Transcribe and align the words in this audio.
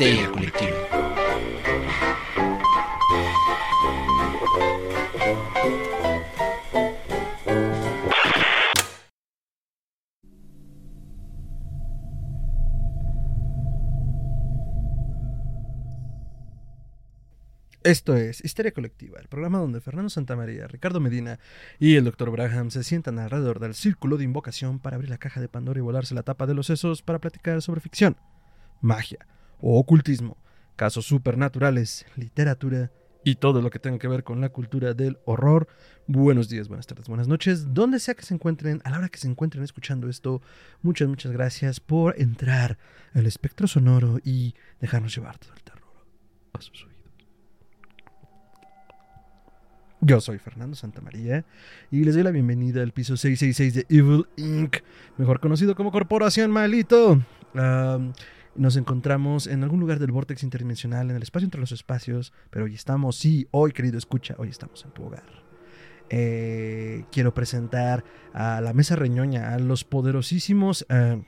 Histeria 0.00 0.30
Colectiva. 0.30 0.76
Esto 17.82 18.14
es 18.14 18.44
Histeria 18.44 18.70
Colectiva, 18.70 19.18
el 19.18 19.26
programa 19.26 19.58
donde 19.58 19.80
Fernando 19.80 20.10
Santamaría, 20.10 20.68
Ricardo 20.68 21.00
Medina 21.00 21.40
y 21.80 21.96
el 21.96 22.04
Dr. 22.04 22.30
Braham 22.30 22.70
se 22.70 22.84
sientan 22.84 23.18
alrededor 23.18 23.58
del 23.58 23.74
círculo 23.74 24.16
de 24.16 24.22
invocación 24.22 24.78
para 24.78 24.94
abrir 24.94 25.10
la 25.10 25.18
caja 25.18 25.40
de 25.40 25.48
Pandora 25.48 25.80
y 25.80 25.82
volarse 25.82 26.14
la 26.14 26.22
tapa 26.22 26.46
de 26.46 26.54
los 26.54 26.66
sesos 26.66 27.02
para 27.02 27.18
platicar 27.18 27.60
sobre 27.62 27.80
ficción, 27.80 28.16
magia 28.80 29.26
o 29.60 29.78
ocultismo, 29.78 30.36
casos 30.76 31.06
supernaturales, 31.06 32.06
literatura 32.16 32.90
y 33.24 33.34
todo 33.34 33.60
lo 33.60 33.70
que 33.70 33.78
tenga 33.78 33.98
que 33.98 34.08
ver 34.08 34.24
con 34.24 34.40
la 34.40 34.48
cultura 34.48 34.94
del 34.94 35.18
horror. 35.24 35.68
Buenos 36.06 36.48
días, 36.48 36.68
buenas 36.68 36.86
tardes, 36.86 37.08
buenas 37.08 37.28
noches, 37.28 37.74
donde 37.74 37.98
sea 37.98 38.14
que 38.14 38.22
se 38.22 38.34
encuentren, 38.34 38.80
a 38.84 38.90
la 38.90 38.98
hora 38.98 39.08
que 39.08 39.18
se 39.18 39.28
encuentren 39.28 39.64
escuchando 39.64 40.08
esto, 40.08 40.40
muchas, 40.82 41.08
muchas 41.08 41.32
gracias 41.32 41.80
por 41.80 42.18
entrar 42.20 42.78
al 43.14 43.26
espectro 43.26 43.66
sonoro 43.66 44.18
y 44.24 44.54
dejarnos 44.80 45.14
llevar 45.14 45.38
todo 45.38 45.52
el 45.54 45.62
terror 45.62 46.06
a 46.52 46.60
sus 46.60 46.84
oídos. 46.84 46.98
Yo 50.00 50.20
soy 50.20 50.38
Fernando 50.38 50.76
Santamaría 50.76 51.44
y 51.90 52.04
les 52.04 52.14
doy 52.14 52.22
la 52.22 52.30
bienvenida 52.30 52.82
al 52.82 52.92
piso 52.92 53.16
666 53.16 53.74
de 53.74 53.96
Evil 53.96 54.26
Inc., 54.36 54.76
mejor 55.16 55.40
conocido 55.40 55.74
como 55.74 55.90
Corporación 55.90 56.52
Malito. 56.52 57.20
Nos 58.58 58.76
encontramos 58.76 59.46
en 59.46 59.62
algún 59.62 59.80
lugar 59.80 59.98
del 59.98 60.12
vórtex 60.12 60.42
interdimensional, 60.42 61.10
en 61.10 61.16
el 61.16 61.22
espacio 61.22 61.46
entre 61.46 61.60
los 61.60 61.72
espacios, 61.72 62.32
pero 62.50 62.64
hoy 62.64 62.74
estamos, 62.74 63.16
sí, 63.16 63.48
hoy 63.50 63.72
querido 63.72 63.96
escucha, 63.96 64.34
hoy 64.38 64.48
estamos 64.48 64.84
en 64.84 64.90
tu 64.90 65.04
hogar. 65.04 65.24
Eh, 66.10 67.04
quiero 67.12 67.34
presentar 67.34 68.04
a 68.32 68.60
la 68.60 68.72
mesa 68.72 68.96
reñoña, 68.96 69.54
a 69.54 69.58
los 69.58 69.84
poderosísimos 69.84 70.86
uh, 70.90 71.22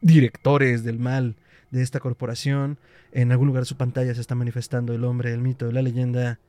directores 0.00 0.84
del 0.84 0.98
mal 0.98 1.36
de 1.70 1.82
esta 1.82 2.00
corporación. 2.00 2.78
En 3.12 3.32
algún 3.32 3.46
lugar 3.46 3.62
de 3.62 3.68
su 3.68 3.76
pantalla 3.76 4.14
se 4.14 4.20
está 4.20 4.34
manifestando 4.34 4.92
el 4.94 5.04
hombre, 5.04 5.32
el 5.32 5.40
mito, 5.40 5.70
la 5.72 5.82
leyenda 5.82 6.40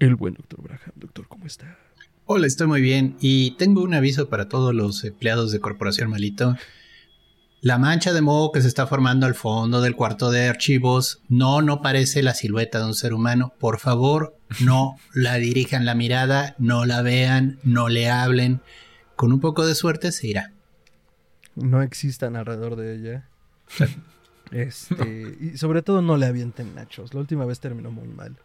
el 0.00 0.16
buen 0.16 0.34
doctor 0.34 0.62
Braham. 0.62 0.92
Doctor, 0.96 1.28
¿cómo 1.28 1.46
está? 1.46 1.78
Hola, 2.26 2.46
estoy 2.46 2.66
muy 2.66 2.80
bien 2.80 3.16
y 3.20 3.52
tengo 3.52 3.82
un 3.82 3.94
aviso 3.94 4.28
para 4.28 4.48
todos 4.48 4.74
los 4.74 5.04
empleados 5.04 5.52
de 5.52 5.60
Corporación 5.60 6.10
Malito. 6.10 6.56
La 7.64 7.78
mancha 7.78 8.12
de 8.12 8.20
moho 8.20 8.52
que 8.52 8.60
se 8.60 8.68
está 8.68 8.86
formando 8.86 9.24
al 9.24 9.34
fondo 9.34 9.80
del 9.80 9.96
cuarto 9.96 10.30
de 10.30 10.48
archivos 10.48 11.22
no, 11.30 11.62
no 11.62 11.80
parece 11.80 12.22
la 12.22 12.34
silueta 12.34 12.78
de 12.78 12.84
un 12.84 12.94
ser 12.94 13.14
humano. 13.14 13.54
Por 13.58 13.78
favor, 13.78 14.36
no 14.60 14.96
la 15.14 15.36
dirijan 15.36 15.86
la 15.86 15.94
mirada, 15.94 16.56
no 16.58 16.84
la 16.84 17.00
vean, 17.00 17.58
no 17.62 17.88
le 17.88 18.10
hablen. 18.10 18.60
Con 19.16 19.32
un 19.32 19.40
poco 19.40 19.64
de 19.64 19.74
suerte 19.74 20.12
se 20.12 20.26
irá. 20.26 20.52
No 21.54 21.80
existan 21.80 22.36
alrededor 22.36 22.76
de 22.76 22.96
ella. 22.96 23.28
este, 24.52 25.34
y 25.40 25.56
sobre 25.56 25.80
todo 25.80 26.02
no 26.02 26.18
le 26.18 26.26
avienten 26.26 26.74
nachos. 26.74 27.14
La 27.14 27.20
última 27.20 27.46
vez 27.46 27.60
terminó 27.60 27.90
muy 27.90 28.08
mal. 28.08 28.36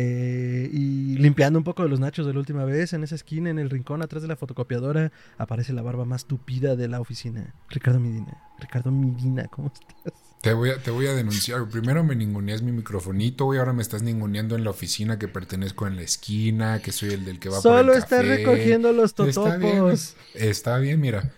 Eh, 0.00 0.70
y 0.72 1.16
limpiando 1.16 1.58
un 1.58 1.64
poco 1.64 1.82
de 1.82 1.88
los 1.88 1.98
nachos 1.98 2.24
de 2.24 2.32
la 2.32 2.38
última 2.38 2.64
vez, 2.64 2.92
en 2.92 3.02
esa 3.02 3.16
esquina, 3.16 3.50
en 3.50 3.58
el 3.58 3.68
rincón 3.68 4.00
atrás 4.00 4.22
de 4.22 4.28
la 4.28 4.36
fotocopiadora, 4.36 5.10
aparece 5.38 5.72
la 5.72 5.82
barba 5.82 6.04
más 6.04 6.26
tupida 6.26 6.76
de 6.76 6.86
la 6.86 7.00
oficina. 7.00 7.52
Ricardo 7.68 7.98
Medina. 7.98 8.40
Ricardo 8.60 8.92
Medina, 8.92 9.48
¿cómo 9.48 9.72
estás? 9.74 10.12
Te 10.40 10.52
voy, 10.52 10.70
a, 10.70 10.78
te 10.78 10.92
voy 10.92 11.08
a 11.08 11.14
denunciar. 11.14 11.68
Primero 11.68 12.04
me 12.04 12.14
ninguneas 12.14 12.62
mi 12.62 12.70
microfonito 12.70 13.52
y 13.52 13.58
ahora 13.58 13.72
me 13.72 13.82
estás 13.82 14.02
ninguneando 14.02 14.54
en 14.54 14.62
la 14.62 14.70
oficina 14.70 15.18
que 15.18 15.26
pertenezco 15.26 15.88
en 15.88 15.96
la 15.96 16.02
esquina, 16.02 16.80
que 16.80 16.92
soy 16.92 17.10
el 17.10 17.24
del 17.24 17.40
que 17.40 17.48
va 17.48 17.60
Solo 17.60 17.86
por 17.86 17.96
el 17.96 17.98
estás 17.98 18.20
café. 18.20 18.36
recogiendo 18.36 18.92
los 18.92 19.14
totopos. 19.14 19.46
Está 19.48 19.58
bien, 19.58 19.94
está 20.34 20.78
bien 20.78 21.00
mira. 21.00 21.32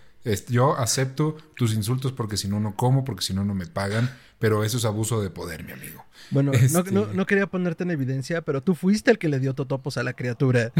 Yo 0.48 0.76
acepto 0.76 1.36
tus 1.56 1.72
insultos 1.74 2.12
porque 2.12 2.36
si 2.36 2.48
no, 2.48 2.60
no 2.60 2.76
como, 2.76 3.04
porque 3.04 3.22
si 3.22 3.32
no, 3.32 3.44
no 3.44 3.54
me 3.54 3.66
pagan. 3.66 4.10
Pero 4.38 4.64
eso 4.64 4.78
es 4.78 4.84
abuso 4.86 5.20
de 5.20 5.28
poder, 5.28 5.64
mi 5.64 5.72
amigo. 5.72 6.04
Bueno, 6.30 6.52
este... 6.52 6.92
no, 6.92 7.06
no, 7.06 7.12
no, 7.12 7.26
quería 7.26 7.46
ponerte 7.46 7.84
en 7.84 7.90
evidencia, 7.90 8.40
pero 8.42 8.62
tú 8.62 8.74
fuiste 8.74 9.10
el 9.10 9.18
que 9.18 9.28
le 9.28 9.38
dio 9.38 9.54
totopos 9.54 9.98
a 9.98 10.02
la 10.02 10.14
criatura. 10.14 10.72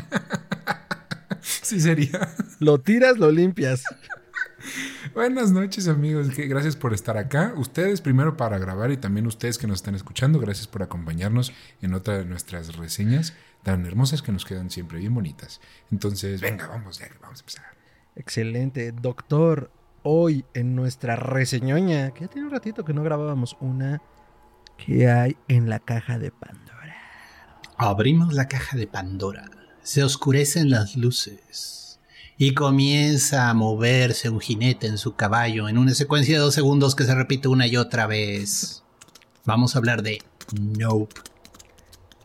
sí 1.40 1.80
sería. 1.80 2.34
Lo 2.60 2.80
tiras, 2.80 3.18
lo 3.18 3.32
limpias. 3.32 3.82
Buenas 5.14 5.50
noches 5.50 5.88
amigos, 5.88 6.28
gracias 6.36 6.76
por 6.76 6.92
estar 6.92 7.16
acá. 7.16 7.54
Ustedes 7.56 8.00
primero 8.00 8.36
para 8.36 8.58
grabar 8.58 8.90
y 8.90 8.96
también 8.96 9.26
ustedes 9.26 9.58
que 9.58 9.66
nos 9.66 9.76
están 9.76 9.94
escuchando, 9.94 10.38
gracias 10.38 10.66
por 10.66 10.82
acompañarnos 10.82 11.52
en 11.82 11.94
otra 11.94 12.18
de 12.18 12.24
nuestras 12.24 12.76
reseñas 12.76 13.32
tan 13.62 13.86
hermosas 13.86 14.22
que 14.22 14.30
nos 14.30 14.44
quedan 14.44 14.70
siempre 14.70 14.98
bien 14.98 15.14
bonitas. 15.14 15.60
Entonces, 15.90 16.40
venga, 16.40 16.66
vamos, 16.68 16.98
ya, 16.98 17.08
vamos 17.20 17.40
a 17.40 17.42
empezar. 17.42 17.75
Excelente, 18.16 18.92
doctor. 18.92 19.70
Hoy 20.02 20.44
en 20.54 20.74
nuestra 20.74 21.16
reseñoña, 21.16 22.12
que 22.12 22.22
ya 22.22 22.28
tiene 22.28 22.46
un 22.46 22.52
ratito 22.52 22.84
que 22.84 22.94
no 22.94 23.02
grabábamos 23.02 23.56
una, 23.60 24.00
que 24.78 25.08
hay 25.08 25.36
en 25.48 25.68
la 25.68 25.80
caja 25.80 26.18
de 26.18 26.30
Pandora. 26.30 26.96
Abrimos 27.76 28.32
la 28.32 28.48
caja 28.48 28.76
de 28.76 28.86
Pandora. 28.86 29.50
Se 29.82 30.02
oscurecen 30.02 30.70
las 30.70 30.96
luces. 30.96 32.00
Y 32.38 32.54
comienza 32.54 33.48
a 33.48 33.54
moverse 33.54 34.30
un 34.30 34.40
jinete 34.40 34.86
en 34.86 34.98
su 34.98 35.14
caballo 35.14 35.68
en 35.68 35.78
una 35.78 35.94
secuencia 35.94 36.36
de 36.36 36.40
dos 36.40 36.54
segundos 36.54 36.94
que 36.94 37.04
se 37.04 37.14
repite 37.14 37.48
una 37.48 37.66
y 37.66 37.76
otra 37.76 38.06
vez. 38.06 38.82
Vamos 39.44 39.74
a 39.74 39.78
hablar 39.78 40.02
de 40.02 40.22
Nope. 40.52 41.20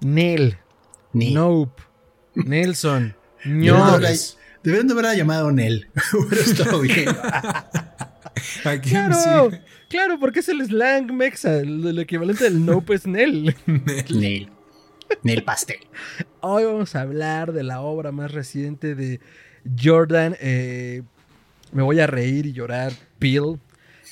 Nel. 0.02 0.58
Nope. 1.14 1.84
Nelson. 2.36 3.16
Ñores. 3.46 4.38
Deben 4.64 4.88
de 4.88 4.94
haberla 4.94 5.16
llamado 5.16 5.52
Nel. 5.52 5.90
Pero 6.30 6.42
está 6.42 6.78
bien. 6.78 7.10
claro, 8.84 9.52
sí? 9.52 9.58
claro, 9.90 10.20
porque 10.20 10.40
es 10.40 10.50
el 10.50 10.64
slang 10.66 11.12
mexa. 11.14 11.58
El, 11.58 11.86
el 11.88 12.00
equivalente 12.00 12.44
del 12.44 12.66
nope 12.66 12.94
es 12.94 13.08
Nel. 13.08 13.56
Nel. 13.66 14.20
Nel. 14.20 14.50
Nel 15.24 15.44
pastel. 15.44 15.80
Hoy 16.42 16.64
vamos 16.66 16.96
a 16.96 17.02
hablar 17.02 17.54
de 17.54 17.64
la 17.64 17.82
obra 17.82 18.12
más 18.12 18.32
reciente 18.32 18.96
de 18.96 19.20
Jordan. 19.82 20.36
Eh, 20.40 21.02
me 21.72 21.82
voy 21.82 22.00
a 22.00 22.08
reír 22.08 22.46
y 22.46 22.54
llorar. 22.54 22.94
Bill. 23.20 23.60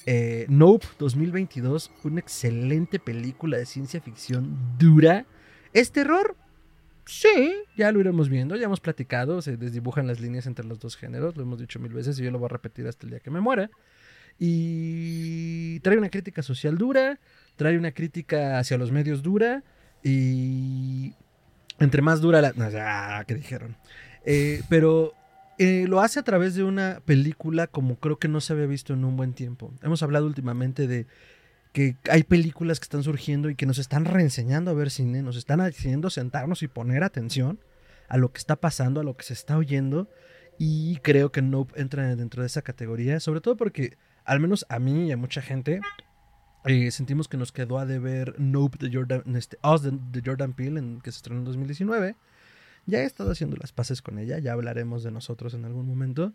Eh, 0.05 0.45
nope 0.49 0.87
2022. 0.97 1.91
Una 2.03 2.19
excelente 2.19 2.99
película 2.99 3.57
de 3.57 3.65
ciencia 3.65 4.01
ficción 4.01 4.57
dura. 4.79 5.25
¿Es 5.73 5.91
terror? 5.91 6.35
Sí, 7.09 7.63
ya 7.75 7.91
lo 7.91 7.99
iremos 7.99 8.29
viendo, 8.29 8.55
ya 8.55 8.65
hemos 8.65 8.79
platicado, 8.79 9.41
se 9.41 9.57
desdibujan 9.57 10.05
las 10.05 10.19
líneas 10.19 10.45
entre 10.45 10.63
los 10.63 10.79
dos 10.79 10.95
géneros, 10.95 11.35
lo 11.35 11.41
hemos 11.41 11.57
dicho 11.59 11.79
mil 11.79 11.91
veces 11.91 12.19
y 12.19 12.23
yo 12.23 12.29
lo 12.29 12.37
voy 12.37 12.45
a 12.45 12.49
repetir 12.49 12.85
hasta 12.87 13.07
el 13.07 13.09
día 13.09 13.19
que 13.19 13.31
me 13.31 13.41
muera. 13.41 13.71
Y 14.37 15.79
trae 15.79 15.97
una 15.97 16.09
crítica 16.09 16.43
social 16.43 16.77
dura, 16.77 17.19
trae 17.55 17.79
una 17.79 17.93
crítica 17.93 18.59
hacia 18.59 18.77
los 18.77 18.91
medios 18.91 19.23
dura 19.23 19.63
y 20.03 21.15
entre 21.79 22.03
más 22.03 22.21
dura 22.21 22.41
la... 22.41 22.53
Ah, 22.75 23.23
¿qué 23.27 23.33
dijeron? 23.33 23.75
Eh, 24.23 24.61
pero 24.69 25.13
eh, 25.57 25.85
lo 25.87 26.01
hace 26.01 26.19
a 26.19 26.23
través 26.23 26.53
de 26.53 26.63
una 26.63 27.01
película 27.05 27.65
como 27.65 27.95
creo 27.95 28.19
que 28.19 28.27
no 28.27 28.39
se 28.39 28.53
había 28.53 28.67
visto 28.67 28.93
en 28.93 29.03
un 29.03 29.17
buen 29.17 29.33
tiempo. 29.33 29.73
Hemos 29.81 30.03
hablado 30.03 30.27
últimamente 30.27 30.85
de 30.85 31.07
que 31.71 31.95
hay 32.09 32.23
películas 32.23 32.79
que 32.79 32.85
están 32.85 33.03
surgiendo 33.03 33.49
y 33.49 33.55
que 33.55 33.65
nos 33.65 33.77
están 33.77 34.05
reenseñando 34.05 34.71
a 34.71 34.73
ver 34.73 34.89
cine, 34.89 35.21
nos 35.21 35.35
están 35.35 35.61
haciendo 35.61 36.09
sentarnos 36.09 36.63
y 36.63 36.67
poner 36.67 37.03
atención 37.03 37.59
a 38.07 38.17
lo 38.17 38.31
que 38.31 38.39
está 38.39 38.55
pasando, 38.55 39.01
a 39.01 39.03
lo 39.03 39.15
que 39.15 39.23
se 39.23 39.33
está 39.33 39.57
oyendo. 39.57 40.09
Y 40.57 40.97
creo 40.97 41.31
que 41.31 41.41
Nope 41.41 41.79
entra 41.79 42.15
dentro 42.15 42.41
de 42.41 42.47
esa 42.47 42.61
categoría, 42.61 43.19
sobre 43.19 43.39
todo 43.39 43.55
porque, 43.55 43.97
al 44.25 44.39
menos 44.39 44.65
a 44.69 44.79
mí 44.79 45.07
y 45.07 45.11
a 45.11 45.17
mucha 45.17 45.41
gente, 45.41 45.79
eh, 46.65 46.91
sentimos 46.91 47.27
que 47.27 47.37
nos 47.37 47.51
quedó 47.51 47.79
a 47.79 47.85
deber 47.85 48.37
Nope 48.39 48.77
de 48.79 48.93
Jordan, 48.93 49.35
este, 49.35 49.57
Us 49.63 49.83
de, 49.83 49.91
de 49.91 50.21
Jordan 50.25 50.53
Peele, 50.53 50.79
en, 50.79 51.01
que 51.01 51.11
se 51.11 51.17
estrenó 51.17 51.39
en 51.39 51.45
2019. 51.45 52.15
Ya 52.87 52.99
he 52.99 53.05
estado 53.05 53.31
haciendo 53.31 53.55
las 53.57 53.71
paces 53.71 54.01
con 54.01 54.19
ella, 54.19 54.39
ya 54.39 54.53
hablaremos 54.53 55.03
de 55.03 55.11
nosotros 55.11 55.53
en 55.53 55.63
algún 55.63 55.87
momento. 55.87 56.33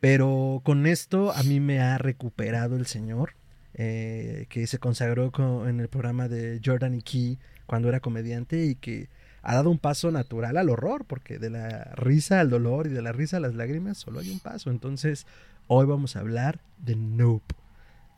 Pero 0.00 0.62
con 0.64 0.86
esto 0.86 1.32
a 1.32 1.42
mí 1.42 1.60
me 1.60 1.80
ha 1.80 1.98
recuperado 1.98 2.76
el 2.76 2.86
señor. 2.86 3.34
Eh, 3.80 4.46
que 4.48 4.66
se 4.66 4.80
consagró 4.80 5.30
con, 5.30 5.68
en 5.68 5.78
el 5.78 5.86
programa 5.86 6.26
de 6.26 6.60
Jordan 6.64 6.94
y 6.94 7.02
Key 7.02 7.38
cuando 7.64 7.88
era 7.88 8.00
comediante 8.00 8.64
y 8.64 8.74
que 8.74 9.08
ha 9.40 9.54
dado 9.54 9.70
un 9.70 9.78
paso 9.78 10.10
natural 10.10 10.56
al 10.56 10.68
horror, 10.68 11.04
porque 11.04 11.38
de 11.38 11.48
la 11.48 11.84
risa 11.94 12.40
al 12.40 12.50
dolor 12.50 12.88
y 12.88 12.90
de 12.90 13.02
la 13.02 13.12
risa 13.12 13.36
a 13.36 13.40
las 13.40 13.54
lágrimas 13.54 13.98
solo 13.98 14.18
hay 14.18 14.30
un 14.30 14.40
paso. 14.40 14.70
Entonces, 14.70 15.26
hoy 15.68 15.86
vamos 15.86 16.16
a 16.16 16.20
hablar 16.20 16.60
de 16.78 16.96
Nope. 16.96 17.54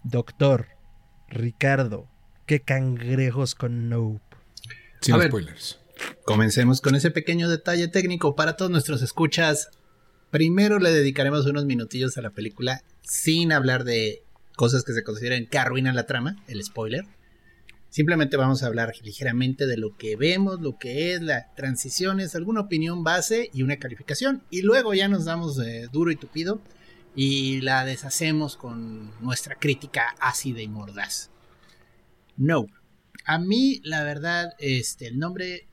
Doctor, 0.02 0.66
Ricardo, 1.28 2.08
¿qué 2.46 2.60
cangrejos 2.60 3.54
con 3.54 3.90
Nope? 3.90 4.22
Sin 5.02 5.14
A 5.14 5.18
ver. 5.18 5.28
spoilers. 5.28 5.78
Comencemos 6.24 6.80
con 6.80 6.94
ese 6.94 7.10
pequeño 7.10 7.50
detalle 7.50 7.88
técnico 7.88 8.34
para 8.34 8.56
todos 8.56 8.70
nuestros 8.70 9.02
escuchas. 9.02 9.68
Primero 10.30 10.78
le 10.78 10.90
dedicaremos 10.90 11.44
unos 11.44 11.66
minutillos 11.66 12.16
a 12.16 12.22
la 12.22 12.30
película 12.30 12.82
sin 13.02 13.52
hablar 13.52 13.84
de 13.84 14.22
cosas 14.56 14.84
que 14.84 14.92
se 14.92 15.02
consideren 15.02 15.46
que 15.46 15.58
arruinan 15.58 15.94
la 15.94 16.06
trama, 16.06 16.36
el 16.46 16.62
spoiler. 16.62 17.04
Simplemente 17.88 18.36
vamos 18.36 18.62
a 18.62 18.66
hablar 18.66 18.92
ligeramente 19.02 19.66
de 19.66 19.76
lo 19.76 19.96
que 19.96 20.14
vemos, 20.14 20.60
lo 20.60 20.78
que 20.78 21.12
es, 21.12 21.22
las 21.22 21.52
transiciones, 21.56 22.36
alguna 22.36 22.60
opinión 22.60 23.02
base 23.02 23.50
y 23.52 23.62
una 23.62 23.78
calificación. 23.78 24.44
Y 24.48 24.62
luego 24.62 24.94
ya 24.94 25.08
nos 25.08 25.24
damos 25.24 25.60
duro 25.90 26.12
y 26.12 26.16
tupido 26.16 26.60
y 27.16 27.60
la 27.62 27.84
deshacemos 27.84 28.56
con 28.56 29.10
nuestra 29.20 29.56
crítica 29.56 30.14
ácida 30.20 30.62
y 30.62 30.68
mordaz. 30.68 31.30
No. 32.36 32.66
A 33.26 33.38
mí, 33.38 33.80
la 33.84 34.04
verdad, 34.04 34.54
este, 34.58 35.08
el 35.08 35.18
nombre 35.18 35.68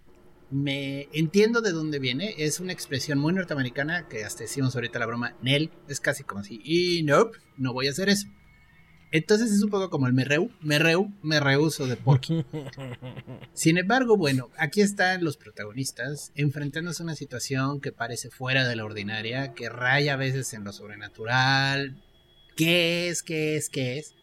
me 0.50 1.08
entiendo 1.14 1.62
de 1.62 1.72
dónde 1.72 2.00
viene. 2.00 2.34
Es 2.38 2.60
una 2.60 2.74
expresión 2.74 3.20
muy 3.20 3.34
norteamericana 3.34 4.08
que 4.08 4.24
hasta 4.24 4.44
decimos 4.44 4.76
ahorita 4.76 5.00
la 5.00 5.06
broma. 5.06 5.36
Nel 5.42 5.72
es 5.88 6.00
casi 6.00 6.24
como 6.24 6.42
así. 6.42 6.62
Y 6.64 7.04
nope, 7.04 7.38
no 7.58 7.74
voy 7.74 7.88
a 7.88 7.92
hacer 7.92 8.10
eso. 8.10 8.28
Entonces 9.12 9.52
es 9.52 9.64
un 9.64 9.70
poco 9.70 9.90
como 9.90 10.08
el 10.08 10.14
me 10.14 10.26
reu, 10.26 10.52
me 10.62 10.80
reu, 10.80 11.14
me 11.22 11.40
rehuso 11.40 11.88
de 11.88 11.96
Porky. 11.96 12.46
Sin 13.54 13.78
embargo, 13.78 14.18
bueno, 14.18 14.50
aquí 14.58 14.82
están 14.82 15.24
los 15.24 15.38
protagonistas 15.38 16.32
enfrentándose 16.36 17.02
a 17.02 17.06
una 17.06 17.16
situación 17.16 17.80
que 17.80 17.94
parece 17.94 18.30
fuera 18.30 18.68
de 18.68 18.76
la 18.76 18.84
ordinaria, 18.84 19.54
que 19.54 19.70
raya 19.70 20.14
a 20.14 20.18
veces 20.18 20.54
en 20.54 20.66
lo 20.66 20.74
sobrenatural. 20.74 22.04
¿Qué 22.58 23.08
es? 23.08 23.24
¿Qué 23.24 23.56
es? 23.56 23.70
¿Qué 23.70 23.98
es? 23.98 24.14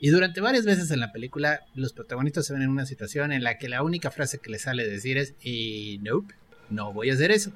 Y 0.00 0.10
durante 0.10 0.40
varias 0.40 0.64
veces 0.64 0.90
en 0.92 1.00
la 1.00 1.12
película, 1.12 1.60
los 1.74 1.92
protagonistas 1.92 2.46
se 2.46 2.52
ven 2.52 2.62
en 2.62 2.70
una 2.70 2.86
situación 2.86 3.32
en 3.32 3.42
la 3.42 3.58
que 3.58 3.68
la 3.68 3.82
única 3.82 4.10
frase 4.10 4.38
que 4.38 4.50
les 4.50 4.62
sale 4.62 4.86
decir 4.86 5.18
es, 5.18 5.34
y 5.42 5.98
nope, 6.02 6.34
no 6.70 6.92
voy 6.92 7.10
a 7.10 7.14
hacer 7.14 7.32
eso. 7.32 7.52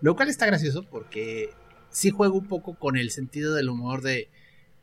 Lo 0.00 0.14
cual 0.14 0.28
está 0.28 0.46
gracioso 0.46 0.84
porque 0.88 1.50
sí 1.90 2.10
juego 2.10 2.38
un 2.38 2.48
poco 2.48 2.74
con 2.74 2.96
el 2.96 3.10
sentido 3.10 3.54
del 3.54 3.68
humor 3.68 4.02
de 4.02 4.28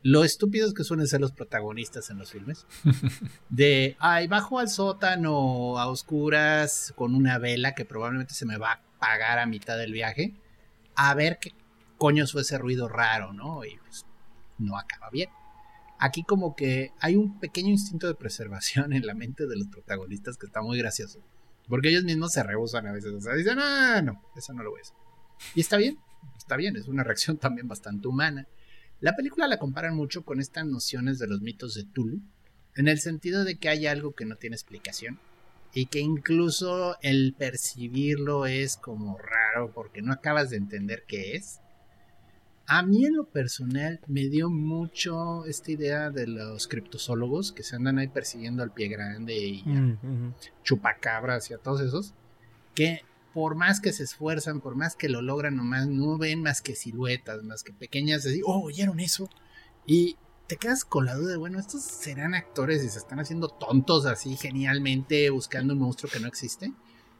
lo 0.02 0.24
estúpidos 0.24 0.72
que 0.74 0.84
suelen 0.84 1.06
ser 1.06 1.20
los 1.20 1.32
protagonistas 1.32 2.10
en 2.10 2.18
los 2.18 2.30
filmes. 2.30 2.66
De, 3.48 3.96
ay, 3.98 4.26
bajo 4.26 4.58
al 4.58 4.68
sótano 4.68 5.78
a 5.78 5.88
oscuras 5.88 6.92
con 6.96 7.14
una 7.14 7.38
vela 7.38 7.74
que 7.74 7.84
probablemente 7.84 8.34
se 8.34 8.46
me 8.46 8.56
va 8.56 8.72
a 8.72 8.82
apagar 8.96 9.38
a 9.38 9.46
mitad 9.46 9.76
del 9.78 9.92
viaje, 9.92 10.34
a 10.94 11.14
ver 11.14 11.38
qué 11.40 11.52
coño 11.98 12.26
fue 12.26 12.42
ese 12.42 12.58
ruido 12.58 12.88
raro, 12.88 13.32
¿no? 13.32 13.64
Y 13.64 13.76
pues 13.78 14.06
no 14.58 14.78
acaba 14.78 15.10
bien. 15.10 15.28
Aquí 15.98 16.22
como 16.22 16.56
que 16.56 16.92
hay 17.00 17.16
un 17.16 17.38
pequeño 17.38 17.68
instinto 17.68 18.06
de 18.06 18.14
preservación 18.14 18.94
en 18.94 19.06
la 19.06 19.14
mente 19.14 19.46
de 19.46 19.56
los 19.56 19.68
protagonistas 19.68 20.38
que 20.38 20.46
está 20.46 20.62
muy 20.62 20.78
gracioso. 20.78 21.20
Porque 21.68 21.90
ellos 21.90 22.04
mismos 22.04 22.32
se 22.32 22.42
rehusan 22.42 22.86
a 22.86 22.92
veces. 22.92 23.12
O 23.12 23.20
sea, 23.20 23.34
dicen, 23.34 23.58
ah, 23.60 24.00
no, 24.02 24.22
eso 24.34 24.52
no 24.54 24.62
lo 24.62 24.70
voy 24.70 24.80
a 24.80 24.82
hacer. 24.82 24.96
Y 25.54 25.60
está 25.60 25.76
bien, 25.76 25.98
está 26.38 26.56
bien, 26.56 26.76
es 26.76 26.88
una 26.88 27.04
reacción 27.04 27.36
también 27.36 27.68
bastante 27.68 28.08
humana. 28.08 28.46
La 29.00 29.16
película 29.16 29.48
la 29.48 29.58
comparan 29.58 29.96
mucho 29.96 30.24
con 30.24 30.40
estas 30.40 30.66
nociones 30.66 31.18
de 31.18 31.26
los 31.26 31.40
mitos 31.40 31.74
de 31.74 31.84
Tulu, 31.84 32.20
en 32.76 32.86
el 32.86 33.00
sentido 33.00 33.44
de 33.44 33.56
que 33.56 33.70
hay 33.70 33.86
algo 33.86 34.12
que 34.12 34.26
no 34.26 34.36
tiene 34.36 34.56
explicación 34.56 35.18
y 35.72 35.86
que 35.86 36.00
incluso 36.00 36.96
el 37.00 37.34
percibirlo 37.36 38.46
es 38.46 38.76
como 38.76 39.16
raro 39.18 39.72
porque 39.72 40.02
no 40.02 40.12
acabas 40.12 40.50
de 40.50 40.58
entender 40.58 41.04
qué 41.06 41.36
es. 41.36 41.60
A 42.66 42.82
mí 42.82 43.04
en 43.04 43.16
lo 43.16 43.24
personal 43.24 44.00
me 44.06 44.28
dio 44.28 44.50
mucho 44.50 45.44
esta 45.46 45.72
idea 45.72 46.10
de 46.10 46.26
los 46.26 46.68
criptozoólogos 46.68 47.52
que 47.52 47.62
se 47.62 47.76
andan 47.76 47.98
ahí 47.98 48.08
persiguiendo 48.08 48.62
al 48.62 48.72
pie 48.72 48.88
grande 48.88 49.34
y 49.34 49.64
a 49.66 49.98
chupacabras 50.62 51.50
y 51.50 51.54
a 51.54 51.58
todos 51.58 51.80
esos, 51.80 52.14
que 52.74 53.00
por 53.32 53.54
más 53.54 53.80
que 53.80 53.92
se 53.92 54.04
esfuerzan, 54.04 54.60
por 54.60 54.76
más 54.76 54.96
que 54.96 55.08
lo 55.08 55.22
logran, 55.22 55.56
nomás 55.56 55.86
no 55.86 56.18
ven 56.18 56.42
más 56.42 56.62
que 56.62 56.74
siluetas, 56.74 57.42
más 57.42 57.62
que 57.62 57.72
pequeñas, 57.72 58.24
de 58.24 58.40
oh, 58.44 58.62
oyeron 58.62 59.00
eso. 59.00 59.28
Y 59.86 60.16
te 60.46 60.56
quedas 60.56 60.84
con 60.84 61.06
la 61.06 61.14
duda 61.14 61.32
de, 61.32 61.36
bueno, 61.36 61.60
estos 61.60 61.82
serán 61.82 62.34
actores 62.34 62.82
y 62.82 62.88
se 62.88 62.98
están 62.98 63.20
haciendo 63.20 63.48
tontos 63.48 64.04
así 64.06 64.36
genialmente 64.36 65.30
buscando 65.30 65.74
un 65.74 65.80
monstruo 65.80 66.10
que 66.10 66.20
no 66.20 66.26
existe. 66.26 66.72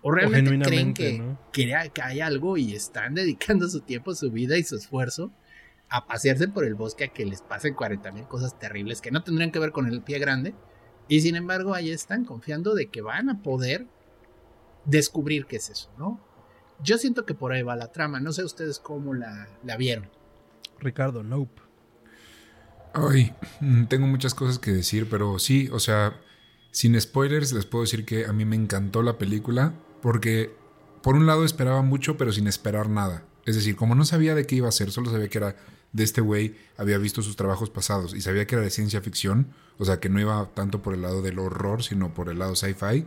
O 0.03 0.11
realmente 0.11 0.59
creen 0.59 0.95
que, 0.95 1.37
que, 1.53 1.75
hay 1.75 2.21
algo 2.21 2.57
y 2.57 2.75
están 2.75 3.15
dedicando 3.15 3.69
su 3.69 3.83
tiempo, 3.83 4.15
su 4.15 4.31
vida 4.31 4.57
y 4.57 4.65
su 4.65 4.77
esfuerzo 4.77 5.31
a 5.91 6.07
pasearse 6.07 6.49
por 6.49 6.65
el 6.65 6.75
bosque 6.75 7.05
a 7.05 7.09
que 7.09 7.27
les 7.27 7.43
pasen 7.43 7.75
40 7.75 8.11
mil 8.13 8.25
cosas 8.25 8.59
terribles 8.59 9.01
que 9.01 9.11
no 9.11 9.23
tendrían 9.23 9.51
que 9.53 9.59
ver 9.59 9.73
con 9.73 9.87
el 9.87 10.03
pie 10.03 10.19
grande. 10.19 10.55
Y 11.07 11.21
sin 11.21 11.37
embargo, 11.37 11.75
ahí 11.75 11.91
están 11.91 12.25
confiando 12.25 12.75
de 12.75 12.87
que 12.87 13.03
van 13.03 13.29
a 13.29 13.43
poder 13.43 13.87
descubrir 14.85 15.47
qué 15.47 15.57
es 15.57 15.71
eso, 15.71 15.91
¿no? 15.99 16.21
Yo 16.83 16.99
siento 16.99 17.27
que 17.27 17.35
por 17.35 17.53
ahí 17.53 17.63
va 17.63 17.77
la 17.77 17.93
trama. 17.93 18.21
No 18.21 18.33
sé 18.33 18.45
ustedes 18.45 18.79
cómo 18.79 19.15
la, 19.15 19.49
la 19.65 19.77
vieron. 19.77 20.09
Ricardo, 20.79 21.23
nope. 21.23 21.61
Ay, 22.93 23.35
mm, 23.61 23.85
tengo 23.85 24.07
muchas 24.07 24.35
cosas 24.35 24.59
que 24.59 24.73
decir, 24.73 25.09
pero 25.09 25.39
sí, 25.39 25.69
o 25.73 25.79
sea, 25.79 26.21
sin 26.73 26.99
spoilers 27.01 27.53
les 27.53 27.67
puedo 27.67 27.85
decir 27.85 28.05
que 28.05 28.27
a 28.27 28.33
mí 28.33 28.45
me 28.45 28.57
encantó 28.57 29.03
la 29.03 29.19
película 29.19 29.75
porque 30.03 30.55
por 31.03 31.15
un 31.15 31.27
lado 31.27 31.45
esperaba 31.45 31.83
mucho, 31.83 32.17
pero 32.17 32.33
sin 32.33 32.47
esperar 32.47 32.89
nada. 32.89 33.25
Es 33.47 33.55
decir, 33.55 33.77
como 33.77 33.95
no 33.95 34.05
sabía 34.05 34.35
de 34.35 34.47
qué 34.47 34.57
iba 34.57 34.69
a 34.69 34.73
ser, 34.73 34.91
solo 34.91 35.11
sabía 35.11 35.29
que 35.29 35.39
era 35.39 35.57
de 35.93 36.05
este 36.05 36.21
güey, 36.21 36.57
había 36.77 36.99
visto 36.99 37.23
sus 37.23 37.37
trabajos 37.37 37.71
pasados 37.71 38.15
y 38.15 38.21
sabía 38.21 38.47
que 38.47 38.55
era 38.55 38.65
de 38.65 38.71
ciencia 38.71 39.01
ficción, 39.01 39.53
o 39.79 39.85
sea, 39.85 39.99
que 39.99 40.09
no 40.09 40.21
iba 40.21 40.49
tanto 40.55 40.83
por 40.83 40.95
el 40.95 41.03
lado 41.03 41.23
del 41.23 41.39
horror, 41.39 41.83
sino 41.83 42.13
por 42.15 42.29
el 42.29 42.39
lado 42.39 42.55
sci-fi. 42.55 43.05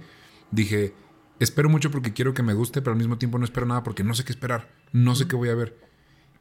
Dije, 0.51 0.93
espero 1.39 1.69
mucho 1.69 1.91
porque 1.91 2.13
quiero 2.13 2.33
que 2.33 2.43
me 2.43 2.53
guste, 2.53 2.81
pero 2.81 2.91
al 2.91 2.97
mismo 2.97 3.17
tiempo 3.17 3.37
no 3.37 3.45
espero 3.45 3.65
nada 3.65 3.83
porque 3.83 4.03
no 4.03 4.13
sé 4.13 4.23
qué 4.23 4.31
esperar, 4.31 4.69
no 4.91 5.15
sé 5.15 5.27
qué 5.27 5.35
voy 5.35 5.49
a 5.49 5.55
ver. 5.55 5.77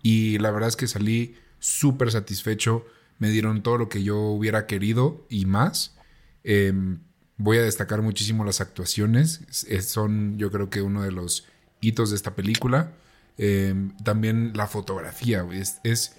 Y 0.03 0.39
la 0.39 0.51
verdad 0.51 0.69
es 0.69 0.77
que 0.77 0.89
salí 0.89 1.37
súper 1.59 2.11
satisfecho, 2.11 2.85
me 3.19 3.31
dieron 3.31 3.63
todo 3.63 3.79
lo 3.79 3.89
que 3.89 4.03
yo 4.03 4.19
hubiera 4.19 4.67
querido 4.67 5.27
y 5.29 5.47
más. 5.47 5.97
Em, 6.45 7.01
voy 7.37 7.59
a 7.59 7.63
destacar 7.63 8.03
muchísimo 8.03 8.45
las 8.45 8.61
actuaciones, 8.61 9.43
son 9.81 10.39
yo 10.39 10.51
creo 10.51 10.71
que 10.71 10.83
uno 10.83 11.03
de 11.03 11.13
los 11.13 11.47
hitos 11.81 12.11
de 12.11 12.17
esta 12.17 12.35
película. 12.35 12.93
Em, 13.39 13.97
también 13.99 14.53
la 14.55 14.67
fotografía, 14.67 15.47
es, 15.53 15.79
es, 15.85 16.17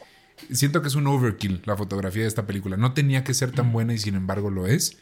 siento 0.52 0.82
que 0.82 0.88
es 0.88 0.96
un 0.96 1.08
overkill 1.08 1.62
la 1.66 1.78
fotografía 1.78 2.24
de 2.24 2.28
esta 2.28 2.48
película. 2.48 2.78
No 2.78 2.94
tenía 2.94 3.24
que 3.24 3.34
ser 3.34 3.52
tan 3.52 3.72
buena 3.72 3.94
y 3.94 3.98
sin 3.98 4.16
embargo 4.16 4.50
lo 4.50 4.68
es. 4.68 4.98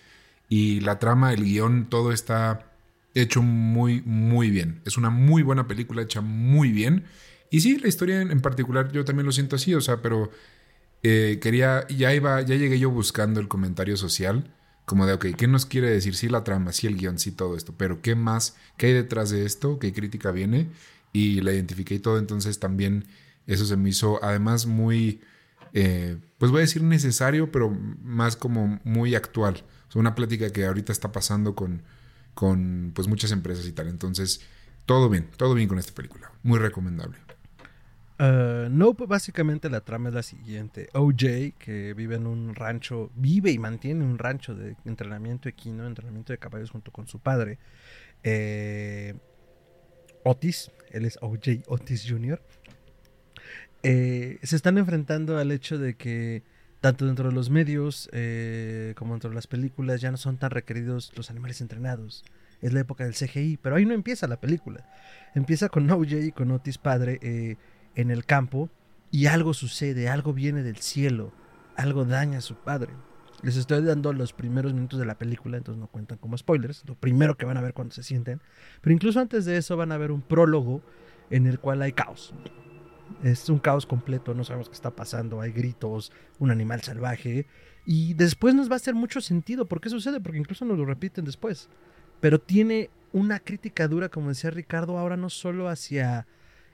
Y 0.50 0.82
la 0.82 1.00
trama, 1.00 1.34
el 1.34 1.44
guion, 1.46 1.88
todo 1.90 2.12
está 2.12 2.71
hecho 3.14 3.42
muy, 3.42 4.02
muy 4.02 4.50
bien. 4.50 4.82
Es 4.86 4.98
una 4.98 5.10
muy 5.10 5.44
buena 5.44 5.68
película 5.68 6.02
hecha 6.02 6.22
muy 6.22 6.72
bien. 6.72 7.06
Y 7.50 7.62
sí, 7.62 7.78
la 7.78 7.88
historia 7.88 8.22
en, 8.22 8.40
particular 8.42 8.92
yo 8.92 9.04
también 9.04 9.26
lo 9.26 9.32
siento 9.32 9.58
así, 9.58 9.74
o 9.76 9.82
sea, 9.82 10.02
pero 10.02 10.32
eh, 11.04 11.40
quería, 11.42 11.86
ya 11.90 12.14
iba, 12.14 12.42
ya 12.42 12.56
llegué 12.56 12.80
yo 12.80 12.90
buscando 12.90 13.40
el 13.42 13.50
comentario 13.50 13.98
social, 13.98 14.54
como 14.86 15.06
de, 15.06 15.14
ok, 15.14 15.28
¿qué 15.38 15.48
nos 15.48 15.66
quiere 15.66 15.90
decir? 15.90 16.16
Sí, 16.16 16.30
la 16.30 16.44
trama, 16.44 16.72
sí, 16.72 16.88
el 16.88 16.96
guion, 16.96 17.20
sí, 17.20 17.32
todo 17.32 17.58
esto, 17.58 17.74
pero 17.78 18.02
¿qué 18.02 18.16
más? 18.16 18.56
¿Qué 18.78 18.88
hay 18.88 18.94
detrás 18.94 19.32
de 19.32 19.46
esto? 19.46 19.80
¿Qué 19.80 19.92
crítica 19.94 20.32
viene? 20.32 20.70
Y 21.12 21.42
la 21.42 21.52
identifiqué 21.54 21.96
y 21.96 22.00
todo, 22.00 22.20
entonces 22.20 22.60
también 22.60 23.06
eso 23.48 23.66
se 23.66 23.76
me 23.76 23.90
hizo, 23.90 24.24
además, 24.24 24.66
muy, 24.66 25.22
eh, 25.74 26.18
pues 26.38 26.52
voy 26.52 26.60
a 26.60 26.62
decir 26.62 26.84
necesario, 26.84 27.52
pero 27.52 27.70
más 28.02 28.38
como 28.38 28.80
muy 28.86 29.16
actual. 29.16 29.66
O 29.90 29.92
sea, 29.92 30.00
una 30.00 30.16
plática 30.16 30.52
que 30.52 30.66
ahorita 30.66 30.94
está 30.94 31.12
pasando 31.12 31.54
con 31.54 31.84
con 32.34 32.92
pues 32.96 33.08
muchas 33.08 33.32
empresas 33.32 33.66
y 33.66 33.72
tal. 33.72 33.88
Entonces, 33.88 34.42
todo 34.86 35.10
bien, 35.10 35.30
todo 35.38 35.54
bien 35.54 35.68
con 35.68 35.80
esta 35.80 35.94
película. 35.94 36.32
Muy 36.44 36.60
recomendable. 36.60 37.18
Uh, 38.20 38.70
nope, 38.70 39.08
básicamente 39.08 39.68
la 39.68 39.82
trama 39.82 40.10
es 40.10 40.16
la 40.16 40.22
siguiente. 40.22 40.90
OJ, 40.94 41.58
que 41.58 41.96
vive 41.96 42.18
en 42.18 42.28
un 42.28 42.54
rancho, 42.54 43.10
vive 43.16 43.50
y 43.52 43.58
mantiene 43.58 44.04
un 44.04 44.20
rancho 44.20 44.54
de 44.54 44.76
entrenamiento 44.86 45.50
equino, 45.50 45.88
entrenamiento 45.88 46.32
de 46.32 46.38
caballos 46.38 46.70
junto 46.70 46.92
con 46.92 47.08
su 47.08 47.20
padre. 47.20 47.58
Eh, 48.24 49.16
Otis, 50.24 50.72
él 50.92 51.06
es 51.06 51.18
OJ 51.22 51.64
Otis 51.66 52.06
Jr. 52.08 52.40
Eh, 53.82 54.38
se 54.44 54.56
están 54.56 54.78
enfrentando 54.78 55.40
al 55.40 55.52
hecho 55.52 55.80
de 55.80 55.96
que 55.96 56.44
tanto 56.82 57.06
dentro 57.06 57.30
de 57.30 57.36
los 57.36 57.52
medios 57.52 58.10
eh, 58.12 58.94
como 58.98 59.14
dentro 59.14 59.30
de 59.30 59.36
las 59.36 59.48
películas 59.48 60.02
ya 60.02 60.12
no 60.12 60.18
son 60.18 60.38
tan 60.38 60.50
requeridos 60.50 61.14
los 61.16 61.30
animales 61.30 61.62
entrenados. 61.62 62.26
Es 62.60 62.74
la 62.74 62.82
época 62.82 63.04
del 63.04 63.14
CGI, 63.14 63.58
pero 63.62 63.76
ahí 63.76 63.86
no 63.86 63.94
empieza 63.94 64.28
la 64.28 64.40
película. 64.40 64.90
Empieza 65.36 65.70
con 65.70 65.90
OJ 65.90 66.14
y 66.26 66.32
con 66.32 66.52
Otis 66.52 66.80
padre 66.80 67.20
eh, 67.22 67.56
en 67.96 68.10
el 68.12 68.26
campo 68.26 68.70
y 69.12 69.28
algo 69.28 69.54
sucede, 69.54 70.10
algo 70.10 70.34
viene 70.34 70.64
del 70.64 70.78
cielo, 70.78 71.32
algo 71.76 72.04
daña 72.04 72.40
a 72.40 72.42
su 72.42 72.56
padre. 72.56 72.94
Les 73.44 73.58
estoy 73.58 73.84
dando 73.84 74.14
los 74.14 74.34
primeros 74.34 74.74
minutos 74.74 75.00
de 75.00 75.06
la 75.06 75.18
película, 75.18 75.58
entonces 75.58 75.80
no 75.80 75.88
cuentan 75.88 76.18
como 76.18 76.38
spoilers, 76.38 76.84
lo 76.88 76.96
primero 76.96 77.38
que 77.38 77.46
van 77.46 77.58
a 77.58 77.62
ver 77.62 77.74
cuando 77.74 77.94
se 77.94 78.04
sienten. 78.04 78.42
Pero 78.82 78.94
incluso 78.94 79.20
antes 79.20 79.46
de 79.46 79.58
eso 79.58 79.78
van 79.78 79.92
a 79.92 79.98
ver 79.98 80.12
un 80.12 80.22
prólogo 80.22 80.82
en 81.30 81.48
el 81.48 81.60
cual 81.60 81.82
hay 81.82 81.94
caos. 81.94 82.34
Es 83.24 83.50
un 83.50 83.60
caos 83.60 83.86
completo, 83.86 84.34
no 84.34 84.44
sabemos 84.44 84.70
qué 84.70 84.76
está 84.76 84.92
pasando, 84.92 85.42
hay 85.42 85.52
gritos, 85.52 86.12
un 86.40 86.52
animal 86.52 86.82
salvaje. 86.82 87.46
Y 87.86 88.14
después 88.14 88.54
nos 88.56 88.70
va 88.70 88.74
a 88.74 88.78
hacer 88.78 88.96
mucho 88.96 89.22
sentido 89.22 89.66
por 89.66 89.82
qué 89.82 89.90
sucede, 89.90 90.20
porque 90.20 90.38
incluso 90.40 90.66
nos 90.66 90.78
lo 90.78 90.86
repiten 90.86 91.26
después. 91.26 91.70
Pero 92.20 92.40
tiene 92.40 92.90
una 93.14 93.40
crítica 93.40 93.88
dura, 93.88 94.10
como 94.10 94.30
decía 94.30 94.52
Ricardo, 94.52 94.98
ahora 94.98 95.18
no 95.18 95.30
solo 95.30 95.70
hacia 95.70 96.28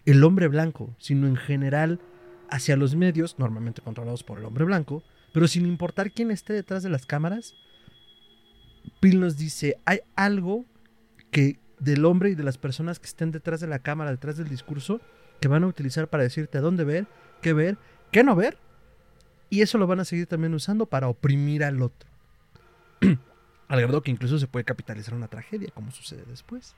el 0.06 0.24
hombre 0.24 0.48
blanco, 0.48 0.96
sino 1.00 1.28
en 1.28 1.36
general 1.36 2.00
hacia 2.50 2.78
los 2.78 2.96
medios, 2.96 3.38
normalmente 3.40 3.82
controlados 3.82 4.24
por 4.24 4.40
el 4.40 4.46
hombre 4.46 4.66
blanco, 4.66 5.04
Pero 5.34 5.48
sin 5.48 5.66
importar 5.66 6.12
quién 6.12 6.32
esté 6.32 6.54
detrás 6.54 6.82
de 6.82 6.90
las 6.90 7.06
cámaras, 7.06 7.54
Bill 9.02 9.20
nos 9.20 9.38
dice, 9.38 9.78
hay 9.86 10.00
algo 10.16 10.66
que 11.32 11.60
del 11.80 12.06
hombre 12.06 12.32
y 12.32 12.36
de 12.36 12.44
las 12.44 12.58
personas 12.58 13.00
que 13.00 13.08
estén 13.08 13.32
detrás 13.32 13.60
de 13.60 13.68
la 13.68 13.80
cámara, 13.80 14.12
detrás 14.12 14.38
del 14.38 14.48
discurso, 14.48 15.02
que 15.40 15.48
van 15.48 15.64
a 15.64 15.68
utilizar 15.68 16.08
para 16.08 16.24
decirte 16.24 16.58
a 16.58 16.62
dónde 16.62 16.84
ver, 16.84 17.08
qué 17.42 17.54
ver, 17.54 17.78
qué 18.12 18.24
no 18.24 18.36
ver. 18.36 18.58
Y 19.50 19.62
eso 19.62 19.78
lo 19.78 19.88
van 19.88 20.00
a 20.00 20.06
seguir 20.06 20.28
también 20.28 20.54
usando 20.54 20.86
para 20.86 21.08
oprimir 21.08 21.64
al 21.64 21.82
otro. 21.82 22.10
al 23.68 23.82
grado 23.82 24.02
que 24.02 24.12
incluso 24.12 24.40
se 24.40 24.48
puede 24.48 24.66
capitalizar 24.66 25.14
una 25.14 25.28
tragedia, 25.28 25.70
como 25.74 25.92
sucede 25.92 26.24
después. 26.28 26.76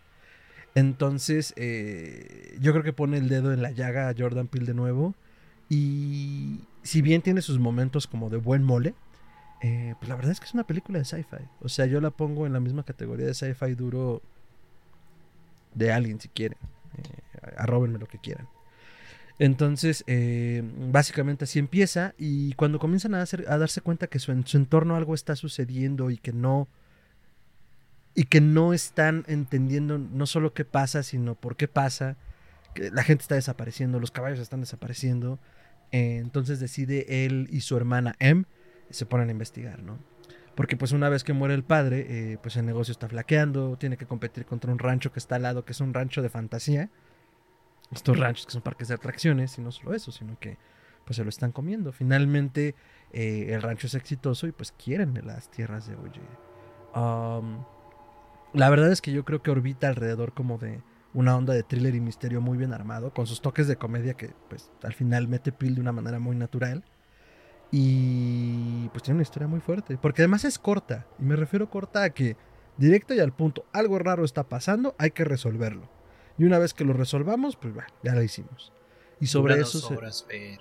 Entonces, 0.76 1.54
eh, 1.56 2.58
yo 2.62 2.72
creo 2.72 2.84
que 2.84 2.94
pone 2.94 3.18
el 3.18 3.30
dedo 3.30 3.54
en 3.54 3.62
la 3.62 3.72
llaga 3.72 4.10
a 4.10 4.16
Jordan 4.18 4.48
Peele 4.48 4.68
de 4.68 4.74
nuevo. 4.74 5.16
Y 5.68 6.62
si 6.84 7.02
bien 7.02 7.22
tiene 7.22 7.42
sus 7.42 7.60
momentos 7.60 8.08
como 8.08 8.30
de 8.30 8.38
buen 8.38 8.64
mole, 8.64 8.94
eh, 9.62 9.96
pues 10.00 10.10
la 10.10 10.16
verdad 10.16 10.32
es 10.32 10.40
que 10.40 10.46
es 10.46 10.54
una 10.54 10.66
película 10.66 11.00
de 11.00 11.06
sci-fi. 11.06 11.48
O 11.62 11.70
sea, 11.70 11.86
yo 11.86 12.02
la 12.02 12.12
pongo 12.12 12.46
en 12.46 12.54
la 12.54 12.60
misma 12.60 12.84
categoría 12.84 13.26
de 13.26 13.34
sci-fi 13.34 13.74
duro 13.76 14.22
de 15.74 15.92
alguien, 15.92 16.20
si 16.20 16.30
quieren. 16.30 16.58
Eh, 16.98 17.29
arróbenme 17.58 18.00
lo 18.00 18.08
que 18.08 18.20
quieran. 18.20 18.48
Entonces, 19.40 20.04
eh, 20.06 20.62
básicamente 20.92 21.46
así 21.46 21.60
empieza. 21.60 22.14
Y 22.18 22.54
cuando 22.54 22.78
comienzan 22.78 23.16
a, 23.16 23.22
hacer, 23.22 23.46
a 23.48 23.58
darse 23.58 23.82
cuenta 23.82 24.08
que 24.08 24.20
su, 24.20 24.34
en 24.34 24.46
su 24.46 24.58
entorno 24.58 24.96
algo 24.96 25.16
está 25.16 25.36
sucediendo 25.36 26.12
y 26.12 26.18
que 26.18 26.34
no. 26.34 26.68
Y 28.14 28.26
que 28.26 28.42
no 28.42 28.74
están 28.74 29.24
entendiendo 29.28 29.98
no 29.98 30.26
solo 30.26 30.54
qué 30.54 30.66
pasa, 30.66 31.04
sino 31.04 31.36
por 31.36 31.56
qué 31.56 31.70
pasa. 31.70 32.18
Que 32.76 32.92
la 32.92 33.04
gente 33.04 33.22
está 33.22 33.36
desapareciendo, 33.36 34.00
los 34.00 34.12
caballos 34.12 34.40
están 34.40 34.60
desapareciendo. 34.60 35.40
Eh, 35.92 36.18
entonces 36.18 36.60
decide 36.60 37.26
él 37.26 37.48
y 37.50 37.62
su 37.62 37.78
hermana 37.78 38.16
M 38.20 38.44
se 38.90 39.06
ponen 39.06 39.30
a 39.30 39.32
investigar, 39.32 39.82
¿no? 39.82 39.98
Porque 40.56 40.76
pues 40.76 40.92
una 40.92 41.08
vez 41.08 41.24
que 41.24 41.32
muere 41.32 41.54
el 41.54 41.64
padre, 41.64 42.06
eh, 42.10 42.38
pues 42.42 42.58
el 42.58 42.66
negocio 42.66 42.92
está 42.92 43.08
flaqueando, 43.08 43.78
tiene 43.78 43.96
que 43.96 44.06
competir 44.06 44.46
contra 44.46 44.72
un 44.72 44.80
rancho 44.80 45.14
que 45.14 45.20
está 45.20 45.36
al 45.36 45.44
lado, 45.44 45.64
que 45.64 45.72
es 45.72 45.80
un 45.80 45.94
rancho 45.94 46.22
de 46.22 46.30
fantasía. 46.30 46.90
Estos 47.92 48.20
ranchos 48.20 48.46
que 48.46 48.52
son 48.52 48.62
parques 48.62 48.88
de 48.90 48.96
atracciones, 48.96 49.58
y 49.58 49.62
no 49.62 49.72
solo 49.72 49.94
eso, 49.94 50.12
sino 50.12 50.38
que 50.40 50.58
pues 51.06 51.18
se 51.18 51.24
lo 51.24 51.30
están 51.30 51.52
comiendo. 51.52 51.92
Finalmente 51.92 52.76
eh, 53.12 53.48
el 53.50 53.62
rancho 53.62 53.88
es 53.88 53.96
exitoso 53.96 54.46
y 54.46 54.52
pues 54.52 54.72
quieren 54.72 55.20
las 55.26 55.50
tierras 55.50 55.88
de 55.88 55.96
Oye. 55.96 56.22
La 58.54 58.70
verdad 58.70 58.92
es 58.92 59.02
que 59.02 59.12
yo 59.12 59.26
creo 59.26 59.42
que 59.44 59.52
orbita 59.52 59.88
alrededor 59.88 60.34
como 60.34 60.58
de 60.58 60.82
una 61.14 61.36
onda 61.36 61.54
de 61.54 61.64
thriller 61.64 61.96
y 61.96 62.00
misterio 62.00 62.42
muy 62.42 62.58
bien 62.58 62.74
armado, 62.74 63.14
con 63.14 63.28
sus 63.28 63.42
toques 63.42 63.68
de 63.68 63.78
comedia 63.78 64.14
que 64.16 64.34
pues 64.50 64.72
al 64.84 64.94
final 64.94 65.28
mete 65.28 65.52
Pil 65.52 65.76
de 65.76 65.82
una 65.82 65.92
manera 65.92 66.20
muy 66.20 66.36
natural. 66.36 66.84
Y 67.72 68.90
pues 68.90 69.04
tiene 69.04 69.18
una 69.18 69.24
historia 69.24 69.48
muy 69.48 69.60
fuerte, 69.60 69.98
porque 70.02 70.24
además 70.24 70.44
es 70.44 70.58
corta, 70.58 71.06
y 71.20 71.24
me 71.24 71.36
refiero 71.36 71.70
corta 71.70 72.02
a 72.02 72.10
que 72.10 72.36
directo 72.78 73.14
y 73.14 73.20
al 73.20 73.32
punto, 73.32 73.66
algo 73.74 74.00
raro 74.00 74.26
está 74.26 74.50
pasando, 74.50 74.96
hay 74.98 75.12
que 75.12 75.24
resolverlo. 75.24 75.88
Y 76.40 76.46
una 76.46 76.58
vez 76.58 76.74
que 76.74 76.84
lo 76.86 76.94
resolvamos, 76.94 77.56
pues 77.58 77.74
bueno, 77.74 77.90
ya 78.04 78.16
lo 78.16 78.24
hicimos. 78.24 78.72
Y 79.20 79.28
sobre 79.28 79.56
Dura 79.56 79.68
eso... 79.68 79.80
dos 79.80 79.88
se- 79.90 79.96
horas, 79.96 80.26
Fer. 80.28 80.60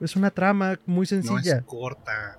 es 0.00 0.14
una 0.16 0.30
trama 0.30 0.78
muy 0.86 1.02
No 1.04 1.06
sencilla. 1.06 1.56
es 1.58 1.64
corta. 1.64 2.38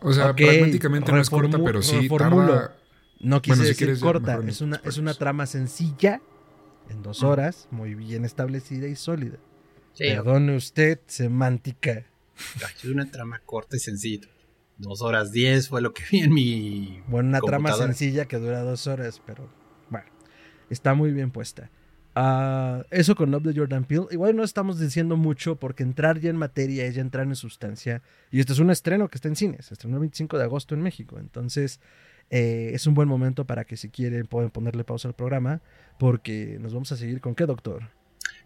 O 0.00 0.12
sea, 0.12 0.30
Ok, 0.30 0.36
pragmáticamente 0.36 1.12
no 1.12 1.20
es 1.20 1.28
corta, 1.30 1.58
pero 1.62 1.82
sí 1.82 2.08
reformulo. 2.08 2.46
tarda... 2.54 2.74
No 3.20 3.42
quise 3.42 3.56
Bueno, 3.56 3.74
si 3.74 3.84
decir 3.84 4.00
corta, 4.00 4.40
es 4.46 4.60
una, 4.60 4.80
es 4.84 4.96
una 4.96 5.12
trama 5.12 5.44
sencilla, 5.46 6.22
en 6.88 7.02
dos 7.02 7.24
horas, 7.24 7.66
muy 7.72 7.94
bien 7.96 8.24
establecida 8.24 8.86
y 8.86 8.94
sólida. 8.94 9.38
Sí, 9.94 10.04
Perdone 10.04 10.54
usted, 10.56 11.00
semántica. 11.06 12.06
es 12.76 12.84
una 12.84 13.10
trama 13.10 13.40
corta 13.44 13.76
y 13.76 13.80
sencilla. 13.80 14.28
Dos 14.76 15.02
horas 15.02 15.32
diez 15.32 15.68
fue 15.68 15.82
lo 15.82 15.92
que 15.92 16.04
vi 16.12 16.20
en 16.20 16.32
mi. 16.32 17.02
Bueno, 17.08 17.30
una 17.30 17.40
trama 17.40 17.72
sencilla 17.72 18.26
que 18.26 18.36
dura 18.38 18.62
dos 18.62 18.86
horas, 18.86 19.20
pero 19.26 19.48
está 20.70 20.94
muy 20.94 21.12
bien 21.12 21.30
puesta. 21.30 21.70
Ah, 22.14 22.84
eso 22.90 23.14
con 23.14 23.32
Up 23.34 23.42
de 23.42 23.54
Jordan 23.58 23.84
Peele. 23.84 24.06
Igual 24.10 24.34
no 24.34 24.42
estamos 24.42 24.80
diciendo 24.80 25.16
mucho 25.16 25.56
porque 25.56 25.82
entrar 25.84 26.18
ya 26.18 26.30
en 26.30 26.36
materia 26.36 26.84
es 26.84 26.94
ya 26.96 27.00
entrar 27.00 27.26
en 27.26 27.36
sustancia. 27.36 28.02
Y 28.32 28.40
este 28.40 28.52
es 28.54 28.58
un 28.58 28.70
estreno 28.70 29.08
que 29.08 29.18
está 29.18 29.28
en 29.28 29.36
cines. 29.36 29.66
Se 29.66 29.74
estrenó 29.74 29.96
el 29.96 30.00
25 30.00 30.36
de 30.36 30.44
agosto 30.44 30.74
en 30.74 30.82
México. 30.82 31.18
Entonces 31.20 31.80
eh, 32.30 32.70
es 32.74 32.86
un 32.88 32.94
buen 32.94 33.08
momento 33.08 33.44
para 33.46 33.64
que 33.64 33.76
si 33.76 33.88
quieren 33.88 34.26
pueden 34.26 34.50
ponerle 34.50 34.82
pausa 34.82 35.06
al 35.06 35.14
programa. 35.14 35.60
Porque 35.98 36.58
nos 36.60 36.72
vamos 36.74 36.90
a 36.90 36.96
seguir 36.96 37.20
con 37.20 37.34
qué, 37.36 37.46
doctor. 37.46 37.84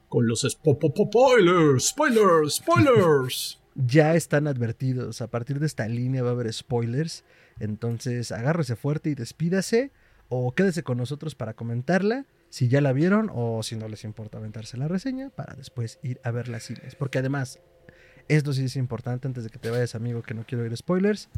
Con 0.09 0.27
los 0.27 0.45
spo- 0.45 0.79
po- 0.79 0.93
po- 0.93 1.07
spoilers, 1.07 1.89
spoilers, 1.89 2.57
spoilers. 2.57 3.59
ya 3.75 4.15
están 4.17 4.49
advertidos. 4.49 5.23
A 5.23 5.29
partir 5.29 5.61
de 5.61 5.67
esta 5.67 5.89
línea 5.89 6.23
va 6.23 6.31
a 6.31 6.33
haber 6.33 6.53
spoilers. 6.53 7.25
Entonces 7.59 8.33
agárrese 8.33 8.77
fuerte 8.77 9.09
y 9.09 9.15
despídase. 9.15 9.93
O 10.35 10.55
quédese 10.55 10.83
con 10.83 10.97
nosotros 10.97 11.35
para 11.35 11.53
comentarla. 11.53 12.25
Si 12.49 12.69
ya 12.69 12.81
la 12.81 12.95
vieron 12.95 13.31
o 13.35 13.63
si 13.63 13.77
no 13.77 13.87
les 13.87 14.03
importa 14.05 14.39
aventarse 14.39 14.79
la 14.79 14.89
reseña. 14.89 15.29
Para 15.29 15.55
después 15.55 15.99
ir 16.03 16.23
a 16.25 16.31
ver 16.31 16.49
las 16.49 16.63
cines. 16.63 16.95
Porque 16.95 17.19
además, 17.19 17.61
esto 18.29 18.55
sí 18.55 18.65
es 18.65 18.77
importante 18.77 19.29
antes 19.29 19.45
de 19.45 19.51
que 19.51 19.59
te 19.59 19.69
vayas, 19.69 19.95
amigo, 19.95 20.23
que 20.23 20.33
no 20.33 20.47
quiero 20.47 20.65
oír 20.65 20.75
spoilers. 20.75 21.29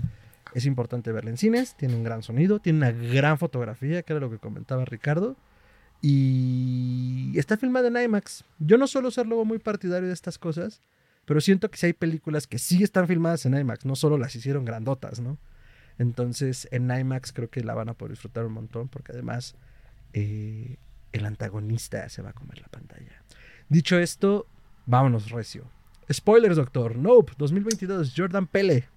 Es 0.55 0.65
importante 0.65 1.11
verla 1.11 1.31
en 1.31 1.39
cines. 1.39 1.75
Tiene 1.77 1.97
un 1.97 2.05
gran 2.05 2.23
sonido. 2.23 2.61
Tiene 2.61 2.79
una 2.79 2.93
gran 2.93 3.37
fotografía, 3.37 4.05
que 4.05 4.13
era 4.13 4.21
lo 4.21 4.31
que 4.31 4.39
comentaba 4.39 4.85
Ricardo. 4.85 5.35
Y 6.01 7.33
está 7.37 7.57
filmada 7.57 7.89
en 7.89 7.97
IMAX. 7.97 8.45
Yo 8.61 8.79
no 8.79 8.87
suelo 8.87 9.11
ser 9.11 9.27
luego 9.27 9.45
muy 9.45 9.59
partidario 9.59 10.07
de 10.07 10.15
estas 10.15 10.39
cosas. 10.39 10.83
Pero 11.25 11.41
siento 11.41 11.69
que 11.69 11.79
sí 11.79 11.87
hay 11.87 11.95
películas 11.95 12.47
que 12.47 12.61
sí 12.61 12.85
están 12.85 13.09
filmadas 13.09 13.45
en 13.45 13.57
IMAX, 13.57 13.87
no 13.87 13.97
solo 13.97 14.19
las 14.19 14.37
hicieron 14.37 14.65
grandotas, 14.65 15.19
¿no? 15.19 15.37
Entonces 15.99 16.69
en 16.71 16.91
IMAX 16.91 17.33
creo 17.33 17.49
que 17.51 17.63
la 17.63 17.75
van 17.75 17.89
a 17.89 17.95
poder 17.95 18.13
disfrutar 18.13 18.45
un 18.47 18.53
montón 18.53 18.89
porque 18.89 19.13
además 19.13 19.55
eh, 20.13 20.77
el 21.13 21.25
antagonista 21.27 22.09
se 22.09 22.23
va 22.23 22.31
a 22.31 22.33
comer 22.33 22.61
la 22.61 22.69
pantalla. 22.69 23.23
Dicho 23.69 23.99
esto, 23.99 24.47
vámonos 24.87 25.31
recio. 25.31 25.71
Spoilers, 26.13 26.57
doctor. 26.57 26.97
Nope, 26.97 27.33
2022, 27.39 28.13
Jordan 28.17 28.47
Pele. 28.47 28.89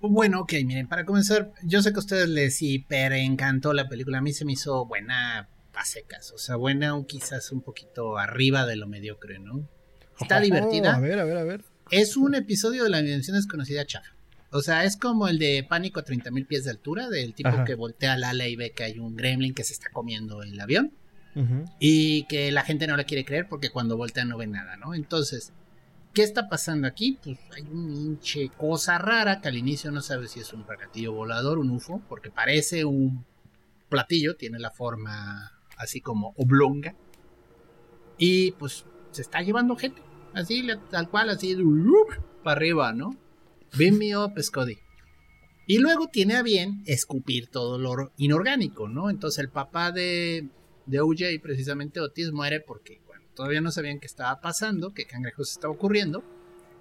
Bueno, 0.00 0.40
ok, 0.40 0.52
miren, 0.66 0.86
para 0.86 1.06
comenzar, 1.06 1.52
yo 1.62 1.80
sé 1.82 1.90
que 1.90 1.96
a 1.96 2.00
ustedes 2.00 2.28
les 2.28 2.60
hiper 2.60 3.12
encantó 3.14 3.72
la 3.72 3.88
película. 3.88 4.18
A 4.18 4.20
mí 4.20 4.32
se 4.34 4.44
me 4.44 4.52
hizo 4.52 4.84
buena 4.84 5.48
a 5.74 5.84
secas. 5.84 6.30
O 6.32 6.38
sea, 6.38 6.56
buena 6.56 6.94
o 6.94 7.06
quizás 7.06 7.50
un 7.52 7.62
poquito 7.62 8.18
arriba 8.18 8.66
de 8.66 8.76
lo 8.76 8.86
mediocre, 8.86 9.38
¿no? 9.38 9.66
Está 10.20 10.38
Oh, 10.38 10.40
divertida. 10.40 10.94
A 10.94 11.00
ver, 11.00 11.18
a 11.18 11.24
ver, 11.24 11.38
a 11.38 11.44
ver. 11.44 11.64
Es 11.90 12.16
un 12.16 12.34
episodio 12.34 12.84
de 12.84 12.90
la 12.90 13.00
dimensión 13.00 13.36
desconocida 13.36 13.84
chafa. 13.86 14.14
O 14.54 14.62
sea, 14.62 14.84
es 14.84 14.96
como 14.96 15.26
el 15.26 15.40
de 15.40 15.66
Pánico 15.68 15.98
a 15.98 16.04
30.000 16.04 16.46
pies 16.46 16.62
de 16.62 16.70
altura, 16.70 17.08
del 17.08 17.34
tipo 17.34 17.48
Ajá. 17.48 17.64
que 17.64 17.74
voltea 17.74 18.12
al 18.12 18.22
ala 18.22 18.46
y 18.46 18.54
ve 18.54 18.70
que 18.70 18.84
hay 18.84 19.00
un 19.00 19.16
gremlin 19.16 19.52
que 19.52 19.64
se 19.64 19.72
está 19.72 19.90
comiendo 19.90 20.44
el 20.44 20.60
avión 20.60 20.92
y 21.80 22.22
que 22.26 22.52
la 22.52 22.62
gente 22.62 22.86
no 22.86 22.96
le 22.96 23.04
quiere 23.04 23.24
creer 23.24 23.48
porque 23.48 23.70
cuando 23.70 23.96
voltea 23.96 24.24
no 24.24 24.36
ve 24.38 24.46
nada, 24.46 24.76
¿no? 24.76 24.94
Entonces, 24.94 25.52
¿qué 26.12 26.22
está 26.22 26.48
pasando 26.48 26.86
aquí? 26.86 27.18
Pues 27.24 27.36
hay 27.56 27.62
un 27.62 27.90
hinche 27.90 28.48
cosa 28.56 28.96
rara 28.98 29.40
que 29.40 29.48
al 29.48 29.56
inicio 29.56 29.90
no 29.90 30.00
sabe 30.00 30.28
si 30.28 30.38
es 30.38 30.52
un 30.52 30.62
platillo 30.62 31.12
volador, 31.12 31.58
un 31.58 31.70
UFO, 31.70 32.00
porque 32.08 32.30
parece 32.30 32.84
un 32.84 33.26
platillo, 33.88 34.36
tiene 34.36 34.60
la 34.60 34.70
forma 34.70 35.50
así 35.76 36.00
como 36.00 36.32
oblonga 36.36 36.94
y 38.18 38.52
pues 38.52 38.86
se 39.10 39.22
está 39.22 39.42
llevando 39.42 39.74
gente, 39.74 40.00
así, 40.32 40.64
tal 40.92 41.10
cual, 41.10 41.30
así, 41.30 41.56
para 42.44 42.56
arriba, 42.56 42.92
¿no? 42.92 43.16
Beam 43.76 43.96
me 43.98 44.16
up, 44.16 44.40
Scotty. 44.40 44.78
Y 45.66 45.78
luego 45.78 46.08
tiene 46.08 46.34
a 46.36 46.42
bien 46.42 46.82
escupir 46.86 47.48
todo 47.48 47.78
lo 47.78 47.90
or- 47.90 48.12
inorgánico, 48.18 48.88
¿no? 48.88 49.08
Entonces 49.10 49.38
el 49.38 49.48
papá 49.48 49.92
de, 49.92 50.48
de 50.86 51.00
OJ, 51.00 51.40
precisamente 51.42 52.00
Otis, 52.00 52.32
muere 52.32 52.60
porque 52.60 53.00
bueno, 53.06 53.24
todavía 53.34 53.60
no 53.62 53.70
sabían 53.70 53.98
qué 53.98 54.06
estaba 54.06 54.40
pasando, 54.40 54.92
qué 54.92 55.04
cangrejos 55.06 55.52
estaba 55.52 55.72
ocurriendo. 55.72 56.22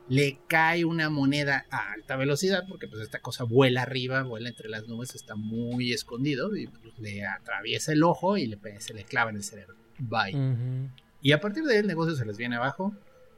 Le 0.09 0.37
cae 0.49 0.83
una 0.83 1.09
moneda 1.09 1.65
a 1.71 1.93
alta 1.93 2.17
velocidad, 2.17 2.65
porque 2.67 2.89
pues 2.89 3.01
esta 3.01 3.19
cosa 3.19 3.45
vuela 3.45 3.83
arriba, 3.83 4.21
vuela 4.23 4.49
entre 4.49 4.67
las 4.67 4.85
nubes, 4.89 5.15
está 5.15 5.35
muy 5.35 5.93
escondido, 5.93 6.53
y 6.57 6.67
pues, 6.67 6.99
le 6.99 7.25
atraviesa 7.25 7.93
el 7.93 8.03
ojo 8.03 8.35
y 8.35 8.47
le, 8.47 8.59
se 8.81 8.93
le 8.93 9.05
clava 9.05 9.29
en 9.29 9.37
el 9.37 9.43
cerebro. 9.45 9.77
Bye. 9.99 10.89
Y 11.21 11.31
a 11.31 11.39
partir 11.39 11.63
de 11.63 11.75
ahí 11.75 11.79
el 11.79 11.87
negocio 11.87 12.17
se 12.17 12.25
les 12.25 12.35
viene 12.35 12.57
abajo. 12.57 12.93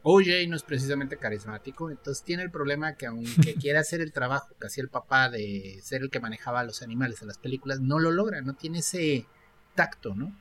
OJ 0.08 0.48
no 0.48 0.56
es 0.56 0.62
precisamente 0.62 1.18
carismático, 1.18 1.90
entonces 1.90 2.24
tiene 2.24 2.44
el 2.44 2.52
problema 2.52 2.94
que 2.96 3.08
aunque 3.08 3.56
quiera 3.60 3.80
hacer 3.80 4.02
el 4.02 4.12
trabajo 4.12 4.50
que 4.60 4.68
hacía 4.68 4.84
el 4.84 4.90
papá 4.90 5.30
de 5.30 5.80
ser 5.82 6.04
el 6.04 6.12
que 6.12 6.20
manejaba 6.20 6.60
a 6.60 6.64
los 6.64 6.84
animales 6.84 7.24
en 7.24 7.28
las 7.28 7.40
películas, 7.40 7.80
no 7.82 7.98
lo 7.98 8.12
logra, 8.12 8.42
no 8.42 8.54
tiene 8.54 8.80
ese 8.80 9.26
tacto, 9.74 10.14
¿no? 10.14 10.32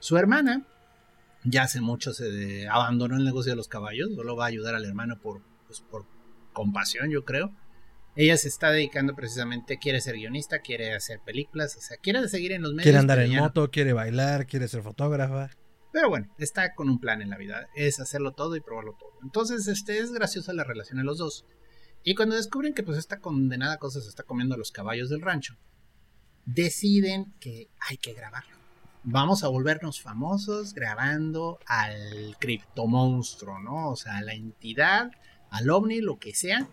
Su 0.00 0.16
hermana 0.16 0.66
ya 1.44 1.64
hace 1.64 1.82
mucho 1.82 2.14
se 2.14 2.30
de- 2.30 2.66
abandonó 2.68 3.16
el 3.16 3.24
negocio 3.24 3.52
de 3.52 3.56
los 3.56 3.68
caballos, 3.68 4.08
solo 4.14 4.36
va 4.36 4.44
a 4.44 4.48
ayudar 4.48 4.74
al 4.74 4.86
hermano 4.86 5.18
por, 5.20 5.42
pues, 5.66 5.80
por 5.80 6.06
compasión, 6.54 7.10
yo 7.10 7.26
creo. 7.26 7.52
Ella 8.16 8.38
se 8.38 8.48
está 8.48 8.70
dedicando 8.70 9.14
precisamente, 9.14 9.78
quiere 9.78 10.00
ser 10.00 10.14
guionista, 10.14 10.60
quiere 10.60 10.94
hacer 10.94 11.20
películas, 11.26 11.76
o 11.76 11.80
sea, 11.82 11.98
quiere 11.98 12.26
seguir 12.28 12.52
en 12.52 12.62
los 12.62 12.70
medios. 12.72 12.84
Quiere 12.84 12.98
andar 12.98 13.18
en 13.18 13.34
no. 13.34 13.42
moto, 13.42 13.70
quiere 13.70 13.92
bailar, 13.92 14.46
quiere 14.46 14.66
ser 14.68 14.82
fotógrafa. 14.82 15.50
Pero 15.94 16.08
bueno, 16.08 16.26
está 16.38 16.74
con 16.74 16.90
un 16.90 16.98
plan 16.98 17.22
en 17.22 17.30
la 17.30 17.38
vida, 17.38 17.68
es 17.76 18.00
hacerlo 18.00 18.32
todo 18.32 18.56
y 18.56 18.60
probarlo 18.60 18.96
todo. 18.98 19.12
Entonces, 19.22 19.68
este 19.68 20.00
es 20.00 20.10
graciosa 20.10 20.52
la 20.52 20.64
relación 20.64 20.98
de 20.98 21.04
los 21.04 21.18
dos. 21.18 21.46
Y 22.02 22.16
cuando 22.16 22.34
descubren 22.34 22.74
que 22.74 22.82
pues 22.82 22.98
esta 22.98 23.20
condenada 23.20 23.78
cosa 23.78 24.00
se 24.00 24.08
está 24.08 24.24
comiendo 24.24 24.56
a 24.56 24.58
los 24.58 24.72
caballos 24.72 25.08
del 25.08 25.20
rancho, 25.20 25.54
deciden 26.46 27.32
que 27.38 27.68
hay 27.78 27.96
que 27.98 28.12
grabarlo. 28.12 28.56
Vamos 29.04 29.44
a 29.44 29.48
volvernos 29.48 30.00
famosos 30.00 30.74
grabando 30.74 31.60
al 31.64 32.36
criptomonstruo, 32.40 33.60
¿no? 33.60 33.90
O 33.90 33.94
sea, 33.94 34.16
a 34.16 34.22
la 34.22 34.34
entidad, 34.34 35.12
al 35.50 35.70
ovni, 35.70 36.00
lo 36.00 36.18
que 36.18 36.34
sea. 36.34 36.66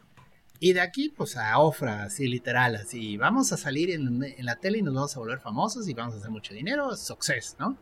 Y 0.60 0.74
de 0.74 0.82
aquí, 0.82 1.10
pues 1.10 1.38
a 1.38 1.60
Ofra, 1.60 2.06
así 2.06 2.28
literal, 2.28 2.76
así. 2.76 3.18
Vamos 3.18 3.54
a 3.54 3.58
salir 3.58 3.92
en, 3.92 4.24
en 4.24 4.46
la 4.46 4.56
tele 4.56 4.80
y 4.80 4.82
nos 4.82 4.96
vamos 4.96 5.16
a 5.16 5.20
volver 5.20 5.40
famosos 5.42 5.88
y 5.88 5.94
vamos 5.94 6.16
a 6.16 6.18
hacer 6.18 6.32
mucho 6.32 6.56
dinero. 6.56 6.96
Success, 6.96 7.56
¿no? 7.60 7.78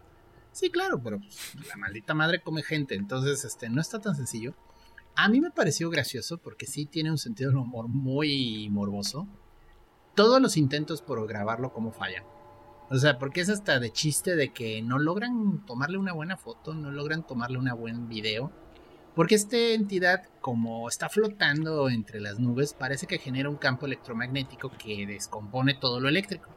Sí, 0.60 0.70
claro, 0.70 1.02
pero 1.02 1.20
pues, 1.20 1.56
la 1.70 1.78
maldita 1.78 2.14
madre 2.14 2.42
come 2.42 2.64
gente. 2.64 2.94
Entonces, 2.94 3.46
este, 3.46 3.70
no 3.70 3.80
está 3.80 4.00
tan 4.00 4.18
sencillo. 4.18 4.56
A 5.16 5.30
mí 5.30 5.40
me 5.40 5.52
pareció 5.52 5.90
gracioso 5.90 6.38
porque 6.38 6.66
sí 6.66 6.86
tiene 6.86 7.12
un 7.12 7.18
sentido 7.18 7.50
del 7.50 7.60
humor 7.60 7.88
muy 7.88 8.68
morboso. 8.70 9.26
Todos 10.16 10.42
los 10.42 10.58
intentos 10.58 11.02
por 11.02 11.26
grabarlo 11.30 11.72
como 11.72 11.94
fallan. 11.94 12.26
O 12.90 12.98
sea, 12.98 13.18
porque 13.20 13.40
es 13.40 13.48
hasta 13.48 13.80
de 13.80 13.92
chiste 13.92 14.36
de 14.36 14.52
que 14.52 14.82
no 14.82 15.00
logran 15.00 15.66
tomarle 15.66 15.98
una 15.98 16.12
buena 16.12 16.36
foto, 16.36 16.74
no 16.74 16.92
logran 16.92 17.26
tomarle 17.26 17.58
una 17.58 17.74
buen 17.74 18.10
video. 18.10 18.52
Porque 19.16 19.36
esta 19.36 19.56
entidad, 19.56 20.26
como 20.42 20.90
está 20.90 21.08
flotando 21.08 21.90
entre 21.90 22.20
las 22.20 22.38
nubes, 22.38 22.74
parece 22.74 23.08
que 23.08 23.18
genera 23.18 23.48
un 23.48 23.56
campo 23.56 23.86
electromagnético 23.86 24.72
que 24.72 25.08
descompone 25.08 25.76
todo 25.76 26.02
lo 26.02 26.10
eléctrico. 26.10 26.50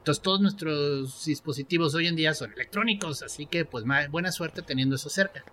Entonces 0.00 0.22
todos 0.22 0.40
nuestros 0.40 1.26
dispositivos 1.26 1.94
hoy 1.94 2.06
en 2.06 2.16
día 2.16 2.32
son 2.32 2.50
electrónicos, 2.52 3.22
así 3.22 3.44
que 3.44 3.66
pues 3.66 3.84
buena 4.10 4.32
suerte 4.32 4.62
teniendo 4.62 4.96
eso 4.96 5.10
cerca. 5.10 5.44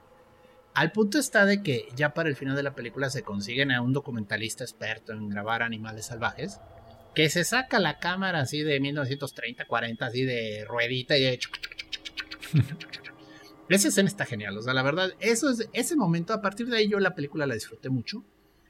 Al 0.73 0.93
punto 0.93 1.19
está 1.19 1.43
de 1.45 1.61
que 1.61 1.89
ya 1.97 2.13
para 2.13 2.29
el 2.29 2.37
final 2.37 2.55
de 2.55 2.63
la 2.63 2.73
película 2.73 3.09
se 3.09 3.23
consiguen 3.23 3.71
a 3.71 3.81
un 3.81 3.91
documentalista 3.91 4.63
experto 4.63 5.11
en 5.11 5.27
grabar 5.27 5.63
animales 5.63 6.05
salvajes, 6.05 6.61
que 7.13 7.29
se 7.29 7.43
saca 7.43 7.79
la 7.79 7.99
cámara 7.99 8.39
así 8.39 8.61
de 8.61 8.79
1930, 8.79 9.65
40, 9.65 10.05
así 10.05 10.23
de 10.23 10.63
ruedita 10.65 11.17
y 11.17 11.23
de... 11.23 11.39
Esa 13.67 13.89
escena 13.89 14.07
está 14.07 14.25
genial, 14.25 14.57
o 14.57 14.61
sea, 14.61 14.73
la 14.73 14.83
verdad, 14.83 15.11
eso 15.19 15.49
es, 15.49 15.67
ese 15.73 15.97
momento, 15.97 16.31
a 16.31 16.41
partir 16.41 16.67
de 16.67 16.77
ahí 16.77 16.87
yo 16.87 17.01
la 17.01 17.15
película 17.15 17.45
la 17.45 17.55
disfruté 17.55 17.89
mucho. 17.89 18.23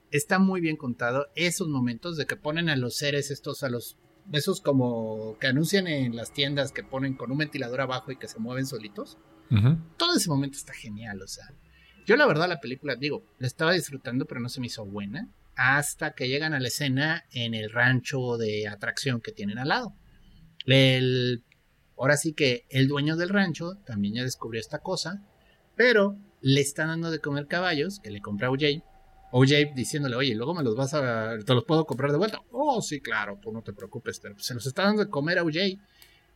Está 0.10 0.39
muy 0.39 0.60
bien 0.60 0.75
contado 0.75 1.27
esos 1.36 1.67
momentos 1.67 2.17
de 2.17 2.25
que 2.25 2.36
ponen 2.36 2.67
a 2.69 2.75
los 2.75 2.96
seres 2.96 3.29
estos, 3.29 3.62
a 3.62 3.69
los, 3.69 3.98
esos 4.31 4.62
como 4.62 5.38
que 5.39 5.48
anuncian 5.48 5.88
en 5.88 6.15
las 6.15 6.34
tiendas 6.34 6.72
que 6.72 6.84
ponen 6.84 7.15
con 7.15 7.31
un 7.31 7.38
ventilador 7.38 7.81
abajo 7.81 8.12
y 8.12 8.17
que 8.17 8.27
se 8.27 8.39
mueven 8.39 8.65
solitos. 8.65 9.17
Todo 9.98 10.17
ese 10.17 10.29
momento 10.29 10.57
está 10.57 10.74
genial, 10.74 11.22
o 11.22 11.27
sea, 11.27 11.46
yo 12.07 12.15
la 12.15 12.25
verdad 12.25 12.48
la 12.48 12.62
película, 12.62 12.96
digo, 12.96 13.25
la 13.38 13.48
estaba 13.48 13.74
disfrutando, 13.74 14.25
pero 14.25 14.39
no 14.39 14.48
se 14.48 14.62
me 14.62 14.67
hizo 14.67 14.86
buena. 14.86 15.29
Hasta 15.55 16.12
que 16.12 16.29
llegan 16.29 16.53
a 16.53 16.60
la 16.60 16.69
escena 16.69 17.25
en 17.31 17.53
el 17.53 17.69
rancho 17.72 18.38
de 18.38 18.67
atracción 18.67 19.19
que 19.19 19.34
tienen 19.34 19.57
al 19.57 19.69
lado. 19.69 19.93
El, 20.65 21.43
ahora 21.98 22.15
sí 22.15 22.34
que 22.34 22.65
el 22.69 22.88
dueño 22.88 23.17
del 23.17 23.29
rancho 23.29 23.75
también 23.86 24.15
ya 24.15 24.24
descubrió 24.24 24.62
esta 24.62 24.79
cosa, 24.79 25.22
pero 25.75 26.17
le 26.41 26.62
están 26.62 26.88
dando 26.88 27.12
de 27.12 27.19
comer 27.19 27.48
caballos 27.48 28.00
que 28.00 28.12
le 28.12 28.22
compra 28.22 28.51
OJ. 28.51 28.84
OJ 29.31 29.74
diciéndole, 29.75 30.15
oye, 30.15 30.36
luego 30.36 30.53
me 30.53 30.63
los 30.63 30.75
vas 30.75 30.93
a, 30.93 31.38
te 31.46 31.53
los 31.53 31.65
puedo 31.65 31.86
comprar 31.86 32.12
de 32.12 32.17
vuelta. 32.17 32.39
Oh, 32.51 32.81
sí, 32.81 33.01
claro, 33.01 33.39
tú 33.41 33.51
no 33.51 33.62
te 33.62 33.74
preocupes, 33.74 34.19
pero 34.19 34.36
se 34.39 34.53
los 34.53 34.65
está 34.65 34.84
dando 34.84 35.03
de 35.03 35.10
comer 35.10 35.39
a 35.39 35.43
OJ. 35.43 35.57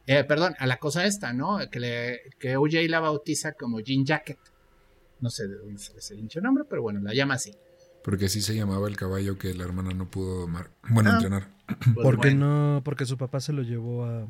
Eh, 0.07 0.23
perdón, 0.23 0.55
a 0.57 0.65
la 0.65 0.77
cosa 0.77 1.05
esta, 1.05 1.31
¿no? 1.31 1.59
Que, 1.69 1.79
le, 1.79 2.21
que 2.39 2.57
OJ 2.57 2.89
la 2.89 2.99
bautiza 2.99 3.53
como 3.53 3.79
Jean 3.79 4.05
Jacket. 4.05 4.39
No 5.19 5.29
sé 5.29 5.47
de 5.47 5.55
dónde 5.55 5.79
sale 5.79 5.99
ese 5.99 6.15
hincho 6.15 6.41
nombre, 6.41 6.63
pero 6.67 6.81
bueno, 6.81 6.99
la 7.01 7.13
llama 7.13 7.35
así. 7.35 7.53
Porque 8.03 8.25
así 8.25 8.41
se 8.41 8.55
llamaba 8.55 8.87
el 8.87 8.97
caballo 8.97 9.37
que 9.37 9.53
la 9.53 9.63
hermana 9.63 9.91
no 9.93 10.09
pudo 10.09 10.41
domar. 10.41 10.71
Bueno, 10.89 11.11
ah, 11.11 11.15
entrenar. 11.15 11.49
Pues 11.93 12.03
porque 12.03 12.33
no, 12.33 12.81
porque 12.83 13.05
su 13.05 13.17
papá 13.17 13.39
se 13.39 13.53
lo 13.53 13.61
llevó 13.61 14.05
a, 14.05 14.27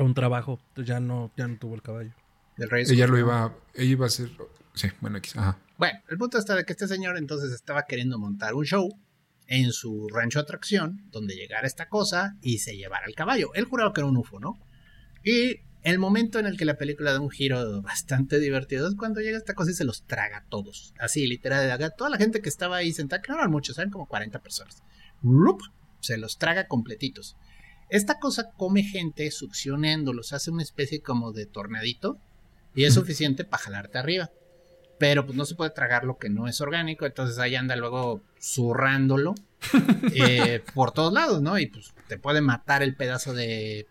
un 0.00 0.14
trabajo. 0.14 0.58
Entonces 0.70 0.88
ya 0.88 1.00
no, 1.00 1.30
ya 1.36 1.46
no 1.46 1.56
tuvo 1.58 1.76
el 1.76 1.82
caballo. 1.82 2.10
Del 2.56 2.68
rey 2.68 2.84
ella 2.88 3.06
lo 3.06 3.16
iba, 3.16 3.54
ella 3.74 3.90
iba 3.92 4.04
a 4.04 4.08
hacer. 4.08 4.30
Sí, 4.78 4.88
bueno. 5.00 5.18
Ajá. 5.34 5.58
Bueno, 5.76 5.98
el 6.08 6.18
punto 6.18 6.38
está 6.38 6.54
de 6.54 6.64
que 6.64 6.72
este 6.72 6.86
señor 6.86 7.18
entonces 7.18 7.52
estaba 7.52 7.84
queriendo 7.86 8.18
montar 8.18 8.54
un 8.54 8.64
show 8.64 8.88
en 9.48 9.72
su 9.72 10.06
rancho 10.08 10.38
atracción, 10.38 11.08
donde 11.10 11.34
llegara 11.34 11.66
esta 11.66 11.88
cosa 11.88 12.36
y 12.42 12.58
se 12.58 12.76
llevara 12.76 13.06
el 13.06 13.14
caballo. 13.14 13.52
Él 13.54 13.64
juraba 13.64 13.92
que 13.92 14.00
era 14.00 14.08
un 14.08 14.16
UFO, 14.16 14.38
¿no? 14.38 14.58
Y 15.24 15.56
el 15.82 15.98
momento 15.98 16.38
en 16.38 16.46
el 16.46 16.56
que 16.56 16.64
la 16.64 16.76
película 16.76 17.12
da 17.12 17.20
un 17.20 17.30
giro 17.30 17.82
bastante 17.82 18.38
divertido 18.38 18.88
es 18.88 18.94
cuando 18.94 19.20
llega 19.20 19.38
esta 19.38 19.54
cosa 19.54 19.70
y 19.70 19.74
se 19.74 19.84
los 19.84 20.04
traga 20.04 20.38
a 20.38 20.44
todos. 20.48 20.92
Así, 21.00 21.26
literal, 21.26 21.94
toda 21.96 22.10
la 22.10 22.18
gente 22.18 22.40
que 22.40 22.48
estaba 22.48 22.76
ahí 22.76 22.92
sentada, 22.92 23.22
que 23.22 23.32
no 23.32 23.38
eran 23.38 23.50
muchos, 23.50 23.78
eran 23.78 23.90
como 23.90 24.06
40 24.06 24.38
personas. 24.40 24.82
Se 26.00 26.18
los 26.18 26.38
traga 26.38 26.68
completitos. 26.68 27.36
Esta 27.88 28.18
cosa 28.18 28.50
come 28.56 28.82
gente 28.82 29.30
succionándolos, 29.30 30.32
hace 30.32 30.50
una 30.50 30.62
especie 30.62 31.00
como 31.00 31.32
de 31.32 31.46
tornadito 31.46 32.18
y 32.74 32.84
es 32.84 32.94
suficiente 32.94 33.44
para 33.44 33.62
jalarte 33.62 33.98
arriba. 33.98 34.30
Pero 34.98 35.24
pues 35.24 35.36
no 35.36 35.44
se 35.44 35.54
puede 35.54 35.70
tragar 35.70 36.04
lo 36.04 36.18
que 36.18 36.28
no 36.28 36.48
es 36.48 36.60
orgánico, 36.60 37.06
entonces 37.06 37.38
ahí 37.38 37.54
anda 37.54 37.76
luego 37.76 38.22
zurrándolo 38.40 39.34
eh, 40.14 40.62
por 40.74 40.92
todos 40.92 41.12
lados, 41.12 41.40
¿no? 41.40 41.58
Y 41.58 41.66
pues 41.66 41.94
te 42.08 42.18
puede 42.18 42.40
matar 42.40 42.82
el 42.82 42.96
pedazo 42.96 43.32
de 43.32 43.86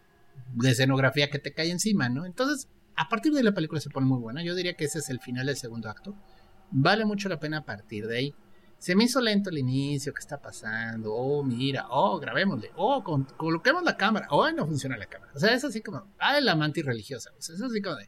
de 0.53 0.71
escenografía 0.71 1.29
que 1.29 1.39
te 1.39 1.53
cae 1.53 1.69
encima, 1.69 2.09
¿no? 2.09 2.25
Entonces, 2.25 2.69
a 2.95 3.09
partir 3.09 3.31
de 3.31 3.39
ahí 3.39 3.43
la 3.43 3.53
película 3.53 3.81
se 3.81 3.89
pone 3.89 4.07
muy 4.07 4.19
buena. 4.19 4.43
Yo 4.43 4.55
diría 4.55 4.75
que 4.75 4.85
ese 4.85 4.99
es 4.99 5.09
el 5.09 5.19
final 5.19 5.45
del 5.45 5.57
segundo 5.57 5.89
acto. 5.89 6.15
Vale 6.71 7.05
mucho 7.05 7.29
la 7.29 7.39
pena 7.39 7.59
a 7.59 7.65
partir 7.65 8.07
de 8.07 8.17
ahí. 8.17 8.35
Se 8.77 8.95
me 8.95 9.05
hizo 9.05 9.21
lento 9.21 9.49
el 9.49 9.57
inicio, 9.57 10.13
¿qué 10.13 10.19
está 10.19 10.39
pasando? 10.39 11.11
Oh, 11.13 11.43
mira, 11.43 11.87
oh, 11.89 12.19
grabémosle, 12.19 12.71
oh, 12.75 13.03
coloquemos 13.35 13.81
la 13.81 13.97
cámara, 13.97 14.27
oh, 14.29 14.49
no 14.51 14.67
funciona 14.67 14.95
la 14.97 15.07
cámara. 15.07 15.31
O 15.33 15.39
sea, 15.39 15.53
es 15.55 15.63
así 15.63 15.81
como, 15.81 16.05
ah, 16.19 16.39
la 16.39 16.51
amante 16.51 16.83
religiosa, 16.83 17.31
o 17.35 17.41
sea, 17.41 17.55
es 17.55 17.61
así 17.61 17.81
como 17.81 17.95
de... 17.95 18.07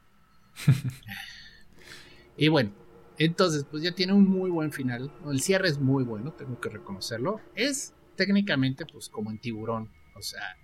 y 2.37 2.49
bueno, 2.49 2.71
entonces, 3.19 3.65
pues 3.69 3.83
ya 3.83 3.91
tiene 3.91 4.13
un 4.13 4.27
muy 4.27 4.49
buen 4.49 4.71
final. 4.71 5.11
El 5.29 5.41
cierre 5.41 5.67
es 5.67 5.77
muy 5.77 6.05
bueno, 6.05 6.31
tengo 6.31 6.59
que 6.61 6.69
reconocerlo. 6.69 7.41
Es 7.53 7.93
técnicamente, 8.15 8.85
pues, 8.85 9.09
como 9.09 9.29
en 9.29 9.39
tiburón. 9.39 9.91
O 10.15 10.21
sea, 10.21 10.55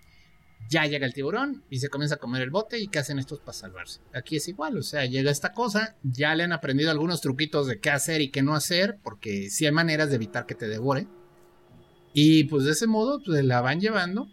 ya 0.70 0.86
llega 0.86 1.06
el 1.06 1.14
tiburón 1.14 1.64
y 1.70 1.80
se 1.80 1.90
comienza 1.90 2.16
a 2.16 2.20
comer 2.20 2.42
el 2.42 2.52
bote 2.52 2.80
y 2.80 2.88
qué 2.88 3.00
hacen 3.00 3.20
estos 3.20 3.40
para 3.40 3.54
salvarse. 3.54 4.00
Aquí 4.14 4.38
es 4.38 4.48
igual, 4.48 4.78
o 4.78 4.84
sea, 4.84 5.06
llega 5.06 5.32
esta 5.32 5.52
cosa, 5.52 5.98
ya 6.02 6.34
le 6.34 6.44
han 6.44 6.54
aprendido 6.54 6.92
algunos 6.92 7.20
truquitos 7.20 7.68
de 7.68 7.80
qué 7.80 7.90
hacer 7.90 8.22
y 8.22 8.32
qué 8.32 8.42
no 8.42 8.56
hacer, 8.56 9.00
porque 9.04 9.50
sí 9.50 9.66
hay 9.66 9.74
maneras 9.74 10.10
de 10.10 10.16
evitar 10.16 10.46
que 10.46 10.56
te 10.56 10.70
devore. 10.70 11.08
Y 12.14 12.46
pues 12.46 12.64
de 12.64 12.72
ese 12.72 12.88
modo 12.88 13.22
pues, 13.22 13.44
la 13.44 13.60
van 13.60 13.82
llevando 13.82 14.30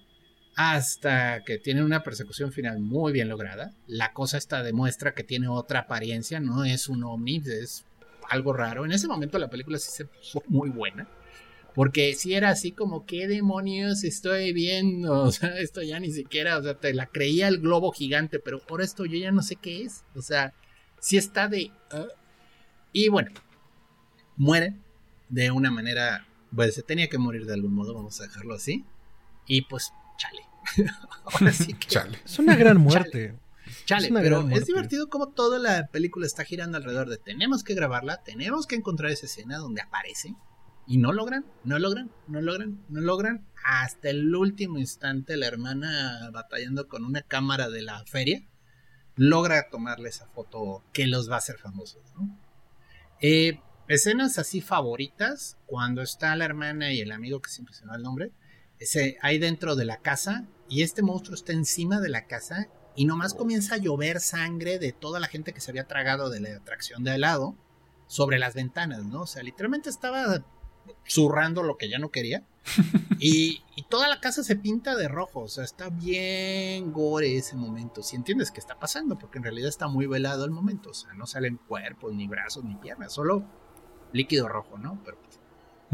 hasta 0.54 1.42
que 1.44 1.58
tienen 1.58 1.84
una 1.84 2.04
persecución 2.04 2.52
final 2.52 2.78
muy 2.78 3.12
bien 3.12 3.28
lograda. 3.28 3.74
La 3.88 4.12
cosa 4.12 4.38
esta 4.38 4.62
demuestra 4.62 5.14
que 5.14 5.24
tiene 5.24 5.48
otra 5.48 5.80
apariencia, 5.80 6.38
no 6.38 6.64
es 6.64 6.88
un 6.88 7.02
ovni, 7.02 7.42
es 7.44 7.84
algo 8.32 8.52
raro. 8.52 8.84
En 8.84 8.92
ese 8.92 9.08
momento 9.08 9.38
la 9.38 9.50
película 9.50 9.78
sí 9.78 9.90
se 9.90 10.06
puso 10.06 10.42
muy 10.48 10.70
buena. 10.70 11.06
Porque 11.74 12.14
si 12.14 12.34
era 12.34 12.50
así 12.50 12.72
como, 12.72 13.06
¿qué 13.06 13.28
demonios 13.28 14.04
estoy 14.04 14.52
viendo? 14.52 15.22
O 15.24 15.32
sea, 15.32 15.58
esto 15.58 15.82
ya 15.82 16.00
ni 16.00 16.10
siquiera, 16.10 16.58
o 16.58 16.62
sea, 16.62 16.74
te 16.74 16.92
la 16.92 17.06
creía 17.06 17.48
el 17.48 17.58
globo 17.58 17.92
gigante, 17.92 18.38
pero 18.38 18.58
por 18.58 18.82
esto 18.82 19.04
yo 19.04 19.18
ya 19.18 19.32
no 19.32 19.42
sé 19.42 19.56
qué 19.56 19.82
es. 19.84 20.04
O 20.14 20.22
sea, 20.22 20.54
si 20.98 21.16
está 21.16 21.48
de... 21.48 21.70
Ah. 21.90 22.06
Y 22.92 23.08
bueno, 23.08 23.30
muere 24.36 24.74
de 25.28 25.50
una 25.50 25.70
manera, 25.70 26.26
pues 26.54 26.74
se 26.74 26.82
tenía 26.82 27.08
que 27.08 27.18
morir 27.18 27.46
de 27.46 27.54
algún 27.54 27.74
modo, 27.74 27.94
vamos 27.94 28.20
a 28.20 28.24
dejarlo 28.24 28.54
así. 28.54 28.84
Y 29.46 29.62
pues, 29.62 29.92
chale. 30.18 30.42
Ahora 31.24 31.52
sí 31.52 31.72
que... 31.74 31.88
Chale. 31.88 32.18
Es 32.24 32.38
una 32.38 32.54
gran 32.56 32.78
muerte. 32.78 33.28
Chale, 33.28 33.41
pero 33.86 34.48
es 34.50 34.66
divertido 34.66 35.08
como 35.08 35.32
toda 35.32 35.58
la 35.58 35.88
película 35.88 36.26
está 36.26 36.44
girando 36.44 36.76
alrededor 36.78 37.08
de 37.08 37.18
tenemos 37.18 37.64
que 37.64 37.74
grabarla, 37.74 38.22
tenemos 38.22 38.66
que 38.66 38.76
encontrar 38.76 39.10
esa 39.10 39.26
escena 39.26 39.58
donde 39.58 39.82
aparece 39.82 40.34
y 40.86 40.98
no 40.98 41.12
logran, 41.12 41.44
no 41.64 41.78
logran, 41.78 42.10
no 42.26 42.40
logran, 42.40 42.84
no 42.88 43.00
logran. 43.00 43.46
Hasta 43.64 44.10
el 44.10 44.34
último 44.34 44.78
instante 44.78 45.36
la 45.36 45.46
hermana 45.46 46.30
batallando 46.32 46.88
con 46.88 47.04
una 47.04 47.22
cámara 47.22 47.68
de 47.68 47.82
la 47.82 48.04
feria 48.04 48.42
logra 49.14 49.68
tomarle 49.70 50.08
esa 50.08 50.26
foto 50.28 50.84
que 50.92 51.06
los 51.06 51.30
va 51.30 51.36
a 51.36 51.38
hacer 51.38 51.58
famosos. 51.58 52.02
Eh, 53.20 53.60
escenas 53.88 54.38
así 54.38 54.60
favoritas, 54.60 55.58
cuando 55.66 56.02
está 56.02 56.34
la 56.34 56.44
hermana 56.44 56.92
y 56.92 57.00
el 57.00 57.12
amigo 57.12 57.40
que 57.40 57.50
siempre 57.50 57.74
se 57.74 57.86
me 57.86 57.94
el 57.94 58.02
nombre, 58.02 58.32
ese, 58.78 59.16
ahí 59.22 59.38
dentro 59.38 59.76
de 59.76 59.84
la 59.84 59.98
casa 59.98 60.46
y 60.68 60.82
este 60.82 61.02
monstruo 61.02 61.34
está 61.34 61.52
encima 61.52 62.00
de 62.00 62.08
la 62.08 62.26
casa 62.26 62.68
y 62.94 63.04
nomás 63.04 63.34
comienza 63.34 63.76
a 63.76 63.78
llover 63.78 64.20
sangre 64.20 64.78
de 64.78 64.92
toda 64.92 65.20
la 65.20 65.28
gente 65.28 65.52
que 65.52 65.60
se 65.60 65.70
había 65.70 65.86
tragado 65.86 66.30
de 66.30 66.40
la 66.40 66.56
atracción 66.56 67.04
de 67.04 67.14
helado 67.14 67.54
sobre 68.06 68.38
las 68.38 68.54
ventanas, 68.54 69.04
¿no? 69.04 69.22
O 69.22 69.26
sea, 69.26 69.42
literalmente 69.42 69.88
estaba 69.88 70.44
zurrando 71.06 71.62
lo 71.62 71.76
que 71.78 71.88
ya 71.88 71.98
no 71.98 72.10
quería. 72.10 72.44
y, 73.18 73.62
toda 73.88 74.08
la 74.08 74.20
casa 74.20 74.42
se 74.42 74.56
pinta 74.56 74.96
de 74.96 75.06
rojo, 75.06 75.40
o 75.40 75.48
sea, 75.48 75.64
está 75.64 75.90
bien 75.90 76.92
gore 76.92 77.36
ese 77.36 77.56
momento. 77.56 78.02
Si 78.02 78.16
entiendes 78.16 78.50
qué 78.50 78.58
está 78.58 78.78
pasando, 78.78 79.18
porque 79.18 79.36
en 79.36 79.44
realidad 79.44 79.68
está 79.68 79.86
muy 79.86 80.06
velado 80.06 80.46
el 80.46 80.50
momento, 80.50 80.90
o 80.90 80.94
sea, 80.94 81.12
no 81.12 81.26
salen 81.26 81.58
cuerpos, 81.58 82.14
ni 82.14 82.26
brazos, 82.26 82.64
ni 82.64 82.74
piernas, 82.76 83.12
solo 83.12 83.44
líquido 84.12 84.48
rojo, 84.48 84.78
¿no? 84.78 84.98
Pero 85.04 85.18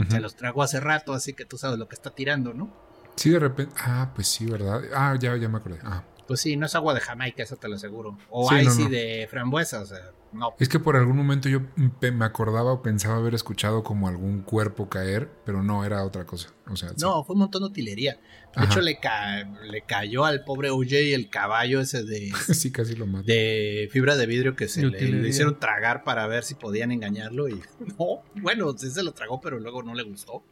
Se 0.09 0.21
los 0.21 0.37
tragó 0.37 0.63
hace 0.63 0.79
rato, 0.79 1.13
así 1.13 1.33
que 1.33 1.45
tú 1.45 1.59
sabes 1.59 1.77
lo 1.77 1.89
que 1.89 1.97
está 1.97 2.11
tirando, 2.11 2.55
¿no? 2.55 2.73
Sí, 3.17 3.31
de 3.31 3.41
repente. 3.41 3.75
Ah, 3.79 4.13
pues 4.15 4.29
sí, 4.29 4.47
¿verdad? 4.47 4.83
Ah, 4.95 5.17
ya, 5.19 5.37
ya 5.37 5.49
me 5.49 5.59
acordé. 5.59 5.81
Ah. 5.83 6.05
Pues 6.29 6.43
sí, 6.43 6.57
no 6.57 6.67
es 6.67 6.75
agua 6.75 6.93
de 6.93 7.01
Jamaica, 7.01 7.43
eso 7.43 7.57
te 7.57 7.69
lo 7.69 7.77
aseguro. 7.77 8.19
O 8.29 8.51
sí, 8.51 8.57
icy 8.57 8.87
de 8.89 9.27
frambuesa, 9.31 9.81
o 9.81 9.87
sea, 9.87 10.13
no. 10.31 10.55
Es 10.59 10.69
que 10.69 10.79
por 10.79 10.95
algún 10.95 11.17
momento 11.17 11.49
yo 11.49 11.63
me 11.75 12.25
acordaba 12.27 12.71
o 12.71 12.83
pensaba 12.83 13.17
haber 13.17 13.35
escuchado 13.35 13.83
como 13.83 14.09
algún 14.09 14.43
cuerpo 14.43 14.91
caer, 14.91 15.31
pero 15.47 15.63
no, 15.63 15.87
era 15.87 16.05
otra 16.05 16.27
cosa. 16.27 16.53
O 16.67 16.77
sea, 16.77 16.91
no, 17.01 17.25
fue 17.25 17.33
un 17.33 17.41
montón 17.41 17.63
de 17.63 17.69
utilería. 17.69 18.21
De 18.55 18.67
hecho, 18.67 18.83
le, 18.83 18.99
le 19.71 19.81
cayó 19.87 20.27
al 20.27 20.45
pobre 20.45 20.69
OJ 20.69 21.15
el 21.15 21.31
caballo 21.31 21.81
ese 21.81 22.05
de. 22.05 22.31
sí, 22.53 22.71
casi 22.71 22.95
lo 22.95 23.07
mató. 23.07 23.25
De 23.25 23.89
fibra 23.91 24.15
de 24.15 24.27
vidrio 24.27 24.55
que 24.55 24.69
se 24.69 24.85
le, 24.85 25.27
hicieron 25.27 25.59
tragar 25.59 26.05
para 26.05 26.27
ver 26.27 26.45
si 26.45 26.57
podían 26.57 26.93
engañarlo. 26.93 27.49
Y 27.49 27.63
no, 27.99 28.23
bueno, 28.35 28.77
sí 28.77 28.91
se 28.91 29.03
lo 29.03 29.13
tragó, 29.13 29.41
pero 29.41 29.59
luego 29.59 29.83
no 29.83 29.95
le 29.95 30.03
gustó. 30.03 30.45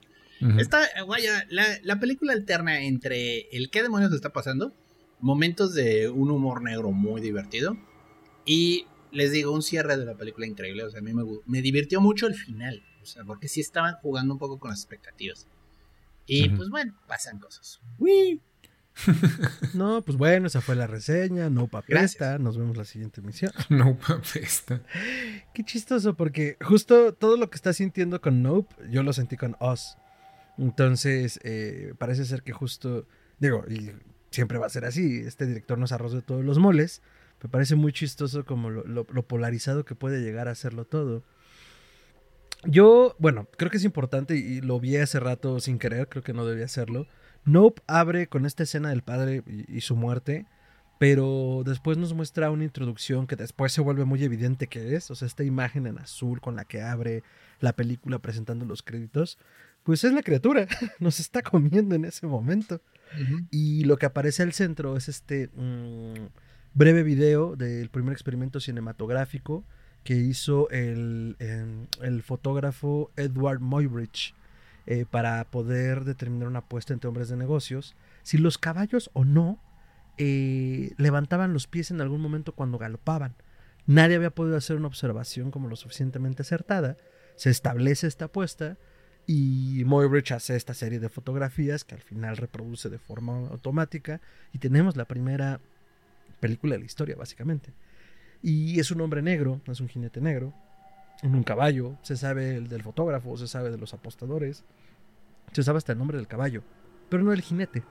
Esta, 0.59 0.87
vaya, 1.07 1.47
la, 1.51 1.65
la 1.83 1.99
película 1.99 2.33
alterna 2.33 2.83
entre 2.83 3.49
el 3.57 3.71
qué 3.71 3.83
demonios 3.83 4.13
está 4.13 4.35
pasando 4.35 4.75
momentos 5.21 5.75
de 5.75 6.09
un 6.09 6.31
humor 6.31 6.63
negro 6.63 6.93
muy 6.93 7.21
divertido. 7.21 7.77
Y 8.45 8.87
les 9.11 9.33
digo, 9.33 9.53
un 9.53 9.63
cierre 9.63 9.97
de 9.97 10.05
la 10.05 10.15
película 10.15 10.47
increíble. 10.47 10.85
O 10.85 10.91
sea, 10.91 11.01
a 11.01 11.03
mí 11.03 11.13
me, 11.13 11.25
me 11.47 11.63
divirtió 11.63 12.01
mucho 12.01 12.27
el 12.27 12.35
final. 12.35 12.83
O 13.03 13.07
sea, 13.07 13.25
porque 13.25 13.49
sí 13.49 13.61
estaban 13.61 13.95
jugando 14.03 14.35
un 14.35 14.39
poco 14.39 14.59
con 14.59 14.71
las 14.71 14.81
expectativas. 14.81 15.47
Y 16.27 16.49
pues 16.51 16.69
bueno, 16.71 16.95
pasan 17.07 17.39
cosas. 17.39 17.81
no, 19.75 20.03
pues 20.03 20.17
bueno, 20.19 20.49
esa 20.49 20.61
fue 20.61 20.75
la 20.75 20.87
reseña. 20.87 21.51
No 21.51 21.69
papesta. 21.69 22.39
Nos 22.39 22.59
vemos 22.59 22.77
la 22.77 22.85
siguiente 22.85 23.21
emisión. 23.21 23.53
No 23.69 23.97
papesta. 23.97 24.83
Qué 25.55 25.65
chistoso, 25.65 26.17
porque 26.17 26.57
justo 26.61 27.15
todo 27.15 27.37
lo 27.37 27.49
que 27.51 27.57
estás 27.57 27.77
sintiendo 27.77 28.21
con 28.21 28.43
Nope, 28.43 28.75
yo 28.91 29.03
lo 29.03 29.13
sentí 29.13 29.37
con 29.37 29.57
Oz. 29.61 29.97
Entonces, 30.59 31.39
eh, 31.45 31.95
parece 31.99 32.25
ser 32.25 32.43
que 32.43 32.53
justo. 32.53 33.07
Digo, 33.39 33.65
y 33.69 33.93
siempre 34.37 34.59
va 34.59 34.67
a 34.67 34.71
ser 34.71 34.85
así. 34.85 35.23
Este 35.27 35.47
director 35.47 35.79
nos 35.79 35.93
arroz 35.93 36.13
de 36.13 36.23
todos 36.23 36.45
los 36.45 36.59
moles. 36.59 37.03
Me 37.43 37.49
parece 37.49 37.75
muy 37.75 37.93
chistoso 37.93 38.45
como 38.45 38.71
lo, 38.71 39.05
polarizado 39.27 39.85
que 39.85 39.95
puede 39.95 40.21
llegar 40.21 40.47
a 40.47 40.53
hacerlo 40.53 40.85
todo. 40.85 41.25
Yo, 42.65 43.17
bueno, 43.19 43.49
creo 43.57 43.71
que 43.71 43.77
es 43.77 43.85
importante 43.85 44.37
y 44.37 44.61
lo 44.61 44.79
vi 44.79 44.97
hace 44.97 45.21
rato 45.21 45.61
sin 45.61 45.79
querer, 45.79 46.09
creo 46.09 46.23
que 46.23 46.33
no 46.33 46.47
debía 46.47 46.65
hacerlo. 46.65 47.07
Nope 47.45 47.83
abre 47.87 48.27
con 48.27 48.45
esta 48.47 48.63
escena 48.63 48.91
del 48.91 49.03
padre 49.03 49.43
y, 49.47 49.81
su 49.83 49.95
muerte, 49.95 50.47
pero 50.99 51.63
después 51.65 51.97
nos 51.97 52.13
muestra 52.13 52.51
una 52.51 52.65
introducción 52.65 53.27
que 53.27 53.37
después 53.37 53.73
se 53.73 53.83
vuelve 53.83 54.05
muy 54.05 54.23
evidente 54.25 54.67
que 54.67 54.97
es, 54.97 55.11
o 55.11 55.15
sea, 55.15 55.27
esta 55.27 55.45
imagen 55.45 55.87
en 55.87 55.99
azul 55.99 56.41
con 56.41 56.57
la 56.57 56.65
que 56.65 56.83
abre 56.83 57.23
la 57.61 57.75
película 57.75 58.19
presentando 58.19 58.65
los 58.65 58.83
créditos, 58.83 59.39
pues 59.85 60.03
es 60.03 60.13
la 60.13 60.23
criatura, 60.23 60.67
nos 60.99 61.21
está 61.21 61.43
comiendo 61.43 61.95
en 61.95 62.07
ese 62.07 62.27
momento. 62.27 62.81
Y 63.51 63.85
lo 63.85 63.97
que 63.97 64.07
aparece 64.07 64.43
al 64.43 64.53
centro 64.53 64.97
es 64.97 65.09
este 65.09 65.49
mm, 65.55 66.27
breve 66.75 67.03
video 67.03 67.57
del 67.57 67.89
primer 67.89 68.13
experimento 68.13 68.61
cinematográfico 68.61 69.65
que 70.05 70.15
hizo 70.15 70.71
el, 70.71 71.37
em, 71.41 71.87
el 72.03 72.23
fotógrafo 72.23 73.11
Edward 73.17 73.61
Muybridge 73.61 74.35
eh, 74.87 75.05
para 75.11 75.45
poder 75.51 76.05
determinar 76.05 76.47
una 76.47 76.61
apuesta 76.61 76.95
entre 76.95 77.09
hombres 77.09 77.29
de 77.29 77.37
negocios, 77.37 77.97
si 78.23 78.39
los 78.39 78.57
caballos 78.57 79.11
o 79.15 79.25
no 79.25 79.59
eh, 80.17 80.93
levantaban 80.97 81.53
los 81.53 81.67
pies 81.67 81.91
en 81.91 82.01
algún 82.01 82.21
momento 82.21 82.53
cuando 82.53 82.79
galopaban. 82.79 83.35
Nadie 83.87 84.17
había 84.17 84.31
podido 84.31 84.57
hacer 84.57 84.77
una 84.77 84.87
observación 84.87 85.51
como 85.51 85.69
lo 85.69 85.75
suficientemente 85.75 86.43
acertada. 86.43 86.97
Se 87.35 87.51
establece 87.51 88.07
esta 88.07 88.27
apuesta 88.27 88.79
y 89.27 89.83
Muybridge 89.85 90.33
hace 90.33 90.57
esta 90.57 90.75
serie 90.75 91.01
de 91.01 91.09
fotografías 91.09 91.85
que 91.85 91.95
al 91.95 92.01
final 92.01 92.37
reproduce 92.37 92.89
de 92.89 92.99
forma 92.99 93.49
automática 93.49 94.21
y 94.53 94.59
tenemos 94.59 94.97
la 94.97 95.05
primera 95.05 95.61
película 96.39 96.75
de 96.75 96.81
la 96.81 96.87
historia, 96.87 97.17
básicamente. 97.17 97.73
Y 98.43 98.79
es 98.79 98.91
un 98.91 99.01
hombre 99.01 99.23
negro, 99.23 99.61
es 99.67 99.81
un 99.81 99.89
jinete 99.89 100.21
negro, 100.21 100.55
en 101.23 101.35
un 101.35 101.43
caballo, 101.43 101.97
se 102.03 102.17
sabe 102.17 102.57
el 102.57 102.69
del 102.69 102.83
fotógrafo, 102.83 103.37
se 103.37 103.49
sabe 103.49 103.71
de 103.71 103.79
los 103.79 103.95
apostadores, 103.95 104.65
se 105.53 105.63
sabe 105.63 105.79
hasta 105.79 105.93
el 105.93 105.99
nombre 105.99 106.19
del 106.19 106.29
caballo, 106.29 106.63
pero 107.09 107.23
no 107.23 107.33
el 107.33 107.41
jinete. 107.41 107.83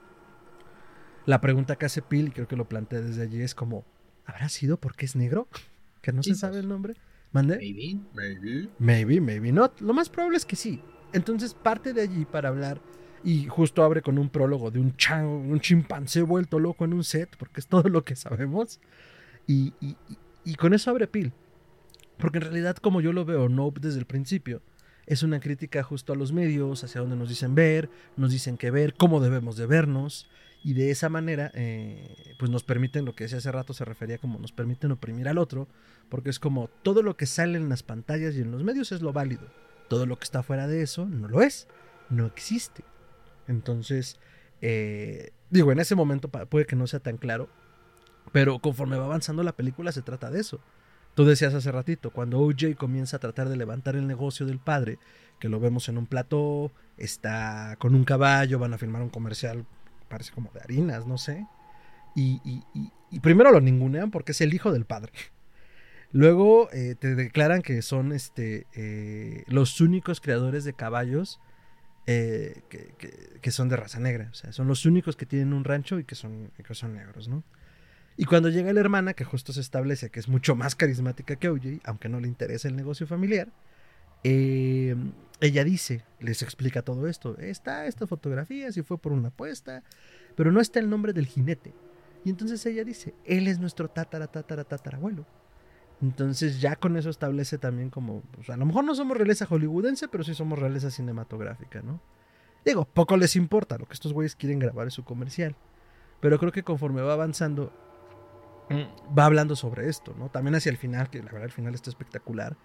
La 1.26 1.40
pregunta 1.40 1.76
que 1.76 1.86
hace 1.86 2.02
Pil, 2.02 2.28
y 2.28 2.30
creo 2.30 2.48
que 2.48 2.56
lo 2.56 2.68
plantea 2.68 3.00
desde 3.00 3.22
allí, 3.22 3.42
es 3.42 3.54
como, 3.54 3.84
¿habrá 4.24 4.48
sido 4.48 4.78
porque 4.78 5.06
es 5.06 5.16
negro? 5.16 5.48
Que 6.02 6.12
no 6.12 6.22
se 6.22 6.36
sabe 6.36 6.60
el 6.60 6.68
nombre. 6.68 6.94
¿Mande? 7.32 7.56
Maybe, 7.56 7.98
maybe. 8.14 8.68
Maybe, 8.78 9.20
maybe 9.20 9.50
not. 9.50 9.80
Lo 9.80 9.92
más 9.92 10.08
probable 10.08 10.36
es 10.36 10.46
que 10.46 10.54
sí. 10.54 10.80
Entonces 11.16 11.54
parte 11.54 11.94
de 11.94 12.02
allí 12.02 12.26
para 12.26 12.50
hablar 12.50 12.78
y 13.24 13.46
justo 13.46 13.82
abre 13.82 14.02
con 14.02 14.18
un 14.18 14.28
prólogo 14.28 14.70
de 14.70 14.80
un, 14.80 14.94
un 15.48 15.60
chimpancé 15.60 16.20
vuelto 16.20 16.58
loco 16.60 16.84
en 16.84 16.92
un 16.92 17.04
set, 17.04 17.34
porque 17.38 17.60
es 17.60 17.66
todo 17.66 17.88
lo 17.88 18.04
que 18.04 18.14
sabemos. 18.14 18.80
Y, 19.46 19.72
con 20.58 20.74
eso 20.74 20.90
abre 20.90 21.06
Pil. 21.06 21.32
Porque 22.18 22.36
en 22.36 22.42
realidad, 22.42 22.76
como 22.76 23.00
yo 23.00 23.14
lo 23.14 23.24
veo, 23.24 23.48
no 23.48 23.72
desde 23.80 23.98
el 23.98 24.04
principio, 24.04 24.60
es 25.06 25.22
una 25.22 25.40
crítica 25.40 25.82
justo 25.82 26.12
a 26.12 26.16
los 26.16 26.32
medios, 26.32 26.84
hacia 26.84 27.00
donde 27.00 27.16
nos 27.16 27.30
dicen 27.30 27.54
ver, 27.54 27.88
nos 28.18 28.30
dicen 28.30 28.58
qué 28.58 28.70
ver, 28.70 28.92
cómo 28.92 29.18
debemos 29.20 29.56
de 29.56 29.64
vernos. 29.64 30.28
Y 30.62 30.74
de 30.74 30.90
esa 30.90 31.08
manera, 31.08 31.50
eh, 31.54 32.34
pues 32.38 32.50
nos 32.50 32.62
permiten, 32.62 33.06
lo 33.06 33.14
que 33.14 33.24
decía 33.24 33.38
hace 33.38 33.52
rato 33.52 33.72
se 33.72 33.86
refería 33.86 34.18
como 34.18 34.38
nos 34.38 34.52
permiten 34.52 34.92
oprimir 34.92 35.28
al 35.28 35.38
otro, 35.38 35.66
porque 36.10 36.28
es 36.28 36.38
como 36.38 36.68
todo 36.82 37.02
lo 37.02 37.16
que 37.16 37.24
sale 37.24 37.56
en 37.56 37.70
las 37.70 37.82
pantallas 37.82 38.34
y 38.34 38.42
en 38.42 38.50
los 38.50 38.62
medios 38.62 38.92
es 38.92 39.00
lo 39.00 39.14
válido 39.14 39.48
todo 39.88 40.06
lo 40.06 40.18
que 40.18 40.24
está 40.24 40.42
fuera 40.42 40.66
de 40.66 40.82
eso 40.82 41.06
no 41.06 41.28
lo 41.28 41.42
es, 41.42 41.68
no 42.10 42.26
existe. 42.26 42.84
Entonces, 43.48 44.18
eh, 44.60 45.30
digo, 45.50 45.72
en 45.72 45.78
ese 45.78 45.94
momento 45.94 46.28
puede 46.28 46.66
que 46.66 46.76
no 46.76 46.86
sea 46.86 47.00
tan 47.00 47.16
claro, 47.16 47.48
pero 48.32 48.58
conforme 48.58 48.96
va 48.96 49.04
avanzando 49.04 49.42
la 49.42 49.52
película 49.52 49.92
se 49.92 50.02
trata 50.02 50.30
de 50.30 50.40
eso. 50.40 50.60
Tú 51.14 51.24
decías 51.24 51.54
hace 51.54 51.72
ratito, 51.72 52.10
cuando 52.10 52.40
OJ 52.40 52.74
comienza 52.76 53.16
a 53.16 53.20
tratar 53.20 53.48
de 53.48 53.56
levantar 53.56 53.96
el 53.96 54.06
negocio 54.06 54.44
del 54.44 54.58
padre, 54.58 54.98
que 55.40 55.48
lo 55.48 55.60
vemos 55.60 55.88
en 55.88 55.96
un 55.96 56.06
plató, 56.06 56.72
está 56.98 57.76
con 57.78 57.94
un 57.94 58.04
caballo, 58.04 58.58
van 58.58 58.74
a 58.74 58.78
filmar 58.78 59.00
un 59.02 59.08
comercial, 59.08 59.64
parece 60.08 60.32
como 60.32 60.50
de 60.52 60.60
harinas, 60.60 61.06
no 61.06 61.16
sé. 61.16 61.46
Y, 62.14 62.40
y 63.10 63.20
primero 63.20 63.50
lo 63.50 63.60
ningunean 63.60 64.10
porque 64.10 64.32
es 64.32 64.40
el 64.40 64.52
hijo 64.52 64.72
del 64.72 64.84
padre. 64.84 65.12
Luego 66.12 66.70
eh, 66.72 66.94
te 66.98 67.14
declaran 67.14 67.62
que 67.62 67.82
son 67.82 68.12
este, 68.12 68.66
eh, 68.74 69.44
los 69.48 69.80
únicos 69.80 70.20
creadores 70.20 70.64
de 70.64 70.72
caballos 70.72 71.40
eh, 72.06 72.62
que, 73.40 73.50
son 73.50 73.68
de 73.68 73.76
raza 73.76 73.98
negra. 73.98 74.28
O 74.30 74.34
sea, 74.34 74.52
son 74.52 74.68
los 74.68 74.86
únicos 74.86 75.16
que 75.16 75.26
tienen 75.26 75.52
un 75.52 75.64
rancho 75.64 75.98
y 75.98 76.04
que 76.04 76.14
son, 76.14 76.52
que 76.56 76.74
son 76.74 76.94
negros, 76.94 77.28
¿no? 77.28 77.42
Y 78.16 78.24
cuando 78.24 78.48
llega 78.48 78.72
la 78.72 78.80
hermana, 78.80 79.12
que 79.12 79.24
justo 79.24 79.52
se 79.52 79.60
establece 79.60 80.08
que 80.08 80.20
es 80.20 80.28
mucho 80.28 80.56
más 80.56 80.74
carismática 80.74 81.36
que 81.36 81.50
OJ, 81.50 81.80
aunque 81.84 82.08
no 82.08 82.18
le 82.18 82.28
interesa 82.28 82.68
el 82.68 82.76
negocio 82.76 83.06
familiar, 83.06 83.52
ella 84.22 85.64
dice, 85.64 86.02
les 86.18 86.40
explica 86.42 86.80
todo 86.80 87.08
esto. 87.08 87.36
Está 87.38 87.86
esta 87.86 88.06
fotografía, 88.06 88.72
si 88.72 88.82
fue 88.82 88.96
por 88.96 89.12
una 89.12 89.28
apuesta, 89.28 89.82
pero 90.34 90.50
no 90.50 90.60
está 90.60 90.80
el 90.80 90.88
nombre 90.88 91.12
del 91.12 91.26
jinete. 91.26 91.74
Y 92.24 92.30
entonces 92.30 92.64
ella 92.64 92.84
dice, 92.84 93.14
él 93.24 93.46
es 93.48 93.58
nuestro 93.58 93.88
tatara, 93.88 94.26
tatara, 94.26 94.64
tatarabuelo. 94.64 95.26
Entonces 96.02 96.60
ya 96.60 96.76
con 96.76 96.96
eso 96.96 97.08
establece 97.08 97.58
también 97.58 97.90
como, 97.90 98.20
pues, 98.32 98.50
a 98.50 98.56
lo 98.56 98.66
mejor 98.66 98.84
no 98.84 98.94
somos 98.94 99.16
realeza 99.16 99.46
hollywoodense, 99.46 100.08
pero 100.08 100.24
sí 100.24 100.34
somos 100.34 100.58
realeza 100.58 100.90
cinematográfica, 100.90 101.80
¿no? 101.82 102.00
Digo, 102.64 102.84
poco 102.84 103.16
les 103.16 103.36
importa, 103.36 103.78
lo 103.78 103.86
que 103.86 103.94
estos 103.94 104.12
güeyes 104.12 104.36
quieren 104.36 104.58
grabar 104.58 104.88
es 104.88 104.94
su 104.94 105.04
comercial. 105.04 105.56
Pero 106.20 106.38
creo 106.38 106.52
que 106.52 106.64
conforme 106.64 107.00
va 107.00 107.12
avanzando, 107.12 107.72
va 109.16 109.24
hablando 109.24 109.56
sobre 109.56 109.88
esto, 109.88 110.14
¿no? 110.18 110.28
También 110.28 110.54
hacia 110.56 110.70
el 110.70 110.76
final, 110.76 111.08
que 111.08 111.18
la 111.18 111.26
verdad 111.26 111.44
el 111.44 111.52
final 111.52 111.74
está 111.74 111.90
espectacular. 111.90 112.56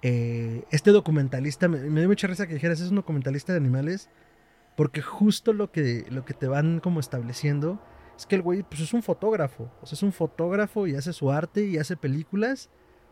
Eh, 0.00 0.64
este 0.70 0.90
documentalista, 0.90 1.68
me, 1.68 1.78
dio 1.78 2.08
mucha 2.08 2.26
risa 2.26 2.46
que 2.46 2.54
dijeras, 2.54 2.80
es 2.80 2.90
un 2.90 2.96
documentalista 2.96 3.52
de 3.52 3.58
animales, 3.58 4.08
porque 4.76 5.02
justo 5.02 5.52
lo 5.52 5.70
que, 5.70 6.06
lo 6.10 6.24
que 6.24 6.34
te 6.34 6.48
van 6.48 6.80
como 6.80 6.98
estableciendo 6.98 7.80
es 8.16 8.26
que 8.26 8.36
el 8.36 8.42
güey 8.42 8.62
pues 8.62 8.80
es 8.80 8.92
un 8.92 9.02
fotógrafo, 9.02 9.70
o 9.80 9.86
sea, 9.86 9.96
es 9.96 10.02
un 10.02 10.12
fotógrafo 10.12 10.86
y 10.86 10.94
hace 10.94 11.12
su 11.12 11.30
arte 11.30 11.64
y 11.64 11.78
hace 11.78 11.96
películas, 11.96 12.70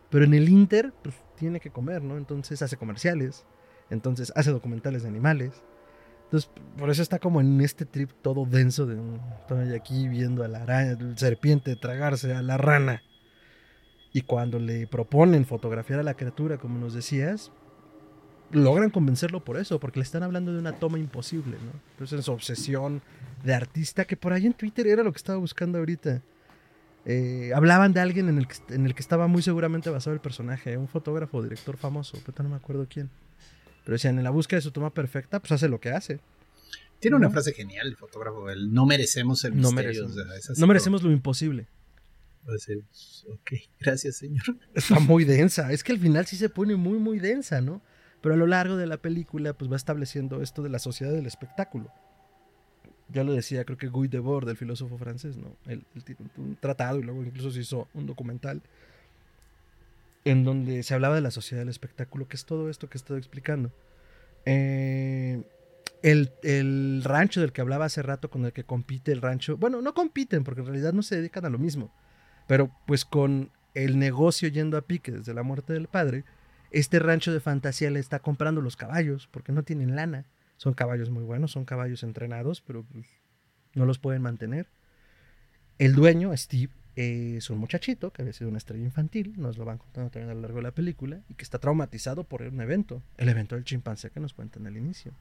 pero 0.09 0.25
en 0.25 0.33
el 0.33 0.49
Inter 0.49 0.93
pues 1.03 1.15
tiene 1.35 1.59
que 1.59 1.71
comer, 1.71 2.01
¿no? 2.01 2.17
Entonces 2.17 2.61
hace 2.61 2.77
comerciales, 2.77 3.45
entonces 3.89 4.31
hace 4.35 4.51
documentales 4.51 5.03
de 5.03 5.09
animales. 5.09 5.63
Entonces, 6.25 6.49
por 6.77 6.89
eso 6.89 7.01
está 7.01 7.19
como 7.19 7.41
en 7.41 7.59
este 7.59 7.85
trip 7.85 8.09
todo 8.21 8.45
denso 8.45 8.85
de 8.85 8.97
estoy 9.41 9.73
aquí 9.73 10.07
viendo 10.07 10.45
a 10.45 10.47
la 10.47 10.61
araña, 10.63 10.97
serpiente 11.17 11.75
tragarse 11.75 12.33
a 12.33 12.41
la 12.41 12.55
rana. 12.57 13.01
Y 14.13 14.21
cuando 14.21 14.57
le 14.57 14.87
proponen 14.87 15.45
fotografiar 15.45 15.99
a 15.99 16.03
la 16.03 16.13
criatura, 16.13 16.57
como 16.57 16.79
nos 16.79 16.93
decías, 16.93 17.51
logran 18.51 18.89
convencerlo 18.89 19.43
por 19.43 19.57
eso, 19.57 19.79
porque 19.79 19.99
le 19.99 20.03
están 20.03 20.23
hablando 20.23 20.53
de 20.53 20.59
una 20.59 20.73
toma 20.73 20.99
imposible, 20.99 21.57
¿no? 21.57 21.79
Entonces, 21.91 22.25
su 22.25 22.31
obsesión 22.31 23.01
de 23.43 23.53
artista, 23.53 24.05
que 24.05 24.17
por 24.17 24.33
ahí 24.33 24.45
en 24.45 24.53
Twitter 24.53 24.87
era 24.87 25.03
lo 25.03 25.11
que 25.11 25.17
estaba 25.17 25.39
buscando 25.39 25.77
ahorita. 25.77 26.21
Eh, 27.05 27.51
hablaban 27.55 27.93
de 27.93 27.99
alguien 27.99 28.29
en 28.29 28.37
el, 28.37 28.47
que, 28.47 28.55
en 28.69 28.85
el 28.85 28.93
que 28.93 29.01
estaba 29.01 29.27
muy 29.27 29.41
seguramente 29.41 29.89
basado 29.89 30.13
el 30.13 30.19
personaje, 30.21 30.77
un 30.77 30.87
fotógrafo 30.87 31.37
o 31.37 31.43
director 31.43 31.77
famoso, 31.77 32.19
pero 32.25 32.43
no 32.43 32.49
me 32.49 32.55
acuerdo 32.55 32.87
quién. 32.89 33.09
Pero 33.83 33.93
decían, 33.93 34.17
en 34.17 34.23
la 34.23 34.29
búsqueda 34.29 34.57
de 34.57 34.61
su 34.61 34.71
toma 34.71 34.93
perfecta, 34.93 35.39
pues 35.39 35.51
hace 35.51 35.67
lo 35.67 35.79
que 35.79 35.89
hace. 35.89 36.19
Tiene 36.99 37.17
una 37.17 37.31
frase 37.31 37.53
genial 37.53 37.87
el 37.87 37.95
fotógrafo, 37.97 38.49
el 38.51 38.71
no 38.71 38.85
merecemos 38.85 39.43
el 39.43 39.59
No 39.59 39.71
misterio. 39.71 40.03
merecemos, 40.03 40.11
o 40.11 40.23
sea, 40.23 40.37
es 40.37 40.49
así 40.51 40.61
no 40.61 40.67
merecemos 40.67 41.01
lo 41.01 41.11
imposible. 41.11 41.65
ser, 42.59 42.77
ok, 43.27 43.53
gracias 43.79 44.17
señor. 44.17 44.43
Está 44.75 44.99
muy 44.99 45.25
densa. 45.25 45.71
Es 45.71 45.83
que 45.83 45.93
al 45.93 45.99
final 45.99 46.27
sí 46.27 46.35
se 46.35 46.49
pone 46.49 46.75
muy, 46.75 46.99
muy 46.99 47.17
densa, 47.17 47.59
¿no? 47.59 47.81
Pero 48.21 48.35
a 48.35 48.37
lo 48.37 48.47
largo 48.47 48.77
de 48.77 48.87
la 48.87 48.97
película, 48.97 49.53
pues 49.53 49.71
va 49.71 49.75
estableciendo 49.75 50.41
esto 50.41 50.61
de 50.61 50.69
la 50.69 50.79
sociedad 50.79 51.11
del 51.11 51.25
espectáculo. 51.25 51.91
Ya 53.09 53.23
lo 53.23 53.33
decía, 53.33 53.65
creo 53.65 53.77
que 53.77 53.87
Guy 53.87 54.07
Debord, 54.07 54.47
el 54.47 54.57
filósofo 54.57 54.97
francés, 54.97 55.37
¿no? 55.37 55.55
Él, 55.67 55.83
un 56.37 56.55
tratado 56.55 56.99
y 56.99 57.03
luego 57.03 57.23
incluso 57.23 57.51
se 57.51 57.59
hizo 57.59 57.87
un 57.93 58.05
documental 58.05 58.61
en 60.23 60.43
donde 60.43 60.83
se 60.83 60.93
hablaba 60.93 61.15
de 61.15 61.21
la 61.21 61.31
sociedad 61.31 61.61
del 61.61 61.69
espectáculo, 61.69 62.27
que 62.27 62.37
es 62.37 62.45
todo 62.45 62.69
esto 62.69 62.89
que 62.89 62.97
he 62.97 62.99
estado 62.99 63.17
explicando. 63.17 63.71
Eh, 64.45 65.41
el, 66.03 66.31
el 66.43 67.01
rancho 67.03 67.41
del 67.41 67.51
que 67.51 67.61
hablaba 67.61 67.85
hace 67.85 68.01
rato, 68.01 68.29
con 68.29 68.45
el 68.45 68.53
que 68.53 68.63
compite 68.63 69.11
el 69.11 69.21
rancho, 69.21 69.57
bueno, 69.57 69.81
no 69.81 69.93
compiten 69.93 70.43
porque 70.43 70.61
en 70.61 70.67
realidad 70.67 70.93
no 70.93 71.03
se 71.03 71.15
dedican 71.15 71.45
a 71.45 71.49
lo 71.49 71.57
mismo, 71.57 71.91
pero 72.47 72.71
pues 72.85 73.03
con 73.03 73.51
el 73.73 73.97
negocio 73.99 74.49
yendo 74.49 74.77
a 74.77 74.81
pique 74.81 75.11
desde 75.11 75.33
la 75.33 75.43
muerte 75.43 75.73
del 75.73 75.87
padre, 75.87 76.23
este 76.71 76.99
rancho 76.99 77.33
de 77.33 77.39
fantasía 77.39 77.91
le 77.91 77.99
está 77.99 78.19
comprando 78.19 78.61
los 78.61 78.75
caballos 78.75 79.27
porque 79.27 79.51
no 79.51 79.63
tienen 79.63 79.95
lana. 79.95 80.25
Son 80.57 80.73
caballos 80.73 81.09
muy 81.09 81.23
buenos, 81.23 81.51
son 81.51 81.65
caballos 81.65 82.03
entrenados, 82.03 82.61
pero 82.61 82.83
pues, 82.83 83.05
no 83.73 83.85
los 83.85 83.99
pueden 83.99 84.21
mantener. 84.21 84.69
El 85.77 85.93
dueño, 85.93 86.35
Steve, 86.37 86.71
es 86.95 87.49
un 87.49 87.57
muchachito 87.57 88.11
que 88.11 88.21
había 88.21 88.33
sido 88.33 88.49
una 88.49 88.57
estrella 88.57 88.83
infantil, 88.83 89.33
nos 89.37 89.57
lo 89.57 89.65
van 89.65 89.79
contando 89.79 90.11
también 90.11 90.29
a 90.29 90.33
lo 90.33 90.41
largo 90.41 90.57
de 90.57 90.63
la 90.63 90.71
película, 90.71 91.21
y 91.29 91.33
que 91.33 91.43
está 91.43 91.59
traumatizado 91.59 92.23
por 92.23 92.41
un 92.41 92.61
evento, 92.61 93.01
el 93.17 93.29
evento 93.29 93.55
del 93.55 93.63
chimpancé 93.63 94.11
que 94.11 94.19
nos 94.19 94.33
cuentan 94.33 94.67
al 94.67 94.77
inicio. 94.77 95.13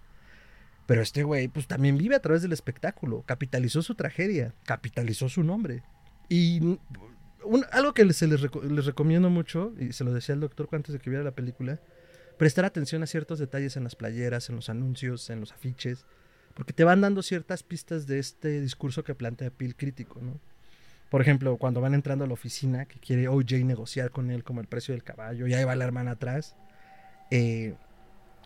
Pero 0.87 1.03
este 1.03 1.23
güey, 1.23 1.49
pues 1.49 1.67
también 1.67 1.97
vive 1.97 2.17
a 2.17 2.21
través 2.21 2.43
del 2.43 2.53
espectáculo, 2.53 3.23
capitalizó 3.23 3.81
su 3.81 3.95
tragedia, 3.95 4.55
capitalizó 4.65 5.29
su 5.29 5.45
nombre. 5.45 5.83
Y 6.29 6.79
algo 7.72 7.94
que 7.94 8.12
se 8.12 8.26
les, 8.26 8.40
reco- 8.42 8.62
les 8.62 8.87
recomiendo 8.87 9.31
mucho, 9.31 9.72
y 9.79 9.92
se 9.92 10.05
lo 10.05 10.12
decía 10.12 10.35
el 10.35 10.40
doctor 10.40 10.68
antes 10.72 10.92
de 10.92 10.98
que 10.98 11.11
viera 11.11 11.24
la 11.24 11.35
película, 11.35 11.81
prestar 12.38 12.64
atención 12.64 13.03
a 13.03 13.07
ciertos 13.07 13.38
detalles 13.38 13.76
en 13.76 13.85
las 13.85 13.94
playeras, 13.96 14.48
en 14.48 14.57
los 14.57 14.68
anuncios, 14.68 15.29
en 15.31 15.40
los 15.40 15.53
afiches, 15.53 16.05
porque 16.55 16.72
te 16.72 16.85
van 16.85 17.00
dando 17.00 17.22
ciertas 17.22 17.62
pistas 17.62 18.07
de 18.07 18.18
este 18.18 18.61
discurso 18.61 19.05
que 19.05 19.14
plantea 19.14 19.50
Peel 19.50 19.76
crítico, 19.76 20.20
¿no? 20.20 20.38
Por 21.11 21.20
ejemplo, 21.20 21.57
cuando 21.57 21.81
van 21.81 21.94
entrando 21.94 22.24
a 22.24 22.29
la 22.29 22.35
oficina, 22.35 22.85
que 22.85 22.98
quiere 23.00 23.29
OJ 23.29 23.64
negociar 23.64 24.11
con 24.11 24.31
él 24.31 24.44
como 24.44 24.61
el 24.61 24.68
precio 24.68 24.94
del 24.94 25.03
caballo, 25.03 25.46
y 25.46 25.55
ahí 25.55 25.64
va 25.64 25.74
la 25.76 25.85
hermana 25.85 26.12
atrás, 26.12 26.57
eh, 27.31 27.74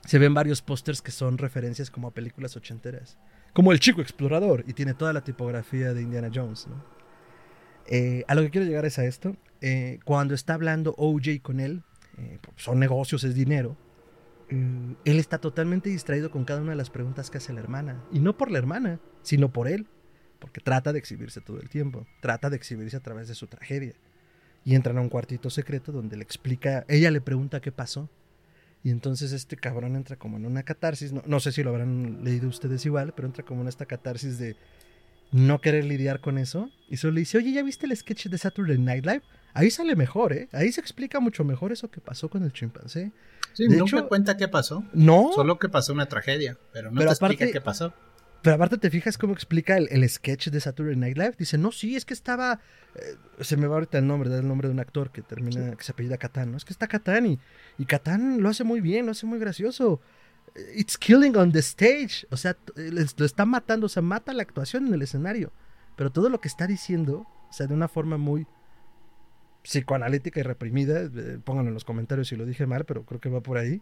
se 0.07 0.19
ven 0.19 0.35
varios 0.35 0.63
pósters 0.63 1.03
que 1.03 1.11
son 1.11 1.39
referencias 1.39 1.91
como 1.91 2.09
a 2.09 2.11
películas 2.13 2.57
ochenteras. 2.57 3.17
Como 3.53 3.71
El 3.71 3.81
Chico 3.81 4.01
Explorador, 4.01 4.65
y 4.67 4.73
tiene 4.73 4.95
toda 4.95 5.13
la 5.13 5.23
tipografía 5.23 5.95
de 5.95 6.03
Indiana 6.03 6.31
Jones, 6.35 6.67
¿no? 6.67 6.94
Eh, 7.87 8.25
a 8.29 8.35
lo 8.35 8.43
que 8.43 8.51
quiero 8.51 8.67
llegar 8.67 8.85
es 8.85 8.99
a 8.99 9.05
esto. 9.05 9.37
eh, 9.61 9.99
cuando 10.05 10.35
está 10.35 10.55
hablando 10.55 10.95
OJ 10.99 11.41
con 11.43 11.59
él, 11.61 11.83
eh, 12.19 12.39
son 12.57 12.79
negocios, 12.79 13.25
es 13.25 13.35
dinero. 13.35 13.77
eh, 14.51 14.95
él 15.05 15.19
está 15.19 15.39
totalmente 15.39 15.89
distraído 15.91 16.31
con 16.31 16.45
cada 16.45 16.61
una 16.61 16.73
de 16.73 16.77
las 16.77 16.91
preguntas 16.91 17.31
que 17.31 17.39
hace 17.39 17.53
la 17.53 17.61
hermana. 17.61 18.03
Y 18.13 18.21
no 18.21 18.37
por 18.37 18.51
la 18.51 18.59
hermana, 18.59 19.01
sino 19.23 19.53
por 19.53 19.69
él. 19.69 19.87
Porque 20.39 20.61
trata 20.61 20.93
de 20.93 20.99
exhibirse 20.99 21.41
todo 21.41 21.61
el 21.61 21.71
tiempo. 21.71 22.07
Trata 22.21 22.51
de 22.51 22.57
exhibirse 22.57 22.97
a 22.97 23.01
través 23.01 23.29
de 23.29 23.35
su 23.35 23.47
tragedia. 23.47 23.95
Y 24.65 24.75
entran 24.75 24.99
a 24.99 25.01
un 25.01 25.09
cuartito 25.09 25.49
secreto 25.51 25.93
donde 25.93 26.17
le 26.17 26.23
explica, 26.25 26.85
ella 26.89 27.11
le 27.11 27.21
pregunta 27.23 27.61
qué 27.61 27.73
pasó. 27.73 28.11
Y 28.83 28.91
entonces 28.91 29.33
este 29.33 29.57
cabrón 29.57 29.97
entra 29.97 30.17
como 30.17 30.37
en 30.37 30.45
una 30.45 30.63
catarsis, 30.63 31.13
no 31.13 31.41
sé 31.41 31.53
si 31.53 31.63
lo 31.63 31.71
habrán 31.71 32.23
leído 32.23 32.49
ustedes 32.49 32.85
igual, 32.85 33.15
pero 33.17 33.27
entra 33.27 33.43
como 33.43 33.63
en 33.63 33.69
esta 33.69 33.87
catarsis 33.87 34.39
de 34.39 34.57
no 35.33 35.61
querer 35.61 35.85
lidiar 35.85 36.21
con 36.21 36.39
eso. 36.39 36.71
Y 36.89 36.97
solo 36.97 37.15
le 37.15 37.21
dice, 37.21 37.39
oye, 37.39 37.53
¿ya 37.53 37.63
viste 37.63 37.87
el 37.87 37.97
sketch 37.97 38.27
de 38.29 38.39
Saturday 38.39 38.79
Night 38.79 39.05
Live? 39.05 39.23
Ahí 39.53 39.71
sale 39.71 39.95
mejor, 39.97 40.33
¿eh? 40.33 40.49
Ahí 40.53 40.73
se 40.73 40.81
explica 40.81 41.21
mucho 41.21 41.45
mejor 41.45 41.73
eso 41.73 41.91
que 41.91 42.01
pasó 42.01 42.29
con 42.29 42.43
el 42.43 42.53
chimpancé. 42.53 43.13
Sí, 43.53 43.69
De 43.69 43.77
nunca 43.77 43.99
hecho- 43.99 44.09
cuenta 44.09 44.37
qué 44.37 44.49
pasó. 44.49 44.85
No, 44.93 45.31
Solo 45.35 45.59
que 45.59 45.69
pasó 45.69 45.93
una 45.93 46.07
tragedia, 46.07 46.59
pero 46.73 46.91
no 46.91 46.99
Pero 46.99 47.11
te 47.11 47.13
explica 47.15 47.47
qué 47.53 47.61
pasó. 47.61 47.95
pero 48.43 48.57
aparte 48.57 48.79
te 48.79 48.91
fijas 48.91 49.17
cómo 49.17 49.33
explica 49.33 49.77
el, 49.77 49.89
el 49.91 50.09
sketch 50.09 50.49
de 50.49 50.61
Saturday 50.61 50.97
Night 50.97 51.17
Live. 51.17 51.35
Dice, 51.39 51.57
no, 51.57 51.71
sí, 51.71 51.95
es 51.95 52.05
que 52.05 52.15
estaba... 52.15 52.61
eh, 52.97 53.15
se 53.41 53.57
me 53.57 53.69
va 53.69 53.77
ahorita 53.77 53.99
el 53.99 54.07
nombre, 54.09 54.29
da 54.29 54.39
el 54.41 54.49
nombre 54.49 54.67
de 54.69 54.75
un 54.75 54.81
actor 54.81 55.11
que 55.13 55.23
termina, 55.23 55.75
que 55.77 55.85
se 55.85 55.93
apellida 55.93 56.17
Catán, 56.19 56.51
¿no? 56.51 56.57
Es 56.57 56.65
que 56.65 56.73
está 56.73 56.89
Catán 56.89 57.27
y, 57.27 57.39
y 57.79 57.85
Catán 57.87 58.43
lo 58.43 58.49
hace 58.49 58.65
muy 58.65 58.81
bien, 58.81 59.07
lo 59.07 59.13
hace 59.13 59.25
muy 59.27 59.39
gracioso. 59.39 60.01
It's 60.75 60.97
killing 60.97 61.37
on 61.37 61.53
the 61.53 61.61
stage. 61.61 62.27
O 62.31 62.37
sea, 62.37 62.57
eh, 62.77 62.91
lo 63.17 63.27
está 63.27 63.45
matando, 63.45 63.87
o 63.87 63.89
sea, 63.89 64.03
mata 64.03 64.33
la 64.33 64.43
actuación 64.43 64.87
en 64.87 64.95
el 64.95 65.03
escenario. 65.03 65.53
Pero 65.97 66.11
todo 66.11 66.29
lo 66.29 66.41
que 66.41 66.49
está 66.49 66.67
diciendo, 66.67 67.27
o 67.49 67.53
sea, 67.53 67.67
de 67.67 67.75
una 67.75 67.89
forma 67.89 68.19
muy 68.19 68.47
psicoanalítica 69.63 70.41
y 70.41 70.43
reprimida, 70.43 71.03
eh, 71.03 71.39
pónganlo 71.43 71.69
en 71.69 71.75
los 71.75 71.85
comentarios 71.85 72.29
si 72.29 72.37
lo 72.37 72.45
dije 72.45 72.67
mal, 72.67 72.85
pero 72.85 73.05
creo 73.05 73.21
que 73.21 73.31
va 73.31 73.41
por 73.41 73.57
ahí, 73.57 73.81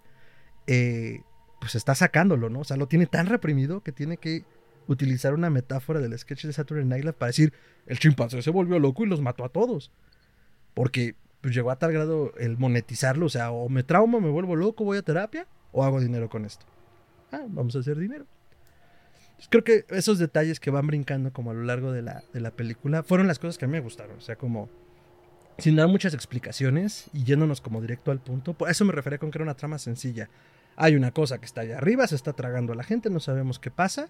eh, 0.66 1.22
pues 1.60 1.74
está 1.74 1.94
sacándolo, 1.94 2.48
¿no? 2.48 2.60
O 2.60 2.64
sea, 2.64 2.76
lo 2.76 2.86
tiene 2.86 3.06
tan 3.06 3.26
reprimido 3.26 3.82
que 3.82 3.92
tiene 3.92 4.16
que 4.16 4.44
utilizar 4.86 5.34
una 5.34 5.50
metáfora 5.50 6.00
del 6.00 6.16
sketch 6.18 6.44
de 6.44 6.52
Saturday 6.52 6.84
Night 6.84 7.04
Live 7.04 7.14
para 7.14 7.28
decir, 7.28 7.52
el 7.86 7.98
chimpancé 7.98 8.42
se 8.42 8.50
volvió 8.50 8.78
loco 8.78 9.04
y 9.04 9.08
los 9.08 9.20
mató 9.20 9.44
a 9.44 9.48
todos. 9.48 9.90
Porque 10.74 11.16
pues, 11.40 11.54
llegó 11.54 11.70
a 11.70 11.76
tal 11.76 11.92
grado 11.92 12.32
el 12.38 12.56
monetizarlo, 12.58 13.26
o 13.26 13.30
sea, 13.30 13.50
o 13.50 13.68
me 13.68 13.82
traumo, 13.82 14.20
me 14.20 14.30
vuelvo 14.30 14.56
loco, 14.56 14.84
voy 14.84 14.98
a 14.98 15.02
terapia, 15.02 15.46
o 15.72 15.84
hago 15.84 16.00
dinero 16.00 16.28
con 16.28 16.44
esto. 16.44 16.64
Ah, 17.32 17.44
vamos 17.48 17.74
a 17.76 17.80
hacer 17.80 17.98
dinero. 17.98 18.26
Creo 19.48 19.64
que 19.64 19.84
esos 19.88 20.18
detalles 20.18 20.60
que 20.60 20.70
van 20.70 20.86
brincando 20.86 21.32
como 21.32 21.50
a 21.50 21.54
lo 21.54 21.64
largo 21.64 21.90
de 21.90 22.02
la, 22.02 22.22
de 22.32 22.40
la 22.40 22.52
película 22.52 23.02
fueron 23.02 23.26
las 23.26 23.38
cosas 23.38 23.58
que 23.58 23.64
a 23.64 23.68
mí 23.68 23.72
me 23.72 23.80
gustaron. 23.80 24.18
O 24.18 24.20
sea, 24.20 24.36
como 24.36 24.68
sin 25.58 25.76
dar 25.76 25.88
muchas 25.88 26.14
explicaciones 26.14 27.06
y 27.12 27.24
yéndonos 27.24 27.60
como 27.60 27.80
directo 27.80 28.10
al 28.10 28.20
punto. 28.20 28.54
Por 28.54 28.70
eso 28.70 28.84
me 28.84 28.92
refería 28.92 29.18
con 29.18 29.30
que 29.30 29.38
era 29.38 29.44
una 29.44 29.56
trama 29.56 29.78
sencilla. 29.78 30.28
Hay 30.76 30.96
una 30.96 31.12
cosa 31.12 31.38
que 31.38 31.46
está 31.46 31.62
allá 31.62 31.78
arriba, 31.78 32.06
se 32.06 32.14
está 32.14 32.32
tragando 32.32 32.72
a 32.72 32.76
la 32.76 32.84
gente, 32.84 33.10
no 33.10 33.20
sabemos 33.20 33.58
qué 33.58 33.70
pasa. 33.70 34.08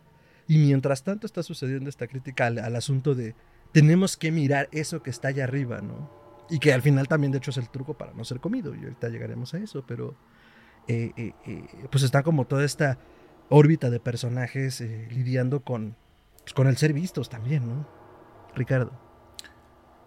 Y 0.49 0.59
mientras 0.59 1.03
tanto 1.03 1.27
está 1.27 1.43
sucediendo 1.43 1.89
esta 1.89 2.07
crítica 2.07 2.47
al, 2.47 2.59
al 2.59 2.77
asunto 2.77 3.15
de 3.15 3.35
tenemos 3.73 4.17
que 4.17 4.31
mirar 4.31 4.69
eso 4.73 5.03
que 5.03 5.11
está 5.11 5.29
allá 5.29 5.45
arriba, 5.45 5.81
¿no? 5.81 6.11
Y 6.51 6.59
que 6.59 6.73
al 6.73 6.83
final 6.83 7.09
también 7.09 7.33
de 7.33 7.39
hecho 7.39 7.51
es 7.51 7.57
el 7.57 7.71
truco 7.71 7.95
para 7.95 8.13
no 8.13 8.25
ser 8.25 8.41
comido. 8.41 8.75
Y 8.75 8.85
ahorita 8.85 9.09
llegaremos 9.09 9.55
a 9.55 9.59
eso, 9.59 9.85
pero 9.87 10.15
eh, 10.89 11.13
eh, 11.17 11.33
eh, 11.47 11.67
pues 11.91 12.05
está 12.05 12.23
como 12.23 12.47
toda 12.47 12.65
esta 12.65 12.99
órbita 13.49 13.91
de 13.91 14.01
personajes 14.01 14.81
eh, 14.81 15.09
lidiando 15.11 15.61
con, 15.61 15.97
pues, 16.43 16.55
con 16.55 16.67
el 16.67 16.77
ser 16.77 16.93
vistos 16.93 17.29
también, 17.29 17.69
¿no? 17.69 17.87
Ricardo. 18.55 18.93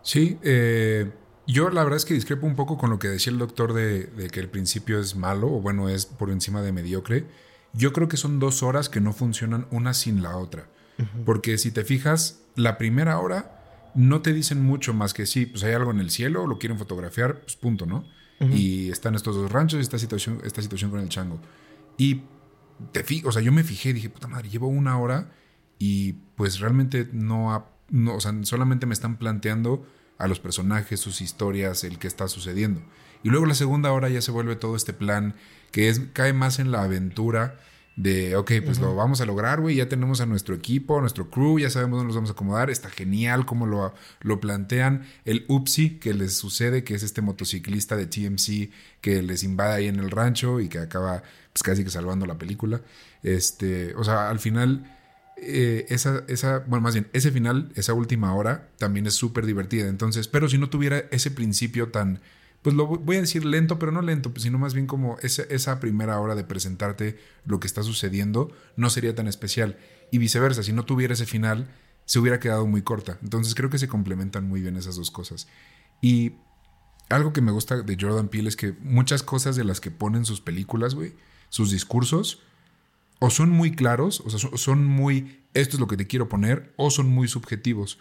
Sí, 0.01 0.37
eh, 0.43 1.11
yo 1.47 1.69
la 1.69 1.83
verdad 1.83 1.97
es 1.97 2.05
que 2.05 2.13
discrepo 2.13 2.45
un 2.45 2.55
poco 2.55 2.77
con 2.77 2.89
lo 2.89 2.99
que 2.99 3.07
decía 3.07 3.31
el 3.31 3.39
doctor 3.39 3.73
de, 3.73 4.05
de 4.05 4.29
que 4.29 4.39
el 4.39 4.49
principio 4.49 4.99
es 4.99 5.15
malo 5.15 5.47
o 5.47 5.61
bueno, 5.61 5.89
es 5.89 6.05
por 6.05 6.29
encima 6.29 6.61
de 6.61 6.71
mediocre. 6.71 7.25
Yo 7.73 7.91
creo 7.91 8.07
que 8.07 8.17
son 8.17 8.39
dos 8.39 8.63
horas 8.63 8.87
que 8.89 9.01
no 9.01 9.13
funcionan 9.13 9.67
una 9.71 9.93
sin 9.93 10.21
la 10.21 10.37
otra. 10.37 10.67
Porque 11.25 11.57
si 11.57 11.71
te 11.71 11.83
fijas, 11.83 12.39
la 12.55 12.77
primera 12.77 13.19
hora 13.19 13.91
no 13.95 14.21
te 14.21 14.31
dicen 14.31 14.63
mucho 14.63 14.93
más 14.93 15.13
que 15.13 15.25
sí, 15.25 15.45
pues 15.45 15.61
hay 15.65 15.73
algo 15.73 15.91
en 15.91 15.99
el 15.99 16.09
cielo, 16.09 16.47
lo 16.47 16.57
quieren 16.57 16.77
fotografiar, 16.77 17.41
pues 17.41 17.57
punto, 17.57 17.85
¿no? 17.85 18.05
Y 18.39 18.89
están 18.89 19.15
estos 19.15 19.35
dos 19.35 19.51
ranchos 19.51 19.79
y 19.79 19.81
esta 19.81 19.97
situación, 19.97 20.39
esta 20.43 20.61
situación 20.61 20.91
con 20.91 20.99
el 20.99 21.07
chango. 21.09 21.39
Y 21.97 22.21
te 22.91 23.03
o 23.23 23.31
sea, 23.31 23.41
yo 23.41 23.51
me 23.51 23.63
fijé, 23.63 23.93
dije, 23.93 24.09
puta 24.09 24.27
madre, 24.27 24.49
llevo 24.49 24.67
una 24.67 24.97
hora 24.99 25.31
y 25.79 26.13
pues 26.35 26.59
realmente 26.59 27.07
no, 27.13 27.53
ha- 27.53 27.69
no, 27.89 28.15
o 28.15 28.19
sea, 28.19 28.33
solamente 28.43 28.85
me 28.85 28.93
están 28.93 29.17
planteando 29.17 29.85
a 30.17 30.27
los 30.27 30.39
personajes, 30.39 30.99
sus 30.99 31.21
historias, 31.21 31.83
el 31.83 31.97
que 31.97 32.07
está 32.07 32.27
sucediendo. 32.27 32.81
Y 33.23 33.29
luego 33.29 33.45
la 33.45 33.55
segunda 33.55 33.91
hora 33.91 34.09
ya 34.09 34.21
se 34.21 34.31
vuelve 34.31 34.55
todo 34.55 34.75
este 34.75 34.93
plan 34.93 35.35
que 35.71 35.89
es, 35.89 36.01
cae 36.13 36.33
más 36.33 36.59
en 36.59 36.71
la 36.71 36.83
aventura 36.83 37.59
de, 37.95 38.35
ok, 38.35 38.51
pues 38.65 38.79
lo 38.79 38.95
vamos 38.95 39.21
a 39.21 39.25
lograr, 39.25 39.61
güey, 39.61 39.77
ya 39.77 39.87
tenemos 39.87 40.19
a 40.19 40.25
nuestro 40.25 40.53
equipo, 40.53 40.97
a 40.97 41.01
nuestro 41.01 41.29
crew, 41.29 41.59
ya 41.59 41.69
sabemos 41.69 41.97
dónde 41.97 42.07
nos 42.07 42.15
vamos 42.15 42.29
a 42.29 42.33
acomodar, 42.33 42.69
está 42.69 42.89
genial 42.89 43.45
cómo 43.45 43.65
lo, 43.65 43.93
lo 44.21 44.39
plantean. 44.39 45.05
El 45.23 45.45
Upsi 45.47 45.91
que 45.99 46.13
les 46.13 46.35
sucede, 46.35 46.83
que 46.83 46.95
es 46.95 47.03
este 47.03 47.21
motociclista 47.21 47.95
de 47.95 48.07
TMC 48.07 48.69
que 48.99 49.21
les 49.21 49.43
invade 49.43 49.73
ahí 49.75 49.87
en 49.87 49.99
el 49.99 50.11
rancho 50.11 50.59
y 50.59 50.67
que 50.67 50.79
acaba 50.79 51.23
pues 51.53 51.63
casi 51.63 51.83
que 51.85 51.89
salvando 51.89 52.25
la 52.25 52.37
película. 52.37 52.81
Este, 53.23 53.95
o 53.95 54.03
sea, 54.03 54.29
al 54.29 54.39
final 54.39 54.91
eh, 55.37 55.85
esa, 55.89 56.23
esa, 56.27 56.59
bueno, 56.59 56.81
más 56.81 56.93
bien, 56.93 57.07
ese 57.13 57.31
final, 57.31 57.71
esa 57.75 57.93
última 57.93 58.33
hora, 58.33 58.69
también 58.77 59.05
es 59.07 59.15
súper 59.15 59.45
divertida. 59.45 59.87
Entonces, 59.87 60.27
pero 60.27 60.49
si 60.49 60.57
no 60.57 60.69
tuviera 60.69 61.05
ese 61.11 61.31
principio 61.31 61.89
tan, 61.89 62.19
pues 62.65 62.75
lo 62.75 62.87
voy 62.87 63.17
a 63.17 63.21
decir 63.21 63.45
lento, 63.45 63.77
pero 63.77 63.91
no 63.91 64.01
lento, 64.01 64.31
pues, 64.33 64.41
sino 64.41 64.57
más 64.57 64.73
bien 64.73 64.87
como 64.87 65.19
esa, 65.21 65.43
esa 65.43 65.79
primera 65.79 66.19
hora 66.19 66.33
de 66.33 66.43
presentarte 66.43 67.19
lo 67.45 67.59
que 67.59 67.67
está 67.67 67.83
sucediendo, 67.83 68.51
no 68.75 68.89
sería 68.89 69.13
tan 69.13 69.27
especial. 69.27 69.77
Y 70.09 70.17
viceversa, 70.17 70.63
si 70.63 70.73
no 70.73 70.83
tuviera 70.83 71.13
ese 71.13 71.27
final, 71.27 71.69
se 72.05 72.17
hubiera 72.17 72.39
quedado 72.39 72.65
muy 72.65 72.81
corta. 72.81 73.19
Entonces 73.21 73.53
creo 73.53 73.69
que 73.69 73.77
se 73.77 73.87
complementan 73.87 74.47
muy 74.47 74.61
bien 74.61 74.77
esas 74.77 74.95
dos 74.95 75.11
cosas. 75.11 75.47
Y 76.01 76.37
algo 77.09 77.33
que 77.33 77.41
me 77.41 77.51
gusta 77.51 77.83
de 77.83 77.97
Jordan 78.01 78.29
Peele 78.29 78.49
es 78.49 78.55
que 78.55 78.73
muchas 78.81 79.21
cosas 79.21 79.55
de 79.55 79.63
las 79.63 79.79
que 79.79 79.91
ponen 79.91 80.25
sus 80.25 80.41
películas, 80.41 80.95
güey, 80.95 81.13
sus 81.49 81.69
discursos 81.69 82.41
o 83.19 83.29
son 83.29 83.51
muy 83.51 83.75
claros, 83.75 84.23
o 84.25 84.31
sea, 84.31 84.39
son, 84.39 84.57
son 84.57 84.85
muy, 84.85 85.43
esto 85.53 85.75
es 85.75 85.79
lo 85.79 85.85
que 85.85 85.97
te 85.97 86.07
quiero 86.07 86.29
poner, 86.29 86.73
o 86.77 86.89
son 86.89 87.09
muy 87.09 87.27
subjetivos. 87.27 87.99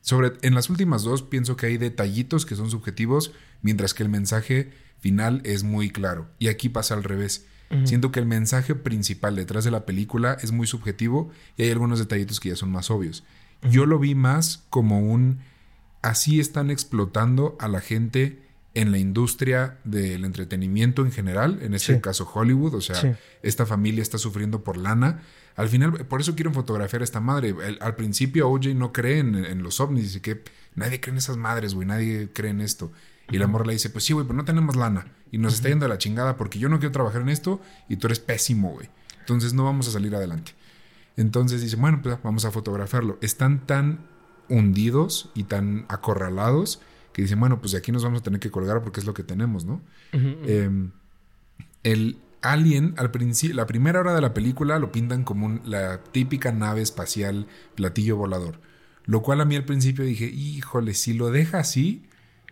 Sobre, 0.00 0.32
en 0.42 0.54
las 0.54 0.70
últimas 0.70 1.02
dos 1.02 1.22
pienso 1.22 1.56
que 1.56 1.66
hay 1.66 1.76
detallitos 1.76 2.46
que 2.46 2.56
son 2.56 2.70
subjetivos, 2.70 3.32
mientras 3.62 3.94
que 3.94 4.02
el 4.02 4.08
mensaje 4.08 4.70
final 4.98 5.40
es 5.44 5.62
muy 5.62 5.90
claro. 5.90 6.28
Y 6.38 6.48
aquí 6.48 6.68
pasa 6.68 6.94
al 6.94 7.04
revés. 7.04 7.46
Siento 7.84 8.10
que 8.10 8.18
el 8.18 8.24
mensaje 8.24 8.74
principal 8.74 9.36
detrás 9.36 9.62
de 9.62 9.70
la 9.70 9.84
película 9.84 10.38
es 10.40 10.52
muy 10.52 10.66
subjetivo 10.66 11.30
y 11.58 11.64
hay 11.64 11.70
algunos 11.70 11.98
detallitos 11.98 12.40
que 12.40 12.48
ya 12.48 12.56
son 12.56 12.72
más 12.72 12.90
obvios. 12.90 13.24
Yo 13.70 13.84
lo 13.84 13.98
vi 13.98 14.14
más 14.14 14.64
como 14.70 15.00
un 15.00 15.40
así 16.00 16.40
están 16.40 16.70
explotando 16.70 17.56
a 17.60 17.68
la 17.68 17.82
gente 17.82 18.40
en 18.78 18.92
la 18.92 18.98
industria 18.98 19.76
del 19.82 20.24
entretenimiento 20.24 21.04
en 21.04 21.10
general, 21.10 21.58
en 21.62 21.74
este 21.74 22.00
caso 22.00 22.30
Hollywood, 22.32 22.76
o 22.76 22.80
sea, 22.80 23.18
esta 23.42 23.66
familia 23.66 24.02
está 24.02 24.18
sufriendo 24.18 24.62
por 24.62 24.76
lana. 24.76 25.20
Al 25.56 25.68
final, 25.68 26.06
por 26.06 26.20
eso 26.20 26.36
quieren 26.36 26.54
fotografiar 26.54 27.02
a 27.02 27.04
esta 27.04 27.18
madre. 27.18 27.56
al 27.80 27.96
principio 27.96 28.48
OJ 28.48 28.68
no 28.76 28.92
cree 28.92 29.18
en, 29.18 29.64
los 29.64 29.80
ovnis, 29.80 30.04
dice 30.04 30.22
que 30.22 30.44
nadie 30.76 31.00
cree 31.00 31.10
en 31.10 31.18
esas 31.18 31.36
madres, 31.36 31.74
güey, 31.74 31.88
nadie 31.88 32.28
cree 32.32 32.52
en 32.52 32.60
esto. 32.60 32.92
Y 33.32 33.38
la 33.38 33.48
morra 33.48 33.66
le 33.66 33.72
dice, 33.72 33.90
pues 33.90 34.04
sí, 34.04 34.12
güey, 34.12 34.24
pero 34.24 34.36
no 34.36 34.44
tenemos 34.44 34.76
lana. 34.76 35.08
Y 35.32 35.38
nos 35.38 35.54
está 35.54 35.70
yendo 35.70 35.86
a 35.86 35.88
la 35.88 35.98
chingada 35.98 36.36
porque 36.36 36.60
yo 36.60 36.68
no 36.68 36.78
quiero 36.78 36.92
trabajar 36.92 37.22
en 37.22 37.30
esto 37.30 37.60
y 37.88 37.96
tú 37.96 38.06
eres 38.06 38.20
pésimo, 38.20 38.74
güey. 38.74 38.88
Entonces 39.18 39.54
no 39.54 39.64
vamos 39.64 39.88
a 39.88 39.90
salir 39.90 40.14
adelante. 40.14 40.52
Entonces 41.16 41.62
dice, 41.62 41.74
bueno, 41.74 41.98
pues 42.00 42.16
vamos 42.22 42.44
a 42.44 42.52
fotografiarlo. 42.52 43.18
Están 43.22 43.66
tan 43.66 44.06
hundidos 44.48 45.30
y 45.34 45.42
tan 45.42 45.84
acorralados 45.88 46.80
que 47.18 47.22
dicen, 47.22 47.40
bueno, 47.40 47.58
pues 47.58 47.72
de 47.72 47.78
aquí 47.78 47.90
nos 47.90 48.04
vamos 48.04 48.20
a 48.20 48.22
tener 48.22 48.38
que 48.38 48.48
colgar 48.48 48.80
porque 48.80 49.00
es 49.00 49.06
lo 49.06 49.12
que 49.12 49.24
tenemos, 49.24 49.64
¿no? 49.64 49.80
Em, 50.12 50.92
el 51.82 52.16
Alien, 52.42 52.94
al 52.96 53.10
principio, 53.10 53.56
la 53.56 53.66
primera 53.66 53.98
hora 53.98 54.14
de 54.14 54.20
la 54.20 54.32
película 54.32 54.78
lo 54.78 54.92
pintan 54.92 55.24
como 55.24 55.58
la 55.64 56.00
típica 56.12 56.52
nave 56.52 56.80
espacial 56.80 57.48
platillo 57.74 58.16
volador. 58.16 58.60
Lo 59.04 59.20
cual 59.22 59.40
a 59.40 59.44
mí 59.44 59.56
al 59.56 59.64
principio 59.64 60.04
dije, 60.04 60.26
híjole, 60.26 60.94
si 60.94 61.12
lo 61.12 61.32
deja 61.32 61.58
así, 61.58 62.04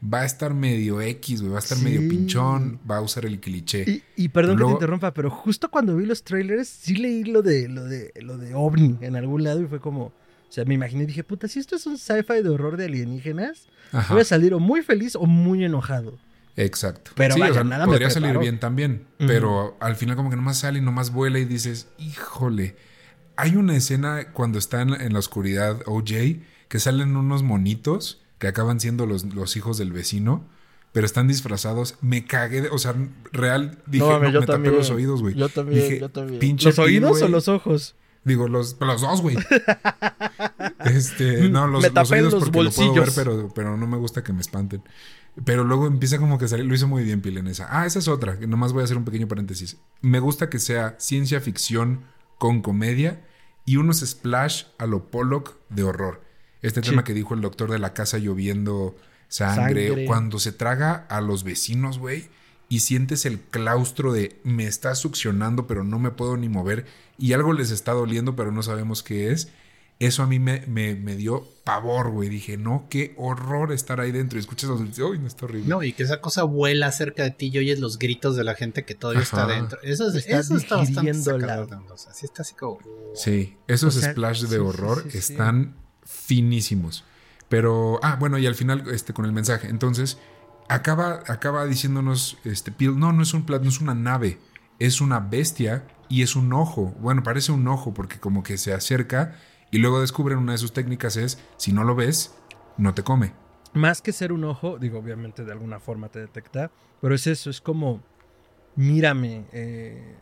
va 0.02 0.22
a 0.22 0.24
estar 0.24 0.52
medio 0.52 1.00
X, 1.00 1.48
va 1.48 1.55
a 1.55 1.61
estar 1.61 1.79
medio 1.79 2.00
pinchón, 2.00 2.81
va 2.90 2.96
a 2.96 3.02
usar 3.02 3.24
el 3.24 3.38
cliché. 3.38 4.02
Y, 4.16 4.29
perdón 4.31 4.59
que 4.59 4.64
te 4.64 4.70
interrumpa, 4.72 5.14
pero 5.14 5.31
justo 5.31 5.70
cuando 5.70 5.94
vi 5.96 6.07
los 6.07 6.24
trailers, 6.24 6.66
sí 6.66 6.96
leí 6.96 7.22
lo 7.22 7.42
de, 7.42 7.68
lo 7.68 7.85
de, 7.85 8.12
lo 8.20 8.37
de 8.37 8.52
OVNI 8.52 8.98
en 9.02 9.14
algún 9.14 9.44
lado 9.44 9.62
y 9.62 9.66
fue 9.66 9.79
como, 9.79 10.12
o 10.48 10.52
sea, 10.52 10.64
me 10.64 10.74
imaginé 10.74 11.04
y 11.04 11.06
dije, 11.06 11.24
puta, 11.24 11.48
si 11.48 11.59
esto 11.59 11.76
es 11.76 11.87
un 11.87 11.98
sci-fi 11.98 12.42
de 12.42 12.48
horror 12.48 12.76
de 12.76 12.87
alienígenas, 12.87 13.68
voy 14.09 14.20
a 14.20 14.24
salir 14.24 14.54
o 14.54 14.59
muy 14.59 14.82
feliz 14.82 15.16
o 15.16 15.26
muy 15.26 15.64
enojado. 15.64 16.18
Exacto. 16.56 17.11
Pero 17.14 17.35
sí, 17.35 17.40
podría 17.85 18.11
salir 18.11 18.38
bien 18.38 18.59
también. 18.59 19.06
Pero 19.18 19.76
al 19.80 19.96
final 19.96 20.16
como 20.16 20.30
que 20.30 20.37
nomás 20.37 20.59
sale 20.59 20.78
y 20.78 20.82
nomás 20.82 21.12
vuela 21.12 21.38
y 21.38 21.44
dices, 21.44 21.88
híjole. 21.98 22.76
Hay 23.38 23.56
una 23.56 23.76
escena 23.76 24.32
cuando 24.32 24.59
están 24.59 24.98
en 24.98 25.12
la 25.12 25.18
oscuridad 25.18 25.82
OJ 25.85 26.38
que 26.68 26.78
salen 26.78 27.14
unos 27.16 27.42
monitos 27.42 28.22
que 28.38 28.48
acaban 28.48 28.80
siendo 28.80 29.04
los, 29.04 29.24
los 29.35 29.56
hijos 29.56 29.76
del 29.76 29.92
vecino 29.92 30.48
pero 30.96 31.04
están 31.04 31.28
disfrazados. 31.28 31.96
Me 32.00 32.24
cagué, 32.24 32.62
de, 32.62 32.68
o 32.70 32.78
sea, 32.78 32.94
real, 33.30 33.76
dije, 33.85 34.02
no, 34.02 34.18
me 34.18 34.32
tapé 34.46 34.70
los 34.70 34.88
oídos, 34.88 35.20
güey. 35.20 35.35
Yo 35.35 35.50
también, 35.50 36.00
yo 36.00 36.09
también. 36.09 36.56
¿Los 36.59 36.78
oídos 36.78 37.20
o 37.20 37.28
los 37.28 37.48
ojos? 37.48 37.94
Digo, 38.26 38.48
los, 38.48 38.76
los 38.80 39.00
dos, 39.00 39.22
güey. 39.22 39.36
este, 40.84 41.48
no, 41.48 41.68
los, 41.68 41.80
me 41.80 41.90
tapé 41.90 42.20
los 42.20 42.34
oídos 42.34 42.34
porque 42.34 42.62
lo 42.64 42.70
puedo 42.72 42.92
ver, 42.92 43.10
pero, 43.14 43.54
pero 43.54 43.76
no 43.76 43.86
me 43.86 43.96
gusta 43.96 44.24
que 44.24 44.32
me 44.32 44.40
espanten. 44.40 44.82
Pero 45.44 45.62
luego 45.62 45.86
empieza 45.86 46.18
como 46.18 46.36
que 46.36 46.48
salir, 46.48 46.66
lo 46.66 46.74
hizo 46.74 46.88
muy 46.88 47.04
bien 47.04 47.20
Pil 47.20 47.38
en 47.38 47.46
esa. 47.46 47.68
Ah, 47.70 47.86
esa 47.86 48.00
es 48.00 48.08
otra, 48.08 48.36
que 48.36 48.48
nomás 48.48 48.72
voy 48.72 48.80
a 48.80 48.84
hacer 48.84 48.96
un 48.96 49.04
pequeño 49.04 49.28
paréntesis. 49.28 49.76
Me 50.00 50.18
gusta 50.18 50.50
que 50.50 50.58
sea 50.58 50.96
ciencia 50.98 51.40
ficción 51.40 52.00
con 52.38 52.62
comedia 52.62 53.24
y 53.64 53.76
unos 53.76 54.00
splash 54.00 54.64
a 54.78 54.86
lo 54.86 55.08
Pollock 55.08 55.54
de 55.68 55.84
horror. 55.84 56.20
Este 56.62 56.82
tema 56.82 57.04
que 57.04 57.14
dijo 57.14 57.32
el 57.34 57.42
doctor 57.42 57.70
de 57.70 57.78
la 57.78 57.94
casa 57.94 58.18
lloviendo 58.18 58.96
sangre, 59.28 59.86
sangre. 59.86 60.04
cuando 60.04 60.40
se 60.40 60.50
traga 60.50 61.06
a 61.08 61.20
los 61.20 61.44
vecinos, 61.44 62.00
güey 62.00 62.28
y 62.68 62.81
sientes 62.81 63.26
el 63.26 63.40
claustro 63.40 64.12
de 64.12 64.40
me 64.42 64.66
está 64.66 64.94
succionando 64.94 65.66
pero 65.66 65.85
no 65.85 65.98
me 65.98 66.11
puedo 66.11 66.37
ni 66.37 66.48
mover 66.48 66.87
y 67.18 67.33
algo 67.33 67.52
les 67.52 67.70
está 67.70 67.92
doliendo 67.92 68.37
pero 68.37 68.52
no 68.52 68.62
sabemos 68.62 69.02
qué 69.02 69.33
es. 69.33 69.48
Eso 69.98 70.22
a 70.22 70.26
mí 70.26 70.38
me, 70.38 70.66
me, 70.66 71.16
dio 71.16 71.48
pavor, 71.64 72.11
güey. 72.11 72.29
Dije, 72.29 72.59
no, 72.59 72.87
qué 72.90 73.14
horror 73.16 73.72
estar 73.72 73.98
ahí 73.98 74.12
dentro. 74.12 74.38
Y 74.38 74.40
escuchas 74.40 74.68
los... 74.68 74.81
¡Uy, 74.98 75.18
no 75.18 75.26
está 75.26 75.46
horrible! 75.46 75.68
No, 75.68 75.83
y 75.83 75.94
que 75.94 76.02
esa 76.02 76.20
cosa 76.20 76.42
vuela 76.42 76.92
cerca 76.92 77.22
de 77.22 77.31
ti 77.31 77.50
y 77.50 77.57
oyes 77.57 77.81
los 77.81 77.98
gritos 77.98 78.37
de 78.37 78.44
la 78.44 78.55
gente 78.55 78.85
que 78.85 78.94
todavía 78.94 79.22
está 79.22 79.46
dentro. 79.46 79.79
Eso, 79.83 80.09
está, 80.09 80.38
eso 80.38 80.55
está 80.55 80.76
bastante 80.76 81.12
Así 81.12 82.26
está 82.26 82.42
así 82.42 82.55
como... 82.55 82.79
Sí, 83.14 83.57
esos 83.68 83.94
splash 83.94 84.42
de 84.42 84.59
horror 84.59 85.02
están 85.14 85.74
finísimos. 86.05 87.05
Pero... 87.48 87.98
Ah, 88.02 88.16
bueno, 88.20 88.37
y 88.37 88.46
al 88.46 88.55
final, 88.55 88.85
este, 88.92 89.14
con 89.14 89.24
el 89.24 89.33
mensaje. 89.33 89.68
Entonces 89.68 90.18
acaba, 90.68 91.22
acaba 91.26 91.64
diciéndonos, 91.66 92.38
este, 92.44 92.72
no, 92.81 93.12
no 93.12 93.22
es, 93.22 93.35
un, 93.35 93.44
no 93.46 93.68
es 93.68 93.81
una 93.81 93.94
nave, 93.94 94.38
es 94.79 95.00
una 95.00 95.20
bestia 95.20 95.87
y 96.09 96.22
es 96.22 96.37
un 96.37 96.52
ojo. 96.52 96.94
Bueno, 97.00 97.22
parece 97.22 97.52
un 97.52 97.66
ojo 97.68 97.94
porque 97.94 98.18
como 98.18 98.42
que 98.42 98.59
se 98.59 98.72
acerca 98.72 99.37
y 99.70 99.79
luego 99.79 100.00
descubren 100.00 100.38
una 100.38 100.52
de 100.52 100.59
sus 100.59 100.72
técnicas 100.72 101.16
es, 101.16 101.38
si 101.57 101.72
no 101.72 101.85
lo 101.85 101.94
ves, 101.94 102.35
no 102.76 102.94
te 102.94 103.02
come. 103.02 103.33
Más 103.74 104.00
que 104.00 104.12
ser 104.12 104.33
un 104.33 104.44
ojo, 104.44 104.79
digo, 104.79 104.98
obviamente 104.98 105.44
de 105.44 105.52
alguna 105.52 105.81
forma 105.81 106.09
te 106.09 106.20
detecta, 106.20 106.70
pero 107.00 107.14
es 107.14 107.26
eso, 107.26 107.50
es 107.50 107.61
como, 107.61 108.02
mírame, 108.74 109.46
eh, 109.52 110.16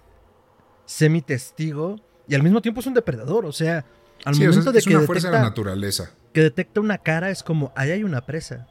sé 0.87 1.09
mi 1.09 1.23
testigo 1.23 2.01
y 2.27 2.35
al 2.35 2.43
mismo 2.43 2.61
tiempo 2.63 2.81
es 2.81 2.87
un 2.87 2.95
depredador, 2.95 3.45
o 3.47 3.53
sea, 3.53 3.85
al 4.25 4.37
momento 4.37 4.73
de 4.73 4.79
es 4.79 4.87
que 4.87 4.97
una 4.97 5.07
fuerza 5.07 5.29
de 5.29 5.35
la 5.35 5.43
naturaleza. 5.43 6.11
Que 6.33 6.41
detecta 6.41 6.81
una 6.81 6.99
cara 6.99 7.31
es 7.31 7.45
como, 7.45 7.73
ahí 7.77 7.91
hay 7.93 8.03
una 8.03 8.23
presa 8.23 8.67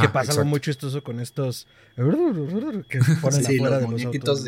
que 0.00 0.08
pasa 0.08 0.32
algo 0.32 0.44
muy 0.44 0.60
chistoso 0.60 1.02
con 1.02 1.20
estos 1.20 1.66
que 1.96 3.00
ponen 3.20 3.46
afuera 3.46 3.78
de 3.78 3.88
los 3.88 4.04
autos. 4.04 4.44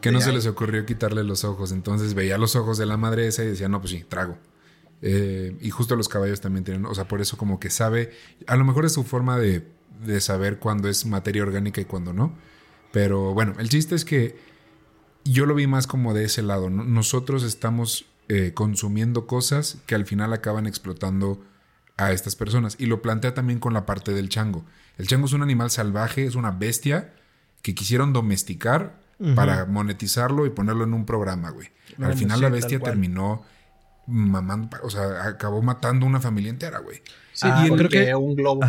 que 0.00 0.12
no 0.12 0.20
se 0.20 0.32
les 0.32 0.46
ocurrió 0.46 0.86
quitarle 0.86 1.24
los 1.24 1.44
ojos. 1.44 1.72
Entonces 1.72 2.14
veía 2.14 2.38
los 2.38 2.56
ojos 2.56 2.78
de 2.78 2.86
la 2.86 2.96
madre 2.96 3.26
esa 3.26 3.44
y 3.44 3.48
decía, 3.48 3.68
no, 3.68 3.80
pues 3.80 3.90
sí, 3.92 4.04
trago. 4.08 4.36
Eh, 5.02 5.56
y 5.60 5.70
justo 5.70 5.96
los 5.96 6.08
caballos 6.08 6.40
también 6.40 6.64
tienen, 6.64 6.86
o 6.86 6.94
sea, 6.94 7.08
por 7.08 7.20
eso 7.20 7.36
como 7.36 7.58
que 7.58 7.70
sabe, 7.70 8.12
a 8.46 8.54
lo 8.54 8.64
mejor 8.64 8.84
es 8.84 8.92
su 8.92 9.02
forma 9.02 9.36
de, 9.36 9.66
de 10.04 10.20
saber 10.20 10.58
cuándo 10.58 10.88
es 10.88 11.04
materia 11.06 11.42
orgánica 11.42 11.80
y 11.80 11.84
cuándo 11.84 12.12
no. 12.12 12.32
Pero 12.92 13.34
bueno, 13.34 13.54
el 13.58 13.68
chiste 13.68 13.94
es 13.94 14.04
que 14.04 14.36
yo 15.24 15.46
lo 15.46 15.54
vi 15.54 15.66
más 15.66 15.86
como 15.86 16.14
de 16.14 16.24
ese 16.24 16.42
lado. 16.42 16.70
Nosotros 16.70 17.42
estamos 17.42 18.06
eh, 18.28 18.52
consumiendo 18.54 19.26
cosas 19.26 19.78
que 19.86 19.94
al 19.94 20.06
final 20.06 20.32
acaban 20.32 20.66
explotando 20.66 21.42
a 21.96 22.12
estas 22.12 22.36
personas. 22.36 22.76
Y 22.78 22.86
lo 22.86 23.02
plantea 23.02 23.34
también 23.34 23.58
con 23.58 23.74
la 23.74 23.86
parte 23.86 24.12
del 24.12 24.28
chango. 24.28 24.64
El 24.98 25.06
chango 25.06 25.26
es 25.26 25.32
un 25.32 25.42
animal 25.42 25.70
salvaje, 25.70 26.24
es 26.26 26.34
una 26.34 26.50
bestia 26.50 27.12
que 27.62 27.74
quisieron 27.74 28.12
domesticar 28.12 29.00
para 29.36 29.66
monetizarlo 29.66 30.46
y 30.46 30.50
ponerlo 30.50 30.82
en 30.82 30.94
un 30.94 31.06
programa, 31.06 31.50
güey. 31.50 31.68
Al 32.00 32.16
final 32.16 32.40
la 32.40 32.48
bestia 32.48 32.80
terminó 32.80 33.44
mamando, 34.06 34.76
o 34.82 34.90
sea, 34.90 35.26
acabó 35.26 35.62
matando 35.62 36.06
una 36.06 36.20
familia 36.20 36.50
entera, 36.50 36.80
güey. 36.80 37.00
Sí, 37.32 37.46
y 37.64 37.70
creo 37.70 37.88
que 37.88 38.14
un 38.14 38.34
globo. 38.34 38.60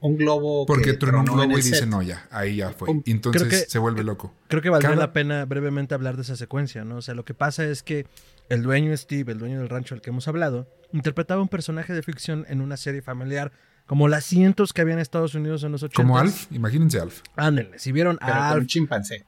Un 0.00 0.16
globo. 0.16 0.66
Porque 0.66 0.92
tronó 0.92 1.18
un 1.18 1.24
globo 1.24 1.58
y 1.58 1.62
dice, 1.62 1.84
no, 1.84 2.02
ya, 2.02 2.28
ahí 2.30 2.56
ya 2.56 2.70
fue. 2.70 2.88
Entonces 3.06 3.66
se 3.68 3.78
vuelve 3.80 4.04
loco. 4.04 4.32
Creo 4.46 4.62
que 4.62 4.70
valdría 4.70 4.94
la 4.94 5.12
pena 5.12 5.44
brevemente 5.44 5.94
hablar 5.94 6.14
de 6.14 6.22
esa 6.22 6.36
secuencia, 6.36 6.84
¿no? 6.84 6.98
O 6.98 7.02
sea, 7.02 7.14
lo 7.14 7.24
que 7.24 7.34
pasa 7.34 7.64
es 7.64 7.82
que 7.82 8.06
el 8.48 8.62
dueño 8.62 8.96
Steve, 8.96 9.32
el 9.32 9.38
dueño 9.38 9.58
del 9.58 9.68
rancho 9.68 9.96
al 9.96 10.00
que 10.00 10.10
hemos 10.10 10.28
hablado, 10.28 10.68
interpretaba 10.92 11.42
un 11.42 11.48
personaje 11.48 11.92
de 11.92 12.02
ficción 12.02 12.44
en 12.48 12.60
una 12.60 12.76
serie 12.76 13.02
familiar 13.02 13.52
como 13.86 14.06
las 14.06 14.24
cientos 14.24 14.72
que 14.72 14.82
había 14.82 14.94
en 14.94 15.00
Estados 15.00 15.34
Unidos 15.34 15.64
en 15.64 15.72
los 15.72 15.82
80. 15.82 15.96
Como 15.96 16.18
Alf, 16.18 16.46
imagínense 16.52 17.00
Alf. 17.00 17.22
Ándale, 17.36 17.78
si 17.78 17.90
vieron 17.90 18.18
a 18.20 18.50
Alf. 18.50 18.60
un 18.60 18.66
chimpancé. 18.66 19.24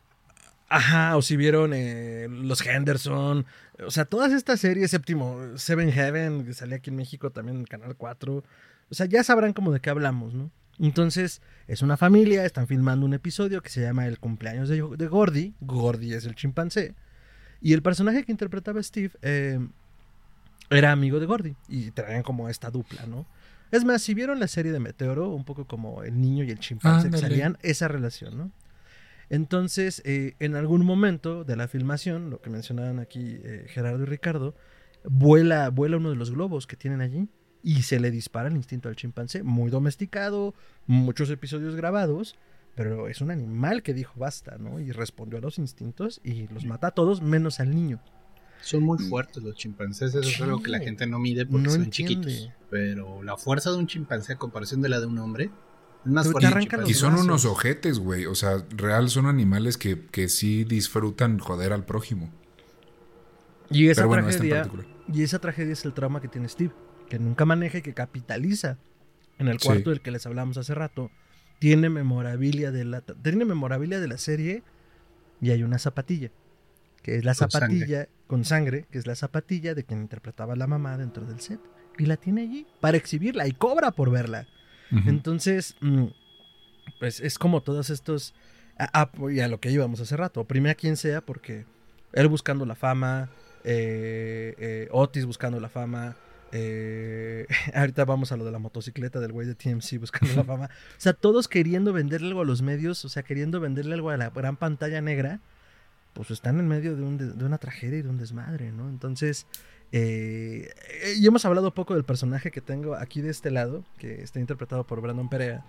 Ajá, 0.69 1.17
o 1.17 1.23
si 1.23 1.37
vieron 1.37 1.73
eh, 1.75 2.29
los 2.31 2.65
Henderson, 2.65 3.45
o 3.85 3.91
sea, 3.91 4.05
todas 4.05 4.33
estas 4.33 4.61
series, 4.61 4.91
séptimo, 4.91 5.57
Seven 5.57 5.91
Heaven, 5.91 6.45
que 6.45 6.55
salía 6.55 6.77
aquí 6.77 6.91
en 6.91 6.97
México 6.97 7.31
también 7.31 7.57
en 7.57 7.63
el 7.63 7.69
Canal 7.69 7.97
4, 7.97 8.37
o 8.37 8.45
sea, 8.95 9.07
ya 9.07 9.25
sabrán 9.25 9.53
como 9.53 9.73
de 9.73 9.81
qué 9.81 9.91
hablamos, 9.91 10.33
¿no? 10.35 10.51
Entonces, 10.79 11.43
es 11.67 11.83
una 11.83 11.97
familia, 11.97 12.45
están 12.45 12.67
filmando 12.67 13.05
un 13.05 13.15
episodio 13.15 13.63
que 13.63 13.69
se 13.69 13.81
llama 13.81 14.07
El 14.07 14.21
cumpleaños 14.21 14.69
de, 14.69 14.77
de 14.97 15.09
Gordy, 15.09 15.55
Gordy 15.61 16.15
es 16.15 16.25
el 16.25 16.37
chimpancé, 16.37 16.95
y 17.61 17.73
el 17.73 17.83
personaje 17.83 18.25
que 18.25 18.33
interpretaba 18.33 18.83
Steve 18.83 19.13
eh, 19.23 19.59
era 20.71 20.93
amigo 20.93 21.21
de 21.21 21.27
Gordy 21.27 21.57
y 21.69 21.91
traían 21.91 22.23
como 22.23 22.49
esta 22.49 22.71
dupla, 22.71 23.07
¿no? 23.07 23.27
Es 23.71 23.85
más, 23.85 24.03
si 24.03 24.15
vieron 24.15 24.41
la 24.41 24.49
serie 24.49 24.73
de 24.73 24.81
Meteoro, 24.81 25.29
un 25.29 25.45
poco 25.45 25.67
como 25.67 26.03
el 26.03 26.21
niño 26.21 26.45
y 26.45 26.51
el 26.51 26.59
chimpancé, 26.59 27.11
que 27.11 27.19
salían 27.19 27.57
esa 27.63 27.89
relación, 27.89 28.37
¿no? 28.37 28.53
Entonces, 29.29 30.03
eh, 30.05 30.35
en 30.41 30.57
algún 30.57 30.85
momento 30.85 31.45
de 31.45 31.55
la 31.55 31.69
filmación, 31.69 32.31
lo 32.31 32.41
que 32.41 32.51
mencionaban 32.51 32.99
aquí 32.99 33.39
eh, 33.45 33.67
Gerardo 33.69 34.03
y 34.03 34.07
Ricardo, 34.07 34.57
vuela, 35.05 35.71
vuela 35.71 35.99
uno 35.99 36.11
de 36.11 36.17
los 36.17 36.33
globos 36.33 36.67
que 36.67 36.77
tienen 36.77 37.01
allí 37.01 37.29
y 37.63 37.83
se 37.83 38.01
le 38.01 38.11
dispara 38.11 38.49
el 38.49 38.57
instinto 38.57 38.89
al 38.89 38.97
chimpancé, 38.97 39.45
muy 39.45 39.71
domesticado, 39.71 40.55
muchos 40.87 41.31
episodios 41.31 41.77
grabados, 41.77 42.37
Pero 42.75 43.09
es 43.09 43.21
un 43.21 43.31
animal 43.31 43.83
que 43.83 43.95
dijo 43.95 44.15
basta, 44.17 44.57
¿no? 44.59 44.81
Y 44.81 44.93
respondió 44.93 45.39
a 45.39 45.43
los 45.43 45.59
instintos 45.59 46.21
y 46.25 46.49
los 46.49 46.65
mata 46.65 46.89
a 46.89 46.91
todos 46.93 47.21
menos 47.21 47.61
al 47.61 47.75
niño. 47.75 48.01
Son 48.63 48.83
muy 48.83 48.99
fuertes 48.99 49.43
los 49.43 49.55
chimpancés, 49.55 50.15
eso 50.15 50.29
es 50.29 50.41
algo 50.41 50.63
que 50.63 50.71
la 50.71 50.79
gente 50.81 51.07
no 51.07 51.19
mide 51.19 51.47
porque 51.47 51.65
No 51.65 51.71
son 51.71 51.85
entiende. 51.85 52.15
chiquitos. 52.29 52.51
Pero 52.71 53.23
la 53.23 53.37
fuerza 53.37 53.71
de 53.71 53.77
un 53.79 53.87
chimpancé 53.87 54.35
a 54.35 54.37
comparación 54.39 54.81
de 54.83 54.89
la 54.89 55.01
de 55.01 55.07
un 55.07 55.19
hombre 55.19 55.51
es 56.05 56.11
más 56.13 56.31
fuerte. 56.31 56.49
Y 56.87 56.95
son 56.95 57.11
brazos. 57.13 57.25
unos 57.27 57.45
ojetes, 57.47 57.99
güey. 57.99 58.27
O 58.27 58.35
sea, 58.35 58.65
real 58.77 59.09
son 59.11 59.27
animales 59.27 59.77
que, 59.77 60.07
que 60.07 60.29
sí 60.29 60.65
disfrutan 60.65 61.39
joder 61.39 61.73
al 61.73 61.85
prójimo. 61.85 62.31
Y 63.71 63.89
esa 63.89 64.01
Pero 64.03 64.09
bueno, 64.09 64.29
este 64.29 64.39
tragedia. 64.49 64.63
particular. 64.63 64.87
Y 65.13 65.23
esa 65.23 65.39
tragedia 65.39 65.73
es 65.73 65.85
el 65.85 65.93
trauma 65.93 66.21
que 66.21 66.29
tiene 66.29 66.49
Steve, 66.49 66.73
que 67.09 67.19
nunca 67.19 67.45
maneja 67.45 67.79
y 67.79 67.83
que 67.83 67.95
capitaliza 67.95 68.79
en 69.39 69.49
el 69.49 69.59
Sí. 69.59 69.67
cuarto 69.67 69.91
del 69.91 70.01
que 70.01 70.11
les 70.11 70.27
hablamos 70.27 70.57
hace 70.57 70.75
rato. 70.75 71.11
Tiene 71.59 71.89
memorabilia 71.91 72.71
de 72.71 72.85
la 72.85 73.01
tiene 73.03 73.45
memorabilia 73.45 74.01
de 74.01 74.09
la 74.09 74.19
serie 74.19 74.63
y 75.41 75.51
hay 75.51 75.63
una 75.63 75.79
zapatilla, 75.79 76.31
que 77.03 77.17
es 77.17 77.25
la 77.25 77.35
Con 77.35 77.51
zapatilla 77.51 78.09
con 78.31 78.45
sangre, 78.45 78.87
que 78.93 78.99
es 78.99 79.07
la 79.09 79.17
zapatilla 79.17 79.75
de 79.75 79.83
quien 79.83 80.03
interpretaba 80.03 80.53
a 80.53 80.57
la 80.57 80.69
mamá 80.69 80.97
dentro 80.97 81.27
del 81.27 81.41
set 81.41 81.59
y 81.99 82.07
la 82.07 82.17
tiene 82.17 82.43
allí 82.43 82.65
para 82.81 82.97
exhibirla 82.97 83.49
y 83.49 83.53
cobra 83.53 83.91
por 83.91 84.09
verla. 84.11 84.47
Entonces, 85.07 85.75
mm, 85.81 86.05
pues 87.01 87.19
es 87.21 87.39
como 87.39 87.63
todos 87.63 87.91
estos. 87.91 88.33
a- 88.79 89.03
a- 89.03 89.31
y 89.31 89.41
a 89.41 89.49
lo 89.49 89.61
que 89.61 89.71
íbamos 89.71 90.01
hace 90.01 90.17
rato. 90.17 90.41
Oprime 90.41 90.71
a 90.71 90.75
quien 90.75 90.97
sea 90.97 91.21
porque 91.21 91.67
él 92.15 92.29
buscando 92.29 92.65
la 92.65 92.75
fama, 92.75 93.29
eh, 93.65 94.55
eh, 94.59 94.89
Otis 94.91 95.27
buscando 95.27 95.61
la 95.61 95.69
fama. 95.69 96.17
eh, 96.53 97.47
ahorita 97.75 98.05
vamos 98.07 98.33
a 98.33 98.37
lo 98.37 98.45
de 98.45 98.53
la 98.53 98.59
motocicleta 98.59 99.21
del 99.21 99.33
güey 99.33 99.47
de 99.47 99.55
TMC 99.55 99.99
buscando 99.99 100.35
la 100.35 100.45
fama. 100.45 100.67
O 100.67 100.95
sea, 101.01 101.13
todos 101.13 101.47
queriendo 101.47 101.93
venderle 101.93 102.29
algo 102.29 102.41
a 102.41 102.45
los 102.45 102.63
medios, 102.63 103.05
o 103.05 103.09
sea, 103.11 103.23
queriendo 103.23 103.61
venderle 103.61 103.95
algo 103.95 104.09
a 104.11 104.17
la 104.17 104.31
gran 104.31 104.57
pantalla 104.57 105.01
negra, 105.03 105.41
pues 106.13 106.31
están 106.31 106.59
en 106.59 106.69
medio 106.69 106.97
de, 106.97 107.03
un 107.03 107.17
de- 107.19 107.33
de 107.33 107.45
una 107.45 107.59
tragedia 107.59 107.99
y 107.99 108.03
de 108.03 108.09
un 108.09 108.19
desmadre, 108.19 108.73
¿no? 108.73 108.89
Entonces, 108.89 109.47
eh, 109.93 110.69
y 111.17 111.27
hemos 111.27 111.45
hablado 111.45 111.75
poco 111.75 111.95
del 111.95 112.05
personaje 112.05 112.51
que 112.51 112.61
tengo 112.61 112.95
aquí 112.95 113.21
de 113.21 113.31
este 113.31 113.51
lado, 113.51 113.85
que 113.99 114.23
está 114.23 114.41
interpretado 114.41 114.87
por 114.87 115.01
Brandon 115.01 115.29
Perea, 115.29 115.65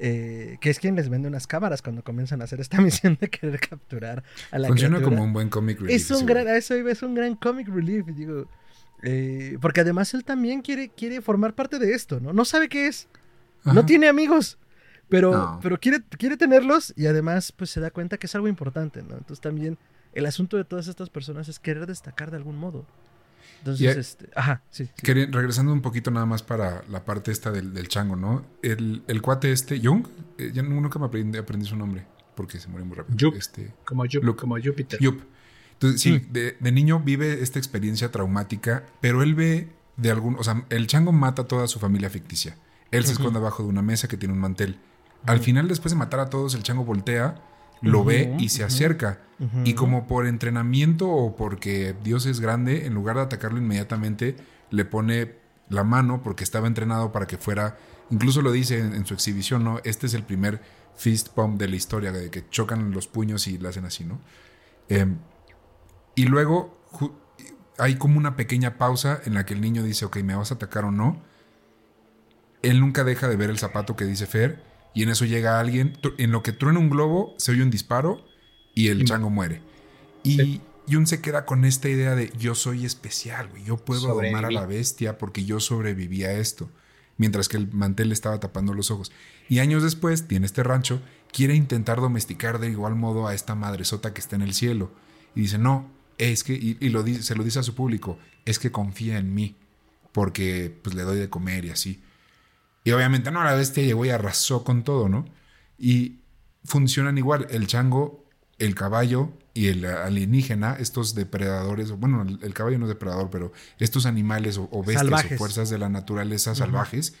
eh, 0.00 0.58
que 0.60 0.70
es 0.70 0.78
quien 0.78 0.94
les 0.94 1.08
vende 1.08 1.28
unas 1.28 1.46
cámaras 1.46 1.82
cuando 1.82 2.02
comienzan 2.04 2.40
a 2.40 2.44
hacer 2.44 2.60
esta 2.60 2.80
misión 2.80 3.18
de 3.20 3.28
querer 3.28 3.60
capturar 3.60 4.22
a 4.50 4.58
la 4.58 4.68
Funciona 4.68 4.96
criatura. 4.96 5.16
como 5.16 5.26
un 5.26 5.32
buen 5.32 5.48
comic 5.48 5.80
relief. 5.80 5.96
Es 5.96 6.10
un 6.10 6.24
gran, 6.26 6.48
eso 6.48 6.76
iba, 6.76 6.90
es 6.90 7.02
un 7.02 7.14
gran 7.14 7.34
comic 7.34 7.68
relief, 7.68 8.06
digo. 8.06 8.46
eh, 9.02 9.58
porque 9.60 9.80
además 9.80 10.12
él 10.14 10.24
también 10.24 10.60
quiere, 10.62 10.88
quiere 10.90 11.20
formar 11.20 11.54
parte 11.54 11.78
de 11.78 11.92
esto, 11.94 12.20
¿no? 12.20 12.32
No 12.32 12.44
sabe 12.44 12.68
qué 12.68 12.86
es. 12.86 13.08
No 13.64 13.72
Ajá. 13.72 13.86
tiene 13.86 14.08
amigos. 14.08 14.56
Pero, 15.08 15.32
No. 15.32 15.60
pero 15.62 15.78
quiere, 15.80 16.02
quiere 16.18 16.36
tenerlos 16.36 16.92
y 16.96 17.06
además 17.06 17.52
pues 17.52 17.70
se 17.70 17.80
da 17.80 17.90
cuenta 17.90 18.18
que 18.18 18.26
es 18.26 18.34
algo 18.34 18.48
importante, 18.48 19.02
¿no? 19.02 19.14
Entonces 19.16 19.40
también 19.40 19.78
el 20.12 20.26
asunto 20.26 20.56
de 20.56 20.64
todas 20.64 20.86
estas 20.88 21.08
personas 21.10 21.48
es 21.48 21.58
querer 21.58 21.86
destacar 21.86 22.30
de 22.30 22.36
algún 22.36 22.56
modo. 22.58 22.86
Entonces, 23.60 23.80
Y 23.82 23.86
este, 23.98 24.28
ajá, 24.36 24.62
sí. 24.70 24.84
sí. 24.86 24.92
Quería- 25.02 25.26
regresando 25.30 25.72
un 25.72 25.80
poquito 25.82 26.10
nada 26.10 26.26
más 26.26 26.42
para 26.42 26.82
la 26.88 27.04
parte 27.04 27.30
esta 27.32 27.50
del, 27.50 27.72
del 27.74 27.88
chango, 27.88 28.14
¿no? 28.16 28.44
El, 28.62 29.02
el 29.08 29.20
cuate 29.22 29.50
este, 29.50 29.80
Young, 29.80 30.06
eh, 30.38 30.50
ya 30.54 30.62
nu- 30.62 30.80
nunca 30.80 30.98
me 30.98 31.06
aprendí, 31.06 31.38
aprendí 31.38 31.66
su 31.66 31.74
nombre 31.76 32.06
porque 32.36 32.60
se 32.60 32.68
murió 32.68 32.84
muy 32.86 32.96
rápido. 32.96 33.16
Yup. 33.16 33.34
Este, 33.34 33.72
Como, 33.84 34.04
Yu- 34.04 34.22
Luke. 34.22 34.40
como 34.40 34.56
Júpiter. 34.62 35.00
Yup. 35.00 35.22
Entonces, 35.72 36.00
sí, 36.00 36.12
Mm. 36.28 36.32
de, 36.32 36.56
de 36.60 36.72
niño 36.72 37.00
vive 37.00 37.42
esta 37.42 37.58
experiencia 37.58 38.10
traumática, 38.12 38.84
pero 39.00 39.22
él 39.22 39.34
ve 39.34 39.68
de 39.96 40.10
algún. 40.10 40.36
O 40.38 40.44
sea, 40.44 40.64
el 40.70 40.86
chango 40.86 41.10
mata 41.12 41.42
a 41.42 41.46
toda 41.46 41.66
su 41.66 41.78
familia 41.80 42.10
ficticia. 42.10 42.56
Él 42.90 43.04
se 43.04 43.12
esconde 43.12 43.38
abajo 43.38 43.62
de 43.64 43.68
una 43.68 43.82
mesa 43.82 44.08
que 44.08 44.16
tiene 44.16 44.34
un 44.34 44.40
mantel. 44.40 44.78
Al 45.26 45.40
final, 45.40 45.68
después 45.68 45.92
de 45.92 45.98
matar 45.98 46.20
a 46.20 46.30
todos, 46.30 46.54
el 46.54 46.62
chango 46.62 46.84
voltea, 46.84 47.42
lo 47.80 48.04
ve 48.04 48.34
y 48.38 48.48
se 48.48 48.64
acerca. 48.64 49.20
Y 49.64 49.74
como 49.74 50.06
por 50.08 50.26
entrenamiento 50.26 51.08
o 51.08 51.36
porque 51.36 51.94
Dios 52.02 52.26
es 52.26 52.40
grande, 52.40 52.86
en 52.86 52.94
lugar 52.94 53.16
de 53.16 53.22
atacarlo 53.22 53.58
inmediatamente, 53.58 54.36
le 54.70 54.84
pone 54.84 55.36
la 55.68 55.84
mano 55.84 56.22
porque 56.22 56.42
estaba 56.42 56.66
entrenado 56.66 57.12
para 57.12 57.26
que 57.26 57.38
fuera. 57.38 57.76
Incluso 58.10 58.42
lo 58.42 58.50
dice 58.50 58.80
en, 58.80 58.94
en 58.94 59.06
su 59.06 59.14
exhibición, 59.14 59.62
¿no? 59.62 59.80
Este 59.84 60.06
es 60.06 60.14
el 60.14 60.24
primer 60.24 60.60
fist 60.96 61.28
pump 61.28 61.58
de 61.58 61.68
la 61.68 61.76
historia, 61.76 62.10
de 62.10 62.30
que 62.30 62.48
chocan 62.50 62.90
los 62.90 63.06
puños 63.06 63.46
y 63.46 63.58
lo 63.58 63.68
hacen 63.68 63.84
así, 63.84 64.04
¿no? 64.04 64.20
Em, 64.88 65.18
y 66.16 66.24
luego 66.24 66.76
hay 67.78 67.94
como 67.94 68.18
una 68.18 68.34
pequeña 68.34 68.76
pausa 68.76 69.20
en 69.24 69.34
la 69.34 69.46
que 69.46 69.54
el 69.54 69.60
niño 69.60 69.84
dice, 69.84 70.04
ok, 70.04 70.16
¿me 70.18 70.34
vas 70.34 70.50
a 70.50 70.54
atacar 70.54 70.84
o 70.84 70.90
no? 70.90 71.22
Él 72.62 72.80
nunca 72.80 73.04
deja 73.04 73.28
de 73.28 73.36
ver 73.36 73.50
el 73.50 73.58
zapato 73.58 73.94
que 73.94 74.04
dice 74.04 74.26
Fer 74.26 74.60
y 74.98 75.04
en 75.04 75.10
eso 75.10 75.24
llega 75.26 75.60
alguien, 75.60 75.96
en 76.18 76.32
lo 76.32 76.42
que 76.42 76.50
truena 76.50 76.80
un 76.80 76.90
globo, 76.90 77.32
se 77.38 77.52
oye 77.52 77.62
un 77.62 77.70
disparo 77.70 78.26
y 78.74 78.88
el 78.88 79.04
chango 79.04 79.30
muere. 79.30 79.62
Y 80.24 80.36
Sí. 80.36 80.60
Jun 80.90 81.06
se 81.06 81.20
queda 81.20 81.46
con 81.46 81.64
esta 81.64 81.88
idea 81.88 82.16
de 82.16 82.32
yo 82.36 82.56
soy 82.56 82.84
especial, 82.84 83.48
güey, 83.48 83.62
yo 83.62 83.76
puedo 83.76 84.08
domar 84.08 84.44
a 84.44 84.48
Sobreviví. 84.48 84.54
la 84.54 84.66
bestia 84.66 85.16
porque 85.16 85.44
yo 85.44 85.60
sobreviví 85.60 86.24
a 86.24 86.32
esto. 86.32 86.68
Mientras 87.16 87.48
que 87.48 87.58
el 87.58 87.70
mantel 87.72 88.08
le 88.08 88.14
estaba 88.14 88.40
tapando 88.40 88.74
los 88.74 88.90
ojos. 88.90 89.12
Y 89.48 89.60
años 89.60 89.84
después, 89.84 90.26
tiene 90.26 90.46
este 90.46 90.64
rancho, 90.64 91.00
quiere 91.30 91.54
intentar 91.54 92.00
domesticar 92.00 92.58
de 92.58 92.68
igual 92.68 92.96
modo 92.96 93.28
a 93.28 93.34
esta 93.34 93.54
madresota 93.54 94.12
que 94.12 94.20
está 94.20 94.34
en 94.34 94.42
el 94.42 94.52
cielo. 94.52 94.90
Y 95.36 95.42
dice, 95.42 95.58
no, 95.58 95.88
es 96.16 96.42
que, 96.42 96.54
y, 96.54 96.76
y 96.80 96.88
lo 96.88 97.04
dice, 97.04 97.22
se 97.22 97.36
lo 97.36 97.44
dice 97.44 97.60
a 97.60 97.62
su 97.62 97.76
público, 97.76 98.18
es 98.46 98.58
que 98.58 98.72
confía 98.72 99.18
en 99.18 99.32
mí, 99.32 99.54
porque 100.10 100.76
pues 100.82 100.96
le 100.96 101.02
doy 101.02 101.20
de 101.20 101.30
comer 101.30 101.66
y 101.66 101.70
así. 101.70 102.00
Y 102.88 102.92
obviamente, 102.92 103.30
no, 103.30 103.44
la 103.44 103.52
bestia 103.54 103.82
llegó 103.84 104.06
y 104.06 104.08
arrasó 104.08 104.64
con 104.64 104.82
todo, 104.82 105.10
¿no? 105.10 105.26
Y 105.78 106.20
funcionan 106.64 107.18
igual, 107.18 107.46
el 107.50 107.66
chango, 107.66 108.24
el 108.58 108.74
caballo 108.74 109.30
y 109.52 109.66
el 109.66 109.84
alienígena, 109.84 110.74
estos 110.80 111.14
depredadores, 111.14 111.90
bueno, 111.90 112.22
el, 112.22 112.38
el 112.42 112.54
caballo 112.54 112.78
no 112.78 112.86
es 112.86 112.88
depredador, 112.88 113.28
pero 113.28 113.52
estos 113.78 114.06
animales 114.06 114.56
o, 114.56 114.70
o 114.72 114.80
bestias 114.80 115.00
Salvajes. 115.00 115.32
o 115.32 115.36
fuerzas 115.36 115.68
de 115.68 115.76
la 115.76 115.90
naturaleza 115.90 116.54
salvajes, 116.54 117.12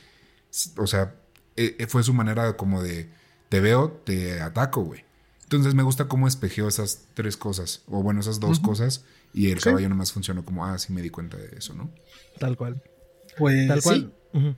o 0.78 0.86
sea, 0.86 1.16
eh, 1.56 1.76
eh, 1.78 1.86
fue 1.86 2.02
su 2.02 2.14
manera 2.14 2.56
como 2.56 2.82
de, 2.82 3.10
te 3.50 3.60
veo, 3.60 3.90
te 4.06 4.40
ataco, 4.40 4.80
güey. 4.84 5.04
Entonces 5.42 5.74
me 5.74 5.82
gusta 5.82 6.08
cómo 6.08 6.28
espejeó 6.28 6.66
esas 6.68 7.08
tres 7.12 7.36
cosas, 7.36 7.82
o 7.88 8.02
bueno, 8.02 8.20
esas 8.20 8.40
dos 8.40 8.58
cosas, 8.58 9.04
y 9.34 9.50
el 9.50 9.58
Sí. 9.60 9.64
caballo 9.64 9.90
nomás 9.90 10.12
funcionó 10.12 10.46
como, 10.46 10.64
ah, 10.64 10.78
sí 10.78 10.94
me 10.94 11.02
di 11.02 11.10
cuenta 11.10 11.36
de 11.36 11.58
eso, 11.58 11.74
¿no? 11.74 11.90
Tal 12.38 12.56
cual. 12.56 12.82
Pues 13.36 13.68
Tal 13.68 13.78
sí, 13.82 13.84
cual. 13.84 14.12
Ujú. 14.32 14.54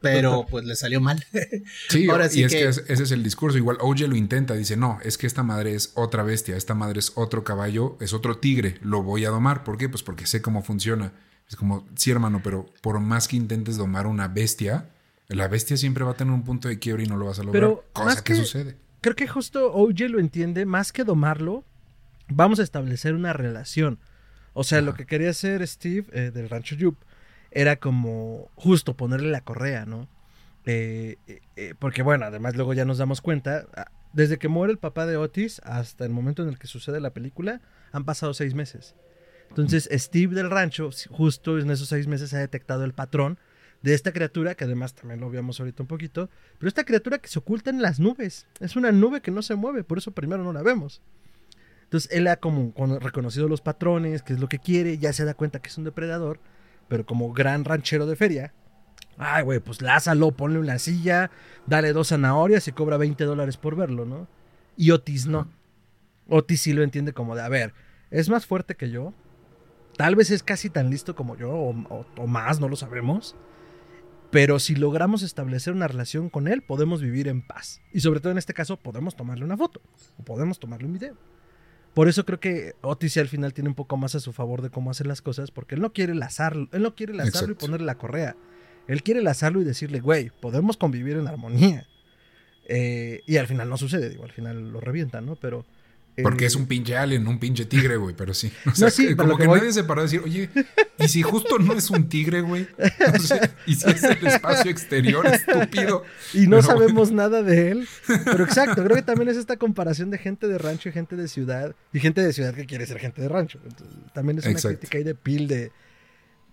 Pero 0.00 0.46
pues 0.48 0.64
le 0.64 0.74
salió 0.76 1.00
mal. 1.00 1.24
Sí, 1.88 2.08
Ahora 2.08 2.26
y 2.26 2.30
sí 2.30 2.42
es 2.44 2.52
que, 2.52 2.58
que- 2.58 2.68
es- 2.68 2.84
ese 2.88 3.02
es 3.02 3.10
el 3.12 3.22
discurso. 3.22 3.58
Igual 3.58 3.76
OJ 3.80 4.02
lo 4.08 4.16
intenta, 4.16 4.54
dice, 4.54 4.76
no, 4.76 4.98
es 5.02 5.18
que 5.18 5.26
esta 5.26 5.42
madre 5.42 5.74
es 5.74 5.92
otra 5.94 6.22
bestia, 6.22 6.56
esta 6.56 6.74
madre 6.74 6.98
es 7.00 7.12
otro 7.16 7.44
caballo, 7.44 7.96
es 8.00 8.12
otro 8.12 8.38
tigre, 8.38 8.78
lo 8.82 9.02
voy 9.02 9.24
a 9.24 9.30
domar. 9.30 9.64
¿Por 9.64 9.76
qué? 9.78 9.88
Pues 9.88 10.02
porque 10.02 10.26
sé 10.26 10.40
cómo 10.42 10.62
funciona. 10.62 11.12
Es 11.48 11.56
como, 11.56 11.86
sí, 11.96 12.10
hermano, 12.10 12.40
pero 12.44 12.66
por 12.80 12.98
más 13.00 13.26
que 13.28 13.36
intentes 13.36 13.76
domar 13.76 14.06
una 14.06 14.28
bestia, 14.28 14.90
la 15.28 15.48
bestia 15.48 15.76
siempre 15.76 16.04
va 16.04 16.12
a 16.12 16.14
tener 16.14 16.32
un 16.32 16.44
punto 16.44 16.68
de 16.68 16.78
quiebre 16.78 17.02
y 17.04 17.06
no 17.06 17.16
lo 17.16 17.26
vas 17.26 17.38
a 17.38 17.42
lograr. 17.42 17.60
Pero 17.62 17.84
cosa 17.92 18.04
más 18.06 18.22
que, 18.22 18.32
que- 18.34 18.38
sucede. 18.38 18.76
Creo 19.00 19.16
que 19.16 19.26
justo 19.26 19.72
OJ 19.72 20.08
lo 20.10 20.20
entiende, 20.20 20.64
más 20.66 20.92
que 20.92 21.04
domarlo, 21.04 21.64
vamos 22.28 22.60
a 22.60 22.62
establecer 22.62 23.14
una 23.14 23.32
relación. 23.32 23.98
O 24.52 24.62
sea, 24.64 24.80
lo 24.80 24.94
que 24.94 25.06
quería 25.06 25.30
hacer 25.30 25.66
Steve 25.66 26.06
eh, 26.12 26.30
del 26.32 26.48
rancho 26.50 26.74
Yup 26.74 26.96
era 27.50 27.76
como 27.76 28.48
justo 28.54 28.96
ponerle 28.96 29.30
la 29.30 29.40
correa, 29.40 29.86
¿no? 29.86 30.08
Eh, 30.66 31.16
eh, 31.26 31.40
eh, 31.56 31.74
porque 31.78 32.02
bueno, 32.02 32.26
además 32.26 32.54
luego 32.54 32.74
ya 32.74 32.84
nos 32.84 32.98
damos 32.98 33.20
cuenta, 33.20 33.66
ah, 33.74 33.90
desde 34.12 34.38
que 34.38 34.48
muere 34.48 34.72
el 34.72 34.78
papá 34.78 35.06
de 35.06 35.16
Otis 35.16 35.60
hasta 35.64 36.04
el 36.04 36.10
momento 36.10 36.42
en 36.42 36.48
el 36.48 36.58
que 36.58 36.66
sucede 36.66 37.00
la 37.00 37.10
película, 37.10 37.60
han 37.92 38.04
pasado 38.04 38.34
seis 38.34 38.54
meses. 38.54 38.94
Entonces 39.48 39.88
Steve 39.92 40.34
del 40.34 40.50
rancho, 40.50 40.90
justo 41.10 41.58
en 41.58 41.70
esos 41.70 41.88
seis 41.88 42.06
meses, 42.06 42.34
ha 42.34 42.38
detectado 42.38 42.84
el 42.84 42.92
patrón 42.92 43.38
de 43.82 43.94
esta 43.94 44.12
criatura, 44.12 44.54
que 44.54 44.64
además 44.64 44.94
también 44.94 45.20
lo 45.20 45.30
vimos 45.30 45.58
ahorita 45.58 45.82
un 45.82 45.86
poquito, 45.86 46.28
pero 46.58 46.68
esta 46.68 46.84
criatura 46.84 47.18
que 47.18 47.28
se 47.28 47.38
oculta 47.38 47.70
en 47.70 47.80
las 47.80 47.98
nubes, 47.98 48.46
es 48.60 48.76
una 48.76 48.92
nube 48.92 49.22
que 49.22 49.30
no 49.30 49.42
se 49.42 49.54
mueve, 49.54 49.82
por 49.84 49.98
eso 49.98 50.12
primero 50.12 50.44
no 50.44 50.52
la 50.52 50.62
vemos. 50.62 51.00
Entonces 51.84 52.10
él 52.12 52.26
ha 52.28 52.36
como 52.36 52.72
con- 52.74 53.00
reconocido 53.00 53.48
los 53.48 53.62
patrones, 53.62 54.22
qué 54.22 54.34
es 54.34 54.40
lo 54.40 54.48
que 54.48 54.58
quiere, 54.58 54.98
ya 54.98 55.12
se 55.12 55.24
da 55.24 55.34
cuenta 55.34 55.60
que 55.60 55.70
es 55.70 55.78
un 55.78 55.84
depredador, 55.84 56.38
pero 56.90 57.06
como 57.06 57.32
gran 57.32 57.64
ranchero 57.64 58.04
de 58.04 58.16
feria, 58.16 58.52
ay 59.16 59.44
güey, 59.44 59.60
pues 59.60 59.80
lázalo, 59.80 60.32
ponle 60.32 60.58
una 60.58 60.78
silla, 60.78 61.30
dale 61.66 61.92
dos 61.94 62.08
zanahorias 62.08 62.68
y 62.68 62.72
cobra 62.72 62.98
20 62.98 63.24
dólares 63.24 63.56
por 63.56 63.76
verlo, 63.76 64.04
¿no? 64.04 64.26
Y 64.76 64.90
Otis 64.90 65.26
no. 65.26 65.48
Otis 66.28 66.60
sí 66.62 66.72
lo 66.72 66.82
entiende 66.82 67.12
como 67.12 67.34
de, 67.36 67.42
a 67.42 67.48
ver, 67.48 67.72
es 68.10 68.28
más 68.28 68.44
fuerte 68.44 68.74
que 68.74 68.90
yo, 68.90 69.14
tal 69.96 70.16
vez 70.16 70.30
es 70.30 70.42
casi 70.42 70.68
tan 70.68 70.90
listo 70.90 71.14
como 71.14 71.36
yo, 71.36 71.50
o, 71.52 72.04
o- 72.18 72.26
más, 72.26 72.60
no 72.60 72.68
lo 72.68 72.76
sabremos. 72.76 73.36
Pero 74.30 74.58
si 74.60 74.76
logramos 74.76 75.22
establecer 75.22 75.72
una 75.74 75.88
relación 75.88 76.28
con 76.30 76.46
él, 76.46 76.62
podemos 76.62 77.02
vivir 77.02 77.26
en 77.26 77.42
paz. 77.42 77.80
Y 77.92 78.00
sobre 78.00 78.20
todo 78.20 78.30
en 78.32 78.38
este 78.38 78.54
caso, 78.54 78.76
podemos 78.76 79.16
tomarle 79.16 79.44
una 79.44 79.56
foto. 79.56 79.80
O 80.18 80.22
podemos 80.22 80.60
tomarle 80.60 80.86
un 80.86 80.92
video. 80.92 81.16
Por 81.94 82.08
eso 82.08 82.24
creo 82.24 82.38
que 82.38 82.74
Otis 82.82 83.16
al 83.16 83.28
final 83.28 83.52
tiene 83.52 83.68
un 83.68 83.74
poco 83.74 83.96
más 83.96 84.14
a 84.14 84.20
su 84.20 84.32
favor 84.32 84.62
de 84.62 84.70
cómo 84.70 84.90
hacer 84.90 85.06
las 85.06 85.22
cosas, 85.22 85.50
porque 85.50 85.74
él 85.74 85.80
no 85.80 85.92
quiere 85.92 86.14
lazarlo, 86.14 86.68
él 86.72 86.82
no 86.82 86.94
quiere 86.94 87.14
lazarlo 87.14 87.52
Exacto. 87.52 87.64
y 87.64 87.66
ponerle 87.66 87.86
la 87.86 87.96
correa. 87.96 88.36
Él 88.86 89.02
quiere 89.02 89.22
lazarlo 89.22 89.60
y 89.60 89.64
decirle, 89.64 90.00
güey, 90.00 90.30
podemos 90.40 90.76
convivir 90.76 91.16
en 91.16 91.26
armonía. 91.26 91.86
Eh, 92.66 93.22
y 93.26 93.36
al 93.36 93.48
final 93.48 93.68
no 93.68 93.76
sucede, 93.76 94.08
digo, 94.08 94.24
al 94.24 94.32
final 94.32 94.70
lo 94.70 94.80
revientan, 94.80 95.26
¿no? 95.26 95.36
Pero... 95.36 95.66
Porque 96.22 96.46
es 96.46 96.54
un 96.56 96.66
pinche 96.66 96.96
alien, 96.96 97.26
un 97.26 97.38
pinche 97.38 97.64
tigre, 97.64 97.96
güey, 97.96 98.14
pero 98.16 98.34
sí. 98.34 98.52
O 98.66 98.70
No, 98.80 98.90
sí, 98.90 99.14
como 99.16 99.30
lo 99.30 99.36
que, 99.36 99.42
que 99.42 99.48
voy- 99.48 99.58
nadie 99.60 99.72
se 99.72 99.84
paró 99.84 100.00
a 100.00 100.04
decir, 100.04 100.20
oye, 100.24 100.48
¿y 100.98 101.08
si 101.08 101.22
justo 101.22 101.58
no 101.58 101.72
es 101.74 101.90
un 101.90 102.08
tigre, 102.08 102.40
güey? 102.40 102.68
¿Y 103.66 103.74
si 103.74 103.90
es 103.90 104.02
el 104.02 104.26
espacio 104.26 104.70
exterior, 104.70 105.26
estúpido? 105.26 106.04
Y 106.34 106.46
no 106.46 106.58
Pero, 106.58 106.62
sabemos 106.62 107.10
nada 107.12 107.42
de 107.42 107.70
él. 107.72 107.88
Pero 108.24 108.44
exacto, 108.44 108.84
creo 108.84 108.96
que 108.96 109.02
también 109.02 109.28
es 109.28 109.36
esta 109.36 109.56
comparación 109.56 110.10
de 110.10 110.18
gente 110.18 110.46
de 110.48 110.58
rancho 110.58 110.88
y 110.88 110.92
gente 110.92 111.16
de 111.16 111.26
ciudad. 111.28 111.74
Y 111.92 112.00
gente 112.00 112.20
de 112.22 112.32
ciudad 112.32 112.54
que 112.54 112.66
quiere 112.66 112.86
ser 112.86 112.98
gente 112.98 113.20
de 113.22 113.28
rancho. 113.28 113.58
Entonces, 113.66 113.96
también 114.12 114.38
es 114.38 114.44
una 114.44 114.52
Exacto. 114.52 114.78
crítica 114.78 114.98
ahí 114.98 115.04
de 115.04 115.14
pil 115.14 115.48
de, 115.48 115.72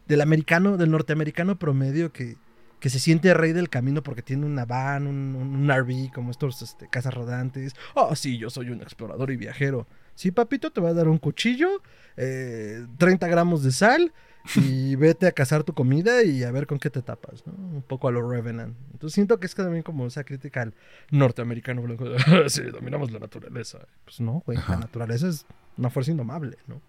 del 0.07 0.21
americano, 0.21 0.77
del 0.77 0.89
norteamericano 0.91 1.59
promedio 1.59 2.11
que, 2.11 2.37
que 2.79 2.89
se 2.89 2.99
siente 2.99 3.33
rey 3.33 3.53
del 3.53 3.69
camino 3.69 4.03
porque 4.03 4.21
tiene 4.21 4.45
una 4.45 4.65
van, 4.65 5.07
un, 5.07 5.35
un 5.35 5.71
RV, 5.71 6.11
como 6.13 6.31
estos 6.31 6.61
este, 6.61 6.87
casas 6.89 7.13
rodantes. 7.13 7.73
Oh, 7.95 8.15
sí, 8.15 8.37
yo 8.37 8.49
soy 8.49 8.69
un 8.69 8.81
explorador 8.81 9.31
y 9.31 9.37
viajero. 9.37 9.87
Sí, 10.15 10.31
papito, 10.31 10.71
te 10.71 10.79
voy 10.81 10.91
a 10.91 10.93
dar 10.93 11.07
un 11.07 11.17
cuchillo, 11.17 11.81
eh, 12.15 12.85
30 12.97 13.27
gramos 13.27 13.63
de 13.63 13.71
sal 13.71 14.13
y 14.55 14.95
vete 14.95 15.27
a 15.27 15.31
cazar 15.31 15.63
tu 15.63 15.73
comida 15.73 16.23
y 16.23 16.43
a 16.43 16.51
ver 16.51 16.65
con 16.67 16.79
qué 16.79 16.89
te 16.89 17.01
tapas, 17.01 17.45
¿no? 17.45 17.53
Un 17.53 17.81
poco 17.83 18.07
a 18.07 18.11
lo 18.11 18.27
Revenant. 18.27 18.75
Entonces 18.93 19.13
siento 19.13 19.39
que 19.39 19.45
es 19.47 19.55
también 19.55 19.83
como 19.83 20.05
esa 20.07 20.23
crítica 20.23 20.61
al 20.61 20.73
norteamericano 21.11 21.81
blanco. 21.81 22.07
de, 22.09 22.17
"Ah, 22.17 22.43
sí, 22.47 22.61
dominamos 22.63 23.11
la 23.11 23.19
naturaleza. 23.19 23.79
Pues 24.05 24.19
no, 24.19 24.41
güey, 24.45 24.57
Ajá. 24.57 24.73
la 24.73 24.79
naturaleza 24.81 25.27
es 25.27 25.45
una 25.77 25.89
fuerza 25.89 26.11
indomable, 26.11 26.57
¿no? 26.67 26.81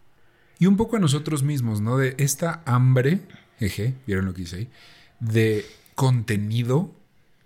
Y 0.59 0.66
un 0.66 0.76
poco 0.76 0.97
a 0.97 0.99
nosotros 1.01 1.43
mismos, 1.43 1.80
¿no? 1.80 1.97
De 1.99 2.14
esta 2.18 2.62
hambre, 2.66 3.20
jeje, 3.59 3.95
¿vieron 4.07 4.24
lo 4.26 4.34
que 4.34 4.43
hice 4.43 4.57
ahí? 4.57 4.70
De 5.20 5.64
contenido. 5.99 6.95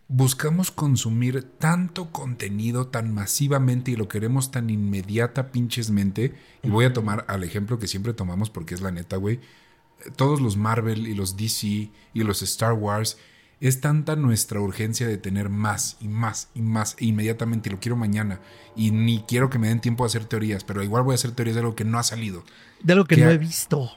Buscamos 0.09 0.71
consumir 0.71 1.43
tanto 1.59 2.13
contenido 2.13 2.89
tan 2.89 3.15
masivamente 3.15 3.93
y 3.93 3.97
lo 3.97 4.09
queremos 4.09 4.51
tan 4.51 4.69
inmediata 4.69 5.51
pinchesmente. 5.53 6.35
Y 6.63 6.69
voy 6.69 6.85
a 6.85 6.93
tomar 6.93 7.25
al 7.29 7.45
ejemplo 7.45 7.79
que 7.79 7.89
siempre 7.89 8.13
tomamos 8.13 8.51
porque 8.51 8.75
es 8.75 8.83
la 8.83 8.91
neta, 8.91 9.17
güey. 9.17 9.41
Todos 10.17 10.43
los 10.43 10.59
Marvel 10.59 11.07
y 11.07 11.15
los 11.15 11.39
DC 11.39 11.67
y 11.67 12.23
los 12.25 12.43
Star 12.43 12.75
Wars. 12.75 13.17
Es 13.59 13.81
tanta 13.81 14.17
nuestra 14.17 14.61
urgencia 14.61 15.09
de 15.09 15.17
tener 15.17 15.49
más 15.49 15.97
y 15.99 16.09
más 16.09 16.51
y 16.55 16.61
más 16.61 16.95
e 16.99 17.07
inmediatamente 17.07 17.71
y 17.71 17.73
lo 17.73 17.81
quiero 17.81 17.97
mañana. 17.97 18.39
Y 18.77 18.91
ni 18.91 19.23
quiero 19.23 19.49
que 19.49 19.59
me 19.59 19.69
den 19.69 19.81
tiempo 19.81 20.05
a 20.05 20.09
hacer 20.09 20.27
teorías, 20.27 20.63
pero 20.63 20.83
igual 20.83 21.05
voy 21.05 21.13
a 21.13 21.15
hacer 21.15 21.33
teorías 21.33 21.55
de 21.55 21.61
algo 21.61 21.75
que 21.75 21.87
no 21.87 21.99
ha 21.99 22.03
salido 22.03 22.45
De 22.83 22.93
algo 22.93 23.07
que 23.07 23.17
Que 23.17 23.25
no 23.25 23.31
he 23.31 23.39
visto. 23.39 23.93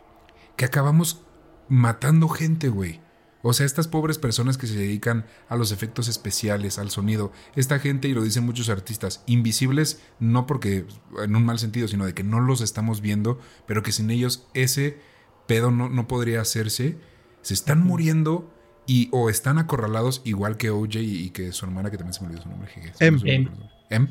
que 0.56 0.64
acabamos 0.64 1.20
matando 1.68 2.30
gente, 2.30 2.70
güey. 2.70 3.04
O 3.48 3.54
sea, 3.54 3.68
estas 3.68 3.88
pobres 3.88 4.18
personas 4.18 4.58
que 4.58 4.66
se 4.66 4.74
dedican 4.76 5.28
a 5.50 5.56
los 5.56 5.72
efectos 5.72 6.08
especiales, 6.08 6.80
al 6.80 6.90
sonido. 6.90 7.32
Esta 7.56 7.78
gente, 7.78 8.08
y 8.08 8.14
lo 8.16 8.24
dicen 8.24 8.44
muchos 8.44 8.70
artistas, 8.70 9.24
invisibles, 9.28 10.02
no 10.20 10.48
porque 10.48 10.88
en 11.24 11.36
un 11.36 11.46
mal 11.46 11.60
sentido, 11.60 11.88
sino 11.88 12.08
de 12.08 12.16
que 12.16 12.24
no 12.24 12.40
los 12.40 12.62
estamos 12.62 13.02
viendo, 13.02 13.40
pero 13.68 13.84
que 13.84 13.92
sin 13.92 14.10
ellos 14.10 14.48
ese 14.56 14.98
pedo 15.46 15.70
no, 15.70 15.90
no 15.90 16.08
podría 16.08 16.42
hacerse. 16.42 16.98
Se 17.44 17.54
están 17.54 17.84
muriendo 17.84 18.52
y 18.88 19.10
o 19.12 19.30
están 19.30 19.60
acorralados, 19.60 20.24
igual 20.26 20.58
que 20.58 20.72
OJ 20.72 20.96
y, 20.96 21.26
y 21.26 21.30
que 21.30 21.52
su 21.52 21.66
hermana, 21.66 21.92
que 21.92 21.98
también 21.98 22.16
se 22.16 22.22
me 22.22 22.30
olvidó 22.30 22.42
su 22.42 22.50
nombre. 22.50 22.68
jeje, 22.72 22.94
Em. 23.00 23.14
nombre. 23.14 23.70
Em. 23.92 24.08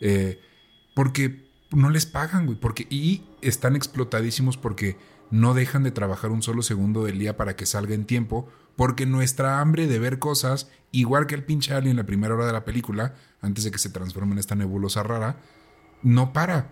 Eh, 0.00 0.40
porque 0.94 1.52
no 1.70 1.90
les 1.90 2.06
pagan, 2.06 2.46
güey. 2.46 2.58
Porque, 2.58 2.86
y 2.88 3.24
están 3.42 3.76
explotadísimos 3.76 4.56
porque 4.56 4.96
no 5.30 5.54
dejan 5.54 5.82
de 5.82 5.90
trabajar 5.90 6.30
un 6.30 6.42
solo 6.42 6.62
segundo 6.62 7.04
del 7.04 7.18
día 7.18 7.36
para 7.36 7.56
que 7.56 7.66
salga 7.66 7.94
en 7.94 8.04
tiempo. 8.04 8.48
Porque 8.76 9.06
nuestra 9.06 9.60
hambre 9.60 9.86
de 9.86 9.98
ver 9.98 10.18
cosas, 10.18 10.70
igual 10.90 11.26
que 11.26 11.34
el 11.34 11.44
pinche 11.44 11.74
alien 11.74 11.92
en 11.92 11.96
la 11.98 12.06
primera 12.06 12.34
hora 12.34 12.46
de 12.46 12.52
la 12.52 12.64
película, 12.64 13.14
antes 13.40 13.64
de 13.64 13.70
que 13.70 13.78
se 13.78 13.90
transforme 13.90 14.32
en 14.32 14.38
esta 14.38 14.54
nebulosa 14.54 15.02
rara, 15.02 15.36
no 16.02 16.32
para. 16.32 16.70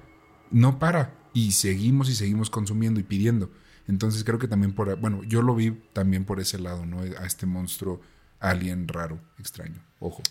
No 0.50 0.78
para. 0.78 1.14
Y 1.34 1.52
seguimos 1.52 2.08
y 2.08 2.14
seguimos 2.14 2.50
consumiendo 2.50 2.98
y 2.98 3.02
pidiendo. 3.02 3.50
Entonces 3.86 4.24
creo 4.24 4.38
que 4.38 4.48
también 4.48 4.72
por... 4.74 4.98
Bueno, 4.98 5.22
yo 5.24 5.42
lo 5.42 5.54
vi 5.54 5.72
también 5.92 6.24
por 6.24 6.40
ese 6.40 6.58
lado, 6.58 6.86
¿no? 6.86 7.00
A 7.00 7.26
este 7.26 7.46
monstruo 7.46 8.00
alien 8.40 8.88
raro, 8.88 9.20
extraño. 9.38 9.82
Ojo. 9.98 10.22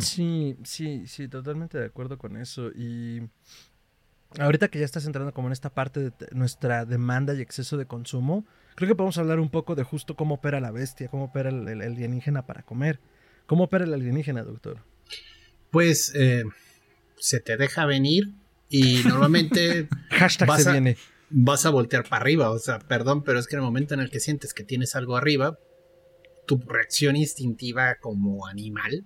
Sí, 0.00 0.58
sí, 0.62 1.06
sí, 1.06 1.28
totalmente 1.28 1.78
de 1.78 1.86
acuerdo 1.86 2.18
con 2.18 2.36
eso. 2.36 2.70
Y 2.70 3.22
ahorita 4.38 4.68
que 4.68 4.78
ya 4.78 4.84
estás 4.84 5.06
entrando 5.06 5.32
como 5.32 5.48
en 5.48 5.52
esta 5.52 5.70
parte 5.70 6.00
de 6.00 6.12
nuestra 6.32 6.84
demanda 6.84 7.34
y 7.34 7.40
exceso 7.40 7.76
de 7.76 7.86
consumo, 7.86 8.44
creo 8.76 8.88
que 8.88 8.94
podemos 8.94 9.18
hablar 9.18 9.40
un 9.40 9.50
poco 9.50 9.74
de 9.74 9.82
justo 9.82 10.14
cómo 10.16 10.36
opera 10.36 10.60
la 10.60 10.70
bestia, 10.70 11.08
cómo 11.08 11.24
opera 11.24 11.48
el, 11.50 11.66
el 11.68 11.82
alienígena 11.82 12.46
para 12.46 12.62
comer. 12.62 13.00
¿Cómo 13.46 13.64
opera 13.64 13.84
el 13.84 13.92
alienígena, 13.94 14.42
doctor? 14.44 14.78
Pues 15.70 16.12
eh, 16.14 16.44
se 17.16 17.40
te 17.40 17.56
deja 17.56 17.86
venir 17.86 18.32
y 18.68 19.02
normalmente 19.04 19.88
Hashtag 20.10 20.48
Vas 20.48 20.62
se 20.62 20.68
a- 20.68 20.72
viene. 20.72 20.96
vas 21.30 21.66
a 21.66 21.70
voltear 21.70 22.04
para 22.08 22.22
arriba. 22.22 22.50
O 22.50 22.58
sea, 22.58 22.78
perdón, 22.78 23.22
pero 23.24 23.38
es 23.38 23.46
que 23.46 23.56
en 23.56 23.60
el 23.60 23.64
momento 23.66 23.94
en 23.94 24.00
el 24.00 24.10
que 24.10 24.20
sientes 24.20 24.54
que 24.54 24.62
tienes 24.64 24.94
algo 24.96 25.16
arriba, 25.16 25.58
tu 26.46 26.58
reacción 26.66 27.16
instintiva 27.16 27.96
como 28.00 28.46
animal 28.46 29.04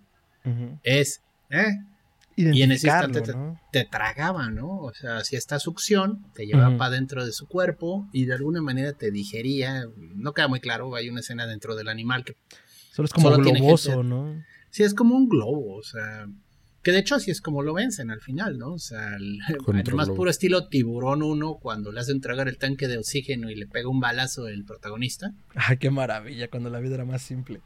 es, 0.82 1.22
¿eh? 1.50 1.66
Y 2.36 2.62
en 2.62 2.72
ese 2.72 2.88
instante 2.88 3.20
te, 3.20 3.32
¿no? 3.32 3.60
te 3.70 3.84
tragaba, 3.84 4.50
¿no? 4.50 4.78
O 4.80 4.92
sea, 4.92 5.22
si 5.22 5.36
esta 5.36 5.58
succión 5.60 6.24
te 6.34 6.46
llevaba 6.46 6.76
para 6.76 6.90
dentro 6.90 7.24
de 7.24 7.32
su 7.32 7.46
cuerpo 7.46 8.08
y 8.12 8.24
de 8.24 8.34
alguna 8.34 8.60
manera 8.60 8.92
te 8.92 9.10
digería. 9.10 9.84
No 10.16 10.32
queda 10.32 10.48
muy 10.48 10.60
claro, 10.60 10.94
hay 10.96 11.08
una 11.08 11.20
escena 11.20 11.46
dentro 11.46 11.76
del 11.76 11.88
animal 11.88 12.24
que 12.24 12.36
Solo 12.92 13.06
es 13.06 13.12
como 13.12 13.30
solo 13.30 13.42
tiene 13.42 13.60
globoso, 13.60 13.90
gente- 13.90 14.08
¿no? 14.08 14.42
sí 14.70 14.82
es 14.82 14.94
como 14.94 15.14
un 15.16 15.28
globo, 15.28 15.76
o 15.76 15.82
sea, 15.82 16.26
que 16.82 16.92
de 16.92 16.98
hecho 16.98 17.14
así 17.14 17.30
es 17.30 17.40
como 17.40 17.62
lo 17.62 17.72
vencen 17.74 18.10
al 18.10 18.20
final, 18.20 18.58
¿no? 18.58 18.72
O 18.74 18.78
sea, 18.78 19.14
el, 19.16 19.38
el 19.48 19.94
más 19.94 20.10
puro 20.10 20.30
estilo 20.30 20.68
tiburón 20.68 21.22
1 21.22 21.58
cuando 21.60 21.90
le 21.92 22.00
hacen 22.00 22.20
tragar 22.20 22.46
el 22.48 22.58
tanque 22.58 22.88
de 22.88 22.98
oxígeno 22.98 23.50
y 23.50 23.54
le 23.54 23.66
pega 23.66 23.88
un 23.88 24.00
balazo 24.00 24.48
el 24.48 24.64
protagonista. 24.64 25.32
Ay, 25.54 25.76
qué 25.78 25.90
maravilla, 25.90 26.48
cuando 26.48 26.68
la 26.70 26.80
vida 26.80 26.94
era 26.96 27.04
más 27.04 27.22
simple. 27.22 27.60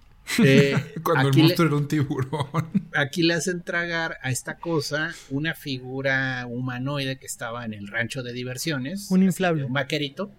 Eh, 0.45 0.75
Cuando 1.03 1.29
aquí 1.29 1.41
el 1.41 1.47
le- 1.47 1.55
monstruo 1.55 1.67
era 1.69 1.77
un 1.77 1.89
tiburón. 1.89 2.91
aquí 2.95 3.23
le 3.23 3.35
hacen 3.35 3.63
tragar 3.63 4.19
a 4.23 4.31
esta 4.31 4.59
cosa 4.59 5.15
una 5.31 5.55
figura 5.55 6.47
humanoide 6.49 7.19
que 7.19 7.27
estaba 7.27 7.65
en 7.65 7.75
el 7.75 7.89
rancho 7.89 8.23
de 8.23 8.33
diversiones. 8.33 9.11
Un 9.11 9.21
así, 9.21 9.27
inflable. 9.27 9.65
Un 9.65 9.73
vaquerito. 9.73 10.31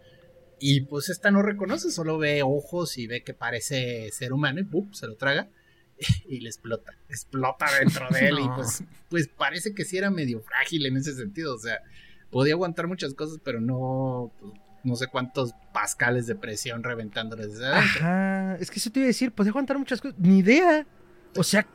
Y 0.59 0.81
pues 0.81 1.09
esta 1.09 1.31
no 1.31 1.41
reconoce, 1.41 1.89
solo 1.89 2.17
ve 2.17 2.41
ojos 2.43 2.97
y 2.97 3.07
ve 3.07 3.23
que 3.23 3.33
parece 3.33 4.09
ser 4.11 4.33
humano 4.33 4.59
y 4.59 4.63
¡pum! 4.65 4.91
se 4.91 5.07
lo 5.07 5.15
traga 5.15 5.49
y 6.27 6.41
le 6.41 6.49
explota. 6.49 6.93
Explota 7.07 7.65
dentro 7.79 8.07
de 8.11 8.27
él 8.27 8.39
y 8.39 8.47
pues, 8.55 8.83
pues 9.09 9.27
parece 9.29 9.73
que 9.73 9.85
sí 9.85 9.97
era 9.97 10.09
medio 10.11 10.41
frágil 10.41 10.85
en 10.85 10.97
ese 10.97 11.15
sentido. 11.15 11.55
O 11.55 11.59
sea, 11.59 11.77
podía 12.29 12.53
aguantar 12.53 12.87
muchas 12.87 13.13
cosas, 13.13 13.39
pero 13.43 13.61
no, 13.61 14.33
pues, 14.39 14.53
no 14.83 14.95
sé 14.95 15.07
cuántos 15.07 15.53
pascales 15.73 16.27
de 16.27 16.35
presión 16.35 16.83
reventándole 16.83 17.47
desde 17.47 17.65
adentro. 17.67 17.99
Ajá, 17.99 18.55
es 18.55 18.69
que 18.71 18.79
eso 18.79 18.89
te 18.91 18.99
iba 18.99 19.05
a 19.05 19.07
decir, 19.07 19.31
podía 19.31 19.51
aguantar 19.51 19.77
muchas 19.77 20.01
cosas. 20.01 20.17
Ni 20.19 20.39
idea. 20.39 20.85
O 21.35 21.43
sea, 21.43 21.65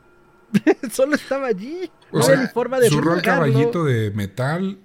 solo 0.91 1.15
estaba 1.15 1.47
allí. 1.47 1.89
O 2.11 2.17
no 2.17 2.23
sea, 2.23 2.35
había 2.35 2.47
ni 2.47 2.53
forma 2.53 2.79
de 2.79 2.89
Zurró 2.89 3.15
el 3.15 3.21
caballito 3.21 3.83
de 3.83 4.11
metal 4.11 4.79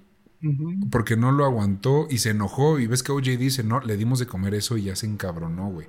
porque 0.90 1.16
no 1.16 1.32
lo 1.32 1.44
aguantó 1.44 2.06
y 2.08 2.18
se 2.18 2.30
enojó. 2.30 2.78
Y 2.78 2.86
ves 2.86 3.02
que 3.02 3.12
OJ 3.12 3.22
dice, 3.38 3.62
no, 3.62 3.80
le 3.80 3.96
dimos 3.96 4.18
de 4.18 4.26
comer 4.26 4.54
eso 4.54 4.76
y 4.76 4.84
ya 4.84 4.96
se 4.96 5.06
encabronó, 5.06 5.68
güey. 5.70 5.86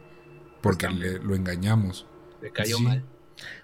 Porque 0.61 0.89
le- 0.89 1.19
lo 1.19 1.36
engañamos. 1.36 2.05
Le 2.41 2.51
cayó 2.51 2.77
Sí. 2.77 2.84
mal. 2.84 3.05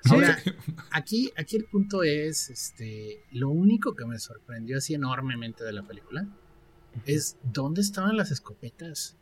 Sí. 0.03 0.11
Ahora, 0.11 0.37
aquí, 0.91 1.31
aquí 1.37 1.57
el 1.57 1.65
punto 1.65 2.03
es, 2.03 2.49
este, 2.49 3.23
lo 3.31 3.49
único 3.49 3.95
que 3.95 4.05
me 4.05 4.17
sorprendió 4.17 4.77
así 4.77 4.93
enormemente 4.95 5.63
de 5.63 5.73
la 5.73 5.83
película 5.83 6.25
es 7.05 7.37
dónde 7.43 7.81
estaban 7.81 8.17
las 8.17 8.31
escopetas. 8.31 9.15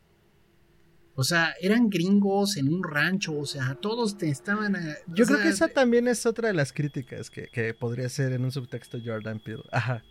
O 1.17 1.23
sea, 1.23 1.53
eran 1.61 1.89
gringos 1.89 2.57
en 2.57 2.67
un 2.73 2.83
rancho, 2.83 3.37
o 3.37 3.45
sea, 3.45 3.75
todos 3.75 4.17
te 4.17 4.29
estaban... 4.29 4.75
a- 4.75 4.95
Yo 5.07 5.25
creo 5.25 5.39
que 5.41 5.47
esa 5.47 5.69
también 5.69 6.07
es 6.09 6.25
otra 6.25 6.49
de 6.49 6.53
las 6.53 6.73
críticas 6.73 7.29
que, 7.29 7.47
que 7.47 7.73
podría 7.73 8.09
ser 8.09 8.33
en 8.33 8.43
un 8.43 8.51
subtexto 8.51 8.97
Jordan 9.03 9.39
Peele. 9.39 9.63
Ajá. 9.71 10.03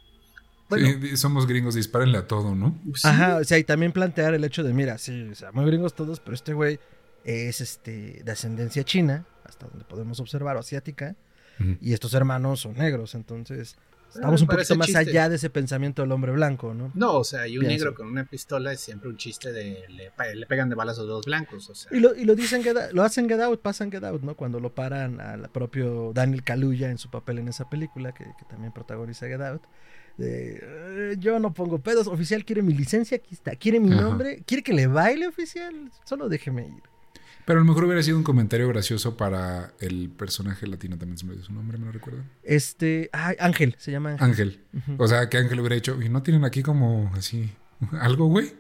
Bueno, 0.71 0.89
Sí, 1.03 1.17
somos 1.19 1.47
gringos, 1.47 1.75
dispárenle 1.75 2.17
a 2.17 2.27
todo, 2.27 2.55
¿no? 2.55 2.81
sí, 2.95 3.07
Ajá, 3.07 3.37
o 3.37 3.45
sea, 3.45 3.59
y 3.59 3.65
también 3.65 3.93
plantear 3.93 4.33
el 4.33 4.43
hecho 4.45 4.63
de, 4.63 4.73
mira, 4.73 4.97
sí, 4.97 5.25
o 5.31 5.35
sea, 5.35 5.53
muy 5.53 5.67
gringos 5.67 5.95
todos, 5.95 6.21
pero 6.21 6.35
este 6.35 6.55
güey 6.55 6.81
es 7.25 7.61
este 7.61 8.23
de 8.25 8.33
ascendencia 8.33 8.83
china, 8.83 9.27
hasta 9.45 9.67
donde 9.67 9.85
podemos 9.85 10.21
observar, 10.21 10.57
o 10.57 10.61
asiática, 10.61 11.17
y 11.83 11.93
estos 11.93 12.15
hermanos 12.15 12.61
son 12.61 12.75
negros, 12.79 13.15
entonces 13.15 13.77
estamos 14.15 14.41
un 14.41 14.47
me 14.47 14.55
parece 14.55 14.75
poquito 14.75 14.79
más 14.79 14.87
chiste. 15.05 15.11
allá 15.19 15.29
de 15.29 15.37
ese 15.37 15.51
pensamiento 15.51 16.03
del 16.03 16.13
hombre 16.13 16.33
blanco, 16.33 16.75
¿no? 16.75 16.91
No, 16.95 17.15
o 17.19 17.25
sea, 17.25 17.47
y 17.49 17.59
un 17.59 17.67
Pienso. 17.67 17.85
negro 17.87 17.95
con 17.97 18.07
una 18.09 18.25
pistola 18.25 18.73
es 18.73 18.81
siempre 18.81 19.09
un 19.09 19.17
chiste 19.17 19.53
de 19.53 19.85
le, 19.89 20.35
le 20.35 20.47
pegan 20.47 20.69
de 20.69 20.75
balas 20.75 20.99
a 20.99 21.03
los 21.03 21.25
blancos, 21.27 21.69
o 21.71 21.75
sea. 21.75 21.97
Y 21.97 22.01
lo, 22.01 22.15
y 22.15 22.25
lo 22.25 22.35
dicen, 22.35 22.63
Get 22.63 22.77
Out- 22.77 22.93
lo 22.93 23.03
hacen 23.03 23.29
Get 23.29 23.41
Out, 23.41 23.61
pasan 23.61 23.91
Get 23.91 24.05
Out, 24.05 24.23
¿no? 24.23 24.35
Cuando 24.37 24.61
lo 24.61 24.75
paran 24.75 25.21
al 25.21 25.49
propio 25.51 26.13
Daniel 26.15 26.43
Kaluuya 26.43 26.91
en 26.91 26.99
su 26.99 27.11
papel 27.11 27.39
en 27.39 27.49
esa 27.49 27.69
película, 27.69 28.13
que, 28.13 28.25
que 28.25 28.45
también 28.49 28.73
protagoniza 28.73 29.27
Get 29.27 29.41
Out. 29.41 29.63
de, 30.17 30.61
"Eh, 30.63 31.17
yo 31.19 31.41
no 31.41 31.53
pongo 31.53 31.79
pedos, 31.81 32.07
oficial 32.07 32.45
quiere 32.45 32.63
mi 32.63 32.73
licencia, 32.73 33.17
aquí 33.17 33.35
está, 33.35 33.57
quiere 33.57 33.81
mi 33.81 33.93
Ajá. 33.93 34.03
nombre, 34.03 34.45
quiere 34.47 34.63
que 34.63 34.73
le 34.73 34.87
baile 34.87 35.27
oficial, 35.27 35.91
solo 36.05 36.29
déjeme 36.29 36.69
ir. 36.69 36.83
Pero 37.47 37.59
a 37.59 37.63
lo 37.63 37.67
mejor 37.69 37.85
hubiera 37.85 38.03
sido 38.03 38.17
un 38.17 38.23
comentario 38.25 38.67
gracioso 38.69 39.17
para 39.17 39.73
el 39.81 40.09
personaje 40.09 40.67
latino, 40.67 40.97
también 40.97 41.19
se 41.19 41.27
me 41.27 41.35
dio 41.35 41.43
su 41.45 41.53
nombre, 41.53 41.77
¿me 41.79 41.87
lo 41.87 41.93
recuerdan? 41.93 42.25
Este, 42.43 43.11
ay, 43.13 43.37
Ángel, 43.39 43.75
se 43.79 43.91
llama 43.93 44.17
Ángel. 44.19 44.61
Ángel. 44.75 44.95
O 44.99 45.07
sea, 45.07 45.29
que 45.29 45.37
Ángel 45.39 45.61
hubiera 45.61 45.75
dicho, 45.75 46.01
y 46.01 46.09
no 46.09 46.23
tienen 46.23 46.45
aquí 46.45 46.63
como 46.63 47.11
así 47.15 47.51
algo, 48.01 48.27
güey. 48.27 48.53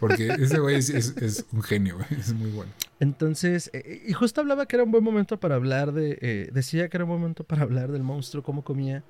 Porque 0.00 0.28
ese 0.28 0.58
güey 0.58 0.76
es, 0.76 0.88
es- 0.88 1.16
es 1.18 1.44
un 1.52 1.62
genio, 1.62 1.96
güey. 1.96 2.06
Es 2.18 2.32
muy 2.32 2.50
bueno. 2.50 2.72
Entonces, 2.98 3.68
eh, 3.74 4.04
y 4.06 4.12
justo 4.14 4.40
hablaba 4.40 4.64
que 4.66 4.76
era 4.76 4.84
un 4.84 4.90
buen 4.90 5.04
momento 5.04 5.38
para 5.38 5.54
hablar 5.56 5.92
de, 5.92 6.18
eh, 6.22 6.48
decía 6.52 6.88
que 6.88 6.96
era 6.96 7.04
un 7.04 7.10
buen 7.10 7.20
momento 7.20 7.44
para 7.44 7.62
hablar 7.62 7.92
del 7.92 8.02
monstruo, 8.02 8.42
cómo 8.42 8.64
comía, 8.64 9.02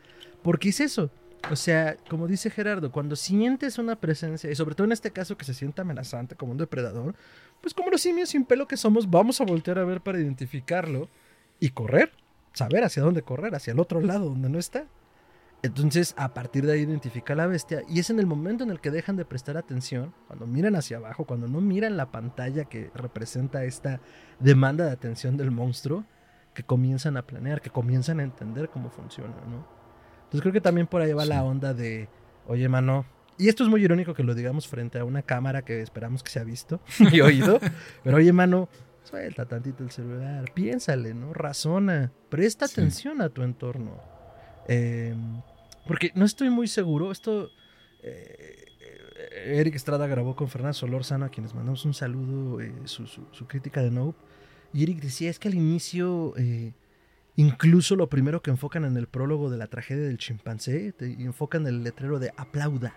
porque 0.43 0.71
es 0.71 0.81
eso. 0.81 1.09
O 1.49 1.55
sea, 1.55 1.97
como 2.11 2.27
dice 2.27 2.51
Gerardo, 2.51 2.91
cuando 2.91 3.15
sientes 3.15 3.79
una 3.79 3.95
presencia, 3.97 4.51
y 4.51 4.57
sobre 4.57 4.75
todo 4.75 4.85
en 4.85 4.93
este 4.93 5.13
caso 5.13 5.37
que 5.37 5.45
se 5.45 5.55
siente 5.55 5.81
amenazante 5.81 6.35
como 6.35 6.53
un 6.53 6.59
depredador, 6.59 7.15
pues 7.61 7.73
como 7.73 7.91
los 7.91 8.01
simios 8.01 8.31
sin 8.31 8.45
pelo 8.45 8.67
que 8.67 8.77
somos, 8.77 9.09
vamos 9.09 9.41
a 9.41 9.45
voltear 9.45 9.79
a 9.79 9.85
ver 9.85 10.01
para 10.01 10.19
identificarlo 10.19 11.09
y 11.61 11.71
correr, 11.71 12.13
saber 12.53 12.83
hacia 12.83 13.03
dónde 13.03 13.23
correr, 13.23 13.55
hacia 13.55 13.73
el 13.73 13.79
otro 13.79 14.01
lado 14.01 14.29
donde 14.31 14.49
no 14.49 14.59
está. 14.59 14.87
Entonces, 15.63 16.15
a 16.19 16.35
partir 16.35 16.67
de 16.67 16.73
ahí 16.73 16.81
identifica 16.81 17.33
a 17.33 17.37
la 17.37 17.47
bestia 17.47 17.83
y 17.89 18.01
es 18.01 18.11
en 18.11 18.19
el 18.19 18.27
momento 18.27 18.65
en 18.65 18.71
el 18.71 18.81
que 18.81 18.91
dejan 18.91 19.17
de 19.17 19.25
prestar 19.25 19.57
atención, 19.57 20.15
cuando 20.27 20.47
miran 20.49 20.75
hacia 20.75 20.97
abajo, 20.97 21.27
cuando 21.27 21.47
no 21.47 21.61
miran 21.61 21.97
la 21.97 22.11
pantalla 22.11 22.65
que 22.65 22.91
representa 22.95 23.65
esta 23.65 24.01
demanda 24.41 24.85
de 24.85 24.91
atención 24.91 25.37
del 25.37 25.53
monstruo, 25.53 26.05
que 26.55 26.65
comienzan 26.65 27.17
a 27.17 27.23
planear, 27.23 27.61
que 27.61 27.71
comienzan 27.71 28.19
a 28.19 28.25
entender 28.25 28.69
cómo 28.69 28.91
funciona, 28.91 29.35
¿no? 29.49 29.76
Entonces 30.27 30.41
creo 30.43 30.53
que 30.53 30.61
también 30.61 30.87
por 30.87 31.03
ahí 31.03 31.13
va 31.13 31.23
Sí. 31.25 31.29
la 31.31 31.43
onda 31.45 31.73
de, 31.75 32.09
oye, 32.47 32.69
mano, 32.69 33.05
y 33.39 33.49
esto 33.49 33.63
es 33.65 33.69
muy 33.71 33.83
irónico 33.83 34.15
que 34.15 34.23
lo 34.23 34.35
digamos 34.35 34.67
frente 34.69 34.99
a 34.99 35.05
una 35.05 35.23
cámara 35.23 35.63
que 35.63 35.81
esperamos 35.83 36.23
que 36.23 36.31
sea 36.31 36.45
visto 36.45 36.81
y 37.13 37.21
oído, 37.21 37.59
pero 38.05 38.17
oye, 38.19 38.33
mano, 38.33 38.69
suelta 39.05 39.47
tantito 39.47 39.85
el 39.85 39.91
celular, 39.91 40.51
piénsale, 40.53 41.15
¿no? 41.15 41.33
Razona, 41.33 42.13
presta 42.29 42.67
Sí. 42.67 42.81
atención 42.81 43.21
a 43.23 43.29
tu 43.29 43.43
entorno. 43.43 44.01
Eh, 44.69 45.15
porque 45.87 46.11
no 46.15 46.25
estoy 46.25 46.51
muy 46.51 46.67
seguro, 46.69 47.13
esto... 47.13 47.51
eh, 48.03 48.63
Eric 49.47 49.75
Estrada 49.77 50.07
grabó 50.07 50.35
con 50.35 50.49
Fernando 50.49 50.75
Solórzano, 50.75 51.25
a 51.27 51.29
quienes 51.29 51.55
mandamos 51.55 51.85
un 51.85 51.95
saludo, 51.95 52.61
eh, 52.61 52.73
su, 52.85 53.07
su- 53.07 53.27
su 53.33 53.47
crítica 53.47 53.81
de 53.83 53.91
Nope. 53.91 54.19
Y 54.73 54.83
Eric 54.83 55.01
decía, 55.01 55.31
es 55.31 55.39
que 55.39 55.49
al 55.49 55.55
inicio, 55.55 56.35
eh, 56.37 56.73
incluso 57.37 57.97
lo 57.97 58.09
primero 58.09 58.43
que 58.43 58.51
enfocan 58.51 58.85
en 58.85 58.97
el 58.97 59.07
prólogo 59.07 59.51
de 59.51 59.59
la 59.59 59.67
tragedia 59.67 60.05
del 60.05 60.19
chimpancé, 60.19 60.93
te 60.93 61.13
enfocan 61.23 61.67
el 61.67 61.83
letrero 61.85 62.19
de 62.19 62.33
aplauda. 62.37 62.95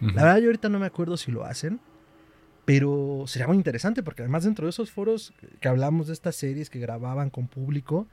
La 0.00 0.24
verdad 0.24 0.38
yo 0.38 0.46
ahorita 0.46 0.68
no 0.68 0.80
me 0.80 0.86
acuerdo 0.86 1.16
si 1.16 1.30
lo 1.30 1.44
hacen, 1.44 1.80
pero 2.64 3.22
sería 3.28 3.46
muy 3.46 3.56
interesante 3.56 4.02
porque 4.02 4.22
además 4.22 4.42
dentro 4.42 4.66
de 4.66 4.70
esos 4.70 4.90
foros 4.90 5.32
que 5.60 5.68
hablamos 5.68 6.08
de 6.08 6.12
estas 6.12 6.34
series 6.34 6.70
que 6.70 6.80
grababan 6.80 7.30
con 7.30 7.46
público, 7.46 8.08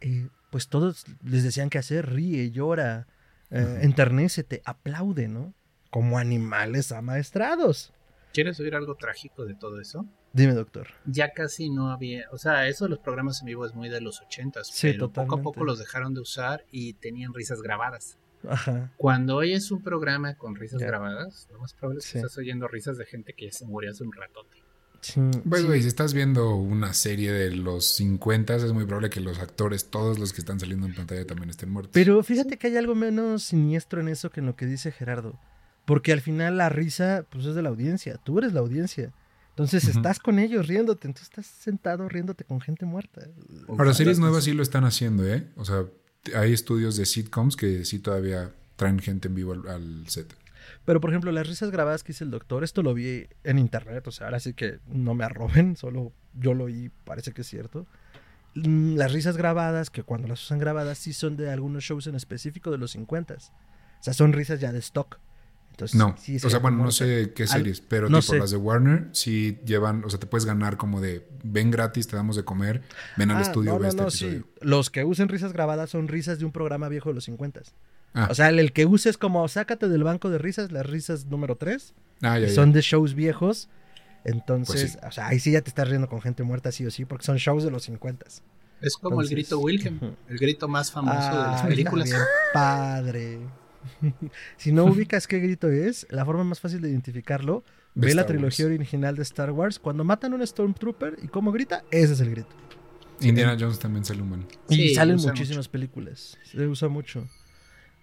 eh, 0.00 0.28
pues 0.50 0.68
todos 0.68 1.04
les 1.22 1.42
decían 1.42 1.68
que 1.68 1.76
hacer, 1.76 2.10
ríe, 2.10 2.50
llora, 2.50 3.06
eh, 3.50 3.80
enternécete, 3.82 4.62
aplaude, 4.64 5.28
¿no? 5.28 5.52
Como 5.90 6.18
animales 6.18 6.90
amaestrados. 6.90 7.92
¿Quieres 8.36 8.60
oír 8.60 8.74
algo 8.74 8.96
trágico 8.96 9.46
de 9.46 9.54
todo 9.54 9.80
eso? 9.80 10.04
Dime, 10.34 10.52
doctor. 10.52 10.88
Ya 11.06 11.32
casi 11.32 11.70
no 11.70 11.90
había, 11.90 12.26
o 12.32 12.36
sea, 12.36 12.68
eso 12.68 12.84
de 12.84 12.90
los 12.90 12.98
programas 12.98 13.40
en 13.40 13.46
vivo 13.46 13.64
es 13.64 13.74
muy 13.74 13.88
de 13.88 14.02
los 14.02 14.20
ochentas, 14.20 14.68
Sí, 14.68 14.88
pero 14.92 15.10
poco 15.10 15.36
a 15.36 15.42
poco 15.42 15.64
los 15.64 15.78
dejaron 15.78 16.12
de 16.12 16.20
usar 16.20 16.66
y 16.70 16.92
tenían 16.92 17.32
risas 17.32 17.62
grabadas. 17.62 18.18
Ajá. 18.46 18.92
Cuando 18.98 19.36
oyes 19.36 19.70
un 19.70 19.82
programa 19.82 20.34
con 20.36 20.54
risas 20.54 20.82
Ya. 20.82 20.86
grabadas, 20.88 21.48
lo 21.50 21.60
más 21.60 21.72
probable 21.72 22.00
es 22.00 22.04
que 22.04 22.12
Sí. 22.12 22.18
estás 22.18 22.36
oyendo 22.36 22.68
risas 22.68 22.98
de 22.98 23.06
gente 23.06 23.32
que 23.32 23.46
ya 23.46 23.52
se 23.52 23.64
murió 23.64 23.90
hace 23.90 24.04
un 24.04 24.12
ratote. 24.12 24.58
Sí, 25.00 25.18
Pues, 25.48 25.62
sí. 25.62 25.66
güey, 25.68 25.80
si 25.80 25.88
estás 25.88 26.12
viendo 26.12 26.56
una 26.56 26.92
serie 26.92 27.32
de 27.32 27.52
los 27.56 27.86
50, 27.94 28.56
es 28.56 28.72
muy 28.74 28.84
probable 28.84 29.08
que 29.08 29.20
los 29.20 29.38
actores, 29.38 29.88
todos 29.88 30.18
los 30.18 30.34
que 30.34 30.42
están 30.42 30.60
saliendo 30.60 30.86
en 30.86 30.94
pantalla, 30.94 31.26
también 31.26 31.48
estén 31.48 31.70
muertos. 31.70 31.92
Pero 31.94 32.22
fíjate 32.22 32.58
que 32.58 32.66
hay 32.66 32.76
algo 32.76 32.94
menos 32.94 33.44
siniestro 33.44 34.02
en 34.02 34.08
eso 34.08 34.28
que 34.30 34.40
en 34.40 34.46
lo 34.46 34.56
que 34.56 34.66
dice 34.66 34.92
Gerardo. 34.92 35.38
Porque 35.86 36.12
al 36.12 36.20
final 36.20 36.58
la 36.58 36.68
risa, 36.68 37.24
pues 37.30 37.46
es 37.46 37.54
de 37.54 37.62
la 37.62 37.70
audiencia. 37.70 38.18
Tú 38.22 38.38
eres 38.38 38.52
la 38.52 38.60
audiencia. 38.60 39.12
Entonces 39.50 39.88
estás 39.88 40.18
con 40.18 40.38
ellos 40.38 40.66
riéndote. 40.66 41.06
Entonces 41.08 41.30
estás 41.30 41.46
sentado 41.46 42.08
riéndote 42.08 42.44
con 42.44 42.60
gente 42.60 42.84
muerta. 42.84 43.22
Ahora, 43.68 43.94
series 43.94 44.18
nuevas 44.18 44.44
sí 44.44 44.52
lo 44.52 44.62
están 44.62 44.84
haciendo, 44.84 45.26
¿eh? 45.26 45.46
O 45.56 45.64
sea, 45.64 45.86
hay 46.34 46.52
estudios 46.52 46.96
de 46.96 47.06
sitcoms 47.06 47.56
que 47.56 47.84
sí 47.84 48.00
todavía 48.00 48.50
traen 48.76 48.98
gente 48.98 49.28
en 49.28 49.34
vivo 49.34 49.52
al, 49.52 49.66
al 49.68 50.08
set. 50.08 50.36
Pero 50.84 51.00
por 51.00 51.10
ejemplo, 51.10 51.32
las 51.32 51.46
risas 51.46 51.70
grabadas 51.70 52.02
que 52.02 52.12
hizo 52.12 52.24
el 52.24 52.30
doctor, 52.30 52.64
esto 52.64 52.82
lo 52.82 52.94
vi 52.94 53.26
en 53.44 53.58
internet. 53.58 54.06
O 54.06 54.10
sea, 54.10 54.26
ahora 54.26 54.40
sí 54.40 54.54
que 54.54 54.80
no 54.86 55.14
me 55.14 55.24
arroben, 55.24 55.76
solo 55.78 56.12
yo 56.34 56.54
lo 56.54 56.64
oí, 56.64 56.90
parece 57.04 57.32
que 57.32 57.42
es 57.42 57.46
cierto. 57.46 57.86
Mm, 58.54 58.96
Las 58.96 59.12
risas 59.12 59.36
grabadas, 59.36 59.90
que 59.90 60.02
cuando 60.02 60.28
las 60.28 60.42
usan 60.42 60.58
grabadas, 60.58 60.98
sí 60.98 61.12
son 61.12 61.36
de 61.36 61.50
algunos 61.50 61.84
shows 61.84 62.06
en 62.06 62.14
específico 62.14 62.70
de 62.70 62.78
los 62.78 62.92
50 62.92 63.34
O 63.34 63.38
sea, 64.00 64.12
son 64.12 64.32
risas 64.32 64.60
ya 64.60 64.72
de 64.72 64.78
stock. 64.78 65.18
Entonces, 65.76 65.94
No, 65.94 66.14
sí, 66.18 66.38
o 66.42 66.48
sea, 66.48 66.58
bueno, 66.58 66.78
no 66.82 66.90
sé 66.90 67.32
qué 67.34 67.42
Al- 67.42 67.48
series, 67.50 67.82
pero 67.82 68.08
no 68.08 68.20
tipo 68.20 68.32
sé. 68.32 68.38
las 68.38 68.50
de 68.50 68.56
Warner 68.56 69.08
sí 69.12 69.58
llevan, 69.66 70.02
o 70.06 70.08
sea, 70.10 70.18
te 70.18 70.26
puedes 70.26 70.46
ganar 70.46 70.78
como 70.78 71.02
de 71.02 71.28
ven 71.44 71.70
gratis, 71.70 72.06
te 72.08 72.16
damos 72.16 72.34
de 72.36 72.44
comer, 72.44 72.80
ven 73.18 73.30
al 73.30 73.36
Ah, 73.36 73.42
estudio, 73.42 73.72
no, 73.72 73.78
ve 73.78 73.82
no, 73.82 73.88
este 73.90 74.00
no, 74.02 74.08
episodio. 74.08 74.38
sí. 74.40 74.44
Los 74.62 74.88
que 74.88 75.04
usen 75.04 75.28
risas 75.28 75.52
grabadas 75.52 75.90
son 75.90 76.08
risas 76.08 76.38
de 76.38 76.46
un 76.46 76.52
programa 76.52 76.88
viejo 76.88 77.10
de 77.10 77.16
los 77.16 77.24
50. 77.24 77.60
Ah. 78.14 78.28
O 78.30 78.34
sea, 78.34 78.48
el, 78.48 78.58
el 78.58 78.72
que 78.72 78.86
uses 78.86 79.18
como 79.18 79.46
sácate 79.48 79.88
del 79.90 80.02
banco 80.02 80.30
de 80.30 80.38
risas, 80.38 80.72
las 80.72 80.86
risas 80.86 81.26
número 81.26 81.56
3, 81.56 81.92
Ah, 82.22 82.38
ya, 82.38 82.46
ya. 82.46 82.54
son 82.54 82.72
de 82.72 82.80
shows 82.80 83.12
viejos. 83.14 83.68
Entonces, 84.24 84.80
Pues 84.80 84.92
sí. 84.92 84.98
o 85.06 85.12
sea, 85.12 85.28
ahí 85.28 85.38
sí 85.38 85.52
ya 85.52 85.60
te 85.60 85.68
estás 85.68 85.86
riendo 85.88 86.08
con 86.08 86.22
gente 86.22 86.42
muerta, 86.42 86.72
sí 86.72 86.86
o 86.86 86.90
sí, 86.90 87.04
porque 87.04 87.24
son 87.26 87.36
shows 87.36 87.62
de 87.64 87.70
los 87.70 87.82
50. 87.84 88.24
Es 88.80 88.96
como 88.96 89.20
el 89.20 89.28
grito 89.28 89.58
Wilhelm, 89.60 90.00
el 90.28 90.38
grito 90.38 90.68
más 90.68 90.90
famoso 90.90 91.28
de 91.30 91.36
las 91.36 91.62
películas. 91.62 92.10
padre. 92.52 93.40
si 94.56 94.72
no 94.72 94.84
ubicas 94.84 95.26
qué 95.26 95.38
grito 95.38 95.68
es, 95.68 96.06
la 96.10 96.24
forma 96.24 96.44
más 96.44 96.60
fácil 96.60 96.80
de 96.80 96.90
identificarlo, 96.90 97.64
De 97.94 98.08
ve 98.08 98.14
la 98.14 98.26
trilogía 98.26 98.66
Wars. 98.66 98.76
original 98.78 99.16
de 99.16 99.22
Star 99.22 99.50
Wars. 99.52 99.78
Cuando 99.78 100.04
matan 100.04 100.32
a 100.32 100.36
un 100.36 100.46
Stormtrooper 100.46 101.18
y 101.22 101.28
cómo 101.28 101.52
grita, 101.52 101.84
ese 101.90 102.14
es 102.14 102.20
el 102.20 102.30
grito. 102.30 102.54
Indiana 103.20 103.56
Jones 103.58 103.78
también 103.78 104.04
sale 104.04 104.22
humano. 104.22 104.46
Y 104.68 104.94
salen 104.94 105.16
muchísimas 105.16 105.68
películas. 105.68 106.38
Se 106.44 106.66
usa 106.66 106.88
mucho. 106.88 107.26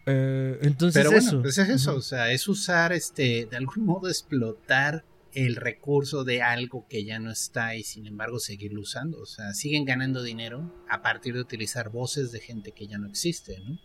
Eh, 0.06 0.58
entonces, 0.62 1.00
Pero 1.00 1.12
bueno, 1.12 1.28
eso. 1.28 1.42
pues 1.42 1.58
es 1.58 1.70
eso, 1.70 1.96
o 1.96 2.02
sea, 2.02 2.32
es 2.32 2.48
usar, 2.48 2.92
este, 2.92 3.48
de 3.50 3.56
algún 3.56 3.86
modo 3.86 4.10
explotar 4.10 5.06
el 5.34 5.56
recurso 5.56 6.24
de 6.24 6.42
algo 6.42 6.86
que 6.88 7.06
ya 7.06 7.20
no 7.20 7.32
está 7.32 7.76
y 7.76 7.84
sin 7.84 8.06
embargo 8.06 8.40
seguirlo 8.40 8.82
usando. 8.82 9.20
O 9.20 9.26
sea, 9.26 9.54
siguen 9.54 9.86
ganando 9.86 10.22
dinero 10.22 10.74
a 10.90 11.02
partir 11.02 11.34
de 11.36 11.42
utilizar 11.42 11.90
voces 11.90 12.32
de 12.32 12.40
gente 12.40 12.72
que 12.72 12.88
ya 12.88 12.98
no 12.98 13.08
existe, 13.08 13.60
¿no? 13.62 13.80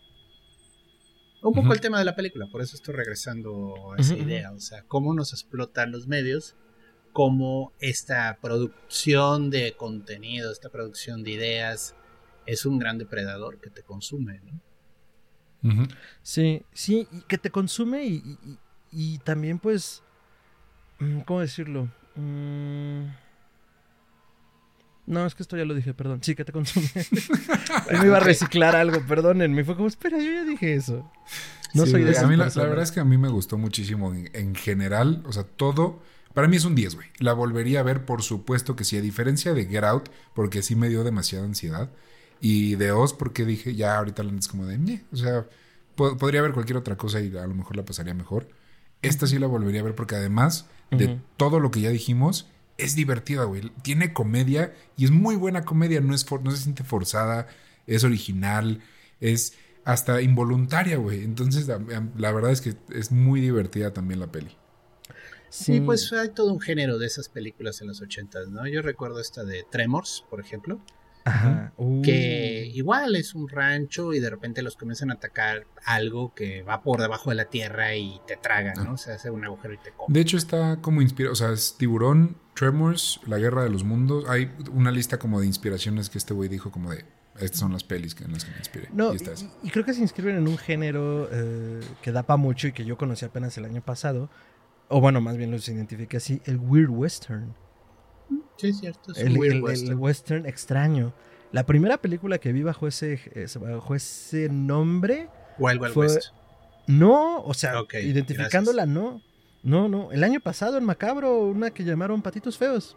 Un 1.41 1.55
poco 1.55 1.72
el 1.72 1.80
tema 1.80 1.99
de 1.99 2.05
la 2.05 2.16
película, 2.16 2.47
por 2.49 2.61
eso 2.62 2.74
estoy 2.76 2.95
regresando 2.95 3.93
a 3.93 3.97
esa 3.99 4.16
idea, 4.16 4.51
o 4.53 4.59
sea, 4.59 4.82
cómo 4.89 5.14
nos 5.14 5.32
explotan 5.32 5.93
los 5.93 6.09
medios, 6.09 6.57
cómo 7.12 7.72
esta 7.78 8.39
producción 8.43 9.49
de 9.51 9.74
contenido, 9.76 10.51
esta 10.51 10.68
producción 10.68 11.22
de 11.22 11.30
ideas 11.30 11.95
es 12.47 12.66
un 12.66 12.78
gran 12.78 12.99
depredador 12.99 13.61
que 13.61 13.70
te 13.70 13.82
consume, 13.82 14.41
¿no? 14.41 15.70
Ujú. 15.70 15.82
Sí, 16.22 16.62
sí, 16.72 17.07
y 17.12 17.20
que 17.22 17.39
te 17.39 17.51
consume 17.51 18.05
y, 18.05 18.14
y- 18.16 18.39
y- 18.53 18.59
y 19.14 19.18
también, 19.18 19.59
pues. 19.59 20.03
mm, 20.99 21.20
¿Cómo 21.20 21.41
decirlo? 21.41 21.89
Mm, 22.16 23.05
No, 25.09 25.25
es 25.27 25.35
que 25.35 25.43
esto 25.43 25.57
ya 25.57 25.65
lo 25.65 25.75
dije, 25.75 25.95
perdón. 25.95 26.21
Sí, 26.23 26.35
que 26.35 26.45
te 26.45 26.53
consume. 26.53 26.87
Yo 27.93 27.99
me 27.99 28.07
iba 28.07 28.19
a 28.19 28.21
reciclar 28.21 28.77
algo, 28.77 29.01
perdónenme. 29.07 29.65
Fue 29.65 29.75
como, 29.75 29.89
espera, 29.89 30.19
yo 30.19 30.31
ya 30.31 30.45
dije 30.45 30.75
eso. 30.75 31.11
No 31.75 31.85
Sí, 31.87 31.93
soy 31.93 32.05
de 32.05 32.11
esas 32.13 32.25
a 32.25 32.27
mí 32.29 32.37
la, 32.37 32.45
verdad 32.47 32.83
es 32.83 32.93
que 32.93 33.01
a 33.01 33.05
mí 33.05 33.17
me 33.17 33.29
gustó 33.29 33.57
muchísimo 33.59 34.15
en, 34.15 34.31
en 34.35 34.55
general, 34.55 35.23
o 35.27 35.33
sea, 35.33 35.45
todo. 35.45 36.03
Para 36.35 36.47
mí 36.47 36.57
es 36.57 36.65
un 36.67 36.75
10, 36.75 36.95
güey. 36.95 37.09
La 37.19 37.33
volvería 37.33 37.81
a 37.81 37.83
ver, 37.83 38.05
por 38.05 38.23
supuesto 38.23 38.77
que 38.77 38.85
sí, 38.85 38.97
a 38.97 39.01
diferencia 39.01 39.55
de 39.55 39.65
Get 39.67 39.85
Out, 39.85 40.11
porque 40.35 40.63
sí 40.63 40.77
me 40.77 40.89
dio 40.91 41.05
demasiada 41.05 41.45
ansiedad. 41.45 41.91
Y 42.41 42.77
de 42.77 42.93
Oz, 42.93 43.15
porque 43.15 43.45
dije, 43.45 43.75
ya 43.75 43.97
ahorita 43.99 44.23
la 44.23 44.33
es 44.39 44.47
como 44.47 44.67
de, 44.67 45.01
o 45.11 45.17
sea, 45.17 45.47
po- 45.97 46.17
podría 46.19 46.43
ver 46.43 46.53
cualquier 46.53 46.77
otra 46.77 46.97
cosa 46.97 47.21
y 47.21 47.35
a 47.37 47.47
lo 47.47 47.55
mejor 47.55 47.77
la 47.77 47.85
pasaría 47.85 48.15
mejor. 48.15 48.49
Esta 49.03 49.27
sí 49.27 49.39
la 49.39 49.47
volvería 49.47 49.81
a 49.81 49.85
ver 49.85 49.95
porque 49.95 50.17
además 50.17 50.67
de 50.91 51.19
todo 51.37 51.61
lo 51.61 51.71
que 51.71 51.81
ya 51.81 51.91
dijimos, 51.91 52.47
es 52.79 52.95
divertida, 52.97 53.45
güey. 53.45 53.70
Tiene 53.83 54.12
comedia 54.14 54.74
y 54.97 55.05
es 55.05 55.11
muy 55.11 55.37
buena 55.37 55.64
comedia, 55.64 56.01
no, 56.01 56.14
es 56.14 56.24
for- 56.24 56.43
no 56.43 56.51
se 56.53 56.59
siente 56.59 56.85
forzada, 56.85 57.49
es 57.87 58.05
original, 58.05 58.83
es 59.20 59.55
hasta 59.85 60.22
involuntaria, 60.22 60.97
güey. 60.99 61.24
Entonces, 61.24 61.68
la 61.68 62.33
verdad 62.33 62.53
es 62.53 62.61
que 62.61 62.76
es 62.91 63.12
muy 63.12 63.41
divertida 63.41 63.93
también 63.93 64.20
la 64.20 64.29
peli. 64.33 64.57
Sí, 65.51 65.81
pues 65.81 66.12
hay 66.12 66.29
todo 66.31 66.53
un 66.53 66.61
género 66.61 66.99
de 66.99 67.07
esas 67.07 67.29
películas 67.29 67.81
en 67.81 67.89
los 67.89 68.03
ochentas, 68.03 68.49
¿no? 68.49 68.66
Yo 68.66 68.83
recuerdo 68.83 69.18
esta 69.20 69.45
de 69.45 69.64
Tremors, 69.70 70.24
por 70.29 70.41
ejemplo. 70.41 70.81
Ajá. 71.29 71.72
Uh. 71.76 72.03
que 72.03 72.70
igual 72.72 73.16
es 73.16 73.35
un 73.35 73.49
rancho 73.49 74.12
y 74.12 74.20
de 74.20 74.31
repente 74.31 74.62
los 74.62 74.76
comienzan 74.76 75.11
a 75.11 75.14
atacar 75.14 75.66
algo 75.85 76.35
que 76.35 76.62
va 76.62 76.83
por 76.83 77.01
debajo 77.01 77.31
de 77.31 77.37
la 77.37 77.45
tierra 77.47 77.95
y 77.95 78.20
te 78.26 78.37
traga, 78.37 78.74
¿no? 78.74 78.97
Se 78.97 79.12
hace 79.12 79.31
un 79.31 79.45
agujero 79.45 79.74
y 79.74 79.79
te 79.79 79.93
come. 79.93 80.12
De 80.12 80.20
hecho, 80.20 80.37
está 80.37 80.81
como 80.81 81.03
inspirado. 81.03 81.33
O 81.33 81.37
sea, 81.37 81.51
es 81.53 81.76
Tiburón, 81.79 82.37
Tremors, 82.55 83.20
La 83.26 83.39
Guerra 83.39 83.62
de 83.62 83.70
los 83.70 83.85
Mundos. 83.85 84.24
Hay 84.29 84.51
una 84.72 84.91
lista 84.91 85.18
como 85.18 85.41
de 85.41 85.47
inspiraciones 85.47 86.11
que 86.11 86.18
este 86.18 86.35
güey 86.35 86.49
dijo, 86.49 86.70
como 86.70 86.91
de 86.91 87.05
estas 87.41 87.61
son 87.61 87.72
las 87.72 87.85
pelis 87.85 88.14
que 88.14 88.24
en 88.24 88.33
las 88.33 88.45
que 88.45 88.51
me 88.51 88.59
inspiré. 88.59 88.89
No, 88.93 89.12
y 89.14 89.70
creo 89.70 89.85
que 89.85 89.95
se 89.95 90.01
inscriben 90.01 90.37
en 90.37 90.49
un 90.49 90.59
género 90.59 91.29
eh, 91.31 91.81
que 92.03 92.11
da 92.12 92.24
para 92.24 92.37
mucho 92.37 92.68
y 92.68 92.72
que 92.72 92.85
yo 92.85 92.97
conocí 92.97 93.24
apenas 93.24 93.57
el 93.59 93.64
año 93.64 93.81
pasado. 93.81 94.29
O 94.89 95.01
bueno, 95.01 95.20
más 95.20 95.37
bien 95.37 95.51
los 95.51 95.68
identifique 95.68 96.16
así, 96.16 96.41
el 96.47 96.57
Weird 96.57 96.91
Western. 96.91 97.55
Sí, 98.59 98.69
es 98.69 98.81
cierto. 98.81 99.13
Es 99.13 99.19
El, 99.19 99.39
weird 99.39 99.53
el- 99.53 99.59
el 99.59 99.63
western. 99.65 99.99
western 99.99 100.47
extraño. 100.47 101.13
La 101.53 101.65
primera 101.65 101.97
película 101.97 102.39
que 102.39 102.53
vi 102.53 102.63
bajo 102.63 102.87
ese, 102.87 103.19
bajo 103.61 103.95
ese 103.95 104.49
nombre, 104.51 105.29
Wild 105.59 105.81
Wild 105.81 105.95
fue- 105.95 106.07
West. 106.07 106.33
no, 106.87 107.43
o 107.43 107.55
sea, 107.55 107.75
identificándola, 108.03 108.85
no. 108.85 109.23
No, 109.63 109.89
no. 109.89 110.13
El 110.13 110.23
año 110.25 110.41
pasado 110.41 110.77
en 110.79 110.85
Macabro, 110.85 111.41
una 111.47 111.71
que 111.71 111.85
llamaron 111.85 112.21
Patitos 112.23 112.59
Feos. 112.59 112.97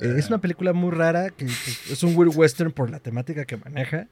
Eh, 0.00 0.14
es 0.18 0.26
Ah. 0.26 0.28
una 0.34 0.38
película 0.40 0.72
muy 0.74 0.90
rara, 0.90 1.30
que, 1.30 1.46
que 1.46 1.92
es 1.92 2.02
un 2.02 2.14
weird 2.16 2.36
western 2.36 2.70
por 2.72 2.90
la 2.90 3.00
temática 3.00 3.44
que 3.46 3.56
maneja. 3.56 4.08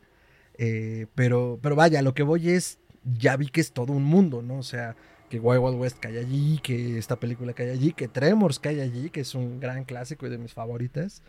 Eh, 0.57 1.07
pero, 1.15 1.59
pero 1.63 1.77
vaya, 1.77 2.01
lo 2.03 2.15
que 2.15 2.23
voy 2.23 2.49
es, 2.51 2.79
ya 3.05 3.37
vi 3.37 3.49
que 3.49 3.61
es 3.61 3.73
todo 3.73 3.93
un 3.93 4.05
mundo, 4.05 4.41
¿no? 4.43 4.59
O 4.59 4.63
sea, 4.63 4.97
que 5.35 5.41
Wild 5.41 5.61
Wild 5.63 5.81
West 5.81 5.99
cae 6.01 6.19
allí, 6.19 6.61
que 6.63 6.97
esta 6.99 7.19
película 7.19 7.53
cae 7.55 7.71
allí, 7.71 7.93
que 7.93 8.07
Tremors 8.09 8.61
cae 8.61 8.81
allí, 8.81 9.11
que 9.11 9.21
es 9.21 9.35
un 9.35 9.59
gran 9.61 9.85
clásico 9.85 10.27
y 10.27 10.31
de 10.31 10.39
mis 10.39 10.53
favoritas. 10.53 11.23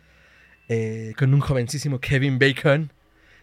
eh, 0.68 1.14
con 1.18 1.34
un 1.34 1.39
jovencísimo 1.41 1.99
Kevin 1.99 2.39
Bacon. 2.39 2.91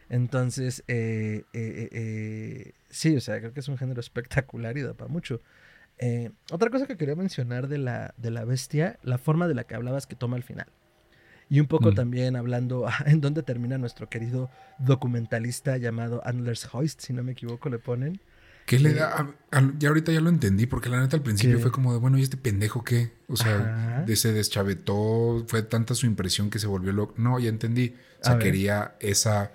Entonces, 0.08 0.82
eh, 0.88 1.44
eh, 1.52 1.60
eh, 1.62 1.88
eh, 1.92 2.72
sí, 2.90 3.16
o 3.16 3.20
sea, 3.20 3.38
creo 3.38 3.52
que 3.52 3.60
es 3.60 3.68
un 3.68 3.78
género 3.78 4.00
espectacular 4.00 4.76
y 4.76 4.82
da 4.82 4.94
para 4.94 5.08
mucho. 5.08 5.40
Eh, 5.98 6.30
otra 6.50 6.70
cosa 6.70 6.86
que 6.86 6.96
quería 6.96 7.14
mencionar 7.16 7.68
de 7.68 7.78
la, 7.78 8.14
de 8.16 8.30
la 8.30 8.44
bestia, 8.44 8.98
la 9.02 9.18
forma 9.18 9.48
de 9.48 9.54
la 9.54 9.64
que 9.64 9.74
hablabas 9.74 10.06
que 10.06 10.16
toma 10.16 10.36
al 10.36 10.42
final. 10.42 10.66
Y 11.48 11.60
un 11.60 11.66
poco 11.66 11.90
Mm. 11.90 11.94
también 11.94 12.36
hablando 12.36 12.86
en 13.06 13.20
dónde 13.20 13.42
termina 13.42 13.78
nuestro 13.78 14.08
querido 14.08 14.50
documentalista 14.78 15.76
llamado 15.78 16.20
Antlers 16.24 16.68
Hoist, 16.72 17.00
si 17.00 17.12
no 17.12 17.22
me 17.22 17.32
equivoco, 17.32 17.68
le 17.68 17.78
ponen. 17.78 18.20
¿Qué 18.76 18.82
le 18.82 18.94
da? 18.94 19.08
a- 19.50 19.58
a- 19.58 19.72
ya 19.78 19.88
ahorita 19.88 20.12
ya 20.12 20.20
lo 20.20 20.28
entendí, 20.30 20.66
porque 20.66 20.88
la 20.88 21.00
neta 21.00 21.16
al 21.16 21.22
principio 21.22 21.56
¿Qué? 21.56 21.62
fue 21.62 21.72
como 21.72 21.92
de, 21.92 21.98
bueno, 21.98 22.18
¿y 22.18 22.22
este 22.22 22.36
pendejo 22.36 22.84
qué? 22.84 23.12
O 23.28 23.36
sea, 23.36 23.56
Ajá. 23.56 24.02
de 24.02 24.16
se 24.16 24.32
deschavetó, 24.32 25.44
fue 25.48 25.62
tanta 25.62 25.94
su 25.94 26.06
impresión 26.06 26.50
que 26.50 26.58
se 26.58 26.66
volvió 26.66 26.92
loco. 26.92 27.14
No, 27.16 27.38
ya 27.38 27.48
entendí. 27.48 27.94
O 28.20 28.24
sea, 28.24 28.32
A 28.34 28.36
ver. 28.36 28.44
quería 28.46 28.94
esa, 29.00 29.52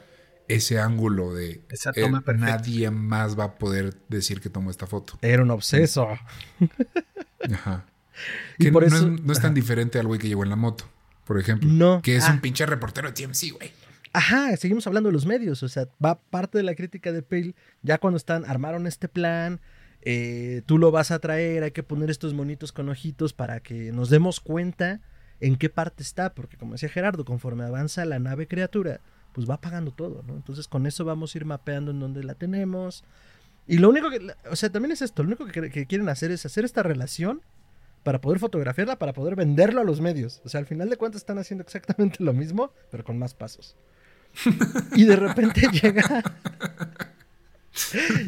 ese 0.47 0.79
ángulo 0.79 1.33
de 1.33 1.61
Esa 1.69 1.91
eh, 1.95 2.01
toma 2.01 2.21
perfecta. 2.21 2.51
nadie 2.57 2.89
más 2.91 3.37
va 3.37 3.43
a 3.45 3.55
poder 3.57 3.95
decir 4.09 4.39
que 4.41 4.49
tomó 4.49 4.71
esta 4.71 4.87
foto. 4.87 5.17
Era 5.21 5.41
un 5.43 5.51
obseso. 5.51 6.07
Ajá. 7.51 7.85
Y 8.57 8.65
Que 8.65 8.71
por 8.71 8.81
no, 8.83 8.87
eso- 8.95 9.07
es, 9.13 9.21
no 9.21 9.33
es 9.33 9.41
tan 9.41 9.53
diferente 9.53 9.99
al 9.99 10.07
güey 10.07 10.19
que 10.19 10.27
llegó 10.27 10.43
en 10.43 10.49
la 10.49 10.55
moto, 10.55 10.85
por 11.25 11.39
ejemplo. 11.39 11.69
No. 11.69 12.01
Que 12.01 12.15
es 12.15 12.23
Ah. 12.25 12.31
un 12.33 12.39
pinche 12.41 12.65
reportero 12.65 13.07
de 13.09 13.13
TMC, 13.13 13.51
güey. 13.51 13.71
Ajá, 14.13 14.55
seguimos 14.57 14.87
hablando 14.87 15.09
de 15.09 15.13
los 15.13 15.25
medios, 15.25 15.63
o 15.63 15.69
sea, 15.69 15.87
va 16.03 16.19
parte 16.19 16.57
de 16.57 16.63
la 16.63 16.75
crítica 16.75 17.11
de 17.11 17.21
Pale, 17.21 17.55
ya 17.81 17.97
cuando 17.97 18.17
están, 18.17 18.45
armaron 18.45 18.87
este 18.87 19.07
plan, 19.07 19.59
eh, 20.01 20.61
tú 20.65 20.77
lo 20.77 20.91
vas 20.91 21.11
a 21.11 21.19
traer, 21.19 21.63
hay 21.63 21.71
que 21.71 21.83
poner 21.83 22.09
estos 22.09 22.33
monitos 22.33 22.71
con 22.71 22.89
ojitos 22.89 23.33
para 23.33 23.59
que 23.59 23.91
nos 23.91 24.09
demos 24.09 24.39
cuenta 24.39 25.01
en 25.39 25.57
qué 25.57 25.69
parte 25.69 26.03
está, 26.03 26.33
porque 26.33 26.57
como 26.57 26.73
decía 26.73 26.89
Gerardo, 26.89 27.25
conforme 27.25 27.65
avanza 27.65 28.05
la 28.05 28.19
nave 28.19 28.47
criatura, 28.47 29.01
pues 29.33 29.49
va 29.49 29.55
apagando 29.55 29.91
todo, 29.91 30.23
¿no? 30.25 30.35
Entonces 30.35 30.67
con 30.67 30.87
eso 30.87 31.05
vamos 31.05 31.33
a 31.33 31.37
ir 31.37 31.45
mapeando 31.45 31.91
en 31.91 31.99
dónde 31.99 32.23
la 32.23 32.35
tenemos. 32.35 33.03
Y 33.67 33.77
lo 33.79 33.89
único 33.89 34.09
que, 34.09 34.33
o 34.49 34.55
sea, 34.55 34.71
también 34.71 34.93
es 34.93 35.01
esto, 35.01 35.23
lo 35.23 35.27
único 35.27 35.45
que, 35.45 35.69
que 35.69 35.85
quieren 35.85 36.09
hacer 36.09 36.31
es 36.31 36.45
hacer 36.45 36.65
esta 36.65 36.83
relación 36.83 37.41
para 38.03 38.21
poder 38.21 38.39
fotografiarla, 38.39 38.97
para 38.97 39.11
poder 39.11 39.35
venderlo 39.35 39.81
a 39.81 39.83
los 39.83 39.99
medios. 39.99 40.41
O 40.45 40.49
sea, 40.49 40.61
al 40.61 40.65
final 40.65 40.89
de 40.89 40.95
cuentas 40.95 41.21
están 41.21 41.39
haciendo 41.39 41.63
exactamente 41.63 42.17
lo 42.23 42.31
mismo, 42.31 42.71
pero 42.89 43.03
con 43.03 43.19
más 43.19 43.33
pasos. 43.33 43.75
Y 44.95 45.05
de 45.05 45.15
repente 45.15 45.61
llega. 45.71 46.23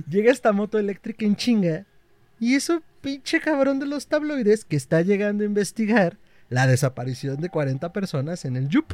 llega 0.07 0.31
esta 0.31 0.51
moto 0.51 0.77
eléctrica 0.77 1.25
en 1.25 1.35
chinga. 1.35 1.85
Y 2.39 2.55
es 2.55 2.69
un 2.69 2.81
pinche 3.01 3.39
cabrón 3.39 3.79
de 3.79 3.85
los 3.85 4.07
tabloides 4.07 4.65
que 4.65 4.75
está 4.75 5.01
llegando 5.01 5.43
a 5.43 5.47
investigar 5.47 6.17
la 6.49 6.67
desaparición 6.67 7.37
de 7.37 7.49
40 7.49 7.91
personas 7.93 8.45
en 8.45 8.55
el 8.55 8.69
Yup. 8.69 8.93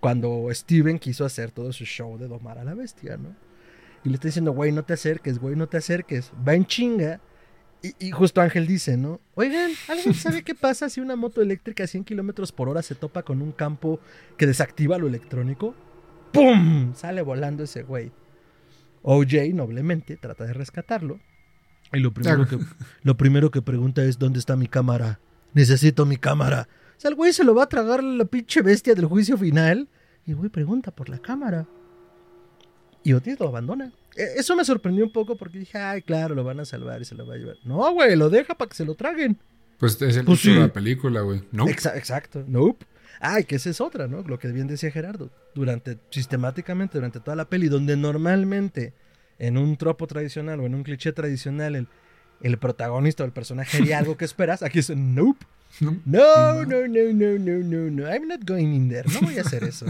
Cuando 0.00 0.48
Steven 0.52 0.98
quiso 0.98 1.24
hacer 1.24 1.50
todo 1.50 1.72
su 1.72 1.84
show 1.84 2.16
de 2.18 2.28
domar 2.28 2.58
a 2.58 2.64
la 2.64 2.74
bestia, 2.74 3.16
¿no? 3.16 3.34
Y 4.04 4.08
le 4.08 4.14
está 4.14 4.28
diciendo, 4.28 4.52
güey, 4.52 4.70
no 4.70 4.84
te 4.84 4.94
acerques, 4.94 5.38
güey, 5.38 5.56
no 5.56 5.68
te 5.68 5.78
acerques. 5.78 6.30
Va 6.46 6.54
en 6.54 6.64
chinga. 6.64 7.20
Y, 7.82 8.06
y 8.06 8.10
justo 8.12 8.40
Ángel 8.40 8.66
dice, 8.66 8.96
¿no? 8.96 9.20
Oigan, 9.34 9.70
¿alguien 9.88 10.14
sabe 10.14 10.42
qué 10.42 10.54
pasa 10.54 10.88
si 10.88 11.00
una 11.00 11.16
moto 11.16 11.42
eléctrica 11.42 11.84
a 11.84 11.86
100 11.86 12.04
kilómetros 12.04 12.52
por 12.52 12.68
hora 12.68 12.82
se 12.82 12.94
topa 12.94 13.22
con 13.22 13.42
un 13.42 13.52
campo 13.52 13.98
que 14.36 14.46
desactiva 14.46 14.96
lo 14.98 15.08
electrónico? 15.08 15.74
¡Pum! 16.36 16.94
Sale 16.94 17.22
volando 17.22 17.64
ese 17.64 17.82
güey. 17.82 18.12
OJ 19.02 19.52
noblemente 19.54 20.16
trata 20.16 20.44
de 20.44 20.52
rescatarlo. 20.52 21.18
Y 21.92 22.00
lo 22.00 22.12
primero, 22.12 22.46
que, 22.48 22.58
lo 23.02 23.16
primero 23.16 23.50
que 23.50 23.62
pregunta 23.62 24.02
es: 24.04 24.18
¿Dónde 24.18 24.38
está 24.38 24.56
mi 24.56 24.66
cámara? 24.68 25.20
Necesito 25.54 26.04
mi 26.06 26.16
cámara. 26.16 26.68
O 26.96 27.00
sea, 27.00 27.10
el 27.10 27.14
güey 27.14 27.32
se 27.32 27.44
lo 27.44 27.54
va 27.54 27.64
a 27.64 27.68
tragar 27.68 28.02
la 28.02 28.24
pinche 28.24 28.62
bestia 28.62 28.94
del 28.94 29.06
juicio 29.06 29.36
final. 29.38 29.88
Y 30.26 30.30
el 30.32 30.36
güey 30.36 30.50
pregunta 30.50 30.90
por 30.90 31.08
la 31.08 31.18
cámara. 31.18 31.66
Y 33.04 33.12
Otis 33.12 33.38
lo 33.38 33.48
abandona. 33.48 33.92
E- 34.16 34.34
Eso 34.38 34.56
me 34.56 34.64
sorprendió 34.64 35.04
un 35.04 35.12
poco 35.12 35.36
porque 35.36 35.58
dije, 35.60 35.78
ay, 35.78 36.02
claro, 36.02 36.34
lo 36.34 36.42
van 36.42 36.58
a 36.58 36.64
salvar 36.64 37.00
y 37.00 37.04
se 37.04 37.14
lo 37.14 37.26
va 37.26 37.34
a 37.34 37.36
llevar. 37.36 37.56
No, 37.64 37.92
güey, 37.92 38.16
lo 38.16 38.28
deja 38.30 38.54
para 38.56 38.68
que 38.68 38.74
se 38.74 38.84
lo 38.84 38.94
traguen. 38.96 39.38
Pues 39.78 40.00
es 40.02 40.16
el 40.16 40.24
Pues 40.24 40.40
título 40.40 40.54
sí. 40.54 40.60
de 40.60 40.66
la 40.66 40.72
película, 40.72 41.20
güey. 41.20 41.42
No. 41.52 41.66
Exa- 41.66 41.96
exacto. 41.96 42.42
Nope. 42.48 42.84
Ay, 43.20 43.44
que 43.44 43.56
esa 43.56 43.70
es 43.70 43.80
otra, 43.80 44.06
¿no? 44.08 44.22
Lo 44.22 44.38
que 44.38 44.48
bien 44.48 44.66
decía 44.66 44.90
Gerardo. 44.90 45.30
Durante, 45.54 45.98
sistemáticamente, 46.10 46.98
durante 46.98 47.20
toda 47.20 47.36
la 47.36 47.48
peli, 47.48 47.68
donde 47.68 47.96
normalmente 47.96 48.92
en 49.38 49.58
un 49.58 49.76
tropo 49.76 50.06
tradicional 50.06 50.60
o 50.60 50.66
en 50.66 50.74
un 50.74 50.82
cliché 50.82 51.12
tradicional 51.12 51.76
el, 51.76 51.88
el 52.42 52.58
protagonista 52.58 53.22
o 53.22 53.26
el 53.26 53.32
personaje 53.32 53.78
haría 53.78 53.98
algo 53.98 54.16
que 54.16 54.24
esperas, 54.24 54.62
aquí 54.62 54.78
es 54.78 54.90
nope. 54.90 55.46
No. 55.80 56.00
No, 56.04 56.64
no, 56.64 56.86
no, 56.86 57.12
no, 57.12 57.38
no, 57.38 57.58
no, 57.58 57.90
no. 57.90 58.08
I'm 58.08 58.28
not 58.28 58.40
going 58.46 58.72
in 58.72 58.88
there. 58.88 59.08
No 59.12 59.20
voy 59.20 59.38
a 59.38 59.42
hacer 59.42 59.64
eso. 59.64 59.86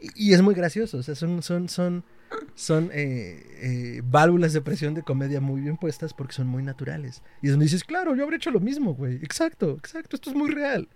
Y, 0.00 0.30
y 0.30 0.32
es 0.34 0.42
muy 0.42 0.54
gracioso. 0.54 0.98
O 0.98 1.02
sea, 1.02 1.14
son, 1.14 1.42
son, 1.42 1.68
son, 1.68 2.04
son 2.54 2.90
eh, 2.92 3.42
eh, 3.62 4.02
válvulas 4.04 4.52
de 4.52 4.60
presión 4.60 4.94
de 4.94 5.02
comedia 5.02 5.40
muy 5.40 5.60
bien 5.60 5.76
puestas 5.76 6.12
porque 6.12 6.34
son 6.34 6.48
muy 6.48 6.62
naturales. 6.62 7.22
Y 7.40 7.46
es 7.46 7.52
donde 7.52 7.66
dices, 7.66 7.84
claro, 7.84 8.14
yo 8.14 8.24
habría 8.24 8.36
hecho 8.36 8.50
lo 8.50 8.60
mismo, 8.60 8.94
güey. 8.94 9.16
Exacto, 9.16 9.76
exacto. 9.78 10.16
Esto 10.16 10.30
es 10.30 10.36
muy 10.36 10.50
real. 10.50 10.88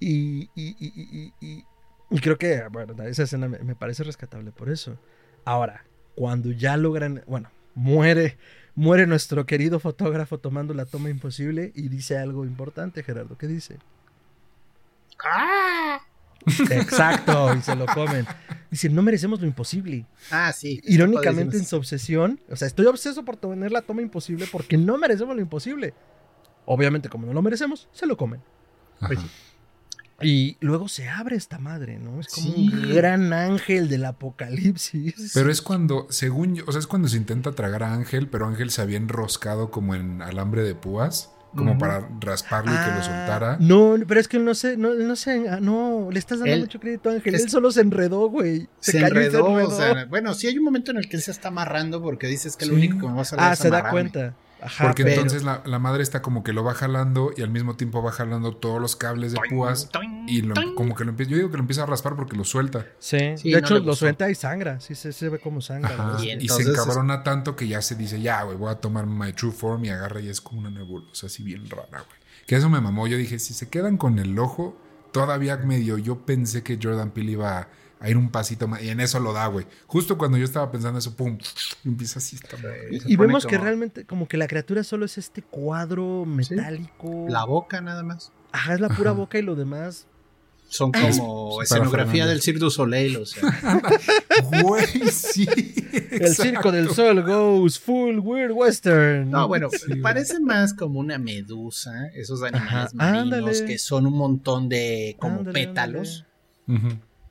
Y, 0.00 0.50
y, 0.54 0.76
y, 0.76 0.76
y, 0.78 1.32
y- 1.40 1.46
y- 1.46 1.64
y 2.10 2.20
creo 2.20 2.38
que, 2.38 2.62
bueno, 2.70 2.94
esa 3.04 3.24
escena 3.24 3.48
me, 3.48 3.58
me 3.58 3.74
parece 3.74 4.02
rescatable 4.04 4.50
por 4.52 4.70
eso. 4.70 4.96
Ahora, 5.44 5.84
cuando 6.14 6.50
ya 6.52 6.76
logran, 6.76 7.22
bueno, 7.26 7.50
muere, 7.74 8.38
muere 8.74 9.06
nuestro 9.06 9.44
querido 9.44 9.78
fotógrafo 9.78 10.38
tomando 10.38 10.72
la 10.72 10.86
toma 10.86 11.10
imposible 11.10 11.72
y 11.74 11.88
dice 11.88 12.16
algo 12.16 12.44
importante, 12.44 13.02
Gerardo. 13.02 13.36
¿Qué 13.36 13.46
dice? 13.46 13.78
¡Ah! 15.24 16.00
Exacto, 16.70 17.54
y 17.54 17.60
se 17.62 17.74
lo 17.74 17.84
comen. 17.86 18.24
Dice, 18.70 18.88
no 18.88 19.02
merecemos 19.02 19.40
lo 19.40 19.46
imposible. 19.46 20.06
Ah, 20.30 20.52
sí. 20.52 20.80
Irónicamente 20.84 21.56
en 21.58 21.64
su 21.66 21.76
obsesión, 21.76 22.40
o 22.48 22.56
sea, 22.56 22.68
estoy 22.68 22.86
obseso 22.86 23.24
por 23.24 23.36
tener 23.36 23.72
la 23.72 23.82
toma 23.82 24.02
imposible 24.02 24.46
porque 24.50 24.76
no 24.78 24.96
merecemos 24.96 25.34
lo 25.34 25.42
imposible. 25.42 25.92
Obviamente, 26.64 27.08
como 27.08 27.26
no 27.26 27.32
lo 27.32 27.42
merecemos, 27.42 27.88
se 27.92 28.06
lo 28.06 28.16
comen. 28.16 28.40
Ajá. 29.00 29.14
Y 30.20 30.56
luego 30.60 30.88
se 30.88 31.08
abre 31.08 31.36
esta 31.36 31.58
madre, 31.58 31.98
¿no? 31.98 32.18
Es 32.20 32.28
como 32.28 32.52
Sí. 32.52 32.70
un 32.72 32.94
gran 32.94 33.32
ángel 33.32 33.88
del 33.88 34.04
apocalipsis. 34.04 35.30
Pero 35.34 35.50
es 35.50 35.62
cuando, 35.62 36.06
según 36.10 36.56
yo, 36.56 36.64
o 36.66 36.72
sea, 36.72 36.80
es 36.80 36.86
cuando 36.86 37.08
se 37.08 37.16
intenta 37.16 37.52
tragar 37.52 37.82
a 37.84 37.92
Ángel, 37.94 38.28
pero 38.28 38.46
Ángel 38.46 38.70
se 38.70 38.82
había 38.82 38.96
enroscado 38.96 39.70
como 39.70 39.94
en 39.94 40.20
alambre 40.22 40.62
de 40.62 40.74
púas, 40.74 41.30
como 41.54 41.78
para 41.78 42.08
rasparlo 42.20 42.72
y 42.72 42.76
que 42.76 42.90
lo 42.90 42.98
Ah, 42.98 43.02
soltara. 43.02 43.56
No, 43.60 43.94
pero 44.06 44.20
es 44.20 44.28
que 44.28 44.36
él 44.36 44.44
no 44.44 44.54
sé, 44.54 44.76
no, 44.76 44.92
él 44.92 45.08
no 45.08 45.16
sé, 45.16 45.48
ah, 45.48 45.60
no, 45.60 46.08
le 46.12 46.18
estás 46.18 46.40
dando 46.40 46.52
Él- 46.54 46.60
mucho 46.60 46.78
crédito 46.78 47.08
a 47.10 47.12
Ángel. 47.14 47.34
es- 47.34 47.42
Él 47.44 47.50
solo 47.50 47.70
se 47.70 47.80
enredó, 47.80 48.28
güey. 48.28 48.68
Se, 48.80 48.92
se, 48.92 48.98
enredó, 48.98 49.30
se 49.30 49.38
o 49.38 49.48
enredó. 49.60 49.76
sea, 49.76 50.04
bueno, 50.06 50.34
sí 50.34 50.46
hay 50.46 50.58
un 50.58 50.64
momento 50.64 50.90
en 50.90 50.98
el 50.98 51.08
que 51.08 51.16
él 51.16 51.22
se 51.22 51.30
está 51.30 51.48
amarrando 51.48 52.02
porque 52.02 52.26
dices 52.26 52.56
que 52.56 52.66
lo 52.66 52.72
Sí. 52.72 52.78
único 52.78 52.98
que 52.98 53.06
me 53.06 53.14
va 53.14 53.22
a 53.22 53.24
salvar 53.24 53.50
ah, 53.50 53.52
es 53.54 53.58
se 53.60 53.70
da 53.70 53.88
cuenta. 53.90 54.34
Ajá, 54.60 54.86
Porque 54.86 55.04
pero- 55.04 55.14
entonces 55.22 55.44
la, 55.44 55.62
la 55.64 55.78
madre 55.78 56.02
está 56.02 56.20
como 56.20 56.42
que 56.42 56.52
lo 56.52 56.64
va 56.64 56.74
jalando 56.74 57.30
y 57.36 57.42
al 57.42 57.50
mismo 57.50 57.76
tiempo 57.76 58.02
va 58.02 58.10
jalando 58.10 58.56
todos 58.56 58.80
los 58.80 58.96
cables 58.96 59.32
de 59.32 59.38
púas 59.48 59.88
y 60.26 60.42
lo- 60.42 60.54
como 60.74 60.94
que 60.96 61.04
lo 61.04 61.10
empieza, 61.10 61.30
yo 61.30 61.36
digo 61.36 61.50
que 61.50 61.56
lo 61.58 61.62
empieza 61.62 61.84
a 61.84 61.86
raspar 61.86 62.16
porque 62.16 62.36
lo 62.36 62.44
suelta. 62.44 62.84
Sí, 62.98 63.18
Sí, 63.36 63.50
de 63.52 63.60
no 63.60 63.66
hecho 63.66 63.78
lo 63.78 63.94
suelta 63.94 64.28
y 64.30 64.34
sangra. 64.34 64.80
Sí, 64.80 64.94
se, 64.96 65.12
se 65.12 65.28
ve 65.28 65.38
como 65.38 65.60
sangra. 65.60 66.16
Y 66.20 66.48
se 66.48 66.62
es- 66.62 66.68
encabrona 66.68 67.22
tanto 67.22 67.54
que 67.54 67.68
ya 67.68 67.80
se 67.82 67.94
dice, 67.94 68.20
ya, 68.20 68.42
güey, 68.42 68.56
voy 68.56 68.70
a 68.70 68.74
tomar 68.76 69.06
my 69.06 69.32
true 69.32 69.52
form 69.52 69.84
y 69.84 69.90
agarra 69.90 70.20
y 70.20 70.28
es 70.28 70.40
como 70.40 70.60
una 70.60 70.70
nebulosa 70.70 71.26
así 71.28 71.42
bien 71.44 71.68
rara, 71.70 71.86
güey. 71.90 72.18
Que 72.46 72.56
eso 72.56 72.68
me 72.68 72.80
mamó. 72.80 73.06
Yo 73.06 73.16
dije, 73.16 73.38
si 73.38 73.54
se 73.54 73.68
quedan 73.68 73.96
con 73.96 74.18
el 74.18 74.38
ojo, 74.38 74.76
todavía 75.12 75.56
medio 75.58 75.98
yo 75.98 76.18
pensé 76.26 76.62
que 76.62 76.78
Jordan 76.82 77.10
Peele 77.10 77.32
iba 77.32 77.58
a 77.60 77.68
a 78.00 78.08
ir 78.08 78.16
un 78.16 78.30
pasito 78.30 78.68
más. 78.68 78.82
Y 78.82 78.88
en 78.90 79.00
eso 79.00 79.20
lo 79.20 79.32
da, 79.32 79.46
güey. 79.46 79.66
Justo 79.86 80.18
cuando 80.18 80.38
yo 80.38 80.44
estaba 80.44 80.70
pensando 80.70 80.98
eso, 80.98 81.14
pum, 81.16 81.38
empieza 81.84 82.18
así. 82.18 82.36
Está 82.36 82.56
y, 82.90 83.12
y 83.12 83.16
vemos 83.16 83.46
que 83.46 83.58
realmente 83.58 84.04
como 84.04 84.28
que 84.28 84.36
la 84.36 84.46
criatura 84.46 84.84
solo 84.84 85.04
es 85.04 85.18
este 85.18 85.42
cuadro 85.42 86.24
metálico. 86.24 87.26
La 87.28 87.44
boca 87.44 87.80
nada 87.80 88.02
más. 88.02 88.32
Ajá, 88.52 88.74
es 88.74 88.80
la 88.80 88.88
pura 88.88 89.12
boca 89.12 89.38
y 89.38 89.42
lo 89.42 89.54
demás 89.54 90.06
son 90.68 90.92
como 90.92 91.62
escenografía 91.62 92.26
del 92.26 92.42
Cirque 92.42 92.60
du 92.60 92.70
Soleil, 92.70 93.16
o 93.16 93.26
sea. 93.26 93.42
Güey, 94.62 94.86
sí. 95.10 95.48
El 96.10 96.34
Circo 96.34 96.70
del 96.70 96.90
Sol 96.90 97.22
goes 97.22 97.78
full 97.78 98.18
weird 98.18 98.52
western. 98.52 99.30
No, 99.30 99.48
bueno, 99.48 99.68
parece 100.02 100.38
más 100.40 100.74
como 100.74 101.00
una 101.00 101.18
medusa, 101.18 102.08
esos 102.14 102.42
animales 102.42 102.94
marinos 102.94 103.62
que 103.62 103.78
son 103.78 104.06
un 104.06 104.14
montón 104.14 104.68
de 104.68 105.16
como 105.18 105.42
pétalos, 105.44 106.26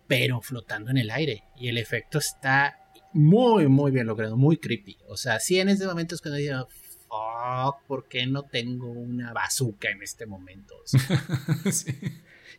pero 0.07 0.41
flotando 0.41 0.91
en 0.91 0.97
el 0.97 1.11
aire. 1.11 1.43
Y 1.55 1.67
el 1.67 1.77
efecto 1.77 2.17
está 2.17 2.77
muy, 3.13 3.67
muy 3.67 3.91
bien 3.91 4.07
logrado, 4.07 4.37
muy 4.37 4.57
creepy. 4.57 4.97
O 5.07 5.17
sea, 5.17 5.39
sí 5.39 5.59
en 5.59 5.69
este 5.69 5.85
momento 5.85 6.15
es 6.15 6.21
cuando 6.21 6.37
digo, 6.37 6.67
fuck, 7.07 7.83
¿por 7.87 8.07
qué 8.07 8.27
no 8.27 8.43
tengo 8.43 8.89
una 8.89 9.33
bazooka 9.33 9.89
en 9.89 10.01
este 10.01 10.25
momento? 10.25 10.75
sí. 11.71 11.93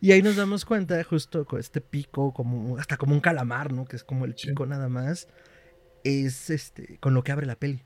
Y 0.01 0.13
ahí 0.13 0.23
nos 0.23 0.37
damos 0.37 0.65
cuenta, 0.65 1.03
justo 1.03 1.45
con 1.45 1.59
este 1.59 1.81
pico, 1.81 2.33
como 2.33 2.77
hasta 2.79 2.97
como 2.97 3.15
un 3.15 3.21
calamar, 3.21 3.73
¿no? 3.73 3.85
Que 3.85 3.97
es 3.97 4.05
como 4.05 4.25
el 4.25 4.35
pico 4.35 4.65
nada 4.67 4.89
más. 4.89 5.29
Es 6.05 6.51
este 6.51 6.99
con 7.01 7.15
lo 7.15 7.25
que 7.25 7.33
abre 7.33 7.47
la 7.47 7.57
peli. 7.57 7.83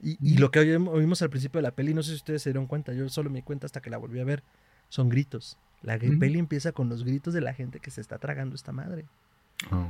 Y, 0.00 0.38
lo 0.38 0.52
que 0.52 0.60
oímos 0.60 1.22
al 1.22 1.30
principio 1.30 1.58
de 1.58 1.62
la 1.62 1.74
peli, 1.74 1.92
no 1.92 2.04
sé 2.04 2.10
si 2.10 2.16
ustedes 2.16 2.42
se 2.42 2.50
dieron 2.50 2.68
cuenta, 2.68 2.92
yo 2.92 3.08
solo 3.08 3.30
me 3.30 3.40
di 3.40 3.42
cuenta 3.42 3.66
hasta 3.66 3.80
que 3.80 3.90
la 3.90 3.98
volví 3.98 4.20
a 4.20 4.24
ver, 4.24 4.44
son 4.88 5.08
gritos. 5.08 5.58
La 5.82 5.98
peli 5.98 6.38
empieza 6.38 6.72
con 6.72 6.88
los 6.88 7.04
gritos 7.04 7.34
de 7.34 7.40
la 7.40 7.54
gente 7.54 7.80
que 7.80 7.90
se 7.90 8.00
está 8.00 8.18
tragando 8.18 8.54
esta 8.54 8.72
madre. 8.72 9.06
Oh, 9.72 9.88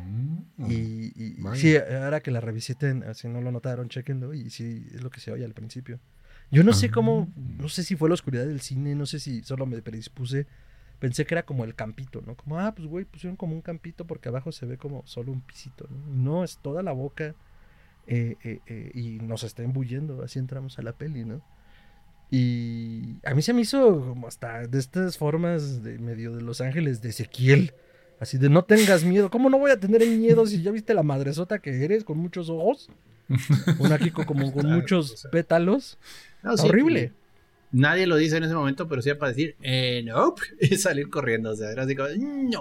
y, 0.66 1.12
sí, 1.55 1.76
ahora 1.76 2.20
que 2.20 2.30
la 2.30 2.41
revisiten, 2.41 3.05
si 3.14 3.28
no 3.28 3.41
lo 3.41 3.53
notaron, 3.53 3.89
chequenlo, 3.89 4.34
y 4.34 4.51
sí, 4.51 4.86
es 4.95 5.03
lo 5.03 5.11
que 5.11 5.20
se 5.20 5.30
oye 5.30 5.45
al 5.45 5.55
principio. 5.55 5.99
Yo 6.51 6.64
no 6.64 6.72
sé 6.72 6.91
cómo, 6.91 7.28
ah. 7.30 7.41
no 7.59 7.68
sé 7.68 7.82
si 7.82 7.97
fue 7.97 8.09
la 8.09 8.14
oscuridad 8.14 8.47
del 8.47 8.61
cine, 8.61 8.95
no 8.95 9.07
sé 9.07 9.20
si 9.20 9.43
solo 9.43 9.66
me 9.66 9.82
predispuse 9.82 10.47
pensé 10.99 11.24
que 11.24 11.34
era 11.34 11.45
como 11.45 11.64
el 11.64 11.74
campito, 11.74 12.22
¿no? 12.26 12.36
Como, 12.36 12.59
ah, 12.59 12.74
pues 12.74 12.89
güey, 12.89 13.05
pusieron 13.05 13.36
como 13.36 13.55
un 13.55 13.62
campito 13.62 14.07
porque 14.07 14.28
abajo 14.28 14.53
se 14.53 14.66
ve 14.66 14.78
como 14.78 15.03
solo 15.07 15.32
un 15.32 15.41
pisito, 15.41 15.86
¿no? 15.91 16.39
No, 16.39 16.45
es 16.45 16.59
toda 16.59 16.82
la 16.82 16.93
boca 16.93 17.34
eh, 18.07 18.36
eh, 18.43 18.61
eh, 18.66 18.91
y 18.95 19.18
nos 19.20 19.45
está 19.45 19.62
embuyendo, 19.62 20.22
así 20.22 20.39
entramos 20.39 20.78
a 20.78 20.82
la 20.82 20.93
peli, 20.93 21.24
¿no? 21.24 21.43
Y 22.31 23.16
a 23.24 23.35
mí 23.35 23.43
se 23.43 23.55
me 23.55 23.62
hizo 23.62 24.01
como 24.01 24.29
hasta 24.29 24.66
de 24.66 24.79
estas 24.79 25.16
formas 25.16 25.83
de 25.83 25.99
medio 25.99 26.37
de 26.37 26.43
Los 26.43 26.61
Ángeles 26.61 27.01
de 27.01 27.11
Ezequiel. 27.11 27.72
Así 28.20 28.37
de 28.37 28.49
no 28.49 28.64
tengas 28.64 29.05
miedo. 29.05 29.31
¿Cómo 29.31 29.49
no 29.49 29.59
voy 29.59 29.70
a 29.70 29.81
tener 29.81 30.07
miedo 30.07 30.47
si 30.47 30.62
ya 30.62 30.70
viste 30.70 30.93
la 30.93 31.03
madresota 31.03 31.61
que 31.61 31.85
eres 31.85 32.05
con 32.05 32.18
muchos 32.18 32.51
ojos? 32.51 32.91
Un 33.79 33.93
aquí 33.93 34.11
como 34.11 34.53
con 34.53 34.66
muchos 34.70 35.26
pétalos. 35.31 35.99
horrible 36.43 37.12
nadie 37.72 38.07
lo 38.07 38.16
dice 38.16 38.37
en 38.37 38.45
ese 38.45 38.55
momento, 38.55 38.89
pero 38.89 39.03
sí 39.03 39.12
para 39.14 39.31
decir, 39.31 39.57
eh, 39.62 40.03
no, 40.05 40.35
y 40.61 40.76
salir 40.76 41.11
corriendo. 41.11 41.51
O 41.51 41.57
sea, 41.57 41.70
era 41.70 41.85
así 41.85 41.95
como, 41.95 42.09
no, 42.11 42.61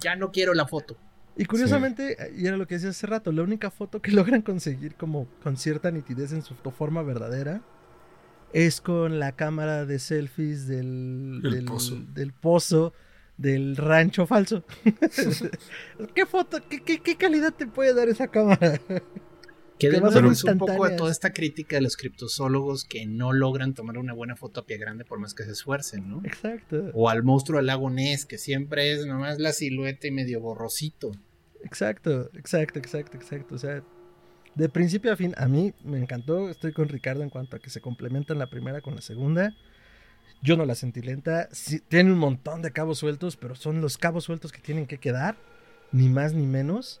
ya 0.00 0.16
no 0.16 0.30
quiero 0.30 0.54
la 0.54 0.66
foto. 0.66 0.96
Y 1.36 1.44
curiosamente, 1.44 2.16
y 2.36 2.46
era 2.46 2.56
lo 2.56 2.66
que 2.66 2.74
decía 2.74 2.90
hace 2.90 3.06
rato, 3.06 3.30
la 3.30 3.42
única 3.42 3.70
foto 3.70 4.02
que 4.02 4.10
logran 4.12 4.42
conseguir 4.42 4.94
como 4.94 5.26
con 5.42 5.56
cierta 5.56 5.90
nitidez 5.90 6.32
en 6.32 6.42
su 6.42 6.54
forma 6.54 7.02
verdadera 7.02 7.62
es 8.52 8.80
con 8.80 9.18
la 9.18 9.32
cámara 9.32 9.84
de 9.84 9.98
selfies 9.98 10.66
del, 10.66 11.40
del 11.42 11.64
pozo. 11.64 11.96
del 12.14 12.32
pozo 12.32 12.92
del 13.36 13.76
rancho 13.76 14.26
falso. 14.26 14.64
¿Qué 16.14 16.26
foto, 16.26 16.58
qué, 16.68 17.00
qué 17.00 17.16
calidad 17.16 17.54
te 17.54 17.66
puede 17.66 17.94
dar 17.94 18.08
esa 18.08 18.28
cámara? 18.28 18.80
Que 19.78 19.88
es 19.88 20.44
un 20.44 20.58
poco 20.58 20.84
a 20.84 20.96
toda 20.96 21.12
esta 21.12 21.32
crítica 21.32 21.76
de 21.76 21.82
los 21.82 21.96
criptozoólogos 21.96 22.84
que 22.84 23.06
no 23.06 23.32
logran 23.32 23.74
tomar 23.74 23.96
una 23.96 24.12
buena 24.12 24.34
foto 24.34 24.60
a 24.60 24.66
pie 24.66 24.76
grande 24.76 25.04
por 25.04 25.20
más 25.20 25.34
que 25.34 25.44
se 25.44 25.52
esfuercen, 25.52 26.08
¿no? 26.08 26.20
Exacto. 26.24 26.90
O 26.94 27.08
al 27.08 27.22
monstruo 27.22 27.58
del 27.58 27.66
lago 27.66 27.88
Ness, 27.88 28.26
que 28.26 28.38
siempre 28.38 28.92
es 28.92 29.06
nomás 29.06 29.38
la 29.38 29.52
silueta 29.52 30.08
y 30.08 30.10
medio 30.10 30.40
borrosito. 30.40 31.12
Exacto, 31.62 32.30
exacto, 32.34 32.80
exacto, 32.80 33.16
exacto. 33.16 33.54
O 33.54 33.58
sea, 33.58 33.84
de 34.58 34.68
principio 34.68 35.12
a 35.12 35.16
fin, 35.16 35.34
a 35.36 35.46
mí 35.46 35.72
me 35.84 35.98
encantó. 35.98 36.50
Estoy 36.50 36.72
con 36.72 36.88
Ricardo 36.88 37.22
en 37.22 37.30
cuanto 37.30 37.56
a 37.56 37.60
que 37.60 37.70
se 37.70 37.80
complementan 37.80 38.40
la 38.40 38.50
primera 38.50 38.80
con 38.80 38.96
la 38.96 39.00
segunda. 39.00 39.54
Yo 40.42 40.56
no 40.56 40.66
la 40.66 40.74
sentí 40.74 41.00
lenta. 41.00 41.48
tiene 41.86 42.12
un 42.12 42.18
montón 42.18 42.60
de 42.60 42.72
cabos 42.72 42.98
sueltos, 42.98 43.36
pero 43.36 43.54
son 43.54 43.80
los 43.80 43.98
cabos 43.98 44.24
sueltos 44.24 44.50
que 44.50 44.60
tienen 44.60 44.86
que 44.86 44.98
quedar. 44.98 45.36
Ni 45.92 46.08
más 46.08 46.34
ni 46.34 46.44
menos. 46.44 47.00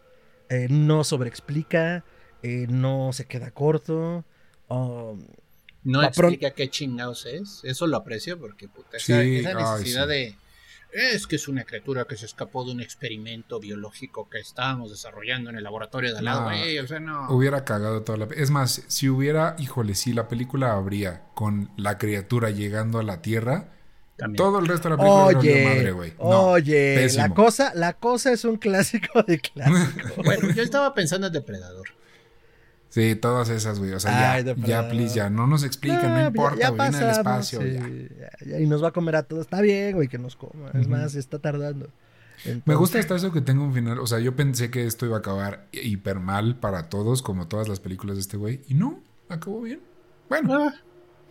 Eh, 0.50 0.68
no 0.70 1.02
sobreexplica. 1.02 2.04
Eh, 2.44 2.68
no 2.68 3.12
se 3.12 3.26
queda 3.26 3.50
corto. 3.50 4.24
Um, 4.68 5.26
no 5.82 6.04
explica 6.04 6.52
qué 6.52 6.70
chingados 6.70 7.26
es. 7.26 7.62
Eso 7.64 7.88
lo 7.88 7.96
aprecio 7.96 8.38
porque 8.38 8.68
puta, 8.68 8.98
esa, 8.98 9.18
necesidad 9.18 10.06
de. 10.06 10.36
Es 10.92 11.26
que 11.26 11.36
es 11.36 11.48
una 11.48 11.64
criatura 11.64 12.06
que 12.06 12.16
se 12.16 12.26
escapó 12.26 12.64
de 12.64 12.72
un 12.72 12.80
experimento 12.80 13.60
biológico 13.60 14.28
que 14.28 14.38
estábamos 14.38 14.90
desarrollando 14.90 15.50
en 15.50 15.56
el 15.56 15.64
laboratorio 15.64 16.12
de 16.12 16.18
al 16.18 16.24
lado. 16.24 16.48
o 16.48 16.86
sea, 16.86 17.00
no. 17.00 17.30
Hubiera 17.30 17.64
cagado 17.64 18.02
toda 18.02 18.18
la. 18.18 18.28
Es 18.34 18.50
más, 18.50 18.84
si 18.88 19.08
hubiera, 19.08 19.54
híjole, 19.58 19.94
si 19.94 20.12
la 20.12 20.28
película 20.28 20.72
habría 20.72 21.24
con 21.34 21.70
la 21.76 21.98
criatura 21.98 22.50
llegando 22.50 22.98
a 22.98 23.02
la 23.02 23.22
Tierra. 23.22 23.74
Todo 24.36 24.58
el 24.58 24.66
resto 24.66 24.88
de 24.88 24.96
la 24.96 25.00
película 25.00 25.38
oye, 25.38 25.64
madre, 25.64 25.92
güey. 25.92 26.14
oye, 26.18 27.08
la 27.14 27.28
cosa, 27.28 27.72
la 27.76 27.92
cosa 27.92 28.32
es 28.32 28.44
un 28.44 28.56
clásico 28.56 29.22
de 29.22 29.38
clásico. 29.38 30.08
bueno, 30.24 30.50
yo 30.50 30.62
estaba 30.64 30.92
pensando 30.92 31.28
en 31.28 31.32
Depredador. 31.32 31.97
Sí, 32.90 33.14
todas 33.14 33.48
esas, 33.50 33.78
güey. 33.78 33.92
O 33.92 34.00
sea, 34.00 34.40
ya, 34.42 34.54
ya, 34.54 34.88
please, 34.88 35.14
ya. 35.14 35.28
No 35.28 35.46
nos 35.46 35.62
explican, 35.62 36.14
no, 36.14 36.26
importa, 36.26 36.70
güey. 36.70 36.90
Viene 36.90 37.04
el 37.04 37.10
espacio. 37.10 37.60
y 37.64 38.66
nos 38.66 38.82
va 38.82 38.88
a 38.88 38.92
comer 38.92 39.16
a 39.16 39.22
todos. 39.24 39.42
Está 39.42 39.60
bien, 39.60 39.94
güey, 39.94 40.08
que 40.08 40.18
nos 40.18 40.36
coma. 40.36 40.70
Es 40.74 40.88
más, 40.88 41.14
está 41.14 41.38
tardando. 41.38 41.88
Me 42.64 42.74
gusta 42.74 42.98
hasta 42.98 43.16
eso 43.16 43.32
que 43.32 43.40
tenga 43.40 43.62
un 43.62 43.74
final. 43.74 43.98
O 43.98 44.06
sea, 44.06 44.20
yo 44.20 44.34
pensé 44.36 44.70
que 44.70 44.86
esto 44.86 45.04
iba 45.06 45.16
a 45.16 45.18
acabar 45.20 45.66
hiper 45.72 46.20
mal 46.20 46.56
para 46.56 46.88
todos, 46.88 47.22
como 47.22 47.48
todas 47.48 47.68
las 47.68 47.80
películas 47.80 48.16
de 48.16 48.20
este 48.22 48.36
güey. 48.36 48.62
Y 48.68 48.74
no, 48.74 49.02
acabó 49.28 49.60
bien. 49.60 49.80
Bueno. 50.28 50.54
Ah. 50.54 50.74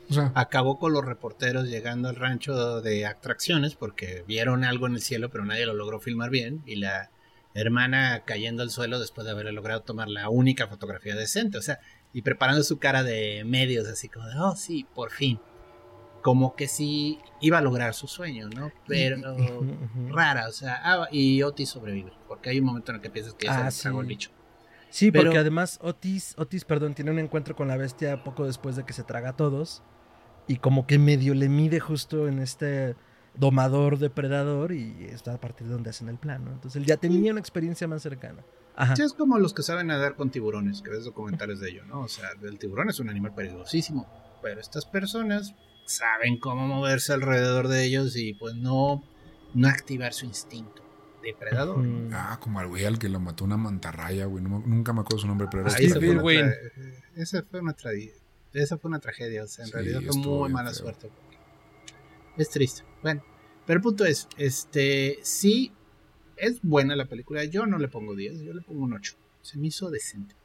o 0.09 0.13
sea. 0.13 0.31
Acabó 0.35 0.77
con 0.77 0.93
los 0.93 1.05
reporteros 1.05 1.69
llegando 1.69 2.09
al 2.09 2.15
rancho 2.15 2.81
de 2.81 3.05
atracciones 3.05 3.75
porque 3.75 4.23
vieron 4.27 4.63
algo 4.63 4.85
en 4.85 4.93
el 4.93 5.01
cielo, 5.01 5.29
pero 5.29 5.45
nadie 5.45 5.65
lo 5.65 5.73
logró 5.73 5.99
filmar 5.99 6.29
bien. 6.29 6.61
Y 6.65 6.75
la 6.75 7.09
hermana 7.61 8.23
cayendo 8.25 8.63
al 8.63 8.69
suelo 8.69 8.99
después 8.99 9.25
de 9.25 9.31
haber 9.31 9.51
logrado 9.53 9.81
tomar 9.81 10.07
la 10.07 10.29
única 10.29 10.67
fotografía 10.67 11.15
decente, 11.15 11.57
o 11.57 11.61
sea, 11.61 11.79
y 12.13 12.21
preparando 12.21 12.63
su 12.63 12.79
cara 12.79 13.03
de 13.03 13.43
medios, 13.45 13.87
así 13.87 14.09
como 14.09 14.27
de, 14.27 14.39
oh, 14.39 14.55
sí, 14.55 14.85
por 14.95 15.11
fin. 15.11 15.39
Como 16.21 16.55
que 16.55 16.67
sí 16.67 17.19
iba 17.41 17.59
a 17.59 17.61
lograr 17.61 17.93
su 17.93 18.07
sueño, 18.07 18.49
¿no? 18.49 18.71
Pero 18.87 19.17
rara, 20.09 20.47
o 20.47 20.51
sea, 20.51 20.81
ah, 20.83 21.07
y 21.11 21.43
Otis 21.43 21.69
sobrevive, 21.69 22.11
porque 22.27 22.49
hay 22.49 22.59
un 22.59 22.65
momento 22.65 22.91
en 22.91 22.97
el 22.97 23.01
que 23.01 23.09
piensas 23.09 23.33
que 23.33 23.45
ya 23.45 23.71
se 23.71 23.87
ah, 23.87 23.91
el 23.99 24.05
bicho. 24.05 24.31
Sí, 24.89 25.11
porque 25.11 25.37
además 25.37 25.79
Otis, 25.81 26.33
Otis, 26.37 26.65
perdón, 26.65 26.93
tiene 26.93 27.11
un 27.11 27.19
encuentro 27.19 27.55
con 27.55 27.67
la 27.67 27.77
bestia 27.77 28.23
poco 28.23 28.45
después 28.45 28.75
de 28.75 28.83
que 28.83 28.93
se 28.93 29.03
traga 29.03 29.29
a 29.29 29.35
todos. 29.35 29.83
Y 30.47 30.57
como 30.57 30.87
que 30.87 30.97
medio 30.97 31.33
le 31.33 31.49
mide 31.49 31.79
justo 31.79 32.27
en 32.27 32.39
este 32.39 32.95
domador, 33.37 33.99
depredador, 33.99 34.71
y 34.71 35.05
está 35.05 35.33
a 35.33 35.39
partir 35.39 35.67
de 35.67 35.73
donde 35.73 35.89
hacen 35.89 36.09
el 36.09 36.17
plano. 36.17 36.51
Entonces 36.51 36.81
él 36.81 36.85
ya 36.85 36.97
tenía 36.97 37.31
una 37.31 37.39
experiencia 37.39 37.87
más 37.87 38.01
cercana. 38.01 38.43
Ajá. 38.75 38.95
Sí, 38.95 39.01
es 39.01 39.13
como 39.13 39.39
los 39.39 39.53
que 39.53 39.63
saben 39.63 39.87
nadar 39.87 40.15
con 40.15 40.29
tiburones, 40.29 40.81
que 40.81 40.91
ves 40.91 41.05
documentales 41.05 41.59
de 41.59 41.69
ello, 41.69 41.85
¿no? 41.85 42.01
O 42.01 42.07
sea, 42.07 42.29
el 42.43 42.59
tiburón 42.59 42.89
es 42.89 42.99
un 42.99 43.09
animal 43.09 43.33
peligrosísimo, 43.33 44.07
pero 44.41 44.61
estas 44.61 44.85
personas 44.85 45.55
saben 45.85 46.39
cómo 46.39 46.67
moverse 46.67 47.13
alrededor 47.13 47.69
de 47.69 47.85
ellos 47.85 48.15
y 48.15 48.33
pues 48.33 48.55
no, 48.55 49.03
no 49.53 49.67
activar 49.67 50.13
su 50.13 50.25
instinto 50.25 50.83
depredador. 51.23 51.83
Ah, 52.13 52.37
como 52.41 52.59
al 52.59 52.67
güey 52.67 52.85
al 52.85 52.99
que 52.99 53.09
lo 53.09 53.19
mató 53.19 53.45
una 53.45 53.57
mantarraya, 53.57 54.25
güey. 54.25 54.43
nunca 54.43 54.93
me 54.93 55.01
acuerdo 55.01 55.19
su 55.19 55.27
nombre, 55.27 55.47
pero 55.49 55.63
era 55.63 55.75
Ahí 55.75 55.85
esa, 55.85 55.99
fue 55.99 56.09
una 56.09 56.53
esa, 57.15 57.43
fue 57.43 57.59
una 57.59 57.75
esa 58.53 58.77
fue 58.77 58.89
una 58.89 58.99
tragedia. 58.99 59.43
O 59.43 59.47
sea, 59.47 59.65
en 59.65 59.71
realidad 59.71 60.01
fue 60.05 60.17
muy 60.17 60.51
mala 60.51 60.73
suerte. 60.73 61.09
Es 62.37 62.49
triste. 62.49 62.83
Bueno, 63.01 63.23
pero 63.65 63.77
el 63.77 63.83
punto 63.83 64.05
es, 64.05 64.27
este, 64.37 65.19
sí, 65.21 65.71
es 66.35 66.61
buena 66.61 66.95
la 66.95 67.05
película. 67.05 67.43
Yo 67.45 67.65
no 67.65 67.77
le 67.77 67.87
pongo 67.87 68.15
10, 68.15 68.41
yo 68.41 68.53
le 68.53 68.61
pongo 68.61 68.83
un 68.83 68.93
8. 68.93 69.15
Se 69.41 69.57
me 69.57 69.67
hizo 69.67 69.89
decente. 69.89 70.35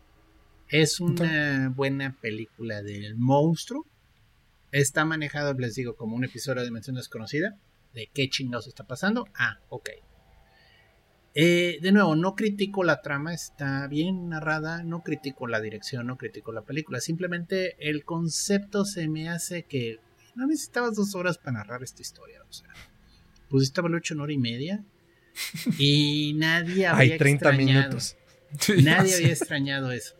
Es 0.68 1.00
una 1.00 1.68
buena 1.74 2.16
película 2.20 2.82
del 2.82 3.16
monstruo. 3.16 3.86
Está 4.70 5.04
manejado, 5.04 5.52
les 5.54 5.74
digo, 5.74 5.96
como 5.96 6.16
un 6.16 6.24
episodio 6.24 6.60
de 6.60 6.68
Dimensión 6.68 6.96
Desconocida. 6.96 7.58
¿De 7.92 8.08
qué 8.12 8.28
chingados 8.28 8.66
está 8.66 8.84
pasando? 8.84 9.26
Ah, 9.34 9.58
ok. 9.68 9.90
Eh, 11.34 11.78
de 11.80 11.92
nuevo, 11.92 12.14
no 12.14 12.34
critico 12.34 12.84
la 12.84 13.00
trama, 13.00 13.32
está 13.32 13.86
bien 13.86 14.28
narrada, 14.28 14.82
no 14.82 15.02
critico 15.02 15.46
la 15.46 15.60
dirección, 15.60 16.06
no 16.06 16.18
critico 16.18 16.52
la 16.52 16.62
película. 16.62 17.00
Simplemente 17.00 17.76
el 17.78 18.04
concepto 18.04 18.84
se 18.84 19.08
me 19.08 19.28
hace 19.28 19.64
que 19.64 19.98
no 20.34 20.46
necesitabas 20.46 20.94
dos 20.96 21.14
horas 21.14 21.38
para 21.38 21.58
narrar 21.58 21.82
esta 21.82 22.02
historia. 22.02 22.40
O 22.48 22.52
sea, 22.52 22.68
pudiste 23.48 23.80
haberlo 23.80 23.98
hecho 23.98 24.14
en 24.14 24.20
hora 24.20 24.32
y 24.32 24.38
media. 24.38 24.84
Y 25.78 26.34
nadie 26.36 26.86
había 26.86 27.12
Hay 27.14 27.18
30 27.18 27.48
extrañado. 27.50 27.80
minutos. 27.88 28.16
Sí, 28.60 28.82
Nadie 28.82 29.14
había 29.14 29.28
extrañado 29.28 29.92
eso. 29.92 30.14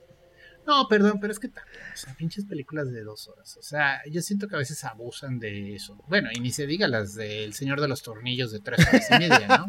No, 0.67 0.87
perdón, 0.89 1.19
pero 1.21 1.33
es 1.33 1.39
que 1.41 1.49
también, 1.49 1.77
o 1.93 1.97
sea, 1.97 2.15
pinches 2.15 2.45
películas 2.45 2.91
de 2.93 3.03
dos 3.03 3.27
horas. 3.29 3.57
O 3.57 3.63
sea, 3.63 4.01
yo 4.09 4.23
siento 4.23 4.47
que 4.47 4.55
a 4.55 4.59
veces 4.59 4.85
abusan 4.85 5.39
de 5.41 5.75
eso. 5.75 5.97
Bueno, 6.09 6.29
y 6.33 6.39
ni 6.41 6.53
se 6.53 6.67
diga 6.67 6.87
las 6.87 7.15
del 7.15 7.53
Señor 7.53 7.81
de 7.81 7.89
los 7.89 8.03
Tornillos 8.03 8.53
de 8.53 8.61
tres 8.61 8.87
horas 8.87 9.07
y 9.11 9.15
media, 9.19 9.49
¿no? 9.49 9.67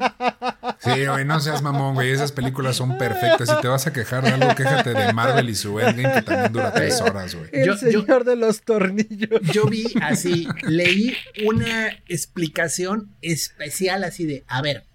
Sí, 0.79 1.05
güey, 1.05 1.25
no 1.25 1.39
seas 1.39 1.61
mamón, 1.63 1.95
güey. 1.95 2.11
Esas 2.11 2.31
películas 2.31 2.75
son 2.75 2.97
perfectas. 2.97 3.49
Si 3.49 3.59
te 3.61 3.67
vas 3.67 3.87
a 3.87 3.93
quejar 3.93 4.23
de 4.23 4.29
algo, 4.29 4.53
quéjate 4.55 4.93
de 4.93 5.13
Marvel 5.13 5.49
y 5.49 5.55
su 5.55 5.79
Endgame, 5.79 6.13
que 6.15 6.21
también 6.21 6.53
dura 6.53 6.71
tres 6.73 7.01
horas, 7.01 7.33
güey. 7.35 7.49
El 7.51 7.65
Yo- 7.65 7.73
yo- 7.73 7.77
señor 7.79 8.23
de 8.23 8.35
los 8.35 8.61
tornillos. 8.61 9.41
Yo 9.51 9.65
vi 9.65 9.85
así, 10.01 10.47
leí 10.61 11.15
una 11.45 11.87
explicación 12.07 13.15
especial 13.21 14.03
así 14.03 14.25
de, 14.25 14.43
a 14.47 14.61
ver, 14.61 14.85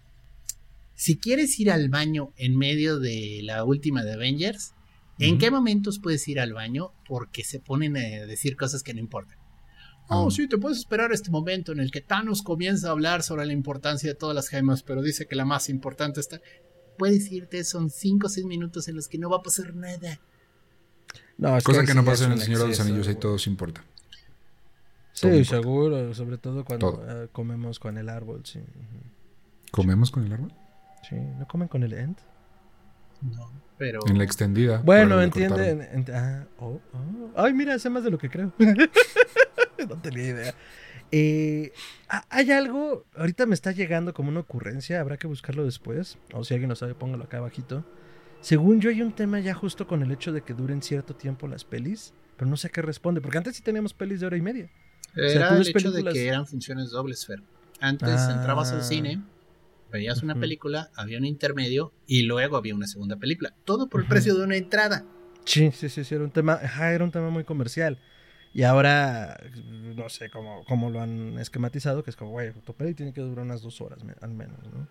si 0.95 1.19
quieres 1.19 1.59
ir 1.61 1.71
al 1.71 1.89
baño 1.89 2.33
en 2.37 2.57
medio 2.57 2.99
de 2.99 3.41
la 3.43 3.65
última 3.65 4.03
de 4.05 4.15
Avengers, 4.15 4.75
¿en 5.19 5.39
qué 5.39 5.51
momentos 5.51 5.99
puedes 5.99 6.27
ir 6.29 6.41
al 6.41 6.53
baño? 6.53 6.93
Porque 7.07 7.45
se 7.45 7.61
ponen 7.61 7.97
a 7.97 8.01
decir 8.27 8.57
cosas 8.57 8.83
que 8.83 8.95
no 8.95 9.01
importan. 9.01 9.39
Oh, 10.11 10.29
Ah. 10.29 10.31
sí, 10.31 10.49
te 10.49 10.57
puedes 10.57 10.79
esperar 10.79 11.13
este 11.13 11.31
momento 11.31 11.73
en 11.73 11.81
el 11.81 11.91
que 11.91 12.01
Thanos 12.01 12.43
comienza 12.43 12.89
a 12.89 12.93
hablar 12.93 13.23
sobre 13.23 13.45
la 13.45 13.53
importancia 13.53 14.09
de 14.09 14.15
todas 14.15 14.35
las 14.35 14.49
gemas, 14.49 14.83
pero 14.83 15.03
dice 15.03 15.27
que 15.27 15.37
la 15.37 15.45
más 15.45 15.69
importante 15.69 16.21
está... 16.21 16.41
Puedes 16.97 17.31
irte, 17.31 17.63
son 17.63 17.91
5 17.91 18.27
o 18.27 18.31
6 18.31 18.47
minutos 18.47 18.89
en 18.89 18.97
los 18.97 19.07
que 19.07 19.19
no 19.19 19.29
va 19.31 19.37
a 19.37 19.43
pasar 19.43 19.75
nada. 19.75 20.19
No, 21.37 21.57
es 21.57 21.63
Cosa 21.63 21.85
que 21.85 21.95
no 21.95 22.05
pasa 22.05 22.25
en 22.25 22.33
El 22.33 22.41
Señor 22.41 22.63
de 22.63 22.69
los 22.69 22.81
Anillos, 22.81 23.07
ahí 23.07 23.15
todo 23.15 23.39
se 23.39 23.51
importa. 23.51 23.85
Sí, 25.13 25.23
todo 25.23 25.33
importa. 25.37 25.51
seguro, 25.57 26.15
sobre 26.15 26.39
todo 26.39 26.65
cuando 26.65 26.93
Todo. 26.95 27.25
eh, 27.25 27.29
comemos 27.31 27.79
con 27.79 27.99
el 27.99 28.09
árbol, 28.09 28.43
sí. 28.45 28.61
¿Comemos 29.71 30.11
con 30.11 30.25
el 30.25 30.33
árbol? 30.33 30.53
Sí, 31.09 31.15
¿no 31.17 31.47
comen 31.47 31.69
con 31.69 31.83
el 31.85 31.93
end? 31.93 32.17
No, 33.23 33.51
pero... 33.79 34.01
En 34.07 34.19
la 34.19 34.25
extendida. 34.25 34.79
Bueno, 34.85 35.21
entienden. 35.23 35.81
ent- 35.81 36.13
ah, 36.13 36.47
oh, 36.59 36.81
oh. 36.93 37.31
Ay, 37.37 37.53
mira, 37.55 37.79
sé 37.79 37.89
más 37.91 38.05
de 38.05 38.11
lo 38.11 38.19
que 38.19 38.29
creo. 38.29 38.53
no 39.89 40.01
tenía 40.01 40.25
idea. 40.25 40.55
Eh, 41.11 41.73
ha- 42.09 42.25
hay 42.29 42.51
algo, 42.51 43.05
ahorita 43.17 43.47
me 43.47 43.55
está 43.55 43.73
llegando 43.73 44.13
como 44.13 44.29
una 44.29 44.41
ocurrencia, 44.41 45.01
habrá 45.01 45.17
que 45.17 45.27
buscarlo 45.27 45.65
después. 45.65 46.19
O 46.35 46.45
si 46.45 46.55
alguien 46.55 46.69
lo 46.69 46.77
sabe, 46.77 46.95
póngalo 46.95 47.25
acá 47.25 47.39
abajito. 47.39 47.85
Según 48.41 48.81
yo 48.81 48.91
hay 48.91 49.03
un 49.03 49.13
tema 49.13 49.41
ya 49.41 49.55
justo 49.55 49.87
con 49.87 50.03
el 50.03 50.13
hecho 50.13 50.33
de 50.33 50.43
que 50.43 50.55
duren 50.55 50.83
cierto 50.83 51.15
tiempo 51.17 51.49
las 51.49 51.65
pelis, 51.65 52.13
pero 52.37 52.49
no 52.51 52.57
sé 52.57 52.69
a 52.69 52.71
qué 52.71 52.83
responde, 52.83 53.21
porque 53.21 53.39
antes 53.39 53.57
sí 53.57 53.63
teníamos 53.63 53.95
pelis 53.95 54.21
de 54.21 54.27
hora 54.27 54.37
y 54.37 54.43
media. 54.43 54.71
sea, 55.15 55.25
Era 55.33 55.49
tú 55.49 55.55
el 55.55 55.59
ves 55.61 55.69
hecho 55.69 55.79
películas- 55.79 56.15
de 56.15 56.21
que 56.21 56.29
eran 56.29 56.47
funciones 56.47 56.91
dobles, 56.91 57.27
Fer. 57.27 57.43
Antes 57.81 58.09
Ah. 58.11 58.35
entrabas 58.39 58.71
al 58.73 58.83
cine, 58.85 59.23
veías 59.91 60.23
una 60.23 60.35
película, 60.35 60.91
había 60.95 61.19
un 61.19 61.25
intermedio 61.25 61.93
y 62.07 62.23
luego 62.23 62.57
había 62.57 62.75
una 62.75 62.87
segunda 62.87 63.17
película. 63.17 63.55
Todo 63.65 63.89
por 63.89 64.03
el 64.03 64.07
precio 64.09 64.35
de 64.35 64.45
una 64.45 64.57
entrada. 64.57 65.05
Sí, 65.45 65.71
sí, 65.73 65.89
sí, 65.89 66.05
sí, 66.05 66.15
era 66.15 66.25
un 66.25 66.31
tema, 66.31 66.55
ajá, 66.63 66.93
era 66.93 67.05
un 67.05 67.11
tema 67.11 67.31
muy 67.31 67.45
comercial. 67.45 67.99
Y 68.55 68.63
ahora, 68.65 69.39
no 69.95 70.09
sé 70.09 70.31
cómo, 70.31 70.65
cómo 70.67 70.91
lo 70.91 71.01
han 71.01 71.39
esquematizado, 71.39 72.03
que 72.03 72.11
es 72.11 72.17
como, 72.17 72.31
güey, 72.33 72.53
tu 72.53 72.75
peli 72.75 72.95
tiene 72.95 73.13
que 73.13 73.21
durar 73.21 73.45
unas 73.45 73.63
dos 73.63 73.81
horas 73.81 73.99
al 74.21 74.31
menos, 74.35 74.59
¿no? 74.73 74.89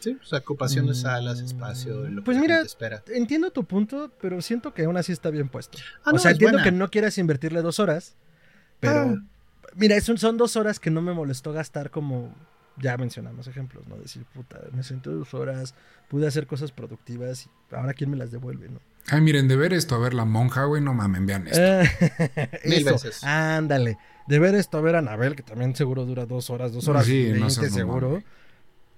Sí, 0.00 0.14
pues 0.14 0.32
ocupación 0.34 0.86
de 0.86 0.92
Mm, 0.92 0.96
salas, 0.96 1.40
espacio, 1.40 2.06
lo 2.08 2.16
que 2.20 2.24
pues 2.26 2.36
la 2.36 2.40
mira, 2.42 2.54
gente 2.56 2.66
espera. 2.66 3.02
Entiendo 3.08 3.50
tu 3.50 3.64
punto, 3.64 4.12
pero 4.20 4.42
siento 4.42 4.74
que 4.74 4.84
aún 4.84 4.96
así 4.98 5.12
está 5.12 5.30
bien 5.30 5.48
puesto. 5.48 5.78
Ah, 6.04 6.10
o 6.10 6.12
no, 6.12 6.18
sea, 6.18 6.32
entiendo 6.32 6.56
buena. 6.58 6.64
que 6.64 6.72
no 6.72 6.90
quieras 6.90 7.16
invertirle 7.16 7.62
dos 7.62 7.78
horas, 7.80 8.14
pero 8.80 9.00
Ah. 9.00 9.24
mira, 9.76 9.98
son, 10.02 10.18
son 10.18 10.36
dos 10.36 10.56
horas 10.56 10.78
que 10.78 10.90
no 10.90 11.00
me 11.00 11.14
molestó 11.14 11.52
gastar 11.54 11.90
como 11.90 12.34
ya 12.78 12.96
mencionamos 12.96 13.46
ejemplos, 13.46 13.86
¿no? 13.86 13.96
Decir, 13.96 14.24
puta, 14.34 14.60
me 14.72 14.82
senté 14.82 15.10
dos 15.10 15.34
horas, 15.34 15.74
pude 16.08 16.26
hacer 16.26 16.46
cosas 16.46 16.72
productivas 16.72 17.46
y 17.46 17.74
ahora 17.74 17.94
quién 17.94 18.10
me 18.10 18.16
las 18.16 18.30
devuelve, 18.30 18.68
¿no? 18.68 18.80
Ay, 19.08 19.20
miren, 19.20 19.48
de 19.48 19.56
ver 19.56 19.72
esto 19.74 19.94
a 19.94 19.98
ver 19.98 20.14
la 20.14 20.24
monja, 20.24 20.64
güey, 20.64 20.80
no 20.82 20.94
mamen, 20.94 21.26
vean 21.26 21.46
esto. 21.46 21.60
Eh, 21.60 22.50
Mil 22.64 22.84
veces. 22.84 23.22
Ándale. 23.22 23.98
De 24.26 24.38
ver 24.38 24.54
esto 24.54 24.78
a 24.78 24.80
ver 24.80 24.96
a 24.96 25.00
Anabel, 25.00 25.36
que 25.36 25.42
también 25.42 25.76
seguro 25.76 26.06
dura 26.06 26.24
dos 26.24 26.48
horas, 26.48 26.72
dos 26.72 26.88
horas 26.88 27.04
Sí, 27.04 27.32
y 27.34 27.38
no 27.38 27.50
seguro. 27.50 28.10
güey. 28.10 28.24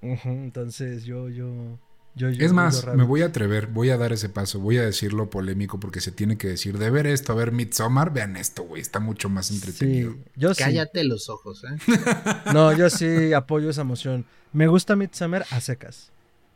Ujú, 0.02 0.28
entonces 0.28 1.04
yo, 1.04 1.28
yo, 1.28 1.78
yo, 2.16 2.30
yo 2.30 2.44
Es 2.44 2.52
más, 2.52 2.84
yo 2.84 2.94
me 2.94 3.04
voy 3.04 3.22
a 3.22 3.26
atrever, 3.26 3.66
voy 3.68 3.90
a 3.90 3.96
dar 3.96 4.12
ese 4.12 4.28
paso, 4.28 4.58
voy 4.58 4.78
a 4.78 4.82
decirlo 4.82 5.30
polémico 5.30 5.78
porque 5.78 6.00
se 6.00 6.10
tiene 6.10 6.36
que 6.38 6.48
decir, 6.48 6.78
de 6.78 6.90
ver 6.90 7.06
esto 7.06 7.32
a 7.32 7.36
ver 7.36 7.52
Midsommar, 7.52 8.12
vean 8.12 8.36
esto, 8.36 8.62
güey, 8.64 8.82
está 8.82 8.98
mucho 9.00 9.28
más 9.28 9.50
entretenido. 9.50 10.12
Sí, 10.12 10.18
yo 10.34 10.54
sí. 10.54 10.62
Cállate 10.64 11.04
los 11.04 11.28
ojos, 11.28 11.62
¿eh? 11.64 11.76
No, 12.52 12.72
yo 12.76 12.90
sí 12.90 13.32
apoyo 13.32 13.70
esa 13.70 13.82
emoción. 13.82 14.24
Me 14.52 14.66
gusta 14.66 14.96
Midsummer 14.96 15.44
a 15.50 15.60
secas. 15.60 16.10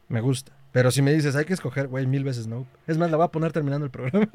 Me 0.08 0.20
gusta. 0.20 0.56
Pero 0.72 0.90
si 0.90 1.02
me 1.02 1.12
dices, 1.12 1.34
hay 1.36 1.44
que 1.44 1.52
escoger, 1.52 1.88
güey, 1.88 2.06
mil 2.06 2.24
veces 2.24 2.46
no. 2.46 2.66
Es 2.86 2.96
más, 2.96 3.10
la 3.10 3.16
voy 3.16 3.26
a 3.26 3.30
poner 3.30 3.52
terminando 3.52 3.84
el 3.84 3.90
programa. 3.90 4.30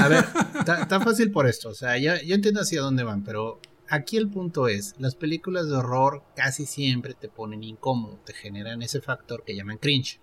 A 0.00 0.08
ver, 0.08 0.24
ta- 0.64 0.86
tan 0.88 1.02
fácil 1.02 1.30
por 1.32 1.46
esto. 1.46 1.68
O 1.68 1.74
sea, 1.74 1.98
yo, 1.98 2.12
yo 2.24 2.34
entiendo 2.34 2.60
hacia 2.60 2.80
dónde 2.80 3.02
van, 3.02 3.24
pero 3.24 3.60
aquí 3.88 4.16
el 4.16 4.28
punto 4.28 4.68
es, 4.68 4.94
las 4.98 5.16
películas 5.16 5.66
de 5.68 5.74
horror 5.74 6.22
casi 6.36 6.64
siempre 6.64 7.14
te 7.14 7.28
ponen 7.28 7.64
incómodo, 7.64 8.20
te 8.24 8.32
generan 8.32 8.82
ese 8.82 9.00
factor 9.00 9.42
que 9.44 9.56
llaman 9.56 9.78
cringe. 9.78 10.20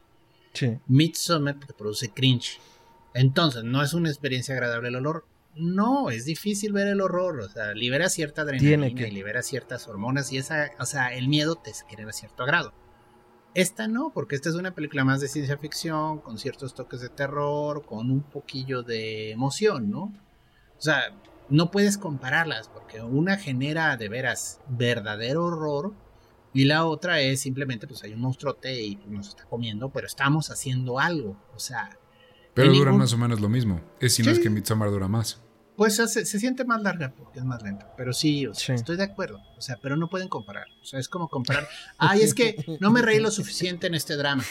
Sí. 0.57 0.79
Midsommar 0.87 1.59
te 1.59 1.73
produce 1.73 2.09
cringe. 2.09 2.59
Entonces, 3.13 3.63
¿no 3.63 3.83
es 3.83 3.93
una 3.93 4.09
experiencia 4.09 4.53
agradable 4.55 4.89
el 4.89 4.95
olor? 4.95 5.25
No, 5.55 6.09
es 6.11 6.25
difícil 6.25 6.71
ver 6.71 6.87
el 6.87 7.01
horror, 7.01 7.39
o 7.39 7.49
sea, 7.49 7.73
libera 7.73 8.09
cierta 8.09 8.43
adrenalina 8.43 8.93
que. 8.93 9.07
y 9.07 9.11
libera 9.11 9.41
ciertas 9.41 9.87
hormonas 9.87 10.31
y 10.31 10.37
esa, 10.37 10.71
o 10.79 10.85
sea, 10.85 11.13
el 11.15 11.27
miedo 11.27 11.55
te 11.55 11.71
genera 11.89 12.13
cierto 12.13 12.43
agrado. 12.43 12.73
Esta 13.55 13.87
no, 13.87 14.11
porque 14.13 14.35
esta 14.35 14.49
es 14.49 14.55
una 14.55 14.75
película 14.75 15.03
más 15.03 15.19
de 15.19 15.27
ciencia 15.27 15.57
ficción, 15.57 16.19
con 16.19 16.37
ciertos 16.37 16.75
toques 16.75 17.01
de 17.01 17.09
terror, 17.09 17.85
con 17.85 18.11
un 18.11 18.21
poquillo 18.21 18.83
de 18.83 19.31
emoción, 19.31 19.89
¿no? 19.89 20.13
O 20.77 20.81
sea, 20.81 21.11
no 21.49 21.71
puedes 21.71 21.97
compararlas, 21.97 22.69
porque 22.69 23.01
una 23.01 23.37
genera 23.37 23.97
de 23.97 24.09
veras 24.09 24.59
verdadero 24.67 25.45
horror 25.45 25.95
y 26.53 26.65
la 26.65 26.85
otra 26.85 27.21
es 27.21 27.39
simplemente, 27.41 27.87
pues 27.87 28.03
hay 28.03 28.13
un 28.13 28.21
monstruote 28.21 28.81
y 28.81 28.95
nos 29.07 29.29
está 29.29 29.45
comiendo, 29.45 29.89
pero 29.89 30.07
estamos 30.07 30.49
haciendo 30.49 30.99
algo, 30.99 31.37
o 31.55 31.59
sea... 31.59 31.97
Pero 32.53 32.71
ningún- 32.71 32.97
más 32.97 33.13
o 33.13 33.17
menos 33.19 33.39
lo 33.39 33.49
mismo. 33.49 33.81
Es 33.99 34.15
si 34.15 34.23
no 34.23 34.31
es 34.31 34.37
Sí. 34.37 34.43
que 34.43 34.49
Midsommar 34.49 34.89
dura 34.89 35.07
más. 35.07 35.39
Pues 35.75 35.95
se, 35.95 36.07
se 36.07 36.39
siente 36.39 36.65
más 36.65 36.81
larga 36.81 37.13
porque 37.15 37.37
es 37.37 37.45
más 37.45 37.61
lenta. 37.61 37.93
Pero 37.95 38.11
sí, 38.13 38.47
o 38.47 38.55
sea, 38.55 38.65
Sí. 38.75 38.79
estoy 38.79 38.97
de 38.97 39.03
acuerdo. 39.03 39.39
O 39.55 39.61
sea, 39.61 39.77
pero 39.79 39.95
no 39.95 40.09
pueden 40.09 40.27
comparar. 40.27 40.65
O 40.81 40.83
sea, 40.85 40.99
es 40.99 41.07
como 41.07 41.27
comparar. 41.29 41.67
Ay, 41.99 42.21
es 42.21 42.33
que 42.33 42.77
no 42.79 42.89
me 42.89 43.03
reí 43.03 43.19
lo 43.19 43.29
suficiente 43.29 43.85
en 43.85 43.93
este 43.93 44.15
drama. 44.15 44.43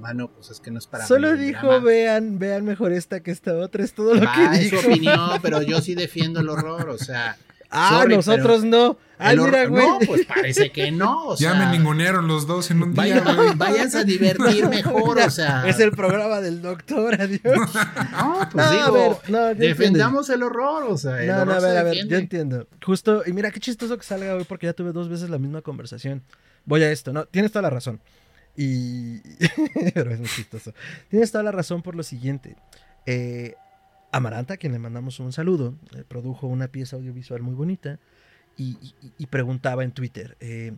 Mano, 0.00 0.28
pues 0.30 0.50
es 0.50 0.60
que 0.60 0.70
no 0.70 0.78
es 0.78 0.86
para 0.86 1.06
Solo 1.06 1.32
mí 1.32 1.38
dijo, 1.44 1.66
drama. 1.68 1.84
vean, 1.84 2.38
vean 2.38 2.64
mejor 2.64 2.92
esta 2.92 3.20
que 3.22 3.30
esta 3.30 3.54
otra. 3.56 3.82
Es 3.84 3.94
todo 3.94 4.14
lo 4.14 4.24
Va, 4.26 4.34
que 4.34 4.44
es 4.58 4.68
su 4.70 4.76
dijo. 4.76 4.88
opinión, 4.90 5.30
pero 5.40 5.62
yo 5.62 5.80
sí 5.80 5.94
defiendo 5.94 6.40
el 6.40 6.48
horror. 6.48 6.90
O 6.90 6.98
sea, 6.98 7.38
Ah, 7.74 8.00
Sorry, 8.00 8.16
nosotros 8.16 8.64
no. 8.64 8.96
Ah, 9.18 9.32
el 9.32 9.40
mira, 9.40 9.66
güey. 9.66 9.86
No, 9.86 9.98
pues 10.06 10.26
parece 10.26 10.70
que 10.70 10.90
no. 10.90 11.28
O 11.28 11.36
ya 11.36 11.52
sea, 11.52 11.66
me 11.66 11.76
ningunearon 11.78 12.26
los 12.26 12.46
dos 12.46 12.70
en 12.70 12.82
un 12.82 12.94
día, 12.94 13.20
vayan, 13.20 13.36
güey. 13.36 13.54
váyanse 13.54 13.98
a 13.98 14.04
divertir 14.04 14.68
mejor. 14.68 15.18
O 15.18 15.30
sea, 15.30 15.68
Es 15.68 15.78
el 15.80 15.92
programa 15.92 16.40
del 16.40 16.60
doctor, 16.62 17.20
adiós. 17.20 17.40
no, 18.12 18.48
pues 18.52 18.54
No, 18.54 18.62
a 18.62 18.70
digo, 18.70 18.92
ver, 18.92 19.30
no, 19.30 19.54
defendamos 19.54 20.28
el 20.30 20.42
horror. 20.42 20.84
O 20.88 20.98
sea, 20.98 21.20
el 21.20 21.28
No, 21.28 21.44
no, 21.44 21.52
a 21.52 21.60
ver, 21.60 21.76
a 21.76 21.82
ver, 21.84 22.06
yo 22.08 22.16
entiendo. 22.16 22.66
Justo, 22.84 23.22
y 23.26 23.32
mira, 23.32 23.50
qué 23.50 23.60
chistoso 23.60 23.96
que 23.96 24.04
salga 24.04 24.34
hoy 24.34 24.44
porque 24.44 24.66
ya 24.66 24.72
tuve 24.72 24.92
dos 24.92 25.08
veces 25.08 25.30
la 25.30 25.38
misma 25.38 25.62
conversación. 25.62 26.22
Voy 26.64 26.82
a 26.82 26.90
esto, 26.90 27.12
¿no? 27.12 27.24
Tienes 27.26 27.52
toda 27.52 27.62
la 27.62 27.70
razón. 27.70 28.00
Y... 28.56 29.18
Pero 29.94 30.12
es 30.12 30.18
muy 30.18 30.28
chistoso. 30.28 30.72
Tienes 31.08 31.30
toda 31.30 31.44
la 31.44 31.52
razón 31.52 31.82
por 31.82 31.94
lo 31.94 32.02
siguiente. 32.02 32.56
Eh, 33.06 33.54
Amaranta, 34.16 34.56
quien 34.56 34.72
le 34.72 34.78
mandamos 34.78 35.18
un 35.18 35.32
saludo, 35.32 35.74
eh, 35.96 36.04
produjo 36.06 36.46
una 36.46 36.68
pieza 36.68 36.94
audiovisual 36.94 37.42
muy 37.42 37.54
bonita 37.54 37.98
y, 38.56 38.78
y- 39.18 39.26
preguntaba 39.26 39.82
en 39.82 39.90
Twitter, 39.90 40.36
eh, 40.38 40.72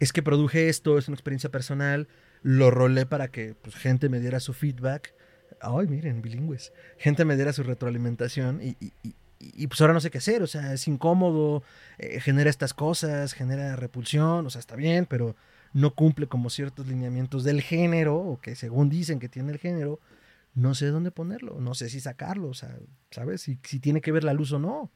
es 0.00 0.14
que 0.14 0.22
produje 0.22 0.70
esto, 0.70 0.96
es 0.96 1.08
una 1.08 1.16
experiencia 1.16 1.50
personal, 1.50 2.08
lo 2.42 2.70
rolé 2.70 3.04
para 3.04 3.28
que 3.28 3.54
pues, 3.60 3.74
gente 3.76 4.08
me 4.08 4.18
diera 4.20 4.40
su 4.40 4.54
feedback. 4.54 5.12
Ay, 5.60 5.88
miren, 5.88 6.22
bilingües. 6.22 6.72
Gente 6.96 7.24
me 7.26 7.36
diera 7.36 7.52
su 7.52 7.64
retroalimentación 7.64 8.60
y, 8.62 9.66
pues 9.66 9.80
ahora 9.82 9.92
no 9.92 10.00
sé 10.00 10.10
qué 10.10 10.18
hacer, 10.18 10.42
o 10.42 10.46
sea, 10.46 10.72
es 10.72 10.88
incómodo, 10.88 11.62
eh, 11.98 12.18
genera 12.20 12.48
estas 12.48 12.72
cosas, 12.72 13.34
genera 13.34 13.76
repulsión, 13.76 14.46
o 14.46 14.50
sea, 14.50 14.60
está 14.60 14.74
bien, 14.74 15.04
pero 15.04 15.36
no 15.74 15.94
cumple 15.94 16.26
como 16.28 16.48
ciertos 16.48 16.86
lineamientos 16.86 17.44
del 17.44 17.60
género, 17.60 18.16
o 18.16 18.40
que 18.40 18.54
según 18.56 18.88
dicen 18.88 19.18
que 19.20 19.28
tiene 19.28 19.52
el 19.52 19.58
género, 19.58 20.00
no 20.58 20.74
sé 20.74 20.88
dónde 20.88 21.10
ponerlo, 21.10 21.60
no 21.60 21.74
sé 21.74 21.88
si 21.88 22.00
sacarlo, 22.00 22.48
o 22.48 22.54
sea, 22.54 22.76
¿sabes? 23.10 23.42
Si, 23.42 23.58
si 23.64 23.80
tiene 23.80 24.00
que 24.00 24.12
ver 24.12 24.24
la 24.24 24.34
luz 24.34 24.52
o 24.52 24.58
no. 24.58 24.90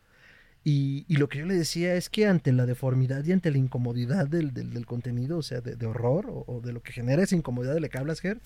Y, 0.64 1.06
y 1.08 1.16
lo 1.16 1.28
que 1.28 1.38
yo 1.40 1.46
le 1.46 1.54
decía 1.54 1.94
es 1.96 2.10
que 2.10 2.26
ante 2.26 2.52
la 2.52 2.66
deformidad 2.66 3.24
y 3.24 3.32
ante 3.32 3.50
la 3.50 3.58
incomodidad 3.58 4.28
del, 4.28 4.54
del- 4.54 4.86
contenido, 4.86 5.38
o 5.38 5.42
sea, 5.42 5.60
de, 5.60 5.86
horror, 5.86 6.26
o, 6.30 6.44
o 6.46 6.60
de 6.60 6.72
lo 6.72 6.82
que 6.82 6.92
genera 6.92 7.22
esa 7.22 7.36
incomodidad 7.36 7.74
de 7.74 7.80
la 7.80 7.88
que 7.88 7.98
hablas, 7.98 8.20
Ger, 8.20 8.40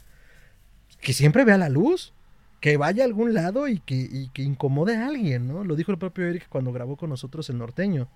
que 1.01 1.12
siempre 1.12 1.45
vea 1.45 1.59
la 1.59 1.69
luz, 1.69 2.12
que 2.61 2.77
vaya 2.77 3.03
a 3.05 3.07
algún 3.07 3.35
lado 3.35 3.69
y 3.69 3.79
que, 3.81 3.95
y 4.11 4.29
que 4.31 4.43
incomode 4.43 4.97
a 4.97 5.07
alguien, 5.09 5.47
¿no? 5.47 5.64
Lo 5.64 5.77
dijo 5.77 5.93
el 5.93 5.99
propio 5.99 6.27
Eric 6.27 6.49
cuando 6.49 6.73
grabó 6.73 6.97
con 6.97 7.11
nosotros 7.11 7.49
el 7.51 7.59
norteño. 7.59 8.09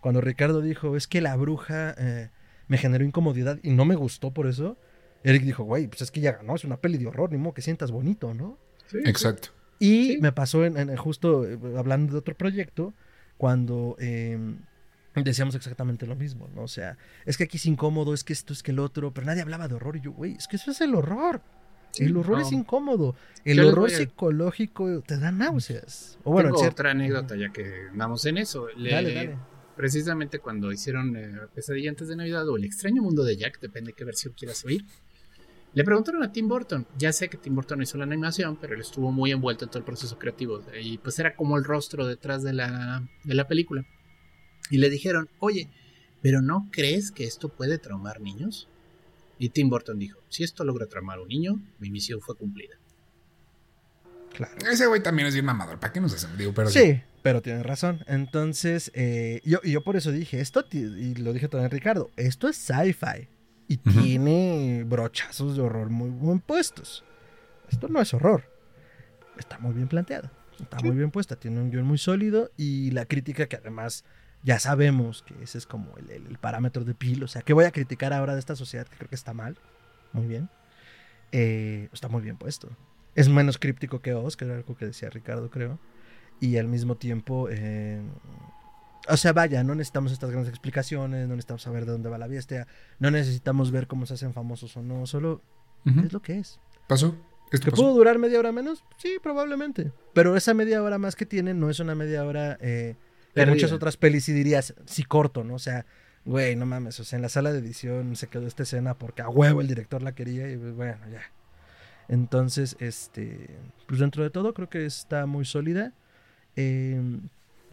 Cuando 0.00 0.20
Ricardo 0.20 0.60
dijo, 0.60 0.96
es 0.96 1.06
que 1.06 1.20
la 1.20 1.36
bruja 1.36 1.94
eh, 1.96 2.30
me 2.68 2.76
generó 2.76 3.04
incomodidad 3.04 3.58
y 3.62 3.70
no 3.70 3.84
me 3.84 3.94
gustó 3.94 4.32
por 4.32 4.46
eso, 4.46 4.76
Eric 5.24 5.42
dijo, 5.42 5.64
güey, 5.64 5.88
pues 5.88 6.02
es 6.02 6.10
que 6.12 6.20
ya 6.20 6.32
ganó, 6.32 6.54
es 6.54 6.64
una 6.64 6.76
peli 6.76 6.98
de 6.98 7.06
horror, 7.08 7.32
ni 7.32 7.38
modo 7.38 7.54
que 7.54 7.62
sientas 7.62 7.90
bonito, 7.90 8.32
¿no? 8.34 8.58
Sí, 8.86 8.98
Exacto. 9.04 9.48
Y 9.80 10.12
Sí. 10.12 10.18
me 10.20 10.30
pasó 10.30 10.64
en, 10.64 10.76
en- 10.78 10.96
justo 10.96 11.44
eh, 11.48 11.58
hablando 11.76 12.12
de 12.12 12.18
otro 12.20 12.36
proyecto, 12.36 12.94
cuando 13.36 13.96
eh, 13.98 14.38
decíamos 15.16 15.54
exactamente 15.56 16.06
lo 16.06 16.14
mismo, 16.14 16.48
¿no? 16.54 16.62
O 16.62 16.68
sea, 16.68 16.96
es 17.26 17.36
que 17.36 17.44
aquí 17.44 17.56
es 17.56 17.66
incómodo, 17.66 18.14
es 18.14 18.22
que 18.22 18.32
esto, 18.32 18.52
es 18.52 18.62
que 18.62 18.70
el 18.70 18.78
otro, 18.78 19.12
pero 19.12 19.26
nadie 19.26 19.42
hablaba 19.42 19.66
de 19.66 19.74
horror. 19.74 19.96
Y 19.96 20.00
yo, 20.02 20.12
güey, 20.12 20.34
es 20.34 20.46
que 20.46 20.56
eso 20.56 20.70
es 20.70 20.80
el 20.80 20.94
horror. 20.94 21.40
Sí, 21.90 22.04
el 22.04 22.16
horror 22.16 22.38
no. 22.38 22.46
es 22.46 22.52
incómodo. 22.52 23.14
El 23.44 23.58
Yo 23.58 23.68
horror 23.68 23.88
a- 23.88 23.96
psicológico 23.96 25.00
te 25.02 25.16
da 25.18 25.30
náuseas. 25.32 26.18
O 26.24 26.32
bueno, 26.32 26.48
en 26.48 26.52
Tengo 26.52 26.58
cierto- 26.60 26.74
otra 26.74 26.90
anécdota 26.92 27.36
ya 27.36 27.50
que 27.50 27.88
andamos 27.90 28.24
en 28.26 28.38
eso. 28.38 28.66
Le- 28.76 28.90
Dale, 28.90 29.14
dale. 29.14 29.38
Precisamente 29.76 30.38
cuando 30.38 30.70
hicieron 30.72 31.16
eh, 31.16 31.32
Pesadilla 31.54 31.90
antes 31.90 32.06
de 32.08 32.14
Navidad 32.16 32.48
o 32.48 32.56
El 32.56 32.64
extraño 32.64 33.02
mundo 33.02 33.24
de 33.24 33.36
Jack, 33.36 33.60
depende 33.60 33.90
de 33.90 33.94
qué 33.94 34.04
versión 34.04 34.32
quieras 34.36 34.64
oír. 34.64 34.84
Le 35.74 35.82
preguntaron 35.82 36.22
a 36.22 36.30
Tim 36.30 36.46
Burton. 36.46 36.86
Ya 36.96 37.12
sé 37.12 37.28
que 37.28 37.36
Tim 37.36 37.54
Burton 37.54 37.82
hizo 37.82 37.98
la 37.98 38.04
animación, 38.04 38.56
pero 38.60 38.74
él 38.74 38.80
estuvo 38.80 39.10
muy 39.10 39.32
envuelto 39.32 39.64
en 39.64 39.70
todo 39.70 39.80
el 39.80 39.84
proceso 39.84 40.18
creativo. 40.18 40.62
Y 40.80 40.98
pues 40.98 41.18
era 41.18 41.34
como 41.34 41.58
el 41.58 41.64
rostro 41.64 42.06
detrás 42.06 42.44
de 42.44 42.52
la, 42.52 43.02
de 43.24 43.34
la 43.34 43.48
película. 43.48 43.84
Y 44.70 44.78
le 44.78 44.88
dijeron, 44.88 45.28
oye, 45.40 45.68
¿pero 46.22 46.40
no 46.42 46.68
crees 46.70 47.10
que 47.10 47.24
esto 47.24 47.48
puede 47.48 47.78
traumar 47.78 48.20
niños? 48.20 48.68
Y 49.38 49.48
Tim 49.48 49.68
Burton 49.68 49.98
dijo, 49.98 50.20
si 50.28 50.44
esto 50.44 50.64
logra 50.64 50.86
traumar 50.86 51.18
a 51.18 51.22
un 51.22 51.28
niño, 51.28 51.60
mi 51.80 51.90
misión 51.90 52.20
fue 52.20 52.36
cumplida. 52.36 52.76
Claro. 54.32 54.54
Ese 54.70 54.86
güey 54.86 55.02
también 55.02 55.26
es 55.26 55.34
bien 55.34 55.44
mamador. 55.44 55.80
¿Para 55.80 55.92
qué 55.92 56.00
nos 56.00 56.14
hacen? 56.14 56.36
Digo, 56.36 56.52
pero 56.54 56.70
Sí, 56.70 57.00
pero 57.22 57.42
tienes 57.42 57.64
razón. 57.64 58.04
Entonces, 58.06 58.92
eh, 58.94 59.40
yo, 59.44 59.60
yo 59.62 59.82
por 59.82 59.96
eso 59.96 60.12
dije, 60.12 60.40
esto, 60.40 60.64
y 60.70 61.14
lo 61.16 61.32
dije 61.32 61.48
también 61.48 61.70
Ricardo, 61.70 62.10
esto 62.16 62.48
es 62.48 62.56
sci-fi. 62.56 63.28
Y 63.68 63.78
tiene 63.78 64.84
brochazos 64.86 65.56
de 65.56 65.62
horror 65.62 65.90
muy 65.90 66.10
bien 66.10 66.40
puestos. 66.40 67.04
Esto 67.70 67.88
no 67.88 68.00
es 68.00 68.12
horror. 68.14 68.44
Está 69.38 69.58
muy 69.58 69.72
bien 69.74 69.88
planteado. 69.88 70.30
Está 70.60 70.78
muy 70.80 70.94
bien 70.96 71.10
puesta. 71.10 71.36
Tiene 71.36 71.60
un 71.60 71.70
guion 71.70 71.84
muy 71.86 71.98
sólido. 71.98 72.50
Y 72.56 72.90
la 72.90 73.06
crítica 73.06 73.46
que 73.46 73.56
además 73.56 74.04
ya 74.42 74.58
sabemos 74.58 75.22
que 75.22 75.34
ese 75.42 75.58
es 75.58 75.66
como 75.66 75.96
el, 75.96 76.10
el- 76.10 76.26
el 76.26 76.38
parámetro 76.38 76.84
de 76.84 76.94
Pil. 76.94 77.24
O 77.24 77.28
sea, 77.28 77.42
¿qué 77.42 77.52
voy 77.54 77.64
a 77.64 77.70
criticar 77.72 78.12
ahora 78.12 78.34
de 78.34 78.40
esta 78.40 78.54
sociedad 78.54 78.86
que 78.86 78.96
creo 78.96 79.08
que 79.08 79.14
está 79.14 79.32
mal? 79.32 79.56
Muy 80.12 80.26
bien. 80.26 80.50
Eh, 81.32 81.88
está 81.92 82.08
muy 82.08 82.20
bien 82.22 82.36
puesto. 82.36 82.68
Es 83.14 83.28
menos 83.28 83.58
críptico 83.58 84.00
que 84.00 84.12
Oz, 84.14 84.36
que 84.36 84.44
era 84.44 84.56
algo 84.56 84.76
que 84.76 84.86
decía 84.86 85.08
Ricardo, 85.10 85.50
creo. 85.50 85.78
Y 86.40 86.58
al 86.58 86.68
mismo 86.68 86.96
tiempo, 86.96 87.48
eh, 87.50 88.02
o 89.08 89.16
sea, 89.16 89.32
vaya, 89.32 89.62
no 89.64 89.74
necesitamos 89.74 90.12
estas 90.12 90.30
grandes 90.30 90.50
explicaciones, 90.50 91.28
no 91.28 91.34
necesitamos 91.34 91.62
saber 91.62 91.84
de 91.84 91.92
dónde 91.92 92.08
va 92.08 92.18
la 92.18 92.26
bestia, 92.26 92.66
no 92.98 93.10
necesitamos 93.10 93.70
ver 93.70 93.86
cómo 93.86 94.06
se 94.06 94.14
hacen 94.14 94.32
famosos 94.32 94.76
o 94.76 94.82
no, 94.82 95.06
solo 95.06 95.42
es 95.84 96.12
lo 96.12 96.22
que 96.22 96.38
es. 96.38 96.58
¿Pasó? 96.86 97.16
¿Esto 97.52 97.66
¿Que 97.66 97.70
pasó? 97.70 97.82
pudo 97.82 97.94
durar 97.94 98.18
media 98.18 98.38
hora 98.38 98.52
menos? 98.52 98.82
Sí, 98.96 99.18
probablemente. 99.22 99.92
Pero 100.12 100.36
esa 100.36 100.54
media 100.54 100.82
hora 100.82 100.98
más 100.98 101.16
que 101.16 101.26
tiene 101.26 101.54
no 101.54 101.70
es 101.70 101.80
una 101.80 101.94
media 101.94 102.24
hora 102.24 102.56
eh, 102.60 102.96
que 103.34 103.46
muchas 103.46 103.72
otras 103.72 103.96
pelis 103.96 104.24
sí 104.24 104.32
dirías, 104.32 104.74
sí 104.86 105.04
corto, 105.04 105.44
¿no? 105.44 105.54
O 105.54 105.58
sea, 105.58 105.84
güey, 106.24 106.56
no 106.56 106.64
mames, 106.66 106.98
o 107.00 107.04
sea, 107.04 107.16
en 107.16 107.22
la 107.22 107.28
sala 107.28 107.52
de 107.52 107.58
edición 107.58 108.16
se 108.16 108.28
quedó 108.28 108.46
esta 108.46 108.62
escena 108.62 108.94
porque 108.94 109.22
a 109.22 109.28
huevo 109.28 109.60
el 109.60 109.68
director 109.68 110.02
la 110.02 110.14
quería 110.14 110.50
y 110.50 110.56
pues, 110.56 110.74
bueno, 110.74 110.98
ya. 111.10 111.22
Entonces, 112.08 112.76
este, 112.80 113.50
pues 113.86 114.00
dentro 114.00 114.22
de 114.22 114.30
todo 114.30 114.54
creo 114.54 114.68
que 114.68 114.86
está 114.86 115.26
muy 115.26 115.44
sólida. 115.44 115.92
Eh, 116.56 117.00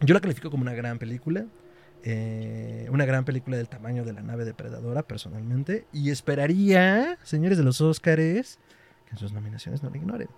yo 0.04 0.14
la 0.14 0.20
califico 0.20 0.50
como 0.50 0.62
una 0.62 0.74
gran 0.74 0.98
película. 0.98 1.46
eh, 2.04 2.88
una 2.90 3.04
gran 3.04 3.24
película 3.24 3.56
del 3.56 3.68
tamaño 3.68 4.04
de 4.04 4.12
la 4.12 4.22
nave 4.22 4.44
depredadora, 4.44 5.02
personalmente. 5.04 5.86
Y 5.92 6.10
esperaría, 6.10 7.16
señores 7.22 7.58
de 7.58 7.62
los 7.64 7.80
Óscares, 7.80 8.58
que 9.06 9.12
en 9.12 9.18
sus 9.18 9.32
nominaciones 9.32 9.82
no 9.84 9.90
la 9.90 9.96
ignoren. 9.98 10.28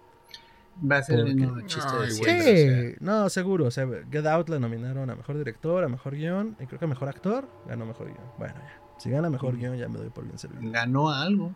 Va 0.90 0.98
a 0.98 1.02
ser 1.02 1.20
el 1.20 1.24
Porque- 1.26 1.34
mismo 1.40 1.60
chiste 1.62 1.96
de 1.96 2.10
Sí, 2.10 2.20
o 2.20 2.24
sea, 2.24 2.96
no, 3.00 3.28
seguro. 3.30 3.64
O 3.66 3.70
sea, 3.70 3.86
Get 4.10 4.26
Out 4.26 4.50
la 4.50 4.58
nominaron 4.58 5.08
a 5.08 5.14
mejor 5.16 5.38
director, 5.38 5.82
a 5.84 5.88
mejor 5.88 6.14
guion, 6.16 6.54
y 6.60 6.66
creo 6.66 6.78
que 6.78 6.84
a 6.84 6.88
mejor 6.88 7.08
actor 7.08 7.48
ganó 7.66 7.86
mejor 7.86 8.08
guion. 8.08 8.26
Bueno, 8.38 8.54
ya. 8.58 8.80
Si 8.98 9.08
gana 9.08 9.30
mejor 9.30 9.56
guion, 9.56 9.76
ya 9.78 9.88
me 9.88 9.96
doy 9.98 10.10
por 10.10 10.24
bien 10.24 10.38
servido. 10.38 10.70
ganó 10.70 11.10
algo. 11.10 11.54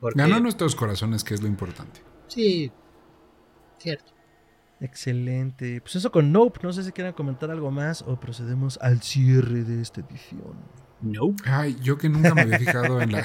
Porque, 0.00 0.18
Ganó 0.18 0.40
nuestros 0.40 0.74
corazones, 0.74 1.24
que 1.24 1.34
es 1.34 1.42
lo 1.42 1.48
importante. 1.48 2.00
Sí, 2.28 2.72
cierto. 3.78 4.12
Excelente. 4.80 5.80
Pues 5.80 5.96
eso 5.96 6.10
con 6.10 6.32
Nope. 6.32 6.60
No 6.62 6.72
sé 6.72 6.84
si 6.84 6.92
quieran 6.92 7.12
comentar 7.12 7.50
algo 7.50 7.70
más 7.70 8.02
o 8.02 8.18
procedemos 8.18 8.78
al 8.80 9.02
cierre 9.02 9.62
de 9.64 9.82
esta 9.82 10.00
edición. 10.00 10.54
No. 11.02 11.34
Ay, 11.44 11.76
yo 11.82 11.98
que 11.98 12.08
nunca 12.08 12.34
me 12.34 12.42
había 12.42 12.58
fijado 12.58 13.00
en 13.00 13.12
la. 13.12 13.24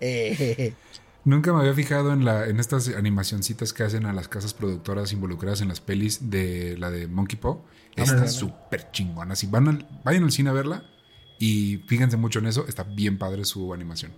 Nunca 1.24 1.52
me 1.52 1.60
había 1.60 1.74
fijado 1.74 2.12
en 2.12 2.24
la 2.24 2.46
en 2.46 2.58
estas 2.58 2.88
animacioncitas 2.88 3.74
que 3.74 3.82
hacen 3.82 4.06
a 4.06 4.14
las 4.14 4.28
casas 4.28 4.54
productoras 4.54 5.12
involucradas 5.12 5.60
en 5.60 5.68
las 5.68 5.80
pelis 5.80 6.30
de 6.30 6.76
la 6.78 6.90
de 6.90 7.06
Monkey 7.06 7.38
Paw. 7.38 7.62
Ah, 7.98 8.02
Está 8.02 8.28
súper 8.28 8.90
chingona. 8.92 9.36
Si 9.36 9.46
van 9.46 9.68
al, 9.68 10.00
vayan 10.04 10.24
al 10.24 10.32
cine 10.32 10.50
a 10.50 10.54
verla 10.54 10.84
y 11.38 11.78
fíjense 11.86 12.16
mucho 12.16 12.38
en 12.38 12.46
eso, 12.46 12.66
está 12.66 12.84
bien 12.84 13.18
padre 13.18 13.44
su 13.44 13.74
animación. 13.74 14.12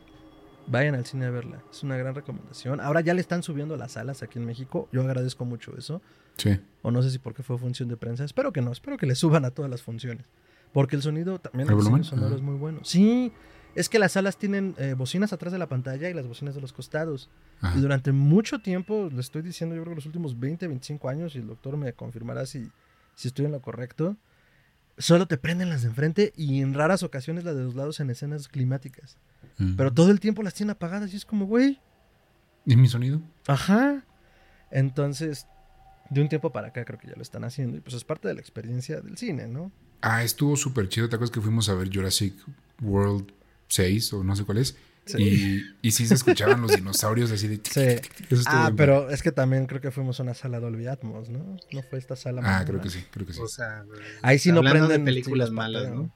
Vayan 0.67 0.95
al 0.95 1.05
cine 1.07 1.27
a 1.27 1.31
verla. 1.31 1.63
Es 1.71 1.83
una 1.83 1.97
gran 1.97 2.15
recomendación. 2.15 2.81
Ahora 2.81 3.01
ya 3.01 3.15
le 3.15 3.21
están 3.21 3.43
subiendo 3.43 3.77
las 3.77 3.93
salas 3.93 4.23
aquí 4.23 4.39
en 4.39 4.47
México. 4.47 4.89
Yo 4.93 5.01
agradezco 5.03 5.45
mucho 5.45 5.77
eso. 5.77 6.01
Sí. 6.37 6.61
O 6.83 6.91
no 6.91 7.03
sé 7.03 7.11
si 7.11 7.19
porque 7.19 7.43
fue 7.43 7.59
función 7.59 7.89
de 7.89 7.97
prensa. 7.97 8.25
Espero 8.25 8.53
que 8.53 8.63
no. 8.63 8.71
Espero 8.73 8.97
que 8.97 9.07
le 9.07 9.15
suban 9.15 9.45
a 9.45 9.51
todas 9.51 9.71
las 9.71 9.83
funciones. 9.83 10.27
Porque 10.73 10.95
el 10.97 11.03
sonido 11.03 11.39
también 11.41 11.69
¿El 11.69 12.05
sonoro 12.05 12.35
Ah. 12.35 12.37
es 12.37 12.43
muy 12.43 12.55
bueno. 12.57 12.81
Sí, 12.85 13.33
es 13.75 13.89
que 13.89 13.99
las 13.99 14.13
salas 14.13 14.37
tienen 14.37 14.75
eh, 14.79 14.95
bocinas 14.95 15.33
atrás 15.33 15.53
de 15.53 15.59
la 15.59 15.69
pantalla 15.69 16.09
y 16.09 16.15
las 16.15 16.27
bocinas 16.29 16.55
de 16.55 16.61
los 16.61 16.73
costados. 16.73 17.29
Ajá. 17.61 17.77
Y 17.77 17.81
durante 17.81 18.13
mucho 18.13 18.61
tiempo, 18.61 19.09
le 19.13 19.21
estoy 19.21 19.43
diciendo, 19.43 19.75
yo 19.75 19.83
creo 19.83 19.93
que 19.93 19.97
los 19.97 20.07
últimos 20.07 20.39
20, 20.39 20.69
25 20.69 21.09
años, 21.09 21.35
y 21.35 21.39
el 21.39 21.49
doctor 21.49 21.77
me 21.77 21.93
confirmará 21.93 22.47
si, 22.47 22.71
si 23.17 23.29
estoy 23.29 23.47
en 23.47 23.53
lo 23.53 23.61
correcto, 23.61 24.17
solo 24.97 25.27
te 25.27 25.37
prenden 25.39 25.69
las 25.71 25.83
de 25.83 25.89
enfrente 25.89 26.33
y 26.37 26.61
en 26.63 26.75
raras 26.75 27.03
ocasiones 27.03 27.45
las 27.45 27.57
de 27.57 27.65
los 27.65 27.75
lados 27.75 27.99
en 28.01 28.11
escenas 28.11 28.47
climáticas. 28.49 29.19
Mm. 29.59 29.77
Pero 29.77 29.93
todo 29.93 30.11
el 30.11 30.21
tiempo 30.21 30.43
las 30.43 30.55
tienen 30.55 30.71
apagadas 30.71 31.13
y 31.13 31.17
es 31.17 31.25
como, 31.25 31.47
güey, 31.47 31.81
¿Y 32.67 32.77
mi 32.77 32.89
sonido? 32.89 33.21
Ajá. 33.47 34.05
Entonces, 34.71 35.47
de 36.11 36.21
un 36.21 36.29
tiempo 36.29 36.53
para 36.53 36.69
acá 36.69 36.85
creo 36.85 36.99
que 36.99 37.09
ya 37.09 37.15
lo 37.17 37.23
están 37.23 37.45
haciendo. 37.45 37.77
Y 37.79 37.81
pues 37.81 37.95
es 37.95 38.05
parte 38.05 38.29
de 38.29 38.35
la 38.35 38.41
experiencia 38.41 39.01
del 39.01 39.17
cine, 39.17 39.47
¿no? 39.49 39.73
Ah, 40.03 40.23
estuvo 40.23 40.57
súper 40.57 40.89
chido. 40.89 41.09
¿Te 41.09 41.17
acuerdas 41.17 41.33
que 41.33 41.41
fuimos 41.41 41.69
a 41.69 41.75
ver 41.75 41.91
Jurassic 41.93 42.35
World 42.83 43.33
6 43.69 44.13
o 44.15 44.25
no 44.25 44.37
sé 44.37 44.45
cuál 44.45 44.59
es? 44.59 44.77
Sí. 45.07 45.23
Y, 45.83 45.89
y 45.89 45.91
sí 45.91 46.07
se 46.07 46.15
escuchaban 46.15 46.61
los 46.61 46.77
dinosaurios 46.77 47.33
así 47.33 47.49
de... 47.49 47.57
Sí. 47.57 47.81
Eso 47.81 48.41
estuvo 48.43 48.55
Ah, 48.57 48.65
bien 48.67 48.77
pero 48.77 49.11
es 49.11 49.23
que 49.23 49.33
también 49.33 49.67
creo 49.67 49.81
que 49.81 49.91
fuimos 49.91 50.21
a 50.21 50.23
una 50.23 50.35
sala 50.35 50.61
Dolby 50.61 50.87
Atmos, 50.87 51.31
¿no? 51.31 51.57
No 51.73 51.83
fue 51.83 51.99
esta 51.99 52.15
sala. 52.15 52.43
Ah, 52.45 52.65
creo 52.65 52.81
que 52.81 52.91
sí, 52.91 53.05
creo 53.11 53.27
que 53.27 53.33
sí. 53.33 53.41
O 53.41 53.49
sea, 53.49 53.85
Ahí 54.23 54.39
sí 54.39 54.53
no 54.53 54.59
hablando 54.59 54.87
prenden 54.87 55.05
de 55.05 55.11
películas 55.11 55.49
sí, 55.49 55.55
malas. 55.55 55.91
¿no? 55.91 56.13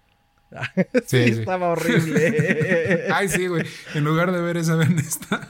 sí, 1.06 1.24
Sí, 1.24 1.24
sí. 1.34 1.40
estaba 1.40 1.68
horrible. 1.68 3.04
Ay, 3.12 3.28
sí, 3.28 3.46
güey. 3.46 3.64
En 3.94 4.04
lugar 4.04 4.32
de 4.32 4.40
ver 4.40 4.56
esa, 4.56 4.76
ven 4.76 4.98
esta. 4.98 5.48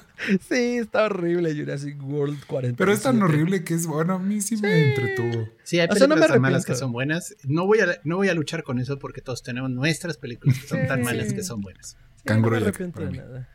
sí, 0.49 0.79
está 0.79 1.05
horrible 1.05 1.55
Jurassic 1.55 2.03
World 2.03 2.45
40. 2.47 2.77
Pero 2.77 2.93
es 2.93 3.03
tan 3.03 3.21
horrible 3.23 3.65
que 3.65 3.75
es 3.75 3.87
bueno. 3.87 4.15
A 4.15 4.19
mí 4.19 4.41
sí, 4.41 4.57
me 4.57 4.91
entretuvo. 4.91 5.49
Sí, 5.63 5.81
hay 5.81 5.89
O 5.91 5.95
sea, 5.95 6.07
no 6.07 6.15
películas 6.15 6.31
me 6.31 6.35
tan 6.35 6.43
malas 6.43 6.65
que 6.65 6.75
son 6.75 6.93
buenas. 6.93 7.37
No 7.45 7.67
voy, 7.67 7.81
a, 7.81 8.01
no 8.05 8.17
voy 8.17 8.29
a 8.29 8.35
luchar 8.35 8.63
con 8.63 8.79
eso 8.79 8.99
porque 8.99 9.21
todos 9.21 9.43
tenemos 9.43 9.71
nuestras 9.71 10.17
películas 10.17 10.59
que 10.59 10.67
son 10.67 10.81
Sí. 10.81 10.87
tan 10.89 11.03
malas 11.03 11.33
que 11.33 11.43
son 11.43 11.61
buenas. 11.61 11.97
Canguro 12.25 12.57
no 12.57 12.63
me 12.63 12.69
arrepiento 12.69 13.05
de 13.05 13.13
nada. 13.13 13.49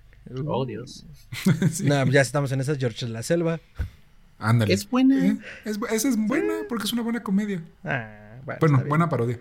Oh, 0.45 0.65
Dios. 0.65 1.05
Sí. 1.71 1.85
No, 1.85 2.05
ya 2.05 2.21
estamos 2.21 2.51
en 2.51 2.61
esas 2.61 2.77
George 2.77 3.05
en 3.05 3.13
la 3.13 3.23
selva. 3.23 3.59
Ándale. 4.37 4.73
Es 4.73 4.87
buena. 4.89 5.25
Eh, 5.25 5.37
es 5.65 5.79
esa 5.91 6.07
es 6.09 6.15
buena 6.17 6.53
porque 6.69 6.85
es 6.85 6.93
una 6.93 7.01
buena 7.01 7.23
comedia. 7.23 7.63
Ah, 7.83 8.37
bueno, 8.61 8.83
buena 8.87 9.09
parodia. 9.09 9.39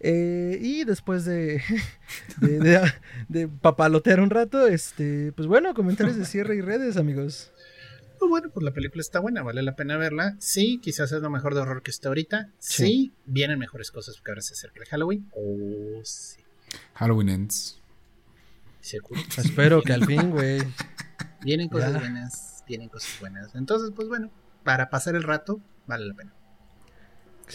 Eh, 0.00 0.58
y 0.60 0.84
después 0.84 1.24
de, 1.24 1.62
de, 2.40 2.58
de- 2.58 2.92
de 3.28 3.48
papalotear 3.48 4.20
un 4.20 4.30
rato, 4.30 4.66
este, 4.66 5.32
pues 5.32 5.48
bueno, 5.48 5.72
comentarios 5.74 6.16
de 6.16 6.24
cierre 6.24 6.56
y 6.56 6.60
redes, 6.60 6.96
amigos. 6.96 7.50
Pues 8.18 8.28
bueno, 8.30 8.50
pues 8.50 8.64
la 8.64 8.72
película 8.72 9.00
está 9.02 9.20
buena, 9.20 9.42
vale 9.42 9.62
la 9.62 9.76
pena 9.76 9.96
verla. 9.98 10.36
Sí, 10.38 10.78
quizás 10.82 11.12
es 11.12 11.20
lo 11.20 11.28
mejor 11.30 11.54
de 11.54 11.60
horror 11.60 11.82
que 11.82 11.90
está 11.90 12.08
ahorita. 12.08 12.50
Sí. 12.58 12.84
Sí, 12.84 13.12
vienen 13.26 13.58
mejores 13.58 13.90
cosas 13.90 14.16
porque 14.16 14.30
ahora 14.32 14.40
se 14.42 14.54
acerca 14.54 14.80
el 14.80 14.86
Halloween. 14.86 15.28
Oh, 15.32 16.00
sí. 16.02 16.40
Halloween 16.94 17.28
Ends. 17.28 17.80
Seguro. 18.80 19.20
Espero 19.38 19.82
que 19.82 19.92
al 19.92 20.04
fin, 20.06 20.30
güey. 20.30 20.62
Vienen 21.42 21.68
cosas 21.68 21.92
Ya. 21.92 21.98
buenas, 21.98 22.64
vienen 22.66 22.88
cosas 22.88 23.18
buenas. 23.20 23.54
Entonces, 23.54 23.92
pues 23.94 24.08
bueno, 24.08 24.30
para 24.64 24.88
pasar 24.90 25.14
el 25.14 25.22
rato, 25.22 25.60
vale 25.86 26.06
la 26.06 26.14
pena. 26.14 26.32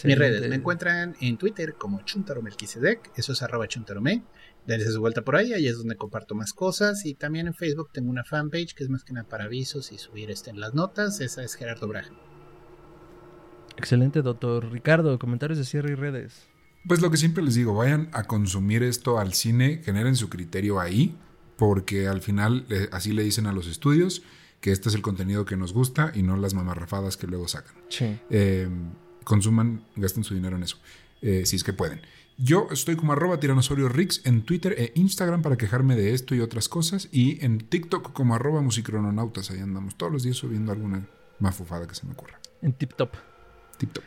Mis 0.04 0.18
redes 0.18 0.48
me 0.48 0.56
encuentran 0.56 1.14
en 1.20 1.36
Twitter 1.36 1.74
como 1.74 2.02
chuntaromelquisedec, 2.02 3.12
eso 3.16 3.32
es 3.32 3.42
arroba 3.42 3.68
chuntarome. 3.68 4.22
Dense 4.66 4.92
su 4.92 5.00
vuelta 5.00 5.22
por 5.22 5.36
ahí, 5.36 5.52
ahí 5.52 5.66
es 5.66 5.76
donde 5.76 5.96
comparto 5.96 6.34
más 6.34 6.52
cosas. 6.52 7.04
Y 7.04 7.14
también 7.14 7.48
en 7.48 7.54
Facebook 7.54 7.90
tengo 7.92 8.10
una 8.10 8.24
fanpage 8.24 8.74
que 8.74 8.84
es 8.84 8.90
más 8.90 9.04
que 9.04 9.12
nada 9.12 9.28
para 9.28 9.44
avisos 9.44 9.92
y 9.92 9.98
subir 9.98 10.30
este 10.30 10.50
en 10.50 10.60
las 10.60 10.72
notas. 10.72 11.20
Esa 11.20 11.42
es 11.42 11.54
Gerardo 11.54 11.88
Braga. 11.88 12.10
Excelente, 13.76 14.22
doctor 14.22 14.70
Ricardo. 14.70 15.18
Comentarios 15.18 15.58
de 15.58 15.64
cierre 15.64 15.92
y 15.92 15.94
redes. 15.94 16.46
Pues 16.86 17.00
lo 17.00 17.10
que 17.10 17.16
siempre 17.16 17.42
les 17.42 17.54
digo, 17.54 17.74
vayan 17.74 18.08
a 18.12 18.24
consumir 18.24 18.82
esto 18.82 19.18
al 19.18 19.34
cine, 19.34 19.82
generen 19.84 20.16
su 20.16 20.28
criterio 20.28 20.80
ahí, 20.80 21.16
porque 21.56 22.08
al 22.08 22.22
final 22.22 22.66
eh, 22.70 22.88
así 22.92 23.12
le 23.12 23.22
dicen 23.22 23.46
a 23.46 23.52
los 23.52 23.68
estudios 23.68 24.22
que 24.60 24.72
este 24.72 24.88
es 24.88 24.94
el 24.94 25.02
contenido 25.02 25.44
que 25.44 25.56
nos 25.56 25.72
gusta 25.72 26.12
y 26.14 26.22
no 26.22 26.36
las 26.36 26.54
mamarrafadas 26.54 27.16
que 27.16 27.26
luego 27.26 27.48
sacan. 27.48 27.74
Sí. 27.88 28.18
Eh, 28.30 28.68
consuman, 29.24 29.82
gasten 29.96 30.24
su 30.24 30.34
dinero 30.34 30.56
en 30.56 30.62
eso, 30.64 30.78
eh, 31.20 31.44
si 31.46 31.56
es 31.56 31.64
que 31.64 31.72
pueden. 31.72 32.00
Yo 32.38 32.66
estoy 32.72 32.96
como 32.96 33.12
arroba 33.12 33.38
tiranosaurio 33.38 33.88
Rix 33.88 34.22
en 34.24 34.42
Twitter 34.42 34.74
e 34.78 34.92
Instagram 34.94 35.42
para 35.42 35.56
quejarme 35.56 35.94
de 35.96 36.14
esto 36.14 36.34
y 36.34 36.40
otras 36.40 36.68
cosas. 36.68 37.08
Y 37.12 37.44
en 37.44 37.58
TikTok 37.60 38.12
como 38.12 38.34
arroba 38.34 38.62
musicrononautas. 38.62 39.50
Ahí 39.50 39.60
andamos 39.60 39.96
todos 39.96 40.10
los 40.12 40.22
días 40.22 40.36
subiendo 40.38 40.72
alguna 40.72 41.06
mafufada 41.38 41.86
que 41.86 41.94
se 41.94 42.06
me 42.06 42.12
ocurra. 42.12 42.40
En 42.62 42.72
Tip 42.72 42.94
Top. 42.94 43.12
Tip 43.76 43.92
top. 43.92 44.02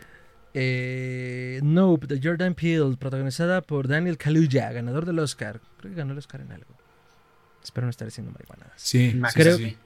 Eh, 0.54 1.60
Nope, 1.64 2.08
de 2.08 2.20
Jordan 2.22 2.56
Peele, 2.56 2.96
protagonizada 2.98 3.62
por 3.62 3.88
Daniel 3.88 4.18
Kaluuya, 4.18 4.72
ganador 4.72 5.06
del 5.06 5.20
Oscar. 5.20 5.62
Creo 5.78 5.92
que 5.92 5.98
ganó 5.98 6.14
el 6.14 6.18
Oscar 6.18 6.42
en 6.42 6.52
algo. 6.52 6.74
Espero 7.64 7.86
no 7.86 7.92
estar 7.92 8.08
diciendo 8.08 8.32
marihuanadas. 8.32 8.74
Sí, 8.82 9.20
Creo- 9.34 9.58
sí, 9.58 9.66
sí. 9.72 9.78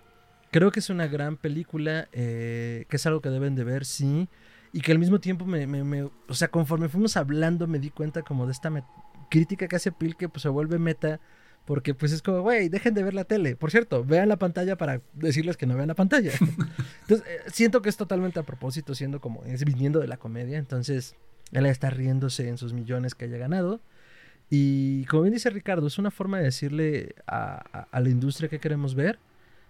Creo 0.52 0.72
que 0.72 0.80
es 0.80 0.90
una 0.90 1.08
gran 1.08 1.38
película, 1.38 2.08
eh, 2.14 2.86
que 2.90 2.96
es 2.96 3.06
algo 3.06 3.20
que 3.22 3.30
deben 3.30 3.56
de 3.56 3.64
ver, 3.64 3.86
sí. 3.86 4.28
Y 4.74 4.82
que 4.82 4.92
al 4.92 5.00
mismo 5.00 5.20
tiempo, 5.20 5.46
me, 5.46 5.66
me- 5.68 5.84
me- 5.84 6.04
o 6.04 6.34
sea, 6.34 6.48
conforme 6.50 6.90
fuimos 6.90 7.18
hablando, 7.18 7.66
me 7.68 7.80
di 7.80 7.90
cuenta 7.90 8.22
como 8.22 8.46
de 8.46 8.52
esta 8.52 8.72
crítica 9.30 9.68
que 9.68 9.76
hace 9.76 9.92
Pil, 9.92 10.16
que 10.16 10.30
pues 10.30 10.44
se 10.44 10.50
vuelve 10.50 10.78
meta. 10.80 11.20
Porque 11.66 11.94
pues 11.94 12.12
es 12.14 12.22
como, 12.24 12.42
güey, 12.42 12.68
dejen 12.70 12.94
de 12.96 13.04
ver 13.04 13.14
la 13.14 13.26
tele. 13.26 13.56
Por 13.56 13.70
cierto, 13.70 14.04
vean 14.04 14.28
la 14.30 14.38
pantalla 14.38 14.76
para 14.78 15.02
decirles 15.14 15.56
que 15.58 15.66
no 15.68 15.76
vean 15.76 15.88
la 15.90 15.94
pantalla. 15.94 16.32
Entonces, 17.02 17.28
eh, 17.28 17.42
siento 17.52 17.82
que 17.84 17.90
es 17.90 17.98
totalmente 17.98 18.40
a 18.40 18.44
propósito, 18.44 18.96
siendo 18.96 19.20
como, 19.22 19.44
es 19.46 19.64
viniendo 19.66 20.00
de 20.00 20.08
la 20.08 20.18
comedia. 20.18 20.58
Entonces, 20.58 21.16
él 21.52 21.66
está 21.68 21.90
riéndose 21.92 22.48
en 22.48 22.58
sus 22.58 22.74
millones 22.74 23.14
que 23.14 23.26
haya 23.26 23.38
ganado. 23.38 23.82
Y 24.50 25.06
como 25.06 25.24
bien 25.24 25.34
dice 25.34 25.50
Ricardo, 25.52 25.86
es 25.86 26.00
una 26.00 26.10
forma 26.12 26.38
de 26.40 26.46
decirle 26.46 27.14
a, 27.28 27.62
a- 27.72 27.88
a 27.92 28.00
la 28.00 28.10
industria 28.10 28.50
que 28.50 28.60
queremos 28.60 28.96
ver, 28.96 29.20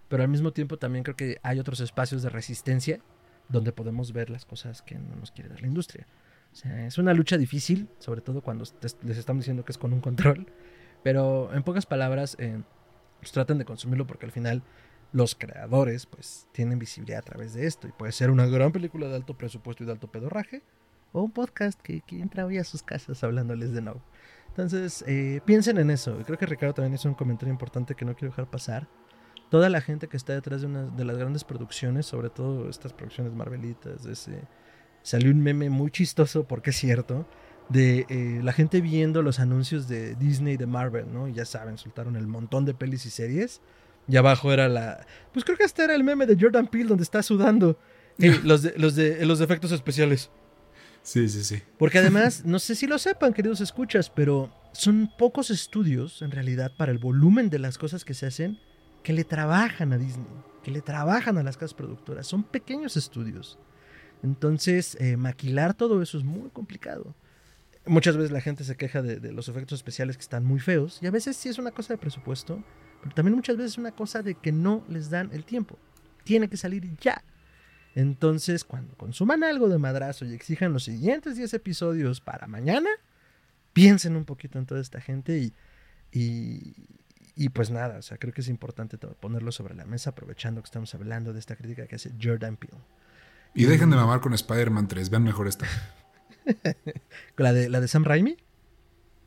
pero 0.08 0.24
al 0.24 0.30
mismo 0.30 0.52
tiempo 0.54 0.78
también 0.78 1.04
creo 1.04 1.18
que 1.18 1.38
hay 1.44 1.60
otros 1.60 1.82
espacios 1.82 2.22
de 2.24 2.30
resistencia 2.30 3.00
donde 3.50 3.72
podemos 3.72 4.14
ver 4.14 4.30
las 4.30 4.46
cosas 4.46 4.82
que 4.82 4.96
no 4.96 5.16
nos 5.16 5.32
quiere 5.32 5.50
dar 5.50 5.62
la 5.62 5.68
industria. 5.68 6.08
O 6.52 6.56
sea, 6.56 6.86
es 6.86 6.98
una 6.98 7.14
lucha 7.14 7.38
difícil, 7.38 7.90
sobre 8.00 8.22
todo 8.22 8.42
cuando 8.42 8.64
les 9.04 9.18
estamos 9.18 9.42
diciendo 9.42 9.66
que 9.66 9.72
es 9.72 9.78
con 9.78 9.94
un 9.94 10.02
control, 10.02 10.48
pero 11.04 11.54
en 11.54 11.64
pocas 11.64 11.86
palabras, 11.86 12.36
eh, 12.40 12.62
pues 13.20 13.32
traten 13.32 13.58
de 13.58 13.66
consumirlo 13.66 14.08
porque 14.08 14.26
al 14.26 14.32
final 14.32 14.64
los 15.12 15.36
creadores 15.36 16.06
pues 16.06 16.48
tienen 16.52 16.80
visibilidad 16.80 17.20
a 17.20 17.24
través 17.24 17.54
de 17.54 17.66
esto 17.66 17.88
y 17.88 17.92
puede 17.92 18.12
ser 18.12 18.30
una 18.30 18.46
gran 18.46 18.72
película 18.72 19.08
de 19.08 19.16
alto 19.16 19.38
presupuesto 19.38 19.84
y 19.84 19.88
de 19.88 19.92
alto 19.92 20.08
pedorraje 20.08 20.62
o 21.12 21.24
un 21.24 21.32
podcast 21.32 21.82
que, 21.82 22.02
que 22.02 22.20
entra 22.20 22.46
hoy 22.46 22.60
a 22.60 22.64
sus 22.64 22.84
casas 22.84 23.24
hablándoles 23.24 23.74
de 23.74 23.82
no. 23.82 24.02
Entonces, 24.50 25.04
eh, 25.08 25.42
piensen 25.46 25.78
en 25.78 25.90
eso. 25.90 26.18
Creo 26.26 26.38
que 26.38 26.46
Ricardo 26.46 26.74
también 26.74 26.94
hizo 26.94 27.08
un 27.08 27.16
comentario 27.16 27.52
importante 27.52 27.96
que 27.96 28.06
no 28.06 28.16
quiero 28.16 28.32
dejar 28.32 28.50
pasar. 28.50 28.88
Toda 29.50 29.70
la 29.70 29.82
gente 29.82 30.08
que 30.08 30.18
está 30.18 30.34
detrás 30.34 30.62
de 30.62 30.68
una 30.68 30.84
de 30.84 31.06
las 31.06 31.18
grandes 31.18 31.44
producciones, 31.44 32.06
sobre 32.06 32.30
todo 32.30 32.70
estas 32.70 32.94
producciones 32.94 33.34
marvelitas, 33.34 34.04
de 34.04 34.14
ese, 34.14 34.42
salió 35.02 35.32
un 35.32 35.42
meme 35.42 35.70
muy 35.70 35.92
chistoso, 35.92 36.44
porque 36.44 36.70
es 36.70 36.78
cierto, 36.78 37.26
de 37.70 38.06
eh, 38.10 38.42
la 38.44 38.52
gente 38.54 38.82
viendo 38.82 39.22
los 39.22 39.40
anuncios 39.40 39.88
de 39.88 40.16
Disney 40.16 40.56
y 40.56 40.58
de 40.58 40.66
Marvel, 40.66 41.12
¿no? 41.12 41.28
Y 41.28 41.34
ya 41.34 41.46
saben, 41.46 41.78
soltaron 41.78 42.16
el 42.16 42.28
montón 42.28 42.66
de 42.66 42.74
pelis 42.74 43.06
y 43.06 43.10
series. 43.10 43.62
Y 44.08 44.18
abajo 44.18 44.52
era 44.52 44.68
la... 44.68 45.06
Pues 45.32 45.46
creo 45.46 45.56
que 45.56 45.64
hasta 45.64 45.84
era 45.84 45.96
el 45.96 46.04
meme 46.04 46.26
de 46.26 46.36
Jordan 46.40 46.68
Peele 46.68 46.90
donde 46.90 47.04
está 47.04 47.22
sudando. 47.22 47.80
Los, 48.44 48.64
de, 48.64 48.74
los, 48.76 48.96
de, 48.96 49.26
los 49.26 49.40
efectos 49.40 49.72
especiales. 49.72 50.30
Sí, 51.04 51.30
sí, 51.30 51.42
sí. 51.44 51.62
Porque 51.78 52.00
además, 52.00 52.44
no 52.44 52.60
sé 52.60 52.76
si 52.76 52.86
lo 52.86 52.98
sepan, 52.98 53.34
queridos 53.34 53.62
escuchas, 53.62 54.10
pero 54.10 54.54
son 54.74 55.10
pocos 55.18 55.50
estudios, 55.52 56.22
en 56.22 56.32
realidad, 56.32 56.74
para 56.76 56.92
el 56.92 56.98
volumen 56.98 57.50
de 57.50 57.60
las 57.60 57.78
cosas 57.78 58.04
que 58.04 58.14
se 58.14 58.26
hacen, 58.26 58.60
que 59.04 59.14
le 59.14 59.24
trabajan 59.24 59.94
a 59.94 59.98
Disney, 59.98 60.28
que 60.64 60.72
le 60.72 60.82
trabajan 60.82 61.38
a 61.38 61.44
las 61.44 61.58
casas 61.58 61.74
productoras. 61.74 62.28
Son 62.28 62.44
pequeños 62.44 62.98
estudios. 62.98 63.58
Entonces, 64.24 64.96
eh, 65.00 65.18
maquilar 65.18 65.74
todo 65.74 66.02
eso 66.02 66.18
es 66.18 66.24
muy 66.24 66.50
complicado. 66.50 67.16
Muchas 67.86 68.18
veces 68.18 68.32
la 68.32 68.42
gente 68.42 68.64
se 68.64 68.76
queja 68.76 69.02
de, 69.02 69.32
los 69.32 69.48
efectos 69.48 69.80
especiales 69.80 70.18
que 70.18 70.22
están 70.22 70.46
muy 70.46 70.60
feos, 70.60 71.00
y 71.02 71.08
a 71.08 71.12
veces 71.12 71.38
sí 71.38 71.50
es 71.50 71.58
una 71.58 71.72
cosa 71.72 71.94
de 71.94 71.98
presupuesto, 71.98 72.64
pero 73.02 73.16
también 73.16 73.36
muchas 73.36 73.56
veces 73.56 73.74
es 73.74 73.78
una 73.78 73.94
cosa 73.94 74.22
de 74.22 74.36
que 74.36 74.52
no 74.52 74.84
les 74.90 75.10
dan 75.10 75.30
el 75.32 75.46
tiempo. 75.46 75.80
Tiene 76.26 76.50
que 76.50 76.58
salir 76.58 76.88
ya. 76.98 77.24
Entonces, 77.96 78.64
cuando 78.64 78.96
consuman 78.96 79.44
algo 79.44 79.70
de 79.70 79.78
madrazo 79.78 80.26
y 80.26 80.34
exijan 80.34 80.74
los 80.74 80.84
siguientes 80.84 81.38
10 81.38 81.54
episodios 81.56 82.22
para 82.22 82.46
mañana, 82.48 82.90
piensen 83.74 84.16
un 84.16 84.26
poquito 84.26 84.60
en 84.60 84.66
toda 84.66 84.82
esta 84.82 85.02
gente 85.02 85.52
y, 86.12 86.74
y 87.44 87.50
pues 87.50 87.72
nada, 87.72 87.98
o 87.98 88.02
sea, 88.02 88.18
creo 88.18 88.34
que 88.34 88.42
es 88.42 88.50
importante 88.50 88.98
ponerlo 88.98 89.52
sobre 89.52 89.74
la 89.74 89.86
mesa 89.86 90.10
aprovechando 90.12 90.62
que 90.62 90.66
estamos 90.66 90.94
hablando 90.94 91.32
de 91.34 91.40
esta 91.40 91.56
crítica 91.56 91.88
que 91.88 91.96
hace 91.96 92.12
Jordan 92.22 92.58
Peele. 92.58 92.78
Y 93.56 93.66
dejen 93.66 93.90
de 93.90 93.96
mamar 93.96 94.20
con 94.22 94.34
Spider-Man 94.34 94.88
3. 94.88 95.10
Vean 95.10 95.24
mejor 95.24 95.48
esta. 95.48 95.66
¿La 97.38 97.54
de, 97.54 97.70
la 97.70 97.80
de 97.82 97.88
Sam 97.88 98.04
Raimi? 98.04 98.38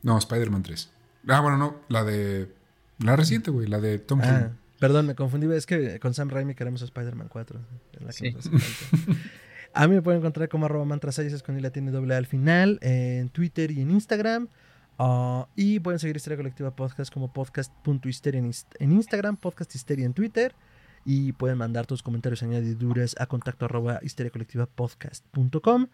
No, 0.01 0.17
Spider-Man 0.17 0.63
3. 0.63 0.89
Ah, 1.27 1.39
bueno, 1.41 1.57
no. 1.57 1.75
La 1.89 2.03
de. 2.03 2.49
La 2.99 3.15
reciente, 3.15 3.51
güey. 3.51 3.67
La 3.67 3.79
de 3.79 3.99
Tom 3.99 4.21
Ah, 4.23 4.49
perdón, 4.79 5.07
me 5.07 5.15
confundí. 5.15 5.51
Es 5.53 5.65
que 5.65 5.99
con 5.99 6.13
Sam 6.13 6.29
Raimi 6.29 6.55
queremos 6.55 6.81
a 6.81 6.85
Spider-Man 6.85 7.27
4. 7.29 7.59
es 7.93 8.01
la 8.01 8.07
que 8.07 8.13
Sí. 8.13 8.31
nos 8.31 8.45
hace 8.47 8.57
falta. 8.57 9.19
A 9.75 9.87
mí 9.87 9.95
me 9.95 10.03
pueden 10.03 10.19
encontrar 10.19 10.49
como 10.49 10.67
arroba 10.67 10.85
mantrasayas, 10.85 11.41
con 11.41 11.57
I 11.57 11.61
la 11.61 11.71
tiene 11.71 11.89
doble 11.89 12.13
A 12.13 12.17
al 12.19 12.27
final, 12.27 12.77
en 12.83 13.29
Twitter 13.29 13.71
y 13.71 13.81
en 13.81 13.89
Instagram. 13.89 14.47
Ah, 14.99 15.47
y 15.55 15.79
pueden 15.79 15.99
seguir 15.99 16.15
Histeria 16.15 16.37
Colectiva 16.37 16.75
Podcast 16.75 17.13
como 17.13 17.31
podcast.histeria 17.31 18.39
en, 18.39 18.51
en 18.79 18.91
Instagram, 18.91 19.37
podcast 19.37 19.73
histeria 19.75 20.05
en 20.05 20.13
Twitter. 20.13 20.55
Y 21.05 21.33
pueden 21.33 21.57
mandar 21.57 21.85
tus 21.85 22.01
comentarios 22.01 22.41
y 22.41 22.45
añadiduras 22.45 23.15
a 23.19 23.25
contacto 23.25 23.65
arroba 23.65 23.99
histeriacolectivapodcast.com. 24.01 25.87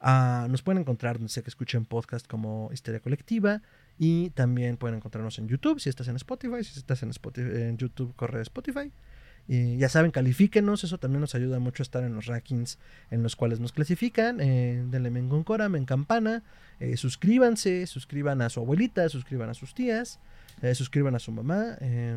Ah, 0.00 0.46
nos 0.50 0.62
pueden 0.62 0.82
encontrar 0.82 1.16
donde 1.16 1.30
sea 1.30 1.42
que 1.42 1.50
escuchen 1.50 1.84
podcast 1.84 2.26
como 2.26 2.70
Histeria 2.72 3.00
Colectiva. 3.00 3.62
Y 3.98 4.30
también 4.30 4.76
pueden 4.76 4.96
encontrarnos 4.96 5.38
en 5.38 5.48
YouTube 5.48 5.80
si 5.80 5.88
estás 5.88 6.08
en 6.08 6.16
Spotify. 6.16 6.64
Si 6.64 6.78
estás 6.78 7.02
en, 7.02 7.76
YouTube, 7.78 8.14
corre 8.16 8.42
Spotify. 8.42 8.92
Y 9.46 9.76
ya 9.76 9.88
saben, 9.88 10.10
califíquenos. 10.10 10.84
Eso 10.84 10.98
también 10.98 11.20
nos 11.20 11.34
ayuda 11.34 11.58
mucho 11.58 11.82
a 11.82 11.84
estar 11.84 12.02
en 12.04 12.14
los 12.14 12.26
rankings 12.26 12.78
en 13.10 13.22
los 13.22 13.36
cuales 13.36 13.60
nos 13.60 13.72
clasifican. 13.72 14.40
Eh, 14.40 14.82
denle 14.90 15.10
me 15.10 15.20
en 15.20 15.44
Coram, 15.44 15.76
en 15.76 15.84
campana. 15.84 16.42
Eh, 16.80 16.96
suscríbanse, 16.96 17.86
suscriban 17.86 18.42
a 18.42 18.48
su 18.50 18.60
abuelita, 18.60 19.08
suscriban 19.08 19.48
a 19.50 19.54
sus 19.54 19.74
tías, 19.74 20.18
eh, 20.62 20.74
suscriban 20.74 21.14
a 21.14 21.18
su 21.18 21.30
mamá. 21.32 21.76
eh, 21.80 22.16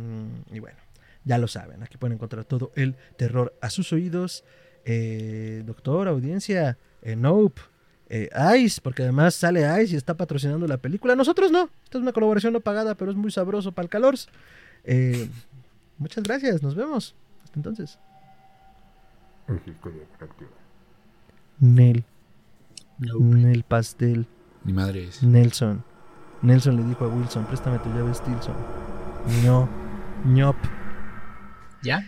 y 0.51 0.59
bueno, 0.59 0.77
ya 1.25 1.37
lo 1.37 1.47
saben. 1.47 1.83
Aquí 1.83 1.97
pueden 1.97 2.15
encontrar 2.15 2.45
todo 2.45 2.71
el 2.75 2.95
terror 3.17 3.53
a 3.61 3.69
sus 3.69 3.91
oídos. 3.93 4.43
Eh, 4.85 5.63
doctor, 5.65 6.07
audiencia, 6.07 6.77
eh, 7.01 7.15
Nope. 7.17 7.61
eh, 8.09 8.29
Ice, 8.57 8.79
porque 8.81 9.03
además 9.03 9.35
sale 9.35 9.59
Ice 9.83 9.93
y 9.95 9.97
está 9.97 10.15
patrocinando 10.15 10.65
la 10.65 10.77
película. 10.77 11.13
Nosotros 11.13 11.51
no. 11.51 11.69
Esta 11.83 11.97
es 11.97 12.01
una 12.01 12.13
colaboración 12.13 12.53
no 12.53 12.61
pagada, 12.61 12.95
pero 12.95 13.11
es 13.11 13.17
muy 13.17 13.31
sabroso 13.31 13.73
para 13.73 13.83
el 13.83 13.89
calor. 13.89 14.15
Eh, 14.85 15.27
muchas 15.97 16.23
gracias. 16.23 16.61
Nos 16.63 16.75
vemos. 16.75 17.15
Hasta 17.43 17.59
entonces. 17.59 17.99
Nel. 21.59 22.05
Nel 22.99 23.63
Pastel. 23.63 24.27
Ni 24.63 24.73
madre 24.73 25.07
es. 25.07 25.23
Nelson. 25.23 25.83
Nelson 26.41 26.75
le 26.75 26.83
dijo 26.83 27.05
a 27.05 27.07
Wilson, 27.07 27.45
préstame 27.45 27.79
tu 27.79 27.89
llave 27.89 28.13
Stilson. 28.13 28.55
No. 29.43 29.67
Ñop. 30.25 30.55
¿Ya? 31.83 32.03